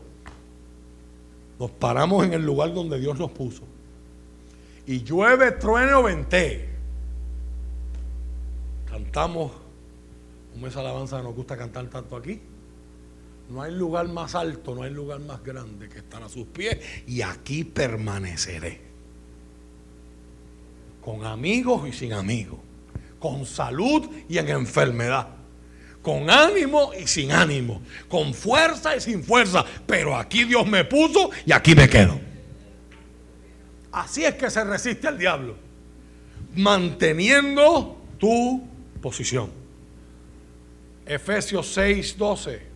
Nos 1.58 1.70
paramos 1.72 2.24
en 2.24 2.34
el 2.34 2.42
lugar 2.46 2.72
donde 2.72 3.00
Dios 3.00 3.18
nos 3.18 3.32
puso. 3.32 3.64
Y 4.86 5.02
llueve, 5.02 5.52
truene 5.52 5.92
o 5.94 6.04
vente. 6.04 6.68
Cantamos, 8.88 9.50
como 10.52 10.66
esa 10.68 10.80
alabanza 10.80 11.16
que 11.16 11.24
nos 11.24 11.34
gusta 11.34 11.56
cantar 11.56 11.88
tanto 11.88 12.14
aquí. 12.14 12.40
No 13.48 13.62
hay 13.62 13.72
lugar 13.72 14.08
más 14.08 14.34
alto, 14.34 14.74
no 14.74 14.82
hay 14.82 14.90
lugar 14.90 15.20
más 15.20 15.42
grande 15.42 15.88
que 15.88 15.98
estar 15.98 16.22
a 16.22 16.28
sus 16.28 16.46
pies 16.48 16.78
y 17.06 17.22
aquí 17.22 17.64
permaneceré. 17.64 18.80
Con 21.02 21.24
amigos 21.24 21.88
y 21.88 21.92
sin 21.92 22.12
amigos, 22.12 22.58
con 23.18 23.46
salud 23.46 24.06
y 24.28 24.36
en 24.36 24.48
enfermedad, 24.48 25.28
con 26.02 26.28
ánimo 26.28 26.92
y 26.92 27.06
sin 27.06 27.32
ánimo, 27.32 27.80
con 28.08 28.34
fuerza 28.34 28.94
y 28.94 29.00
sin 29.00 29.24
fuerza, 29.24 29.64
pero 29.86 30.14
aquí 30.14 30.44
Dios 30.44 30.66
me 30.66 30.84
puso 30.84 31.30
y 31.46 31.52
aquí 31.52 31.74
me 31.74 31.88
quedo. 31.88 32.20
Así 33.92 34.24
es 34.26 34.34
que 34.34 34.50
se 34.50 34.62
resiste 34.62 35.08
al 35.08 35.16
diablo, 35.16 35.56
manteniendo 36.54 37.96
tu 38.18 38.62
posición. 39.00 39.50
Efesios 41.06 41.72
6, 41.72 42.18
12. 42.18 42.67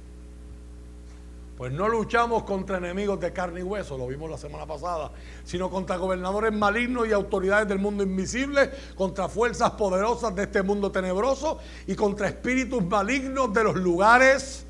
Pues 1.63 1.73
no 1.73 1.89
luchamos 1.89 2.43
contra 2.43 2.79
enemigos 2.79 3.21
de 3.21 3.33
carne 3.33 3.61
y 3.61 3.63
hueso, 3.63 3.97
lo 3.97 4.09
vimos 4.09 4.29
la 4.29 4.37
semana 4.37 4.67
pasada, 4.67 5.13
sino 5.45 5.71
contra 5.71 5.97
gobernadores 5.97 6.53
malignos 6.53 7.07
y 7.07 7.13
autoridades 7.13 7.69
del 7.69 7.79
mundo 7.79 8.03
invisible, 8.03 8.69
contra 8.97 9.29
fuerzas 9.29 9.71
poderosas 9.71 10.35
de 10.35 10.43
este 10.43 10.65
mundo 10.65 10.91
tenebroso 10.91 11.61
y 11.87 11.95
contra 11.95 12.27
espíritus 12.27 12.85
malignos 12.85 13.55
de 13.55 13.63
los 13.63 13.77
lugares 13.77 14.67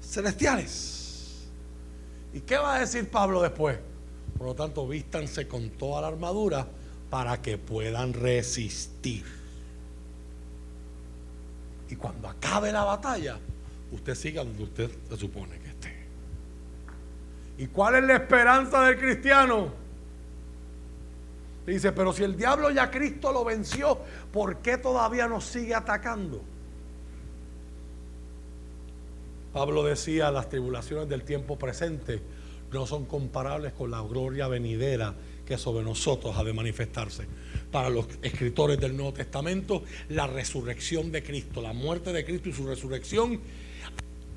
celestiales. 0.00 1.48
¿Y 2.32 2.38
qué 2.42 2.56
va 2.56 2.76
a 2.76 2.78
decir 2.78 3.10
Pablo 3.10 3.42
después? 3.42 3.80
Por 4.38 4.46
lo 4.46 4.54
tanto, 4.54 4.86
vístanse 4.86 5.48
con 5.48 5.70
toda 5.70 6.02
la 6.02 6.06
armadura 6.06 6.68
para 7.10 7.42
que 7.42 7.58
puedan 7.58 8.12
resistir. 8.12 9.24
Y 11.90 11.96
cuando 11.96 12.28
acabe 12.28 12.70
la 12.70 12.84
batalla, 12.84 13.40
usted 13.90 14.14
siga 14.14 14.44
donde 14.44 14.62
usted 14.62 14.88
se 15.08 15.16
supone 15.16 15.61
¿Y 17.58 17.66
cuál 17.66 17.96
es 17.96 18.04
la 18.04 18.14
esperanza 18.14 18.82
del 18.82 18.98
cristiano? 18.98 19.72
Dice, 21.66 21.92
pero 21.92 22.12
si 22.12 22.24
el 22.24 22.36
diablo 22.36 22.70
ya 22.70 22.90
Cristo 22.90 23.32
lo 23.32 23.44
venció, 23.44 23.98
¿por 24.32 24.58
qué 24.58 24.78
todavía 24.78 25.28
nos 25.28 25.44
sigue 25.44 25.74
atacando? 25.74 26.42
Pablo 29.52 29.84
decía, 29.84 30.30
las 30.30 30.48
tribulaciones 30.48 31.08
del 31.08 31.22
tiempo 31.22 31.58
presente 31.58 32.20
no 32.72 32.86
son 32.86 33.04
comparables 33.04 33.72
con 33.74 33.90
la 33.90 34.00
gloria 34.00 34.48
venidera 34.48 35.14
que 35.46 35.58
sobre 35.58 35.84
nosotros 35.84 36.36
ha 36.36 36.42
de 36.42 36.52
manifestarse. 36.52 37.26
Para 37.70 37.90
los 37.90 38.06
escritores 38.22 38.80
del 38.80 38.96
Nuevo 38.96 39.12
Testamento, 39.12 39.82
la 40.08 40.26
resurrección 40.26 41.12
de 41.12 41.22
Cristo, 41.22 41.60
la 41.60 41.74
muerte 41.74 42.12
de 42.12 42.24
Cristo 42.24 42.48
y 42.48 42.52
su 42.52 42.66
resurrección 42.66 43.40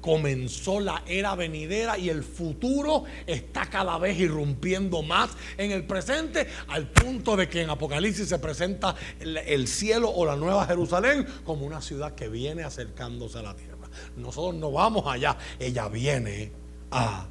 comenzó 0.06 0.80
la 0.80 1.02
era 1.08 1.34
venidera 1.34 1.98
y 1.98 2.10
el 2.10 2.24
futuro 2.24 3.06
está 3.26 3.66
cada 3.66 3.98
vez 3.98 4.20
irrumpiendo 4.20 5.02
más 5.02 5.32
en 5.58 5.72
el 5.72 5.84
presente 5.88 6.48
al 6.68 6.88
punto 6.88 7.36
de 7.36 7.50
que 7.50 7.64
en 7.64 7.72
Apocalipsis 7.72 8.30
se 8.30 8.38
presenta 8.38 8.96
el, 9.20 9.68
cielo 9.68 10.12
o 10.12 10.24
la 10.24 10.36
nueva 10.36 10.68
Jerusalén 10.68 11.26
como 11.44 11.66
una 11.66 11.82
ciudad 11.82 12.14
que 12.14 12.30
viene 12.30 12.62
acercándose 12.62 13.40
a 13.40 13.42
la 13.42 13.56
tierra. 13.56 13.88
Nosotros 14.16 14.54
no 14.54 14.72
vamos 14.72 15.08
allá, 15.08 15.38
ella 15.58 15.88
viene 15.88 16.52
a 16.92 17.26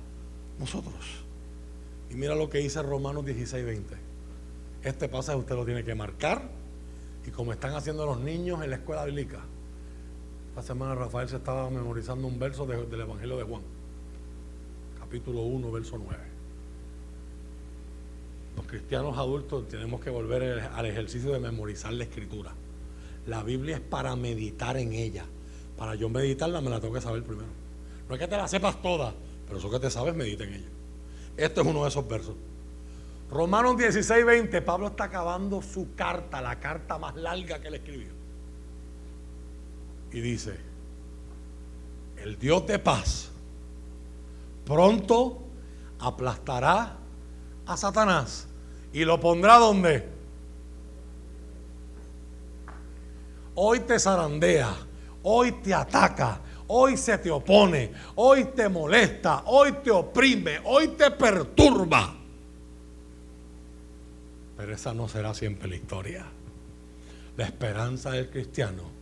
nosotros. 0.59 0.95
Y 2.11 2.15
mira 2.15 2.35
lo 2.35 2.51
que 2.51 2.59
dice 2.59 2.83
Romanos 2.83 3.25
16, 3.25 3.65
20. 3.65 3.95
Este 4.83 5.09
pasaje 5.09 5.39
usted 5.39 5.55
lo 5.55 5.65
tiene 5.65 5.85
que 5.85 5.95
marcar 5.95 6.51
y 7.25 7.31
como 7.31 7.53
están 7.53 7.73
haciendo 7.75 8.05
los 8.05 8.19
niños 8.19 8.65
en 8.65 8.71
la 8.71 8.77
escuela 8.77 9.05
bíblica 9.05 9.45
la 10.57 10.63
semana 10.63 10.95
Rafael 10.95 11.29
se 11.29 11.37
estaba 11.37 11.69
memorizando 11.69 12.29
un 12.29 12.39
verso 12.39 12.65
del 12.65 13.01
Evangelio 13.01 13.37
de 13.37 13.43
Juan, 13.43 13.63
capítulo 14.99 15.43
1, 15.43 15.73
verso 15.73 15.99
9. 15.99 16.17
Los 18.57 18.67
cristianos 18.67 19.19
adultos 19.19 19.67
tenemos 19.69 20.01
que 20.01 20.11
volver 20.11 20.61
al 20.61 20.87
ejercicio 20.87 21.33
de 21.33 21.41
memorizar 21.41 21.93
la 21.93 22.05
escritura. 22.05 22.53
La 23.27 23.43
Biblia 23.43 23.77
es 23.77 23.81
para 23.81 24.15
meditar 24.15 24.77
en 24.77 24.93
ella. 24.93 25.25
Para 25.77 25.97
yo 25.97 26.09
meditarla 26.09 26.61
me 26.61 26.71
la 26.71 26.81
tengo 26.81 26.95
que 26.95 27.01
saber 27.01 27.25
primero. 27.25 27.49
No 28.09 28.15
es 28.15 28.21
que 28.21 28.29
te 28.29 28.37
la 28.37 28.47
sepas 28.47 28.81
toda, 28.81 29.13
pero 29.47 29.59
eso 29.59 29.71
que 29.71 29.81
te 29.81 29.91
sabes, 29.91 30.15
medita 30.15 30.45
en 30.45 30.55
ella. 30.55 30.69
Este 31.37 31.63
es 31.63 31.67
uno 31.67 31.83
de 31.83 31.89
esos 31.89 32.07
versos. 32.07 32.37
Romanos 33.29 33.77
16, 33.77 34.25
20, 34.25 34.63
Pablo 34.63 34.89
está 34.89 35.05
acabando 35.05 35.61
su 35.63 35.97
carta, 35.97 36.41
la 36.41 36.61
carta 36.61 36.97
más 36.97 37.17
larga 37.17 37.61
que 37.61 37.69
él 37.69 37.75
escribió 37.75 38.14
y 40.15 40.21
dice, 40.21 40.55
el 42.23 42.39
Dios 42.39 42.65
de 42.69 42.79
paz 42.79 43.31
pronto 44.65 45.43
aplastará 45.99 46.97
a 47.67 47.77
Satanás 47.77 48.47
y 48.93 49.05
lo 49.05 49.19
pondrá 49.19 49.59
donde. 49.59 50.09
Hoy 53.57 53.81
te 53.81 53.99
zarandea, 53.99 54.73
hoy 55.25 55.51
te 55.51 55.75
ataca, 55.75 56.41
hoy 56.69 56.97
se 56.97 57.19
te 57.19 57.33
opone, 57.33 57.91
hoy 58.15 58.45
te 58.55 58.69
molesta, 58.69 59.43
hoy 59.47 59.73
te 59.83 59.91
oprime, 59.91 60.61
hoy 60.63 60.89
te 60.89 61.11
perturba. 61.11 62.15
Pero 64.57 64.73
esa 64.73 64.95
no 64.95 65.09
será 65.09 65.35
siempre 65.35 65.69
la 65.69 65.75
historia. 65.75 66.25
La 67.37 67.47
esperanza 67.47 68.13
del 68.13 68.31
cristiano 68.31 68.94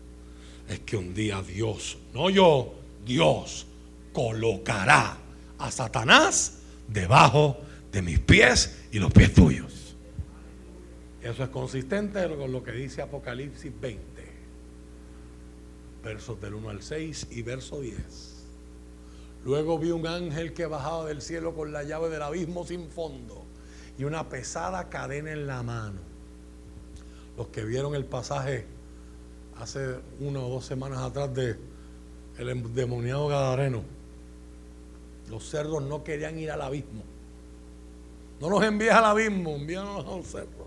es 0.73 0.81
que 0.81 0.97
un 0.97 1.15
día 1.15 1.43
Dios, 1.43 1.99
no 2.15 2.31
yo, 2.31 2.75
Dios 3.05 3.67
colocará 4.13 5.17
a 5.59 5.71
Satanás 5.71 6.59
debajo 6.89 7.59
de 7.91 8.03
mis 8.03 8.19
pies 8.19 8.87
y 8.91 8.99
los 8.99 9.13
pies 9.13 9.33
tuyos. 9.35 9.97
Eso 11.23 11.45
es 11.45 11.51
consistente 11.51 12.27
con 12.37 12.51
lo 12.51 12.63
que 12.65 12.73
dice 12.73 13.03
Apocalipsis 13.03 13.73
20, 13.81 14.03
versos 16.03 16.41
del 16.41 16.55
1 16.55 16.71
al 16.71 16.83
6 16.83 17.29
y 17.31 17.43
verso 17.43 17.81
10. 17.81 17.97
Luego 19.45 19.79
vi 19.79 19.91
un 19.91 20.07
ángel 20.07 20.53
que 20.53 20.67
bajaba 20.67 21.07
del 21.07 21.23
cielo 21.23 21.55
con 21.55 21.73
la 21.73 21.83
llave 21.83 22.09
del 22.09 22.23
abismo 22.23 22.67
sin 22.67 22.89
fondo 22.89 23.45
y 23.99 24.05
una 24.05 24.29
pesada 24.29 24.89
cadena 24.89 25.33
en 25.33 25.47
la 25.47 25.63
mano. 25.63 26.01
Los 27.37 27.49
que 27.49 27.65
vieron 27.65 27.95
el 27.95 28.05
pasaje 28.05 28.67
hace 29.63 30.01
una 30.19 30.41
o 30.41 30.49
dos 30.49 30.65
semanas 30.65 30.99
atrás 30.99 31.33
de 31.33 31.57
el 32.37 32.49
endemoniado 32.49 33.29
Gadareno. 33.29 33.85
Los 35.31 35.49
cerdos 35.49 35.81
no 35.85 36.03
querían 36.03 36.37
ir 36.37 36.51
al 36.51 36.63
abismo. 36.63 37.05
No 38.41 38.51
nos 38.51 38.65
envías 38.65 38.97
al 38.97 39.05
abismo, 39.05 39.55
envíanos 39.55 40.05
a 40.05 40.11
un 40.11 40.25
cerdo. 40.25 40.67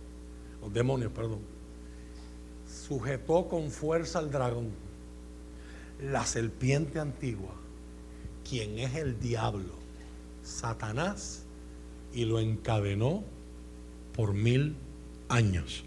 Los 0.61 0.73
demonios, 0.73 1.11
perdón. 1.11 1.39
Sujetó 2.87 3.49
con 3.49 3.69
fuerza 3.69 4.19
al 4.19 4.31
dragón, 4.31 4.69
la 6.01 6.25
serpiente 6.25 6.99
antigua, 6.99 7.53
quien 8.49 8.79
es 8.79 8.95
el 8.95 9.19
diablo, 9.19 9.73
Satanás, 10.41 11.43
y 12.13 12.23
lo 12.23 12.39
encadenó 12.39 13.25
por 14.15 14.33
mil 14.33 14.77
años 15.27 15.83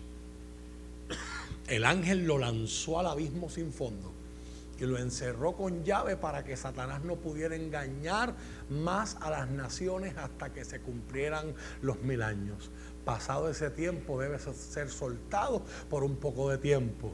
el 1.68 1.84
ángel 1.84 2.26
lo 2.26 2.38
lanzó 2.38 2.98
al 2.98 3.06
abismo 3.06 3.48
sin 3.50 3.72
fondo 3.72 4.12
y 4.80 4.84
lo 4.84 4.98
encerró 4.98 5.56
con 5.56 5.84
llave 5.84 6.16
para 6.16 6.44
que 6.44 6.56
Satanás 6.56 7.02
no 7.02 7.16
pudiera 7.16 7.56
engañar 7.56 8.34
más 8.70 9.16
a 9.20 9.30
las 9.30 9.50
naciones 9.50 10.16
hasta 10.16 10.52
que 10.52 10.64
se 10.64 10.80
cumplieran 10.80 11.54
los 11.82 12.00
mil 12.02 12.22
años. 12.22 12.70
Pasado 13.04 13.50
ese 13.50 13.70
tiempo 13.70 14.20
debe 14.20 14.38
ser 14.38 14.88
soltado 14.90 15.64
por 15.90 16.04
un 16.04 16.16
poco 16.16 16.50
de 16.50 16.58
tiempo. 16.58 17.12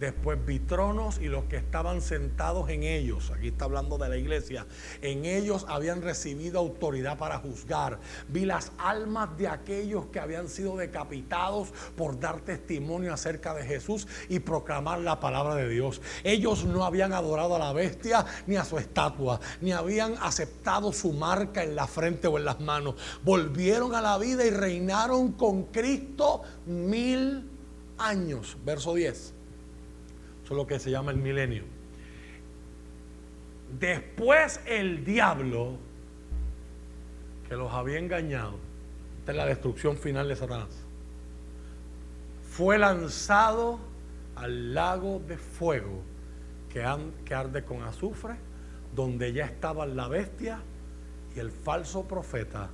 Después 0.00 0.38
vi 0.44 0.58
tronos 0.58 1.18
y 1.18 1.26
los 1.26 1.44
que 1.44 1.56
estaban 1.56 2.02
sentados 2.02 2.68
en 2.68 2.82
ellos, 2.82 3.30
aquí 3.30 3.48
está 3.48 3.64
hablando 3.64 3.96
de 3.96 4.08
la 4.10 4.16
iglesia, 4.18 4.66
en 5.00 5.24
ellos 5.24 5.64
habían 5.68 6.02
recibido 6.02 6.58
autoridad 6.58 7.16
para 7.16 7.38
juzgar. 7.38 7.98
Vi 8.28 8.44
las 8.44 8.72
almas 8.76 9.36
de 9.38 9.48
aquellos 9.48 10.06
que 10.06 10.20
habían 10.20 10.48
sido 10.48 10.76
decapitados 10.76 11.72
por 11.96 12.20
dar 12.20 12.40
testimonio 12.40 13.14
acerca 13.14 13.54
de 13.54 13.64
Jesús 13.64 14.06
y 14.28 14.40
proclamar 14.40 14.98
la 15.00 15.18
palabra 15.18 15.54
de 15.54 15.68
Dios. 15.68 16.02
Ellos 16.24 16.64
no 16.64 16.84
habían 16.84 17.14
adorado 17.14 17.56
a 17.56 17.58
la 17.58 17.72
bestia 17.72 18.26
ni 18.46 18.56
a 18.56 18.64
su 18.64 18.76
estatua, 18.78 19.40
ni 19.62 19.72
habían 19.72 20.14
aceptado 20.20 20.92
su 20.92 21.12
marca 21.12 21.62
en 21.62 21.74
la 21.74 21.86
frente 21.86 22.28
o 22.28 22.36
en 22.36 22.44
las 22.44 22.60
manos. 22.60 22.96
Volvieron 23.24 23.94
a 23.94 24.02
la 24.02 24.18
vida 24.18 24.44
y 24.44 24.50
reinaron 24.50 25.32
con 25.32 25.64
Cristo 25.64 26.42
mil 26.66 27.48
años. 27.98 28.56
Verso 28.64 28.94
10. 28.94 29.35
Eso 30.46 30.54
es 30.54 30.58
lo 30.58 30.66
que 30.68 30.78
se 30.78 30.92
llama 30.92 31.10
el 31.10 31.16
milenio. 31.16 31.64
Después 33.80 34.60
el 34.64 35.04
diablo 35.04 35.76
que 37.48 37.56
los 37.56 37.72
había 37.72 37.98
engañado, 37.98 38.54
esta 39.18 39.32
es 39.32 39.38
la 39.38 39.44
destrucción 39.44 39.96
final 39.96 40.28
de 40.28 40.36
Satanás, 40.36 40.68
fue 42.48 42.78
lanzado 42.78 43.80
al 44.36 44.72
lago 44.72 45.20
de 45.26 45.36
fuego 45.36 46.00
que, 46.72 46.86
que 47.24 47.34
arde 47.34 47.64
con 47.64 47.82
azufre, 47.82 48.36
donde 48.94 49.32
ya 49.32 49.46
estaba 49.46 49.84
la 49.84 50.06
bestia 50.06 50.60
y 51.34 51.40
el 51.40 51.50
falso 51.50 52.04
profeta. 52.04 52.70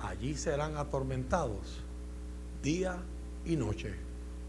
Allí 0.00 0.34
serán 0.36 0.78
atormentados 0.78 1.82
día 2.62 2.96
y 3.44 3.56
noche, 3.56 3.94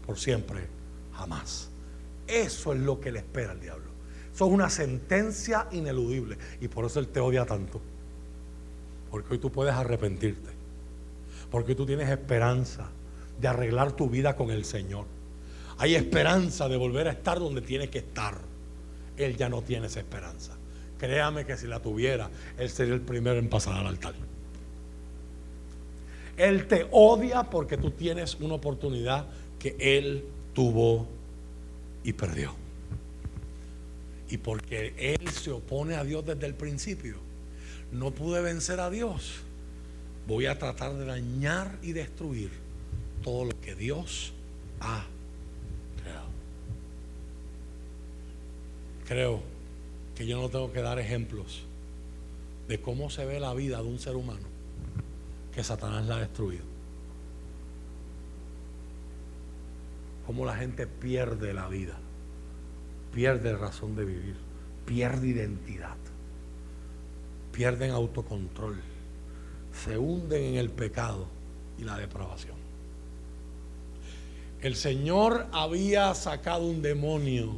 por 0.06 0.18
siempre, 0.18 0.68
jamás. 1.12 1.71
Eso 2.32 2.72
es 2.72 2.80
lo 2.80 2.98
que 2.98 3.12
le 3.12 3.18
espera 3.18 3.52
al 3.52 3.60
diablo. 3.60 3.90
Eso 4.34 4.46
es 4.46 4.52
una 4.52 4.70
sentencia 4.70 5.68
ineludible. 5.70 6.38
Y 6.62 6.68
por 6.68 6.86
eso 6.86 6.98
Él 6.98 7.08
te 7.08 7.20
odia 7.20 7.44
tanto. 7.44 7.78
Porque 9.10 9.34
hoy 9.34 9.38
tú 9.38 9.52
puedes 9.52 9.74
arrepentirte. 9.74 10.48
Porque 11.50 11.74
tú 11.74 11.84
tienes 11.84 12.08
esperanza 12.08 12.88
de 13.38 13.48
arreglar 13.48 13.92
tu 13.92 14.08
vida 14.08 14.34
con 14.34 14.50
el 14.50 14.64
Señor. 14.64 15.04
Hay 15.76 15.94
esperanza 15.94 16.68
de 16.68 16.78
volver 16.78 17.08
a 17.08 17.12
estar 17.12 17.38
donde 17.38 17.60
tienes 17.60 17.90
que 17.90 17.98
estar. 17.98 18.38
Él 19.18 19.36
ya 19.36 19.50
no 19.50 19.60
tiene 19.60 19.88
esa 19.88 20.00
esperanza. 20.00 20.56
Créame 20.96 21.44
que 21.44 21.58
si 21.58 21.66
la 21.66 21.80
tuviera, 21.80 22.30
Él 22.56 22.70
sería 22.70 22.94
el 22.94 23.02
primero 23.02 23.38
en 23.38 23.50
pasar 23.50 23.74
al 23.74 23.86
altar. 23.86 24.14
Él 26.38 26.66
te 26.66 26.86
odia 26.92 27.42
porque 27.50 27.76
tú 27.76 27.90
tienes 27.90 28.36
una 28.36 28.54
oportunidad 28.54 29.26
que 29.58 29.76
Él 29.78 30.24
tuvo 30.54 31.06
y 32.04 32.12
perdió. 32.12 32.54
Y 34.28 34.38
porque 34.38 34.94
Él 34.96 35.28
se 35.28 35.50
opone 35.50 35.94
a 35.94 36.04
Dios 36.04 36.24
desde 36.24 36.46
el 36.46 36.54
principio, 36.54 37.16
no 37.90 38.10
pude 38.10 38.40
vencer 38.40 38.80
a 38.80 38.90
Dios. 38.90 39.40
Voy 40.26 40.46
a 40.46 40.58
tratar 40.58 40.94
de 40.94 41.04
dañar 41.04 41.78
y 41.82 41.92
destruir 41.92 42.50
todo 43.22 43.44
lo 43.44 43.60
que 43.60 43.74
Dios 43.74 44.32
ha 44.80 45.04
creado. 46.02 46.28
Creo 49.06 49.42
que 50.14 50.26
yo 50.26 50.40
no 50.40 50.48
tengo 50.48 50.72
que 50.72 50.80
dar 50.80 50.98
ejemplos 50.98 51.64
de 52.68 52.80
cómo 52.80 53.10
se 53.10 53.24
ve 53.24 53.40
la 53.40 53.52
vida 53.54 53.82
de 53.82 53.88
un 53.88 53.98
ser 53.98 54.16
humano 54.16 54.46
que 55.54 55.62
Satanás 55.62 56.06
la 56.06 56.16
ha 56.16 56.20
destruido. 56.20 56.71
Cómo 60.26 60.44
la 60.44 60.56
gente 60.56 60.86
pierde 60.86 61.52
la 61.52 61.68
vida, 61.68 61.98
pierde 63.12 63.56
razón 63.56 63.96
de 63.96 64.04
vivir, 64.04 64.36
pierde 64.86 65.28
identidad, 65.28 65.96
pierden 67.52 67.90
autocontrol, 67.90 68.80
se 69.72 69.98
hunden 69.98 70.42
en 70.42 70.54
el 70.56 70.70
pecado 70.70 71.26
y 71.78 71.84
la 71.84 71.98
depravación. 71.98 72.56
El 74.60 74.76
Señor 74.76 75.46
había 75.50 76.14
sacado 76.14 76.66
un 76.66 76.82
demonio 76.82 77.56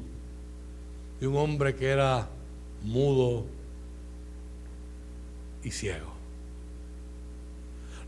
de 1.20 1.26
un 1.26 1.36
hombre 1.36 1.74
que 1.74 1.90
era 1.90 2.28
mudo 2.82 3.44
y 5.62 5.70
ciego 5.70 6.13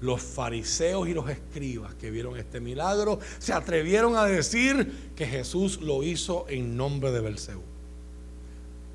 los 0.07 0.23
fariseos 0.23 1.09
y 1.09 1.15
los 1.15 1.28
escribas 1.28 1.95
que 1.95 2.11
vieron 2.11 2.37
este 2.37 2.61
milagro 2.61 3.19
se 3.39 3.53
atrevieron 3.53 4.16
a 4.16 4.24
decir 4.24 5.11
que 5.16 5.27
Jesús 5.27 5.83
lo 5.83 6.05
hizo 6.05 6.47
en 6.49 6.77
nombre 6.77 7.11
de 7.11 7.20
Belcebú. 7.20 7.62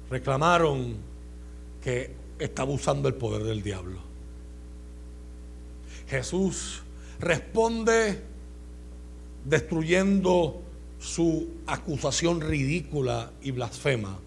Reclamaron 0.09 0.95
que 1.83 2.11
estaba 2.39 2.71
usando 2.71 3.09
el 3.09 3.15
poder 3.15 3.43
del 3.43 3.61
diablo. 3.61 3.99
Jesús 6.07 6.81
responde 7.19 8.21
destruyendo 9.45 10.61
su 10.99 11.49
acusación 11.67 12.39
ridícula 12.39 13.31
y 13.41 13.51
blasfema 13.51 14.17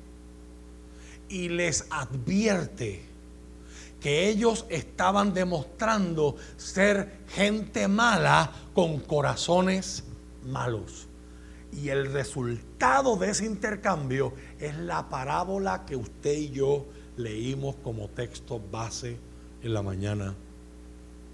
y 1.29 1.49
les 1.49 1.87
advierte 1.91 3.14
que 4.05 4.29
ellos 4.29 4.67
estaban 4.69 5.33
demostrando 5.33 6.37
ser 6.59 7.21
gente 7.27 7.89
mala 7.89 8.53
con 8.75 9.01
corazones 9.01 10.05
malos. 10.45 11.07
Y 11.73 11.89
el 11.89 12.13
resultado 12.13 13.17
de 13.17 13.31
ese 13.31 13.47
intercambio 13.47 14.35
es 14.61 14.77
la 14.77 15.09
parábola 15.09 15.87
que 15.87 15.97
usted 15.97 16.35
y 16.35 16.51
yo 16.51 16.85
leímos 17.17 17.77
como 17.77 18.09
texto 18.09 18.61
base 18.71 19.17
en 19.63 19.73
la 19.73 19.81
mañana 19.81 20.35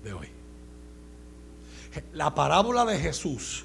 de 0.05 0.13
hoy. 0.13 0.29
La 2.13 2.37
parábola 2.37 2.85
de 2.85 3.01
Jesús 3.01 3.65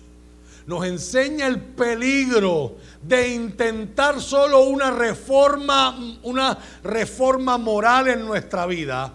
nos 0.67 0.85
enseña 0.85 1.47
el 1.47 1.59
peligro 1.59 2.77
de 3.01 3.29
intentar 3.29 4.19
solo 4.19 4.61
una 4.61 4.91
reforma, 4.91 6.17
una 6.23 6.57
reforma 6.83 7.57
moral 7.57 8.07
en 8.07 8.25
nuestra 8.25 8.65
vida 8.65 9.13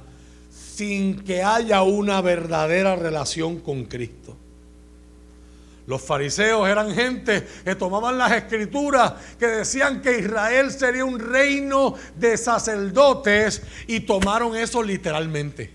sin 0.50 1.20
que 1.24 1.42
haya 1.42 1.82
una 1.82 2.20
verdadera 2.20 2.96
relación 2.96 3.60
con 3.60 3.84
Cristo. 3.84 4.36
Los 5.86 6.00
fariseos 6.02 6.68
eran 6.68 6.94
gente 6.94 7.46
que 7.64 7.74
tomaban 7.74 8.16
las 8.16 8.30
escrituras, 8.30 9.14
que 9.38 9.46
decían 9.46 10.00
que 10.00 10.20
Israel 10.20 10.70
sería 10.70 11.04
un 11.04 11.18
reino 11.18 11.96
de 12.14 12.36
sacerdotes 12.36 13.60
y 13.88 14.00
tomaron 14.00 14.54
eso 14.56 14.82
literalmente. 14.82 15.74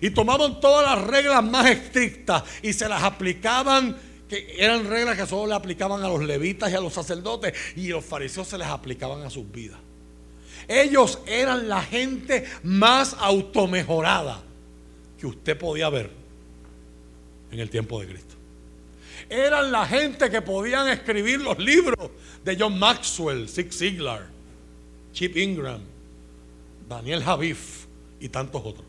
Y 0.00 0.10
tomaban 0.10 0.60
todas 0.60 0.96
las 0.96 1.06
reglas 1.08 1.42
más 1.42 1.66
estrictas 1.66 2.44
y 2.62 2.72
se 2.72 2.88
las 2.88 3.02
aplicaban 3.02 3.96
que 4.28 4.56
eran 4.58 4.88
reglas 4.88 5.16
que 5.16 5.26
solo 5.26 5.46
le 5.46 5.54
aplicaban 5.54 6.02
a 6.02 6.08
los 6.08 6.22
levitas 6.22 6.70
y 6.70 6.74
a 6.74 6.80
los 6.80 6.92
sacerdotes 6.92 7.54
y 7.76 7.88
los 7.88 8.04
fariseos 8.04 8.48
se 8.48 8.58
les 8.58 8.66
aplicaban 8.66 9.22
a 9.22 9.30
sus 9.30 9.50
vidas. 9.50 9.78
Ellos 10.66 11.18
eran 11.26 11.68
la 11.68 11.82
gente 11.82 12.44
más 12.62 13.14
automejorada 13.18 14.42
que 15.18 15.26
usted 15.26 15.58
podía 15.58 15.88
ver 15.90 16.10
en 17.50 17.60
el 17.60 17.68
tiempo 17.70 18.00
de 18.00 18.08
Cristo. 18.08 18.34
Eran 19.28 19.72
la 19.72 19.86
gente 19.86 20.30
que 20.30 20.42
podían 20.42 20.88
escribir 20.88 21.40
los 21.40 21.58
libros 21.58 22.10
de 22.44 22.56
John 22.58 22.78
Maxwell, 22.78 23.48
Zig 23.48 23.72
Ziglar, 23.72 24.28
Chip 25.12 25.36
Ingram, 25.36 25.80
Daniel 26.88 27.22
Javif 27.22 27.86
y 28.20 28.28
tantos 28.28 28.62
otros. 28.64 28.86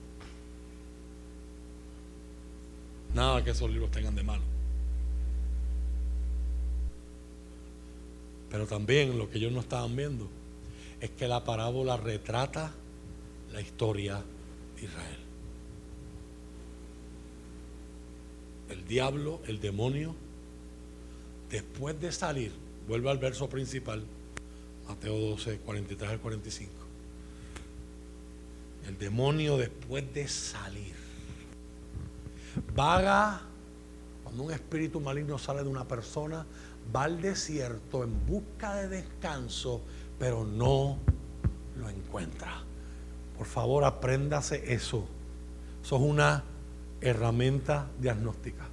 Nada 3.14 3.44
que 3.44 3.52
esos 3.52 3.70
libros 3.70 3.92
tengan 3.92 4.16
de 4.16 4.24
malo. 4.24 4.55
Pero 8.56 8.68
también 8.68 9.18
lo 9.18 9.30
que 9.30 9.38
ellos 9.38 9.52
no 9.52 9.60
estaban 9.60 9.94
viendo 9.98 10.30
es 11.02 11.10
que 11.10 11.28
la 11.28 11.44
parábola 11.44 11.98
retrata 11.98 12.72
la 13.52 13.60
historia 13.60 14.24
de 14.78 14.86
Israel. 14.86 15.20
El 18.70 18.88
diablo, 18.88 19.42
el 19.48 19.60
demonio, 19.60 20.16
después 21.50 22.00
de 22.00 22.14
salir, 22.14 22.54
vuelve 22.88 23.12
al 23.12 23.18
verso 23.18 23.50
principal, 23.50 24.06
Mateo 24.88 25.20
12, 25.20 25.58
43 25.58 26.12
al 26.12 26.20
45. 26.22 26.72
El 28.88 28.98
demonio 28.98 29.58
después 29.58 30.14
de 30.14 30.30
salir, 30.30 30.96
vaga, 32.74 33.42
cuando 34.24 34.44
un 34.44 34.54
espíritu 34.54 35.02
maligno 35.02 35.38
sale 35.38 35.62
de 35.62 35.68
una 35.68 35.86
persona, 35.86 36.46
va 36.94 37.04
al 37.04 37.22
desierto 37.22 38.04
en 38.04 38.26
busca 38.26 38.76
de 38.76 38.88
descanso, 38.90 39.82
pero 40.20 40.44
no 40.44 40.98
lo 41.78 41.90
encuentra. 41.90 42.64
Por 43.38 43.48
favor, 43.48 43.84
apréndase 43.84 44.74
eso. 44.74 45.06
Eso 45.84 45.96
es 45.98 46.02
una 46.02 46.44
herramienta 47.02 47.88
diagnóstica. 48.00 48.66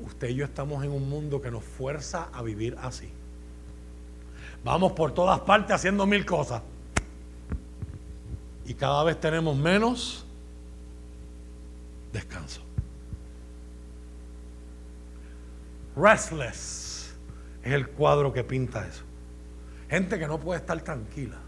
Usted 0.00 0.28
y 0.30 0.34
yo 0.34 0.44
estamos 0.44 0.84
en 0.84 0.90
un 0.90 1.08
mundo 1.08 1.40
que 1.40 1.50
nos 1.50 1.62
fuerza 1.62 2.28
a 2.32 2.42
vivir 2.42 2.76
así. 2.80 3.08
Vamos 4.64 4.92
por 4.92 5.12
todas 5.12 5.40
partes 5.40 5.74
haciendo 5.74 6.06
mil 6.06 6.24
cosas. 6.24 6.62
Y 8.66 8.74
cada 8.74 9.04
vez 9.04 9.20
tenemos 9.20 9.56
menos 9.56 10.24
descanso. 12.12 12.63
Restless 15.96 17.14
es 17.62 17.72
el 17.72 17.88
cuadro 17.88 18.32
que 18.32 18.42
pinta 18.44 18.86
eso. 18.86 19.04
Gente 19.88 20.18
que 20.18 20.26
no 20.26 20.40
puede 20.40 20.60
estar 20.60 20.80
tranquila. 20.82 21.38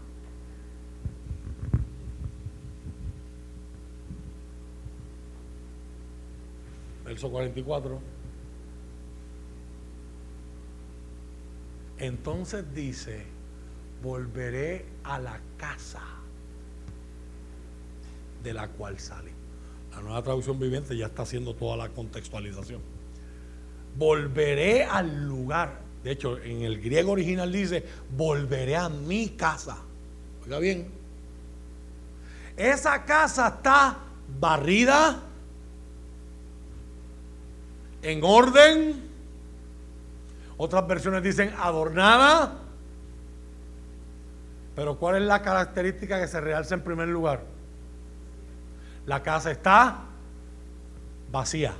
Verso 7.03 7.29
44. 7.29 7.99
Entonces 11.99 12.73
dice, 12.73 13.25
volveré 14.03 14.85
a 15.03 15.19
la 15.19 15.39
casa 15.57 16.03
de 18.43 18.53
la 18.53 18.69
cual 18.69 18.99
sale. 18.99 19.31
La 19.91 20.01
nueva 20.01 20.21
traducción 20.21 20.59
viviente 20.59 20.95
ya 20.95 21.07
está 21.07 21.23
haciendo 21.23 21.55
toda 21.55 21.75
la 21.75 21.89
contextualización. 21.89 22.96
Volveré 23.97 24.83
al 24.83 25.27
lugar. 25.27 25.81
De 26.03 26.11
hecho, 26.11 26.37
en 26.37 26.61
el 26.61 26.79
griego 26.81 27.11
original 27.11 27.51
dice, 27.51 27.83
volveré 28.15 28.75
a 28.75 28.89
mi 28.89 29.29
casa. 29.29 29.77
Oiga 30.45 30.59
bien. 30.59 30.89
Esa 32.55 33.03
casa 33.05 33.47
está 33.47 33.97
barrida, 34.39 35.21
en 38.01 38.23
orden. 38.23 39.03
Otras 40.57 40.87
versiones 40.87 41.23
dicen 41.23 41.53
adornada. 41.57 42.59
Pero 44.75 44.97
¿cuál 44.97 45.17
es 45.17 45.21
la 45.23 45.41
característica 45.41 46.19
que 46.19 46.27
se 46.27 46.39
realza 46.39 46.75
en 46.75 46.81
primer 46.81 47.07
lugar? 47.07 47.43
La 49.05 49.23
casa 49.23 49.51
está 49.51 50.03
vacía. 51.31 51.73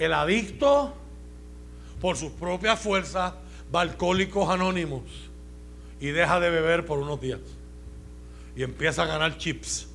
El 0.00 0.12
adicto, 0.12 0.92
por 2.00 2.16
sus 2.16 2.32
propias 2.32 2.80
fuerzas, 2.80 3.34
va 3.72 3.82
alcohólicos 3.82 4.48
anónimos 4.48 5.02
y 6.00 6.08
deja 6.08 6.40
de 6.40 6.50
beber 6.50 6.84
por 6.84 6.98
unos 6.98 7.20
días. 7.20 7.40
Y 8.56 8.64
empieza 8.64 9.04
a 9.04 9.06
ganar 9.06 9.38
chips. 9.38 9.88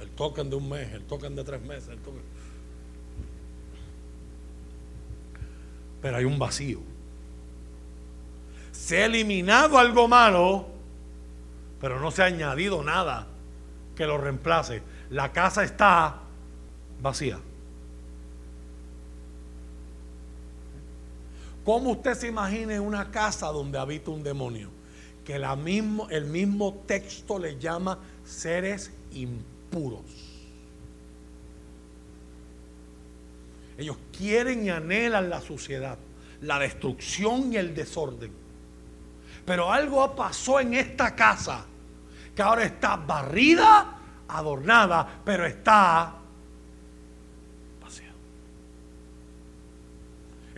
El 0.00 0.08
token 0.10 0.48
de 0.48 0.56
un 0.56 0.68
mes, 0.68 0.90
el 0.94 1.02
token 1.02 1.36
de 1.36 1.44
tres 1.44 1.60
meses, 1.60 1.88
el 1.90 1.98
token. 1.98 2.38
pero 6.00 6.16
hay 6.16 6.24
un 6.24 6.38
vacío. 6.38 6.80
Se 8.72 9.02
ha 9.02 9.06
eliminado 9.06 9.78
algo 9.78 10.08
malo, 10.08 10.68
pero 11.80 12.00
no 12.00 12.10
se 12.10 12.22
ha 12.22 12.26
añadido 12.26 12.82
nada 12.82 13.26
que 13.96 14.06
lo 14.06 14.18
reemplace. 14.18 14.82
La 15.10 15.32
casa 15.32 15.64
está 15.64 16.20
vacía. 17.00 17.38
¿Cómo 21.68 21.90
usted 21.90 22.14
se 22.14 22.28
imagina 22.28 22.80
una 22.80 23.10
casa 23.10 23.48
donde 23.48 23.78
habita 23.78 24.10
un 24.10 24.22
demonio? 24.22 24.70
Que 25.22 25.34
el 25.34 26.24
mismo 26.24 26.82
texto 26.86 27.38
le 27.38 27.58
llama 27.58 27.98
seres 28.24 28.90
impuros. 29.12 30.00
Ellos 33.76 33.98
quieren 34.16 34.64
y 34.64 34.70
anhelan 34.70 35.28
la 35.28 35.42
suciedad, 35.42 35.98
la 36.40 36.58
destrucción 36.58 37.52
y 37.52 37.58
el 37.58 37.74
desorden. 37.74 38.32
Pero 39.44 39.70
algo 39.70 40.16
pasó 40.16 40.60
en 40.60 40.72
esta 40.72 41.14
casa 41.14 41.66
que 42.34 42.40
ahora 42.40 42.64
está 42.64 42.96
barrida, 42.96 43.98
adornada, 44.26 45.20
pero 45.22 45.44
está 45.44 46.14
vacía. 47.82 48.12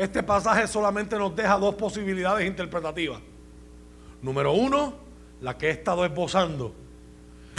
Este 0.00 0.22
pasaje 0.22 0.66
solamente 0.66 1.14
nos 1.18 1.36
deja 1.36 1.58
dos 1.58 1.74
posibilidades 1.74 2.46
interpretativas. 2.46 3.20
Número 4.22 4.50
uno, 4.50 4.94
la 5.42 5.58
que 5.58 5.66
he 5.66 5.70
estado 5.72 6.06
esbozando. 6.06 6.74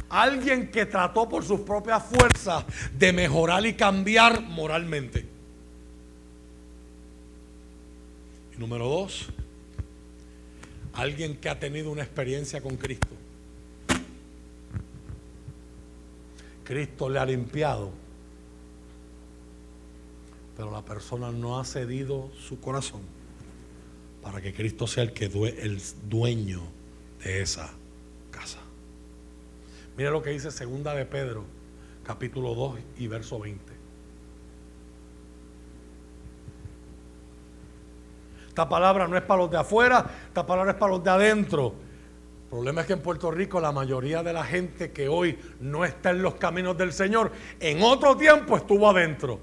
Alguien 0.10 0.72
que 0.72 0.88
trató 0.88 1.30
por 1.30 1.46
sus 1.46 1.60
propias 1.60 2.04
fuerzas 2.04 2.66
de 2.98 3.14
mejorar 3.14 3.64
y 3.68 3.76
cambiar 3.76 4.42
moralmente. 4.42 5.24
Número 8.58 8.88
dos, 8.88 9.28
alguien 10.94 11.38
que 11.38 11.48
ha 11.48 11.60
tenido 11.60 11.92
una 11.92 12.02
experiencia 12.02 12.60
con 12.60 12.76
Cristo. 12.76 13.16
Cristo 16.64 17.08
le 17.08 17.20
ha 17.20 17.26
limpiado, 17.26 17.92
pero 20.62 20.70
la 20.70 20.86
persona 20.86 21.32
no 21.32 21.60
ha 21.60 21.66
cedido 21.66 22.30
su 22.38 22.62
corazón 22.62 23.02
para 24.22 24.40
que 24.42 24.54
Cristo 24.54 24.86
sea 24.86 25.02
el, 25.02 25.12
que 25.12 25.26
el 25.26 25.82
dueño 26.08 26.62
de 27.24 27.42
esa 27.42 27.68
casa. 28.30 28.60
Mira 29.98 30.12
lo 30.12 30.22
que 30.22 30.30
dice 30.30 30.52
segunda 30.52 30.94
de 30.94 31.08
Pedro, 31.08 31.46
capítulo 32.04 32.54
2 32.54 32.80
y 33.00 33.08
verso 33.08 33.40
20. 33.40 33.74
Esta 38.50 38.70
palabra 38.70 39.08
no 39.08 39.18
es 39.18 39.24
para 39.24 39.42
los 39.42 39.50
de 39.50 39.58
afuera, 39.58 40.12
esta 40.28 40.46
palabra 40.46 40.74
es 40.74 40.78
para 40.78 40.92
los 40.92 41.04
de 41.04 41.10
adentro. 41.10 41.74
El 42.44 42.50
problema 42.52 42.82
es 42.82 42.88
que 42.88 42.94
en 42.94 43.02
Puerto 43.02 43.32
Rico 43.32 43.60
la 43.60 43.72
mayoría 43.72 44.22
de 44.22 44.32
la 44.32 44.44
gente 44.44 44.92
que 44.92 45.10
hoy 45.10 45.40
no 45.60 45.86
está 45.86 46.12
en 46.12 46.22
los 46.22 46.36
caminos 46.36 46.78
del 46.78 46.94
Señor, 46.94 47.32
en 47.60 47.82
otro 47.82 48.16
tiempo 48.16 48.58
estuvo 48.58 48.88
adentro. 48.88 49.40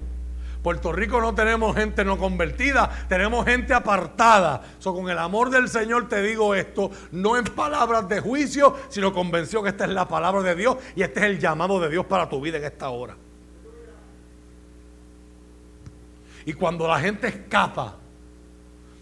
Puerto 0.61 0.91
Rico 0.91 1.21
no 1.21 1.33
tenemos 1.33 1.75
gente 1.75 2.03
no 2.03 2.17
convertida, 2.17 2.89
tenemos 3.07 3.45
gente 3.45 3.73
apartada. 3.73 4.61
So, 4.79 4.93
con 4.93 5.09
el 5.09 5.17
amor 5.17 5.49
del 5.49 5.69
Señor 5.69 6.09
te 6.09 6.21
digo 6.21 6.53
esto, 6.53 6.91
no 7.11 7.37
en 7.37 7.45
palabras 7.45 8.09
de 8.09 8.19
juicio, 8.19 8.75
sino 8.89 9.13
convención 9.13 9.63
que 9.63 9.69
esta 9.69 9.85
es 9.85 9.91
la 9.91 10.07
palabra 10.07 10.41
de 10.43 10.55
Dios 10.55 10.77
y 10.95 11.03
este 11.03 11.21
es 11.21 11.25
el 11.27 11.39
llamado 11.39 11.79
de 11.79 11.89
Dios 11.89 12.05
para 12.05 12.27
tu 12.27 12.41
vida 12.41 12.57
en 12.57 12.65
esta 12.65 12.89
hora. 12.89 13.15
Y 16.45 16.53
cuando 16.53 16.87
la 16.87 16.99
gente 16.99 17.27
escapa 17.27 17.95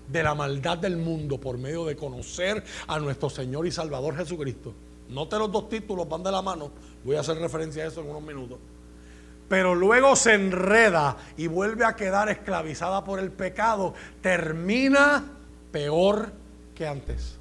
de 0.08 0.24
la 0.24 0.36
maldad 0.36 0.78
del 0.78 0.98
mundo 0.98 1.40
por 1.40 1.58
medio 1.58 1.86
de 1.86 1.96
conocer 1.96 2.64
a 2.88 3.00
nuestro 3.00 3.30
Señor 3.30 3.66
y 3.68 3.72
Salvador 3.72 4.16
Jesucristo. 4.16 4.74
Note 5.10 5.38
los 5.38 5.52
dos 5.52 5.70
títulos, 5.70 6.08
van 6.08 6.24
de 6.24 6.32
la 6.32 6.42
mano. 6.42 6.72
Voy 7.04 7.16
a 7.16 7.22
hacer 7.22 7.38
referencia 7.38 7.84
a 7.84 7.88
eso 7.88 8.02
en 8.02 8.10
unos 8.10 8.22
minutos. 8.22 8.58
Pero 9.50 9.76
luego 9.76 10.16
se 10.16 10.34
enreda 10.34 11.18
y 11.38 11.48
vuelve 11.48 11.86
a 11.86 11.96
quedar 11.96 12.30
esclavizada 12.30 13.04
por 13.04 13.20
el 13.20 13.32
pecado. 13.32 13.94
Termina 14.22 15.24
peor 15.72 16.32
que 16.76 16.88
antes. 16.88 17.38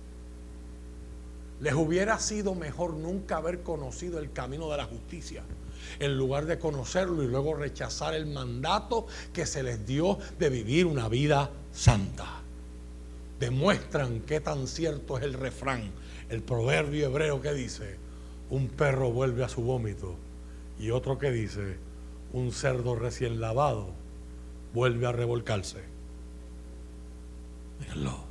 Les 1.61 1.74
hubiera 1.74 2.19
sido 2.19 2.55
mejor 2.55 2.95
nunca 2.95 3.39
haber 3.39 3.62
conocido 3.62 4.19
el 4.19 4.33
camino 4.33 4.70
de 4.70 4.77
la 4.77 4.85
justicia 4.85 5.43
en 5.99 6.16
lugar 6.16 6.47
de 6.47 6.59
conocerlo 6.59 7.23
y 7.23 7.28
luego 7.28 7.55
rechazar 7.55 8.15
el 8.15 8.27
mandato 8.27 9.07
que 9.33 9.47
se 9.47 9.62
les 9.62 9.87
dio 9.87 10.19
de 10.39 10.51
vivir 10.51 10.85
una 10.87 11.09
vida 11.09 11.51
santa 11.73 12.43
demuestran 13.39 14.20
qué 14.20 14.41
tan 14.41 14.66
cierto 14.66 15.19
es 15.19 15.24
el 15.24 15.35
refrán, 15.35 15.91
el 16.28 16.43
proverbio 16.43 17.07
hebreo 17.07 17.41
que 17.41 17.53
dice, 17.53 17.97
un 18.51 18.69
perro 18.69 19.11
vuelve 19.11 19.45
a 19.45 19.49
su 19.49 19.62
vómito, 19.62 20.16
y 20.78 20.91
otro 20.91 21.19
que 21.19 21.31
dice, 21.31 21.77
un 22.37 22.53
cerdo 22.53 22.95
recién 22.95 23.41
lavado 23.41 23.89
vuelve 24.75 25.07
a 25.07 25.13
revolcarse. 25.13 25.79
Mírenlo. 27.81 28.27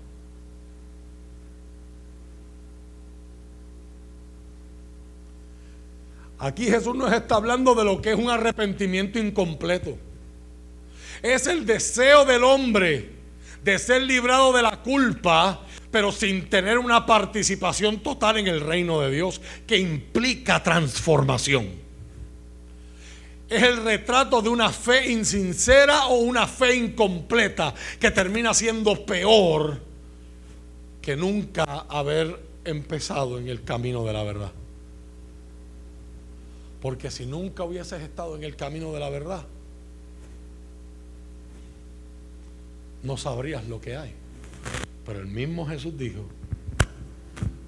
Aquí 6.38 6.65
Jesús 6.65 6.95
nos 6.95 7.11
está 7.11 7.36
hablando 7.36 7.73
de 7.73 7.84
lo 7.84 7.99
que 7.99 8.11
es 8.11 8.15
un 8.15 8.30
arrepentimiento 8.30 9.18
incompleto. 9.18 9.98
Es 11.23 11.48
el 11.48 11.65
deseo 11.65 12.26
del 12.26 12.44
hombre 12.44 13.10
de 13.64 13.80
ser 13.80 14.03
librado 14.03 14.53
de 14.53 14.61
la 14.61 14.84
culpa, 14.84 15.65
pero 15.90 16.11
sin 16.11 16.48
tener 16.48 16.77
una 16.77 17.07
participación 17.07 18.02
total 18.02 18.38
en 18.38 18.45
el 18.45 18.61
reino 18.61 19.02
de 19.02 19.10
Dios, 19.10 19.41
que 19.65 19.80
implica 19.80 20.61
transformación. 20.61 21.84
Es 23.49 23.61
el 23.61 23.84
retrato 23.84 24.41
de 24.41 24.49
una 24.49 24.72
fe 24.72 25.11
insincera 25.11 26.07
o 26.07 26.15
una 26.15 26.47
fe 26.47 26.76
incompleta 26.76 27.73
que 27.99 28.09
termina 28.09 28.53
siendo 28.53 29.05
peor 29.05 29.80
que 31.01 31.15
nunca 31.15 31.63
haber 31.63 32.39
empezado 32.63 33.38
en 33.38 33.47
el 33.47 33.63
camino 33.63 34.03
de 34.03 34.13
la 34.13 34.23
verdad. 34.23 34.51
Porque 36.81 37.11
si 37.11 37.27
nunca 37.27 37.63
hubieses 37.63 38.01
estado 38.01 38.35
en 38.35 38.43
el 38.43 38.55
camino 38.55 38.91
de 38.91 38.99
la 38.99 39.09
verdad, 39.09 39.45
no 43.03 43.17
sabrías 43.17 43.67
lo 43.67 43.80
que 43.80 43.95
hay. 43.95 44.13
Pero 45.05 45.19
el 45.19 45.27
mismo 45.27 45.67
Jesús 45.67 45.95
dijo, 45.95 46.26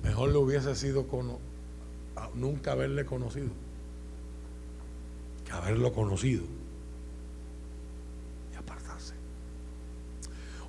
mejor 0.03 0.31
le 0.31 0.37
hubiese 0.37 0.75
sido 0.75 1.05
nunca 2.33 2.71
haberle 2.71 3.05
conocido 3.05 3.66
que 5.47 5.53
haberlo 5.53 5.93
conocido 5.93 6.43
y 8.53 8.57
apartarse. 8.57 9.13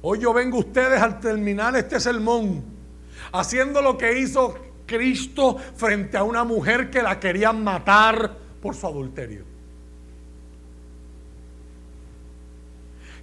Hoy 0.03 0.21
yo 0.21 0.33
vengo 0.33 0.59
a 0.59 0.61
ustedes 0.61 1.03
al 1.03 1.19
terminar 1.19 1.77
este 1.77 1.99
sermón 1.99 2.63
haciendo 3.33 3.83
lo 3.83 3.99
que 3.99 4.21
hizo 4.21 4.57
Cristo 4.87 5.57
frente 5.77 6.17
a 6.17 6.23
una 6.23 6.45
mujer 6.45 6.91
que 6.91 7.03
la 7.03 7.19
querían 7.19 7.63
matar 7.63 8.37
por 8.63 8.75
su 8.75 8.87
adulterio. 8.87 9.45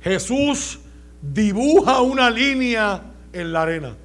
Jesús 0.02 0.80
dibuja 1.22 2.02
una 2.02 2.30
línea 2.30 3.02
en 3.34 3.52
la 3.54 3.62
arena. 3.64 3.98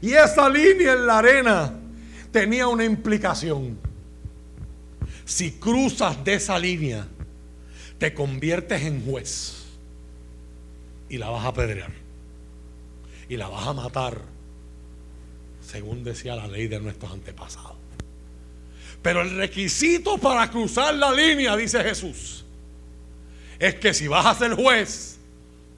Y 0.00 0.12
esa 0.12 0.48
línea 0.48 0.92
en 0.92 1.06
la 1.06 1.18
arena 1.18 1.74
tenía 2.30 2.68
una 2.68 2.84
implicación. 2.84 3.87
Si 5.28 5.52
cruzas 5.52 6.24
de 6.24 6.32
esa 6.32 6.58
línea, 6.58 7.06
te 7.98 8.14
conviertes 8.14 8.80
en 8.80 9.04
juez 9.04 9.66
y 11.10 11.18
la 11.18 11.28
vas 11.28 11.44
a 11.44 11.48
apedrear 11.48 11.92
y 13.28 13.36
la 13.36 13.46
vas 13.46 13.66
a 13.66 13.74
matar, 13.74 14.22
según 15.60 16.02
decía 16.02 16.34
la 16.34 16.48
ley 16.48 16.66
de 16.66 16.80
nuestros 16.80 17.12
antepasados. 17.12 17.76
Pero 19.02 19.20
el 19.20 19.36
requisito 19.36 20.16
para 20.16 20.50
cruzar 20.50 20.94
la 20.94 21.12
línea, 21.12 21.54
dice 21.58 21.84
Jesús, 21.84 22.46
es 23.58 23.74
que 23.74 23.92
si 23.92 24.08
vas 24.08 24.24
a 24.24 24.34
ser 24.34 24.54
juez, 24.54 25.18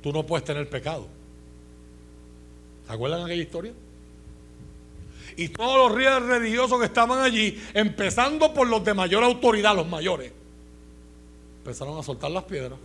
tú 0.01 0.13
no 0.13 0.25
puedes 0.25 0.45
tener 0.45 0.71
pecado. 0.71 1.09
¿Se 2.87 2.93
acuerdan 2.93 3.19
de 3.19 3.25
aquella 3.25 3.43
historia? 3.43 3.73
Y 5.41 5.49
todos 5.49 5.89
los 5.89 5.97
ríos 5.97 6.23
religiosos 6.23 6.79
que 6.79 6.85
estaban 6.85 7.19
allí, 7.21 7.59
empezando 7.73 8.53
por 8.53 8.69
los 8.69 8.85
de 8.85 8.93
mayor 8.93 9.25
autoridad, 9.25 9.75
los 9.75 9.89
mayores, 9.89 10.31
empezaron 11.61 11.99
a 11.99 12.03
soltar 12.03 12.31
las 12.31 12.45
piedras. 12.45 12.79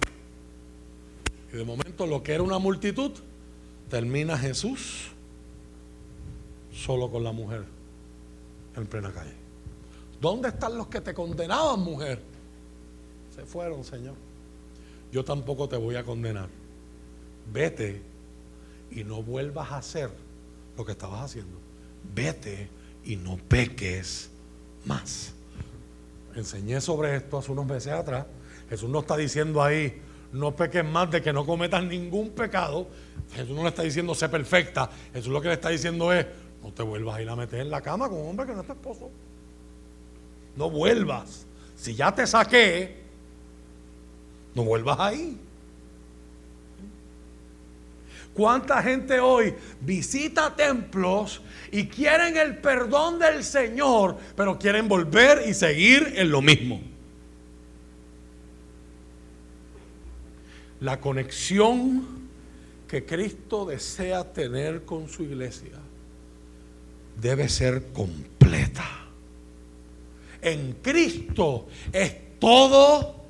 Y 1.52 1.58
de 1.58 1.66
momento 1.66 2.08
lo 2.08 2.24
que 2.24 2.32
era 2.32 2.42
una 2.42 2.58
multitud, 2.58 3.12
termina 3.90 4.38
Jesús 4.38 5.08
solo 6.74 7.12
con 7.12 7.26
la 7.26 7.34
mujer 7.34 7.66
en 8.78 8.86
plena 8.88 9.12
calle. 9.12 9.34
¿Dónde 10.22 10.48
están 10.48 10.78
los 10.78 10.88
que 10.88 11.02
te 11.02 11.14
condenaban, 11.14 11.82
mujer? 11.82 12.22
Se 13.36 13.44
fueron, 13.44 13.84
Señor. 13.84 14.16
Yo 15.12 15.26
tampoco 15.26 15.68
te 15.68 15.76
voy 15.76 15.98
a 15.98 16.06
condenar. 16.06 16.48
Vete 17.52 18.02
y 18.92 19.04
no 19.04 19.22
vuelvas 19.22 19.74
a 19.74 19.78
hacer 19.80 20.10
lo 20.78 20.86
que 20.86 20.94
estabas 20.94 21.22
haciendo. 21.22 21.65
Vete 22.14 22.70
y 23.04 23.16
no 23.16 23.38
peques 23.38 24.30
más. 24.86 25.34
Enseñé 26.36 26.82
sobre 26.82 27.16
esto 27.16 27.38
hace 27.38 27.52
unos 27.52 27.66
meses 27.66 27.94
atrás. 27.94 28.26
Jesús 28.70 28.90
no 28.90 29.00
está 29.00 29.16
diciendo 29.16 29.62
ahí, 29.62 30.02
no 30.34 30.56
peques 30.56 30.84
más 30.84 31.10
de 31.12 31.22
que 31.22 31.32
no 31.32 31.46
cometas 31.46 31.84
ningún 31.84 32.32
pecado. 32.32 32.88
Jesús 33.34 33.56
no 33.56 33.64
le 33.64 33.70
está 33.70 33.84
diciendo 33.84 34.14
sé 34.16 34.28
perfecta. 34.28 34.90
Jesús 35.14 35.32
lo 35.32 35.42
que 35.42 35.48
le 35.48 35.54
está 35.54 35.70
diciendo 35.70 36.12
es, 36.12 36.26
no 36.62 36.72
te 36.72 36.84
vuelvas 36.84 37.18
a 37.18 37.22
ir 37.22 37.30
a 37.30 37.36
meter 37.36 37.62
en 37.62 37.70
la 37.70 37.82
cama 37.82 38.10
con 38.10 38.18
un 38.20 38.30
hombre 38.30 38.46
que 38.46 38.54
no 38.54 38.62
es 38.62 38.68
tu 38.68 38.74
esposo. 38.74 39.12
No 40.56 40.70
vuelvas. 40.70 41.46
Si 41.78 41.96
ya 41.96 42.14
te 42.14 42.26
saqué, 42.26 42.98
no 44.56 44.64
vuelvas 44.64 45.00
ahí. 45.00 45.38
¿Cuánta 48.34 48.84
gente 48.84 49.20
hoy 49.20 49.56
visita 49.80 50.54
templos 50.54 51.42
y 51.76 51.88
quieren 51.88 52.38
el 52.38 52.56
perdón 52.60 53.20
del 53.20 53.44
Señor, 53.44 54.18
pero 54.38 54.58
quieren 54.58 54.88
volver 54.88 55.44
y 55.46 55.54
seguir 55.54 56.14
en 56.16 56.32
lo 56.32 56.42
mismo? 56.42 56.82
La 60.80 61.02
conexión 61.02 62.30
que 62.88 63.06
Cristo 63.06 63.66
desea 63.66 64.32
tener 64.32 64.86
con 64.86 65.10
su 65.10 65.24
iglesia 65.24 65.78
debe 67.20 67.50
ser 67.50 67.88
completa. 67.92 68.86
En 70.42 70.78
Cristo 70.82 71.68
es 71.92 72.40
todo 72.40 73.26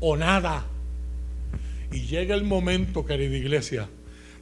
o 0.00 0.16
nada. 0.16 0.64
Y 1.92 2.06
llega 2.06 2.34
el 2.34 2.44
momento, 2.44 3.04
querida 3.04 3.36
iglesia, 3.36 3.90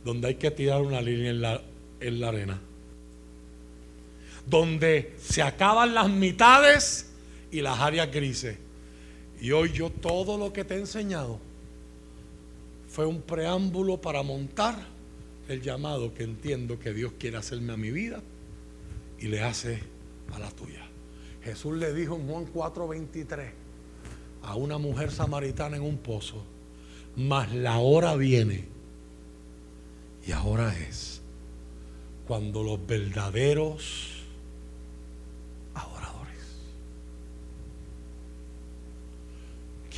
donde 0.05 0.28
hay 0.28 0.35
que 0.36 0.52
tirar 0.52 0.80
una 0.80 1.01
línea 1.01 1.30
en 1.30 1.40
la, 1.40 1.60
en 1.98 2.20
la 2.20 2.28
arena. 2.28 2.60
Donde 4.49 5.15
se 5.20 5.43
acaban 5.43 5.95
las 5.95 6.09
mitades 6.09 7.11
y 7.51 7.61
las 7.61 7.79
áreas 7.81 8.11
grises. 8.11 8.57
Y 9.41 9.53
hoy 9.53 9.73
yo 9.73 9.91
todo 9.91 10.37
lo 10.37 10.53
que 10.53 10.65
te 10.65 10.75
he 10.75 10.79
enseñado 10.79 11.39
fue 12.89 13.07
un 13.07 13.23
preámbulo 13.23 14.01
para 14.01 14.23
montar 14.23 14.77
el 15.49 15.62
llamado 15.62 16.12
que 16.15 16.25
entiendo 16.25 16.79
que 16.79 16.93
Dios 16.93 17.12
quiere 17.19 17.37
hacerme 17.37 17.73
a 17.73 17.77
mi 17.77 17.91
vida 17.91 18.20
y 19.19 19.29
le 19.29 19.43
hace 19.43 19.81
a 20.35 20.39
la 20.39 20.51
tuya. 20.51 20.87
Jesús 21.43 21.77
le 21.77 21.93
dijo 21.95 22.16
en 22.16 22.27
Juan 22.27 22.47
4:23 22.47 23.51
a 24.43 24.55
una 24.55 24.79
mujer 24.79 25.11
samaritana 25.11 25.77
en 25.77 25.83
un 25.83 25.99
pozo, 25.99 26.43
mas 27.16 27.53
la 27.53 27.79
hora 27.79 28.16
viene 28.16 28.65
y 30.27 30.33
ahora 30.33 30.77
es 30.79 31.23
cuando 32.27 32.62
los 32.62 32.87
verdaderos 32.87 34.18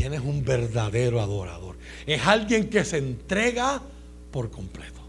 ¿Quién 0.01 0.15
es 0.15 0.21
un 0.21 0.43
verdadero 0.43 1.21
adorador? 1.21 1.77
Es 2.07 2.27
alguien 2.27 2.71
que 2.71 2.85
se 2.87 2.97
entrega 2.97 3.83
por 4.31 4.51
completo. 4.51 5.01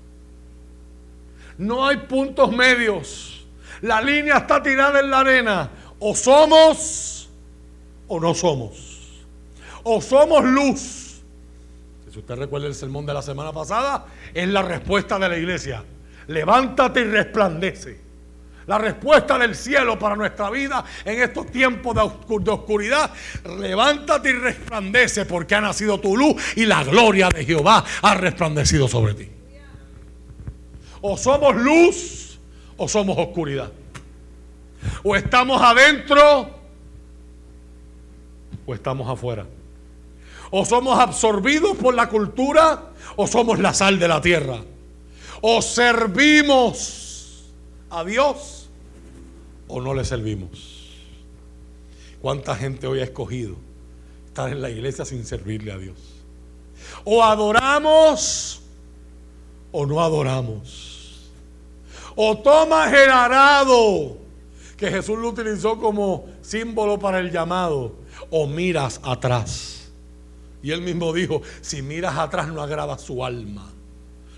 No 1.58 1.88
hay 1.88 1.96
puntos 1.98 2.52
medios. 2.52 3.46
La 3.82 4.02
línea 4.02 4.40
está 4.40 4.62
tirada 4.62 5.00
en 5.00 5.10
la 5.10 5.20
arena. 5.20 5.70
O 6.00 6.14
somos 6.14 7.30
o 8.10 8.20
no 8.20 8.34
somos. 8.34 9.22
O 9.84 10.02
somos 10.02 10.44
luz 10.44 11.02
si 12.12 12.20
usted 12.20 12.36
recuerda 12.36 12.68
el 12.68 12.76
sermón 12.76 13.06
de 13.06 13.14
la 13.14 13.22
semana 13.22 13.54
pasada, 13.54 14.06
es 14.34 14.48
la 14.50 14.62
respuesta 14.62 15.18
de 15.18 15.30
la 15.30 15.38
iglesia. 15.38 15.82
Levántate 16.28 17.00
y 17.00 17.04
resplandece. 17.06 18.11
La 18.72 18.78
respuesta 18.78 19.38
del 19.38 19.54
cielo 19.54 20.00
para 20.00 20.16
nuestra 20.16 20.50
vida 20.50 20.86
en 21.04 21.22
estos 21.22 21.52
tiempos 21.52 21.94
de, 21.94 22.52
oscuridad. 22.52 23.12
Levántate 23.60 24.30
y 24.30 24.32
resplandece 24.32 25.26
porque 25.26 25.56
ha 25.56 25.60
nacido 25.60 26.00
tu 26.00 26.16
luz 26.16 26.42
y 26.56 26.66
la 26.66 26.82
gloria 26.86 27.28
de 27.28 27.44
Jehová 27.44 27.84
ha 28.02 28.14
resplandecido 28.14 28.88
sobre 28.88 29.14
ti. 29.14 29.30
O 31.02 31.18
somos 31.18 31.54
luz 31.54 32.40
o 32.78 32.88
somos 32.88 33.18
oscuridad. 33.18 33.74
O 35.04 35.18
estamos 35.18 35.62
adentro 35.62 36.50
o 38.66 38.74
estamos 38.74 39.10
afuera. 39.10 39.46
O 40.50 40.64
somos 40.64 40.98
absorbidos 40.98 41.76
por 41.76 41.94
la 41.94 42.08
cultura 42.08 42.84
o 43.18 43.28
somos 43.28 43.60
la 43.60 43.74
sal 43.74 44.00
de 44.00 44.08
la 44.08 44.22
tierra. 44.22 44.60
O 45.42 45.62
servimos 45.62 47.50
a 47.90 48.06
Dios 48.06 48.60
o 49.72 49.82
no 49.82 49.94
le 49.94 50.04
servimos. 50.04 50.90
¿Cuánta 52.22 52.56
gente 52.56 52.88
hoy 52.88 53.00
ha 53.00 53.06
escogido 53.06 53.56
estar 54.28 54.52
en 54.52 54.62
la 54.62 54.70
iglesia 54.70 55.06
sin 55.06 55.26
servirle 55.26 55.72
a 55.72 55.78
Dios? 55.78 55.98
O 57.04 57.24
adoramos 57.24 58.62
o 59.72 59.86
no 59.86 60.02
adoramos. 60.02 61.30
O 62.16 62.38
tomas 62.38 62.94
el 62.94 63.10
arado 63.10 64.18
que 64.76 64.92
Jesús 64.92 65.18
lo 65.18 65.30
utilizó 65.30 65.80
como 65.80 66.28
símbolo 66.42 67.00
para 67.00 67.20
el 67.20 67.32
llamado. 67.32 67.96
O 68.30 68.48
miras 68.48 69.00
atrás. 69.04 69.92
Y 70.62 70.72
él 70.72 70.82
mismo 70.82 71.14
dijo, 71.14 71.42
si 71.62 71.82
miras 71.82 72.18
atrás 72.18 72.50
no 72.50 72.62
agravas 72.62 73.02
su 73.02 73.26
alma. 73.26 73.72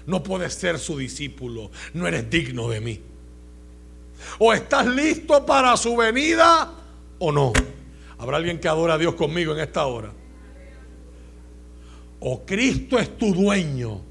No 0.06 0.22
puedes 0.22 0.54
ser 0.54 0.80
su 0.80 0.98
discípulo. 0.98 1.72
No 1.94 2.08
eres 2.08 2.30
digno 2.30 2.70
de 2.70 2.82
mí. 2.82 3.02
O 4.40 4.54
estás 4.54 4.86
listo 4.86 5.46
para 5.46 5.76
su 5.78 5.96
venida 5.96 6.72
o 7.20 7.32
no. 7.32 7.54
¿Habrá 8.18 8.38
alguien 8.38 8.60
que 8.60 8.68
adora 8.68 8.96
a 8.96 8.98
Dios 8.98 9.16
conmigo 9.16 9.54
en 9.54 9.60
esta 9.60 9.86
hora? 9.86 10.12
O 12.20 12.46
Cristo 12.46 12.98
es 13.00 13.18
tu 13.18 13.34
dueño 13.34 14.02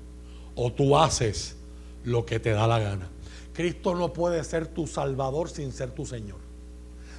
o 0.54 0.72
tú 0.72 0.96
haces 0.96 1.56
lo 2.04 2.26
que 2.26 2.38
te 2.38 2.50
da 2.50 2.66
la 2.66 2.78
gana. 2.78 3.08
Cristo 3.54 3.94
no 3.94 4.12
puede 4.12 4.44
ser 4.44 4.66
tu 4.66 4.86
salvador 4.86 5.48
sin 5.48 5.72
ser 5.72 5.90
tu 5.90 6.04
Señor. 6.04 6.38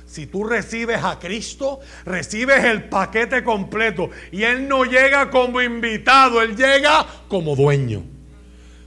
Si 0.06 0.28
tú 0.28 0.44
recibes 0.44 1.04
a 1.04 1.18
Cristo, 1.18 1.80
recibes 2.06 2.64
el 2.66 2.90
paquete 2.90 3.44
completo. 3.44 4.10
Y 4.32 4.44
Él 4.44 4.68
no 4.68 4.84
llega 4.84 5.32
como 5.32 5.62
invitado, 5.62 6.42
Él 6.42 6.56
llega 6.56 7.06
como 7.28 7.56
dueño. 7.56 8.13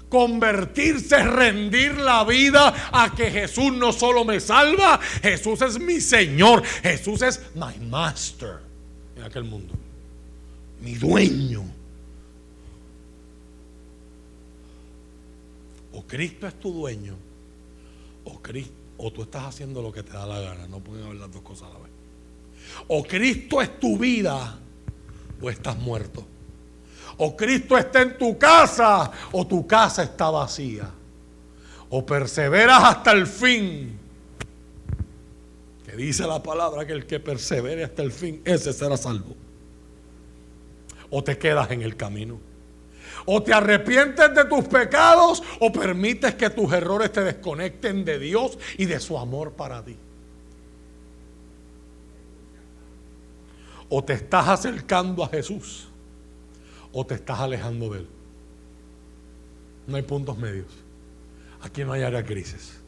Convertirse, 0.08 1.22
rendir 1.24 1.96
la 1.98 2.24
vida 2.24 2.90
a 2.92 3.12
que 3.14 3.30
Jesús 3.30 3.72
no 3.72 3.92
solo 3.92 4.24
me 4.24 4.38
salva, 4.40 5.00
Jesús 5.22 5.60
es 5.62 5.80
mi 5.80 6.00
Señor, 6.00 6.62
Jesús 6.82 7.22
es 7.22 7.40
my 7.54 7.84
master 7.86 8.60
en 9.16 9.22
aquel 9.24 9.44
mundo. 9.44 9.74
Mi 10.80 10.94
dueño. 10.94 11.64
O 15.92 16.02
Cristo 16.06 16.46
es 16.46 16.60
tu 16.60 16.72
dueño, 16.72 17.16
o 18.24 18.40
Cristo 18.42 18.86
o 18.98 19.12
tú 19.12 19.22
estás 19.22 19.44
haciendo 19.44 19.82
lo 19.82 19.92
que 19.92 20.02
te 20.02 20.12
da 20.12 20.26
la 20.26 20.40
gana. 20.40 20.66
No 20.68 20.80
pueden 20.80 21.04
haber 21.04 21.16
las 21.16 21.32
dos 21.32 21.42
cosas 21.42 21.68
a 21.68 21.74
la 21.74 21.78
vez. 21.80 21.90
O 22.88 23.02
Cristo 23.02 23.60
es 23.60 23.78
tu 23.78 23.98
vida 23.98 24.58
o 25.40 25.50
estás 25.50 25.76
muerto. 25.76 26.26
O 27.18 27.36
Cristo 27.36 27.78
está 27.78 28.02
en 28.02 28.18
tu 28.18 28.36
casa 28.38 29.10
o 29.32 29.46
tu 29.46 29.66
casa 29.66 30.02
está 30.02 30.30
vacía. 30.30 30.90
O 31.88 32.04
perseveras 32.04 32.82
hasta 32.82 33.12
el 33.12 33.26
fin. 33.26 33.98
Que 35.84 35.96
dice 35.96 36.26
la 36.26 36.42
palabra 36.42 36.86
que 36.86 36.92
el 36.92 37.06
que 37.06 37.20
persevere 37.20 37.84
hasta 37.84 38.02
el 38.02 38.12
fin, 38.12 38.42
ese 38.44 38.72
será 38.72 38.96
salvo. 38.96 39.34
O 41.08 41.22
te 41.22 41.38
quedas 41.38 41.70
en 41.70 41.82
el 41.82 41.96
camino. 41.96 42.38
O 43.24 43.42
te 43.42 43.54
arrepientes 43.54 44.34
de 44.34 44.44
tus 44.44 44.64
pecados 44.68 45.42
o 45.60 45.72
permites 45.72 46.34
que 46.34 46.50
tus 46.50 46.70
errores 46.72 47.12
te 47.12 47.22
desconecten 47.22 48.04
de 48.04 48.18
Dios 48.18 48.58
y 48.76 48.84
de 48.84 49.00
su 49.00 49.16
amor 49.16 49.52
para 49.52 49.82
ti. 49.82 49.96
O 53.88 54.04
te 54.04 54.12
estás 54.12 54.48
acercando 54.48 55.24
a 55.24 55.28
Jesús 55.28 55.85
o 56.98 57.04
te 57.04 57.16
estás 57.16 57.40
alejando 57.40 57.90
de 57.90 57.98
Él. 57.98 58.08
No 59.86 59.96
hay 59.96 60.02
puntos 60.02 60.38
medios. 60.38 60.72
Aquí 61.60 61.84
no 61.84 61.92
hay 61.92 62.02
área 62.02 62.24
crisis. 62.24 62.78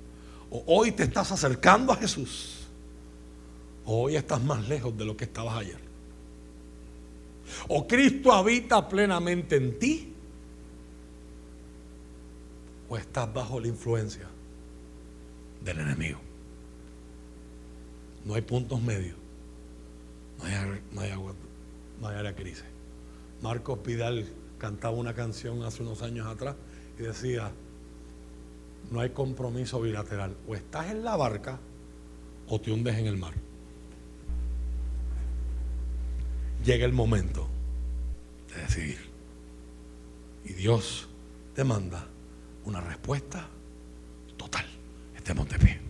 O 0.51 0.65
hoy 0.67 0.93
te 0.93 1.03
estás 1.03 1.31
acercando 1.31 1.93
a 1.93 1.97
Jesús 1.97 2.67
o 3.85 4.05
hoy 4.05 4.17
estás 4.17 4.43
más 4.43 4.67
lejos 4.67 4.97
de 4.97 5.05
lo 5.05 5.15
que 5.15 5.25
estabas 5.25 5.59
ayer. 5.59 5.79
O 7.69 7.87
Cristo 7.87 8.33
habita 8.33 8.89
plenamente 8.89 9.57
en 9.57 9.79
ti 9.79 10.15
o 12.89 12.97
estás 12.97 13.31
bajo 13.31 13.61
la 13.61 13.69
influencia 13.69 14.27
del 15.63 15.81
enemigo. 15.81 16.19
No 18.25 18.33
hay 18.33 18.41
puntos 18.41 18.81
medios. 18.81 19.17
No 20.39 20.45
hay, 20.45 20.83
no 20.93 21.01
hay 21.03 21.11
agua, 21.11 21.35
no 22.01 22.09
hay 22.09 22.17
área 22.17 22.35
crisis. 22.35 22.65
Marcos 23.43 23.83
Vidal 23.85 24.27
cantaba 24.59 24.97
una 24.97 25.15
canción 25.15 25.63
hace 25.63 25.83
unos 25.83 26.03
años 26.03 26.27
atrás 26.27 26.57
y 26.99 27.03
decía, 27.03 27.53
no 28.91 29.01
hay 29.01 29.11
compromiso 29.11 29.81
bilateral. 29.81 30.37
O 30.49 30.55
estás 30.55 30.91
en 30.91 31.05
la 31.05 31.17
barca 31.17 31.59
o 32.49 32.61
te 32.61 32.73
hundes 32.73 32.97
en 32.97 33.07
el 33.07 33.17
mar. 33.17 33.35
Llega 36.65 36.85
el 36.85 36.93
momento 36.93 37.49
de 38.55 38.63
decidir. 38.63 38.99
Y 40.45 40.55
Dios 40.55 41.09
te 41.55 41.63
manda 41.65 42.07
una 42.65 42.81
respuesta 42.81 43.47
total. 44.37 44.67
Estemos 45.17 45.49
de 45.49 45.59
pie. 45.59 45.88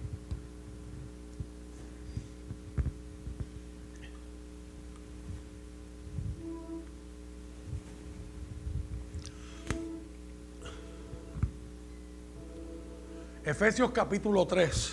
Efesios 13.49 13.93
capítulo 13.93 14.47
3, 14.47 14.93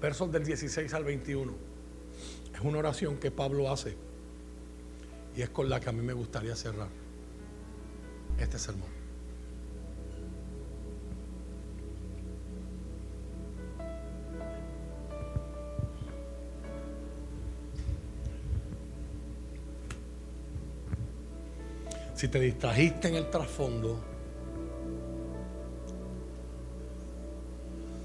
versos 0.00 0.32
del 0.32 0.44
16 0.44 0.92
al 0.94 1.04
21. 1.04 1.52
Es 2.52 2.60
una 2.60 2.78
oración 2.78 3.18
que 3.18 3.30
Pablo 3.30 3.70
hace 3.70 3.96
y 5.36 5.42
es 5.42 5.48
con 5.50 5.70
la 5.70 5.78
que 5.78 5.90
a 5.90 5.92
mí 5.92 6.02
me 6.02 6.12
gustaría 6.12 6.56
cerrar 6.56 6.88
este 8.36 8.58
sermón. 8.58 8.88
Si 22.16 22.26
te 22.26 22.40
distrajiste 22.40 23.06
en 23.06 23.14
el 23.14 23.30
trasfondo, 23.30 24.13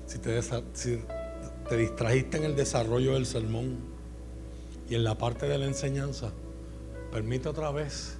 si 0.09 0.17
te, 0.17 0.41
si 0.73 0.99
te 1.69 1.77
distrajiste 1.77 2.37
en 2.37 2.45
el 2.45 2.55
desarrollo 2.55 3.13
del 3.13 3.27
sermón 3.27 3.77
y 4.89 4.95
en 4.95 5.03
la 5.03 5.15
parte 5.15 5.47
de 5.47 5.59
la 5.59 5.65
enseñanza, 5.65 6.31
permite 7.11 7.47
otra 7.47 7.69
vez. 7.69 8.17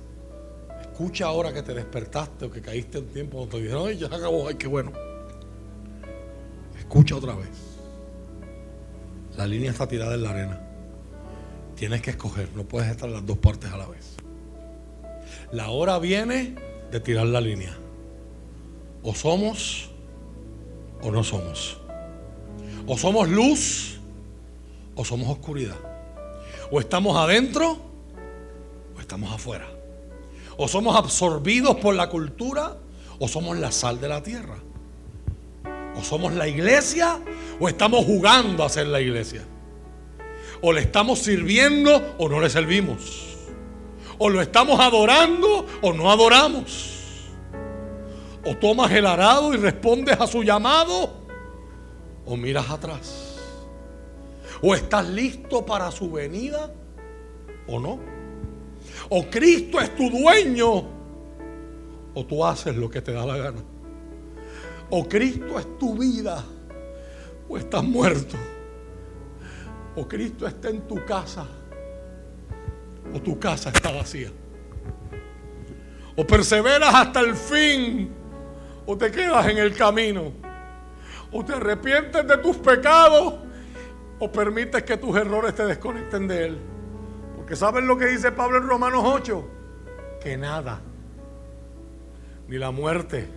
Escucha 0.81 1.25
ahora 1.25 1.51
que 1.51 1.63
te 1.63 1.73
despertaste 1.73 2.45
o 2.45 2.51
que 2.51 2.61
caíste 2.61 2.99
en 2.99 3.07
tiempo 3.07 3.39
donde 3.39 3.57
te 3.57 3.63
dijeron, 3.63 3.87
ay, 3.87 3.97
ya 3.97 4.05
acabó, 4.05 4.47
ay, 4.47 4.55
qué 4.55 4.67
bueno. 4.67 4.91
Escucha 6.77 7.15
otra 7.15 7.33
vez. 7.33 7.49
La 9.35 9.47
línea 9.47 9.71
está 9.71 9.87
tirada 9.87 10.13
en 10.13 10.23
la 10.23 10.29
arena. 10.29 10.61
Tienes 11.75 12.03
que 12.03 12.11
escoger, 12.11 12.49
no 12.55 12.65
puedes 12.65 12.91
estar 12.91 13.09
en 13.09 13.15
las 13.15 13.25
dos 13.25 13.39
partes 13.39 13.71
a 13.71 13.77
la 13.77 13.87
vez. 13.87 14.15
La 15.51 15.71
hora 15.71 15.97
viene 15.97 16.53
de 16.91 16.99
tirar 16.99 17.25
la 17.25 17.41
línea. 17.41 17.75
O 19.01 19.15
somos 19.15 19.89
o 21.01 21.11
no 21.11 21.23
somos. 21.23 21.78
O 22.91 22.97
somos 22.97 23.29
luz 23.29 23.99
o 24.95 25.05
somos 25.05 25.29
oscuridad. 25.29 25.77
O 26.71 26.79
estamos 26.79 27.15
adentro 27.15 27.77
o 28.97 28.99
estamos 28.99 29.31
afuera. 29.31 29.67
O 30.57 30.67
somos 30.67 30.95
absorbidos 30.95 31.75
por 31.75 31.93
la 31.93 32.09
cultura 32.09 32.77
o 33.19 33.27
somos 33.27 33.59
la 33.59 33.71
sal 33.71 34.01
de 34.01 34.07
la 34.07 34.23
tierra. 34.23 34.57
O 35.95 36.01
somos 36.01 36.33
la 36.33 36.47
iglesia 36.47 37.19
o 37.59 37.69
estamos 37.69 38.03
jugando 38.05 38.63
a 38.63 38.69
ser 38.69 38.87
la 38.87 38.99
iglesia. 38.99 39.45
O 40.63 40.73
le 40.73 40.81
estamos 40.81 41.19
sirviendo 41.19 42.15
o 42.17 42.27
no 42.27 42.41
le 42.41 42.49
servimos. 42.49 43.37
O 44.17 44.29
lo 44.29 44.41
estamos 44.41 44.79
adorando 44.79 45.63
o 45.83 45.93
no 45.93 46.09
adoramos. 46.09 46.95
O 48.43 48.57
tomas 48.57 48.91
el 48.93 49.05
arado 49.05 49.53
y 49.53 49.57
respondes 49.57 50.19
a 50.19 50.25
su 50.25 50.41
llamado 50.41 51.28
o 52.29 52.37
miras 52.37 52.69
atrás. 52.69 53.37
O 54.61 54.75
estás 54.75 55.09
listo 55.09 55.65
para 55.65 55.91
su 55.91 56.11
venida 56.11 56.71
o 57.67 57.79
no. 57.79 57.99
O 59.09 59.25
Cristo 59.29 59.81
es 59.81 59.95
tu 59.95 60.09
dueño 60.11 60.87
o 62.13 62.25
tú 62.25 62.45
haces 62.45 62.75
lo 62.75 62.89
que 62.89 63.01
te 63.01 63.13
da 63.13 63.25
la 63.25 63.37
gana. 63.37 63.63
O 64.91 65.07
Cristo 65.07 65.57
es 65.57 65.77
tu 65.79 65.97
vida 65.97 66.45
o 67.47 67.57
estás 67.57 67.83
muerto. 67.83 68.37
O 69.95 70.07
Cristo 70.07 70.45
está 70.45 70.69
en 70.69 70.87
tu 70.87 71.03
casa 71.03 71.47
o 73.11 73.19
tu 73.19 73.39
casa 73.39 73.69
está 73.69 73.91
vacía. 73.91 74.31
O 76.15 76.27
perseveras 76.27 76.93
hasta 76.93 77.21
el 77.21 77.35
fin 77.35 78.11
o 78.85 78.95
te 78.95 79.09
quedas 79.09 79.47
en 79.47 79.57
el 79.57 79.75
camino. 79.75 80.38
O 81.31 81.43
te 81.45 81.53
arrepientes 81.53 82.27
de 82.27 82.37
tus 82.37 82.57
pecados 82.57 83.35
o 84.19 84.31
permites 84.31 84.83
que 84.83 84.97
tus 84.97 85.15
errores 85.15 85.55
te 85.55 85.65
desconecten 85.65 86.27
de 86.27 86.45
Él. 86.45 86.57
Porque 87.35 87.55
¿saben 87.55 87.87
lo 87.87 87.97
que 87.97 88.07
dice 88.07 88.31
Pablo 88.31 88.57
en 88.57 88.67
Romanos 88.67 89.03
8? 89.05 89.47
Que 90.21 90.37
nada, 90.37 90.81
ni 92.47 92.57
la 92.57 92.71
muerte, 92.71 93.27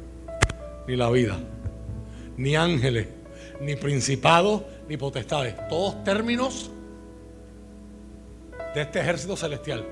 ni 0.89 0.97
la 0.97 1.10
vida, 1.10 1.39
ni 2.36 2.56
ángeles, 2.56 3.09
ni 3.60 3.77
principados, 3.77 4.62
ni 4.89 4.97
potestades, 4.97 5.55
todos 5.69 6.02
términos 6.02 6.70
de 8.74 8.81
este 8.81 9.01
ejército 9.01 9.36
celestial, 9.36 9.85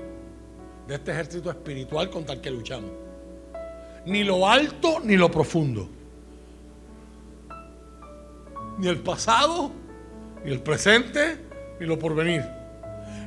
de 0.87 0.95
este 0.95 1.11
ejército 1.11 1.49
espiritual 1.49 2.09
contra 2.09 2.35
el 2.35 2.41
que 2.41 2.51
luchamos. 2.51 2.91
Ni 4.05 4.23
lo 4.23 4.49
alto 4.49 4.99
ni 5.03 5.15
lo 5.15 5.29
profundo. 5.31 5.87
Ni 8.81 8.87
el 8.87 8.97
pasado, 8.97 9.71
ni 10.43 10.51
el 10.51 10.59
presente, 10.59 11.37
ni 11.79 11.85
lo 11.85 11.99
porvenir. 11.99 12.43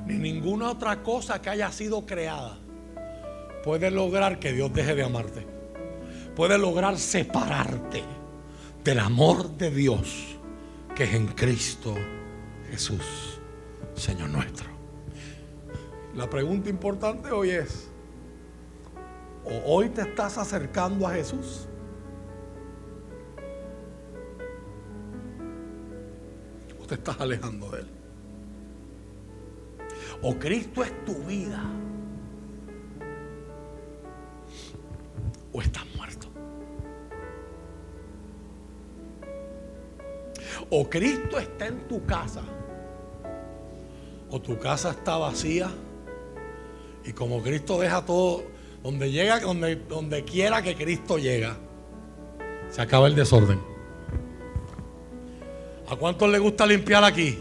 Ni 0.05 0.14
ninguna 0.18 0.72
otra 0.72 1.01
cosa 1.01 1.40
que 1.40 1.48
haya 1.48 1.70
sido 1.70 2.05
creada 2.05 2.59
puede 3.62 3.93
lograr 3.93 4.40
que 4.40 4.52
Dios 4.52 4.74
deje 4.74 4.97
de 4.97 5.05
amarte. 5.05 5.47
Puede 6.35 6.59
lograr 6.59 6.98
separarte 6.98 8.02
del 8.82 8.98
amor 8.98 9.48
de 9.56 9.70
Dios 9.70 10.36
que 10.97 11.05
es 11.05 11.14
en 11.14 11.28
Cristo 11.28 11.94
Jesús, 12.68 13.39
Señor 13.94 14.31
nuestro. 14.31 14.66
La 16.16 16.28
pregunta 16.28 16.68
importante 16.68 17.31
hoy 17.31 17.51
es, 17.51 17.89
¿o 19.44 19.72
hoy 19.72 19.89
te 19.90 20.01
estás 20.01 20.36
acercando 20.36 21.06
a 21.06 21.12
Jesús? 21.12 21.68
Te 26.95 27.11
estás 27.11 27.21
alejando 27.21 27.71
de 27.71 27.81
Él? 27.81 27.87
¿O 30.23 30.35
Cristo 30.39 30.83
es 30.83 31.05
tu 31.05 31.15
vida? 31.25 31.62
¿O 35.53 35.61
estás 35.61 35.85
muerto? 35.97 36.29
¿O 40.71 40.89
Cristo 40.89 41.39
está 41.39 41.66
en 41.66 41.89
tu 41.89 42.05
casa? 42.07 42.43
¿O 44.31 44.41
tu 44.41 44.59
casa 44.59 44.91
está 44.91 45.16
vacía? 45.16 45.71
Y 47.05 47.12
como 47.12 47.43
Cristo 47.43 47.81
deja 47.81 48.05
todo, 48.05 48.45
donde 48.83 49.11
llega, 49.11 49.41
donde, 49.41 49.77
donde 49.77 50.25
quiera 50.25 50.62
que 50.62 50.75
Cristo 50.75 51.19
llega, 51.19 51.57
se 52.71 52.81
acaba 52.81 53.09
el 53.09 53.15
desorden. 53.15 53.73
¿A 55.89 55.97
cuántos 55.97 56.28
le 56.31 56.39
gusta 56.39 56.66
limpiar 56.66 57.05
aquí? 57.05 57.39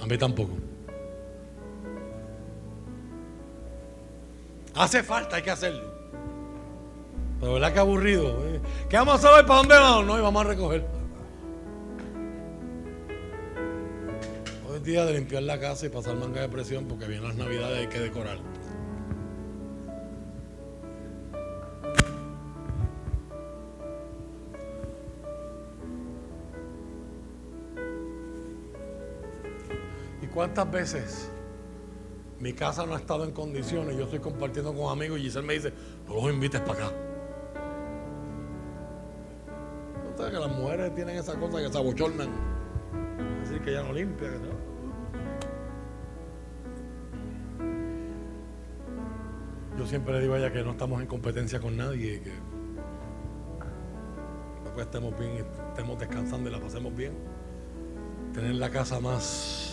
A 0.00 0.06
mí 0.06 0.18
tampoco. 0.18 0.52
Hace 4.74 5.02
falta, 5.02 5.36
hay 5.36 5.42
que 5.42 5.50
hacerlo. 5.50 5.98
Pero 7.40 7.54
verdad 7.54 7.72
que 7.72 7.78
aburrido. 7.78 8.44
¿eh? 8.46 8.60
¿Qué 8.88 8.96
vamos 8.96 9.16
a 9.16 9.28
saber 9.28 9.46
para 9.46 9.58
dónde 9.58 9.74
vamos? 9.74 10.06
No, 10.06 10.18
y 10.18 10.22
vamos 10.22 10.44
a 10.44 10.48
recoger. 10.48 10.84
Hoy 14.68 14.76
es 14.76 14.84
día 14.84 15.04
de 15.04 15.14
limpiar 15.14 15.42
la 15.44 15.58
casa 15.58 15.86
y 15.86 15.88
pasar 15.88 16.16
manga 16.16 16.40
de 16.40 16.48
presión 16.48 16.86
porque 16.86 17.06
vienen 17.06 17.28
las 17.28 17.36
navidades 17.36 17.78
y 17.78 17.80
hay 17.82 17.86
que 17.88 18.00
decorar. 18.00 18.38
¿Y 30.28 30.30
cuántas 30.30 30.70
veces 30.70 31.30
mi 32.38 32.52
casa 32.52 32.84
no 32.84 32.94
ha 32.94 32.98
estado 32.98 33.24
en 33.24 33.32
condiciones? 33.32 33.96
Yo 33.96 34.04
estoy 34.04 34.18
compartiendo 34.18 34.74
con 34.74 34.92
amigos 34.92 35.18
y 35.18 35.22
Giselle 35.22 35.46
me 35.46 35.54
dice, 35.54 35.72
no 36.06 36.16
los 36.16 36.30
invites 36.30 36.60
para 36.60 36.86
acá. 36.86 36.96
¿No 40.10 40.16
sabes 40.18 40.32
que 40.32 40.38
las 40.38 40.54
mujeres 40.54 40.94
tienen 40.94 41.16
esa 41.16 41.34
cosa 41.38 41.58
que 41.62 41.72
se 41.72 41.78
abochornan? 41.78 42.28
Así 43.42 43.58
que 43.60 43.72
ya 43.72 43.82
no 43.82 43.92
limpia. 43.94 44.28
no. 44.28 44.68
Yo 49.78 49.86
siempre 49.86 50.12
le 50.12 50.20
digo 50.20 50.34
a 50.34 50.38
ella 50.38 50.52
que 50.52 50.62
no 50.62 50.72
estamos 50.72 51.00
en 51.00 51.06
competencia 51.06 51.60
con 51.60 51.76
nadie 51.76 52.20
que 52.20 52.32
después 54.64 54.86
estemos 54.86 55.18
bien, 55.18 55.46
estemos 55.68 55.98
descansando 55.98 56.50
y 56.50 56.52
la 56.52 56.60
pasemos 56.60 56.94
bien. 56.94 57.12
Tener 58.34 58.56
la 58.56 58.68
casa 58.70 59.00
más 59.00 59.67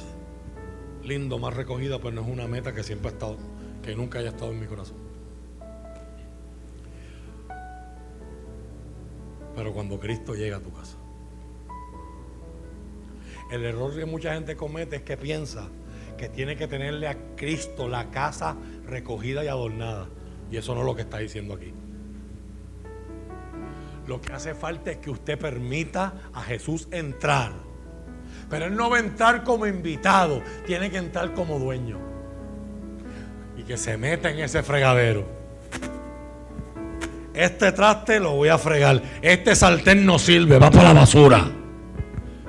lindo, 1.05 1.39
más 1.39 1.53
recogida, 1.53 1.99
pues 1.99 2.13
no 2.13 2.21
es 2.21 2.27
una 2.27 2.47
meta 2.47 2.73
que 2.73 2.83
siempre 2.83 3.09
ha 3.09 3.13
estado, 3.13 3.37
que 3.83 3.95
nunca 3.95 4.19
haya 4.19 4.29
estado 4.29 4.51
en 4.51 4.59
mi 4.59 4.65
corazón. 4.65 4.97
Pero 9.55 9.73
cuando 9.73 9.99
Cristo 9.99 10.33
llega 10.35 10.57
a 10.57 10.59
tu 10.59 10.71
casa, 10.73 10.97
el 13.51 13.63
error 13.63 13.95
que 13.95 14.05
mucha 14.05 14.33
gente 14.33 14.57
comete 14.57 14.97
es 14.97 15.01
que 15.03 15.17
piensa 15.17 15.69
que 16.17 16.29
tiene 16.29 16.55
que 16.55 16.67
tenerle 16.67 17.07
a 17.07 17.17
Cristo 17.35 17.87
la 17.87 18.09
casa 18.09 18.55
recogida 18.85 19.43
y 19.43 19.47
adornada. 19.47 20.07
Y 20.51 20.57
eso 20.57 20.73
no 20.73 20.81
es 20.81 20.85
lo 20.85 20.95
que 20.95 21.01
está 21.01 21.17
diciendo 21.19 21.53
aquí. 21.53 21.73
Lo 24.07 24.21
que 24.21 24.33
hace 24.33 24.53
falta 24.53 24.91
es 24.91 24.97
que 24.97 25.09
usted 25.09 25.37
permita 25.37 26.29
a 26.33 26.41
Jesús 26.43 26.87
entrar. 26.91 27.53
Pero 28.49 28.65
él 28.65 28.75
no 28.75 28.89
va 28.89 28.97
a 28.97 28.99
entrar 28.99 29.43
como 29.43 29.65
invitado, 29.65 30.41
tiene 30.65 30.91
que 30.91 30.97
entrar 30.97 31.33
como 31.33 31.59
dueño. 31.59 31.97
Y 33.57 33.63
que 33.63 33.77
se 33.77 33.97
meta 33.97 34.29
en 34.29 34.39
ese 34.39 34.61
fregadero. 34.63 35.25
Este 37.33 37.71
traste 37.71 38.19
lo 38.19 38.33
voy 38.35 38.49
a 38.49 38.57
fregar. 38.57 39.01
Este 39.21 39.55
sartén 39.55 40.05
no 40.05 40.17
sirve, 40.19 40.57
va 40.57 40.71
para 40.71 40.93
la 40.93 41.01
basura. 41.01 41.45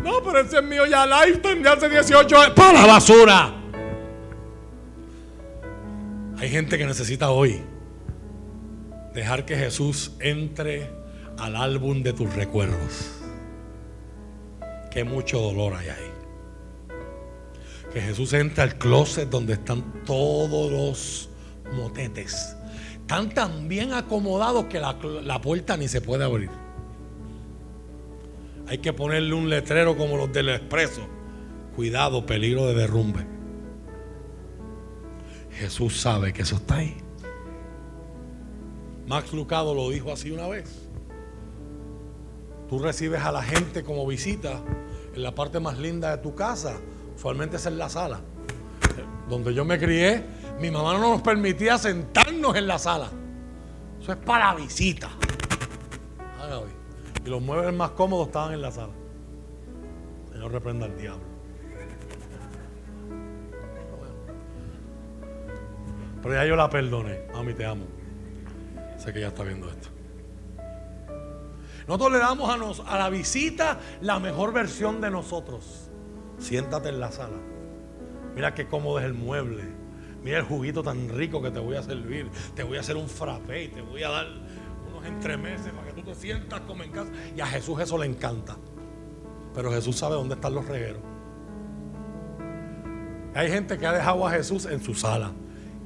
No, 0.02 0.22
pero 0.22 0.40
ese 0.40 0.58
es 0.58 0.62
mío 0.62 0.86
ya 0.86 1.04
lifetime 1.04 1.62
de 1.62 1.68
hace 1.68 1.88
18 1.88 2.38
años. 2.38 2.54
¡Para 2.54 2.72
la 2.80 2.86
basura! 2.86 3.52
Hay 6.38 6.50
gente 6.50 6.78
que 6.78 6.86
necesita 6.86 7.30
hoy 7.30 7.62
dejar 9.14 9.44
que 9.44 9.56
Jesús 9.56 10.12
entre 10.20 10.90
al 11.38 11.56
álbum 11.56 12.02
de 12.02 12.12
tus 12.12 12.32
recuerdos. 12.34 13.15
Que 14.96 15.04
mucho 15.04 15.38
dolor 15.42 15.74
hay 15.74 15.90
ahí. 15.90 16.10
Que 17.92 18.00
Jesús 18.00 18.32
entre 18.32 18.62
al 18.62 18.78
closet 18.78 19.28
donde 19.28 19.52
están 19.52 20.02
todos 20.06 20.72
los 20.72 21.28
motetes. 21.70 22.56
Están 23.02 23.28
tan 23.28 23.68
bien 23.68 23.92
acomodados 23.92 24.64
que 24.64 24.80
la, 24.80 24.96
la 25.22 25.38
puerta 25.42 25.76
ni 25.76 25.86
se 25.86 26.00
puede 26.00 26.24
abrir. 26.24 26.48
Hay 28.68 28.78
que 28.78 28.94
ponerle 28.94 29.34
un 29.34 29.50
letrero 29.50 29.98
como 29.98 30.16
los 30.16 30.32
del 30.32 30.48
expreso. 30.48 31.02
Cuidado, 31.74 32.24
peligro 32.24 32.66
de 32.66 32.72
derrumbe. 32.72 33.26
Jesús 35.58 36.00
sabe 36.00 36.32
que 36.32 36.40
eso 36.40 36.56
está 36.56 36.76
ahí. 36.76 36.96
Max 39.06 39.30
Lucado 39.34 39.74
lo 39.74 39.90
dijo 39.90 40.10
así 40.10 40.30
una 40.30 40.48
vez. 40.48 40.85
Tú 42.68 42.78
recibes 42.78 43.22
a 43.22 43.32
la 43.32 43.42
gente 43.42 43.84
como 43.84 44.06
visita 44.06 44.60
en 45.14 45.22
la 45.22 45.34
parte 45.34 45.60
más 45.60 45.78
linda 45.78 46.10
de 46.10 46.18
tu 46.22 46.34
casa. 46.34 46.76
Usualmente 47.14 47.56
es 47.56 47.66
en 47.66 47.78
la 47.78 47.88
sala. 47.88 48.20
Donde 49.28 49.54
yo 49.54 49.64
me 49.64 49.78
crié, 49.78 50.24
mi 50.60 50.70
mamá 50.70 50.94
no 50.94 51.00
nos 51.00 51.22
permitía 51.22 51.78
sentarnos 51.78 52.56
en 52.56 52.66
la 52.66 52.78
sala. 52.78 53.10
Eso 54.00 54.12
es 54.12 54.18
para 54.18 54.54
visita. 54.54 55.08
Ah. 56.40 56.60
Y 57.24 57.28
los 57.28 57.42
muebles 57.42 57.74
más 57.74 57.90
cómodos 57.90 58.28
estaban 58.28 58.52
en 58.52 58.62
la 58.62 58.70
sala. 58.70 58.92
Señor 60.32 60.52
reprenda 60.52 60.86
al 60.86 60.96
diablo. 60.96 61.24
Pero 66.22 66.34
ya 66.34 66.44
yo 66.44 66.56
la 66.56 66.68
perdoné. 66.68 67.20
Mami, 67.32 67.54
te 67.54 67.64
amo. 67.64 67.84
Sé 68.96 69.12
que 69.12 69.20
ya 69.20 69.28
está 69.28 69.44
viendo 69.44 69.68
esto. 69.68 69.95
Nosotros 71.86 72.12
le 72.12 72.18
damos 72.18 72.50
a, 72.50 72.56
nos, 72.56 72.80
a 72.80 72.98
la 72.98 73.08
visita 73.08 73.78
la 74.00 74.18
mejor 74.18 74.52
versión 74.52 75.00
de 75.00 75.10
nosotros. 75.10 75.90
Siéntate 76.38 76.88
en 76.88 77.00
la 77.00 77.12
sala. 77.12 77.36
Mira 78.34 78.54
qué 78.54 78.66
cómodo 78.66 78.98
es 78.98 79.04
el 79.04 79.14
mueble. 79.14 79.64
Mira 80.22 80.38
el 80.38 80.44
juguito 80.44 80.82
tan 80.82 81.08
rico 81.08 81.40
que 81.40 81.50
te 81.50 81.60
voy 81.60 81.76
a 81.76 81.82
servir. 81.82 82.28
Te 82.54 82.64
voy 82.64 82.76
a 82.76 82.80
hacer 82.80 82.96
un 82.96 83.08
frappé 83.08 83.64
y 83.64 83.68
te 83.68 83.80
voy 83.80 84.02
a 84.02 84.08
dar 84.08 84.26
unos 84.90 85.06
entremeses 85.06 85.72
para 85.72 85.86
que 85.86 85.92
tú 85.92 86.02
te 86.02 86.14
sientas 86.14 86.60
como 86.62 86.82
en 86.82 86.90
casa. 86.90 87.10
Y 87.36 87.40
a 87.40 87.46
Jesús 87.46 87.80
eso 87.80 87.96
le 87.96 88.06
encanta. 88.06 88.56
Pero 89.54 89.70
Jesús 89.72 89.96
sabe 89.96 90.16
dónde 90.16 90.34
están 90.34 90.54
los 90.54 90.66
regueros. 90.66 91.02
Hay 93.34 93.50
gente 93.50 93.78
que 93.78 93.86
ha 93.86 93.92
dejado 93.92 94.26
a 94.26 94.30
Jesús 94.32 94.66
en 94.66 94.82
su 94.82 94.94
sala. 94.94 95.30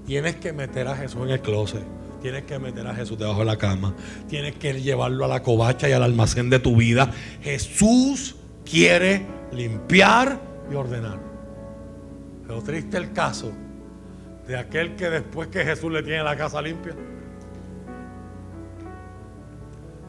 Tienes 0.06 0.36
que 0.36 0.52
meter 0.52 0.88
a 0.88 0.96
Jesús 0.96 1.20
en 1.22 1.30
el 1.30 1.40
closet. 1.40 1.84
Tienes 2.20 2.44
que 2.44 2.58
meter 2.58 2.86
a 2.86 2.94
Jesús 2.94 3.18
debajo 3.18 3.40
de 3.40 3.46
la 3.46 3.56
cama. 3.56 3.94
Tienes 4.28 4.56
que 4.56 4.80
llevarlo 4.80 5.24
a 5.24 5.28
la 5.28 5.42
covacha 5.42 5.88
y 5.88 5.92
al 5.92 6.02
almacén 6.02 6.50
de 6.50 6.58
tu 6.58 6.76
vida. 6.76 7.10
Jesús 7.42 8.36
quiere 8.64 9.26
limpiar 9.52 10.38
y 10.70 10.74
ordenar. 10.74 11.18
Pero 12.46 12.62
triste 12.62 12.96
el 12.96 13.12
caso 13.12 13.52
de 14.46 14.56
aquel 14.56 14.96
que 14.96 15.08
después 15.08 15.48
que 15.48 15.64
Jesús 15.64 15.90
le 15.92 16.02
tiene 16.02 16.22
la 16.22 16.36
casa 16.36 16.60
limpia, 16.60 16.94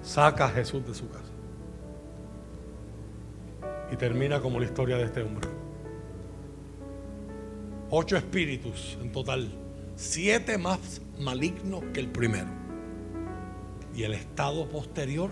saca 0.02 0.46
a 0.46 0.50
Jesús 0.50 0.86
de 0.86 0.94
su 0.94 1.10
casa. 1.10 1.24
Y 3.92 3.96
termina 3.96 4.40
como 4.40 4.60
la 4.60 4.66
historia 4.66 4.98
de 4.98 5.04
este 5.04 5.22
hombre. 5.22 5.50
Ocho 7.90 8.18
espíritus 8.18 8.98
en 9.02 9.12
total. 9.12 9.61
Siete 10.02 10.58
más 10.58 11.00
malignos 11.20 11.84
que 11.94 12.00
el 12.00 12.10
primero. 12.10 12.48
Y 13.94 14.02
el 14.02 14.16
estado 14.16 14.68
posterior 14.68 15.30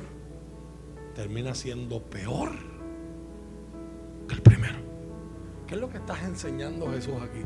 termina 1.15 1.55
siendo 1.55 2.03
peor 2.03 2.51
que 4.27 4.35
el 4.35 4.43
primero. 4.43 4.77
¿Qué 5.65 5.73
es 5.73 5.81
lo 5.81 5.89
que 5.89 5.97
estás 5.97 6.21
enseñando 6.21 6.87
Jesús 6.91 7.15
aquí? 7.19 7.43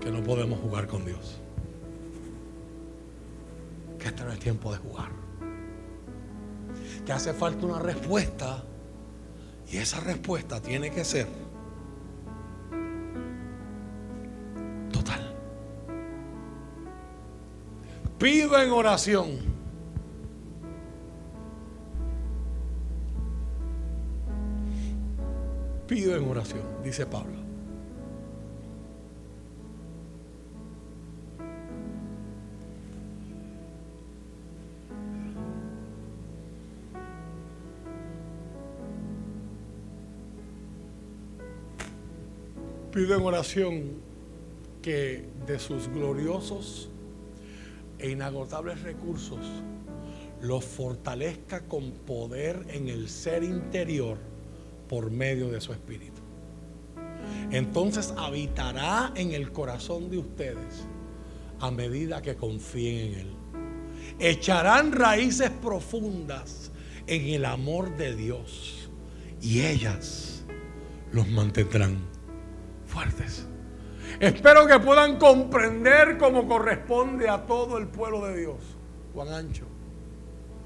Que 0.00 0.12
no 0.12 0.22
podemos 0.22 0.60
jugar 0.60 0.86
con 0.86 1.04
Dios. 1.04 1.40
Que 3.98 4.06
este 4.06 4.22
no 4.22 4.30
es 4.30 4.38
tiempo 4.38 4.70
de 4.70 4.78
jugar. 4.78 5.10
Que 7.04 7.12
hace 7.12 7.34
falta 7.34 7.66
una 7.66 7.80
respuesta. 7.80 8.62
Y 9.68 9.78
esa 9.78 9.98
respuesta 9.98 10.62
tiene 10.62 10.92
que 10.92 11.04
ser 11.04 11.26
Pido 18.18 18.58
en 18.58 18.70
oración. 18.70 19.56
Pido 25.86 26.16
en 26.16 26.26
oración, 26.26 26.62
dice 26.82 27.04
Pablo. 27.04 27.36
Pido 42.92 43.14
en 43.14 43.22
oración 43.22 43.82
que 44.80 45.28
de 45.46 45.58
sus 45.58 45.86
gloriosos 45.88 46.88
e 47.98 48.10
inagotables 48.10 48.82
recursos 48.82 49.46
los 50.40 50.64
fortalezca 50.64 51.64
con 51.66 51.92
poder 51.92 52.66
en 52.68 52.88
el 52.88 53.08
ser 53.08 53.42
interior 53.42 54.18
por 54.88 55.10
medio 55.10 55.48
de 55.50 55.60
su 55.60 55.72
Espíritu. 55.72 56.20
Entonces 57.50 58.12
habitará 58.16 59.12
en 59.14 59.32
el 59.32 59.52
corazón 59.52 60.10
de 60.10 60.18
ustedes 60.18 60.86
a 61.60 61.70
medida 61.70 62.22
que 62.22 62.36
confíen 62.36 63.14
en 63.14 63.20
Él. 63.20 63.34
Echarán 64.18 64.92
raíces 64.92 65.50
profundas 65.50 66.70
en 67.06 67.28
el 67.28 67.44
amor 67.44 67.96
de 67.96 68.14
Dios 68.14 68.90
y 69.40 69.62
ellas 69.62 70.44
los 71.12 71.28
mantendrán 71.28 71.98
fuertes. 72.86 73.46
Espero 74.20 74.66
que 74.66 74.78
puedan 74.80 75.16
comprender 75.18 76.16
como 76.16 76.48
corresponde 76.48 77.28
a 77.28 77.44
todo 77.44 77.76
el 77.76 77.86
pueblo 77.86 78.26
de 78.26 78.38
Dios. 78.38 78.56
Cuán 79.12 79.28
ancho, 79.28 79.64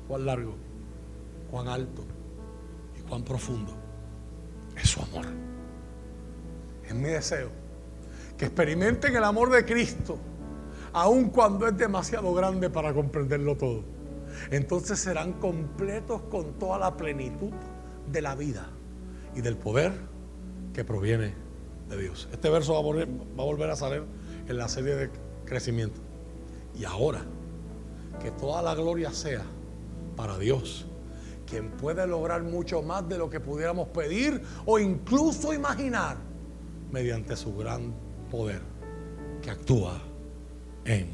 cuán 0.07 0.27
largo, 0.27 0.55
cuán 1.51 1.69
alto 1.69 2.05
y 2.99 3.03
cuán 3.03 3.23
profundo 3.25 3.73
es 4.77 4.89
su 4.89 5.03
amor. 5.03 5.27
Es 6.87 6.95
mi 6.95 7.09
deseo 7.09 7.51
que 8.37 8.47
experimenten 8.47 9.15
el 9.17 9.25
amor 9.25 9.51
de 9.51 9.65
Cristo, 9.65 10.19
aun 10.93 11.31
cuando 11.31 11.67
es 11.67 11.77
demasiado 11.77 12.33
grande 12.33 12.71
para 12.71 12.93
comprenderlo 12.93 13.57
todo. 13.57 13.85
Entonces 14.51 14.99
serán 14.99 15.35
completos 15.35 16.23
con 16.31 16.53
toda 16.55 16.79
la 16.79 16.97
plenitud 16.97 17.51
de 18.11 18.23
la 18.23 18.35
vida 18.35 18.69
y 19.35 19.41
del 19.41 19.57
poder 19.57 19.93
que 20.73 20.85
proviene 20.85 21.50
de 21.91 22.01
Dios. 22.01 22.29
Este 22.33 22.49
verso 22.49 22.73
va 22.73 22.79
a, 22.79 22.83
volver, 22.83 23.09
va 23.09 23.43
a 23.43 23.47
volver 23.47 23.71
a 23.71 23.77
salir 23.77 24.03
en 24.49 24.57
la 24.57 24.69
serie 24.69 24.95
de 24.95 25.11
crecimiento. 25.45 26.01
Y 26.79 26.85
ahora, 26.85 27.21
que 28.23 28.31
toda 28.31 28.63
la 28.63 28.75
gloria 28.75 29.13
sea 29.13 29.43
para 30.17 30.39
Dios, 30.39 30.87
quien 31.47 31.71
puede 31.73 32.07
lograr 32.07 32.43
mucho 32.43 32.81
más 32.81 33.09
de 33.09 33.19
lo 33.19 33.29
que 33.29 33.41
pudiéramos 33.41 33.89
pedir 33.89 34.41
o 34.65 34.79
incluso 34.79 35.53
imaginar 35.53 36.17
mediante 36.93 37.37
su 37.37 37.55
gran 37.57 37.93
poder 38.31 38.63
que 39.43 39.51
actúa 39.51 40.01
en 40.85 41.13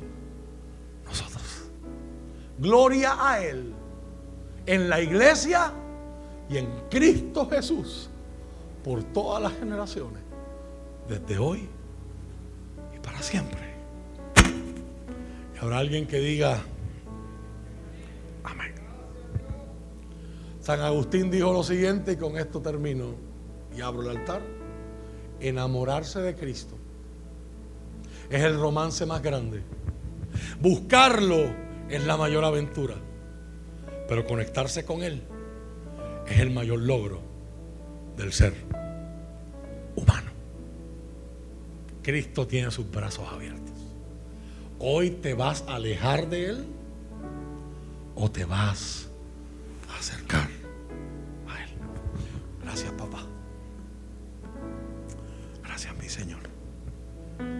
nosotros. 1.05 1.71
Gloria 2.59 3.17
a 3.19 3.43
Él 3.43 3.73
en 4.67 4.89
la 4.89 5.01
iglesia 5.01 5.73
y 6.49 6.59
en 6.59 6.69
Cristo 6.91 7.49
Jesús 7.49 8.11
por 8.85 9.03
todas 9.05 9.43
las 9.43 9.53
generaciones, 9.55 10.23
desde 11.09 11.39
hoy 11.39 11.69
y 12.95 12.99
para 12.99 13.23
siempre. 13.23 13.61
Y 15.55 15.59
habrá 15.59 15.79
alguien 15.79 16.07
que 16.07 16.19
diga, 16.19 16.59
amén. 18.45 18.75
San 20.61 20.81
Agustín 20.81 21.31
dijo 21.31 21.53
lo 21.53 21.63
siguiente 21.63 22.13
y 22.13 22.17
con 22.17 22.37
esto 22.37 22.61
termino 22.61 23.15
y 23.77 23.81
abro 23.81 24.03
el 24.03 24.19
altar. 24.19 24.43
Enamorarse 25.39 26.21
de 26.21 26.35
Cristo 26.35 26.77
es 28.31 28.43
el 28.43 28.59
romance 28.59 29.07
más 29.07 29.23
grande. 29.23 29.63
Buscarlo 30.61 31.55
es 31.89 32.05
la 32.05 32.17
mayor 32.17 32.45
aventura. 32.45 32.95
Pero 34.09 34.25
conectarse 34.27 34.85
con 34.85 35.03
Él 35.03 35.23
es 36.27 36.39
el 36.39 36.51
mayor 36.51 36.81
logro 36.81 37.21
del 38.17 38.33
ser 38.33 38.55
humano. 39.97 40.36
Cristo 42.07 42.47
tiene 42.47 42.71
sus 42.71 42.89
brazos 42.89 43.27
abiertos. 43.33 43.75
Hoy 44.79 45.11
te 45.11 45.35
vas 45.35 45.65
a 45.67 45.75
alejar 45.75 46.29
de 46.29 46.51
Él 46.51 46.67
o 48.15 48.31
te 48.31 48.45
vas 48.45 49.09
a 49.93 49.99
acercar 49.99 50.49
a 51.49 51.65
Él. 51.65 51.71
Gracias 52.63 52.93
papá. 52.93 53.27
Gracias 55.65 55.97
mi 55.97 56.09
Señor 56.09 56.39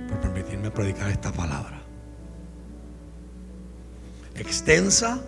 por 0.09 0.21
permitirme 0.21 0.71
predicar 0.71 1.11
esta 1.11 1.33
palabra. 1.33 1.83
Extensa, 4.37 5.25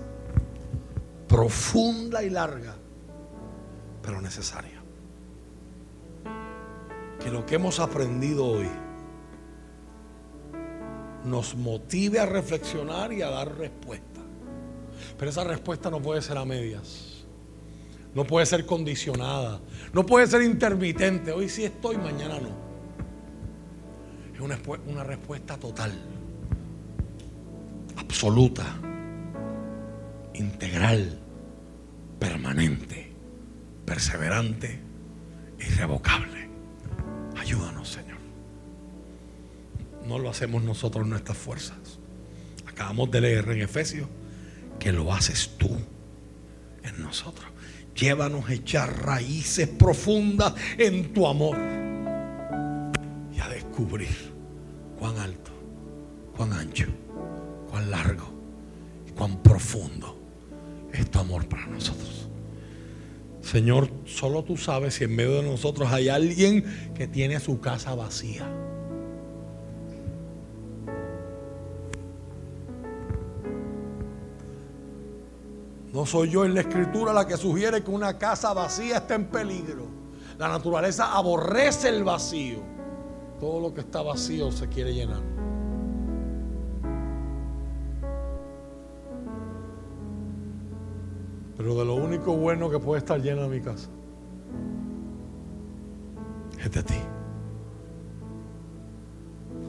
profunda 1.26 2.22
y 2.22 2.30
larga, 2.30 2.76
pero 4.00 4.20
necesaria. 4.20 4.80
Que 7.18 7.32
lo 7.32 7.44
que 7.46 7.56
hemos 7.56 7.80
aprendido 7.80 8.46
hoy 8.46 8.68
nos 11.24 11.54
motive 11.54 12.20
a 12.20 12.26
reflexionar 12.26 13.12
y 13.12 13.22
a 13.22 13.30
dar 13.30 13.56
respuesta. 13.56 14.20
Pero 15.18 15.30
esa 15.30 15.44
respuesta 15.44 15.90
no 15.90 16.00
puede 16.00 16.22
ser 16.22 16.38
a 16.38 16.44
medias. 16.44 17.24
No 18.14 18.24
puede 18.24 18.46
ser 18.46 18.66
condicionada. 18.66 19.60
No 19.92 20.06
puede 20.06 20.26
ser 20.26 20.42
intermitente. 20.42 21.32
Hoy 21.32 21.48
sí 21.48 21.64
estoy, 21.64 21.96
mañana 21.98 22.38
no. 22.40 22.68
Es 24.34 24.40
una, 24.86 25.02
respuesta 25.02 25.56
total, 25.56 25.92
absoluta, 27.96 28.64
integral, 30.34 31.18
permanente, 32.20 33.12
perseverante, 33.84 34.78
irrevocable. 35.58 36.48
Ayúdanos, 37.36 37.88
Señor. 37.88 38.07
No 40.08 40.18
lo 40.18 40.30
hacemos 40.30 40.62
nosotros 40.62 41.04
en 41.04 41.10
nuestras 41.10 41.36
fuerzas. 41.36 41.76
Acabamos 42.66 43.10
de 43.10 43.20
leer 43.20 43.46
en 43.50 43.60
Efesios 43.60 44.08
que 44.78 44.90
lo 44.90 45.12
haces 45.12 45.50
tú 45.58 45.68
en 46.82 47.02
nosotros. 47.02 47.46
Llévanos 47.94 48.48
a 48.48 48.54
echar 48.54 49.04
raíces 49.04 49.68
profundas 49.68 50.54
en 50.78 51.12
tu 51.12 51.26
amor 51.26 51.58
y 53.36 53.38
a 53.38 53.48
descubrir 53.48 54.32
cuán 54.98 55.18
alto, 55.18 55.50
cuán 56.34 56.54
ancho, 56.54 56.86
cuán 57.68 57.90
largo 57.90 58.32
y 59.06 59.10
cuán 59.10 59.42
profundo 59.42 60.18
es 60.90 61.10
tu 61.10 61.18
amor 61.18 61.46
para 61.48 61.66
nosotros. 61.66 62.30
Señor, 63.42 63.90
solo 64.06 64.42
tú 64.42 64.56
sabes 64.56 64.94
si 64.94 65.04
en 65.04 65.14
medio 65.14 65.42
de 65.42 65.42
nosotros 65.42 65.92
hay 65.92 66.08
alguien 66.08 66.64
que 66.94 67.06
tiene 67.06 67.40
su 67.40 67.60
casa 67.60 67.94
vacía. 67.94 68.48
No 75.92 76.04
soy 76.04 76.30
yo 76.30 76.44
en 76.44 76.54
la 76.54 76.60
escritura 76.60 77.12
la 77.12 77.26
que 77.26 77.36
sugiere 77.36 77.82
que 77.82 77.90
una 77.90 78.18
casa 78.18 78.52
vacía 78.52 78.98
está 78.98 79.14
en 79.14 79.26
peligro. 79.26 79.86
La 80.38 80.48
naturaleza 80.48 81.16
aborrece 81.16 81.88
el 81.88 82.04
vacío. 82.04 82.58
Todo 83.40 83.60
lo 83.60 83.74
que 83.74 83.80
está 83.80 84.02
vacío 84.02 84.52
se 84.52 84.68
quiere 84.68 84.92
llenar. 84.92 85.22
Pero 91.56 91.74
de 91.74 91.84
lo 91.84 91.94
único 91.94 92.36
bueno 92.36 92.70
que 92.70 92.78
puede 92.78 93.00
estar 93.00 93.20
llena 93.20 93.48
mi 93.48 93.60
casa 93.60 93.88
es 96.62 96.70
de 96.70 96.82
ti. 96.82 96.94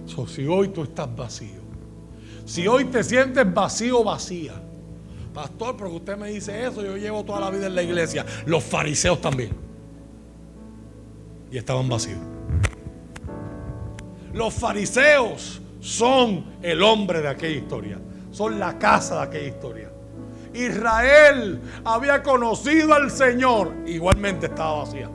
So, 0.05 0.27
si 0.27 0.45
hoy 0.45 0.69
tú 0.69 0.83
estás 0.83 1.15
vacío, 1.15 1.61
si 2.45 2.67
hoy 2.67 2.85
te 2.85 3.03
sientes 3.03 3.51
vacío, 3.53 4.03
vacía, 4.03 4.53
pastor, 5.39 5.77
porque 5.77 5.95
usted 5.95 6.17
me 6.17 6.27
dice 6.27 6.65
eso, 6.65 6.83
yo 6.83 6.97
llevo 6.97 7.23
toda 7.23 7.39
la 7.39 7.49
vida 7.49 7.67
en 7.67 7.75
la 7.75 7.81
iglesia, 7.81 8.25
los 8.45 8.61
fariseos 8.61 9.21
también, 9.21 9.51
y 11.49 11.57
estaban 11.57 11.87
vacíos. 11.87 12.19
Los 14.33 14.53
fariseos 14.53 15.61
son 15.79 16.43
el 16.61 16.83
hombre 16.83 17.21
de 17.21 17.29
aquella 17.29 17.57
historia, 17.57 17.99
son 18.31 18.59
la 18.59 18.77
casa 18.77 19.15
de 19.15 19.21
aquella 19.21 19.47
historia. 19.47 19.91
Israel 20.53 21.61
había 21.85 22.21
conocido 22.21 22.93
al 22.93 23.09
Señor, 23.09 23.73
igualmente 23.85 24.47
estaba 24.47 24.79
vacía. 24.79 25.09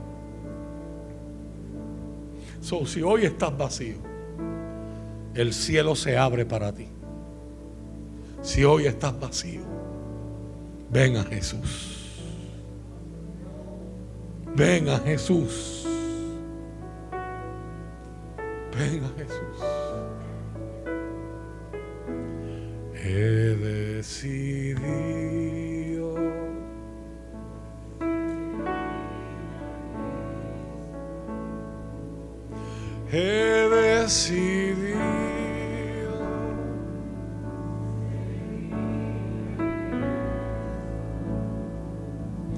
So, 2.63 2.87
si 2.87 3.03
hoy 3.03 3.27
estás 3.27 3.55
vacío, 3.59 3.97
el 5.35 5.53
cielo 5.53 5.95
se 5.95 6.17
abre 6.17 6.47
para 6.47 6.73
ti. 6.73 6.89
Si 8.41 8.65
hoy 8.65 8.87
estás 8.87 9.21
vacío, 9.21 9.74
ven 10.95 11.17
a 11.17 11.25
Jesús. 11.25 11.91
Ven 14.55 14.89
a 14.89 14.99
Jesús. 15.01 15.85
Ven 18.79 19.03
a 19.05 19.09
Jesús. 19.19 19.59
He 22.95 23.57
decidido 23.57 24.55
he 33.11 33.69
decidido 33.69 34.84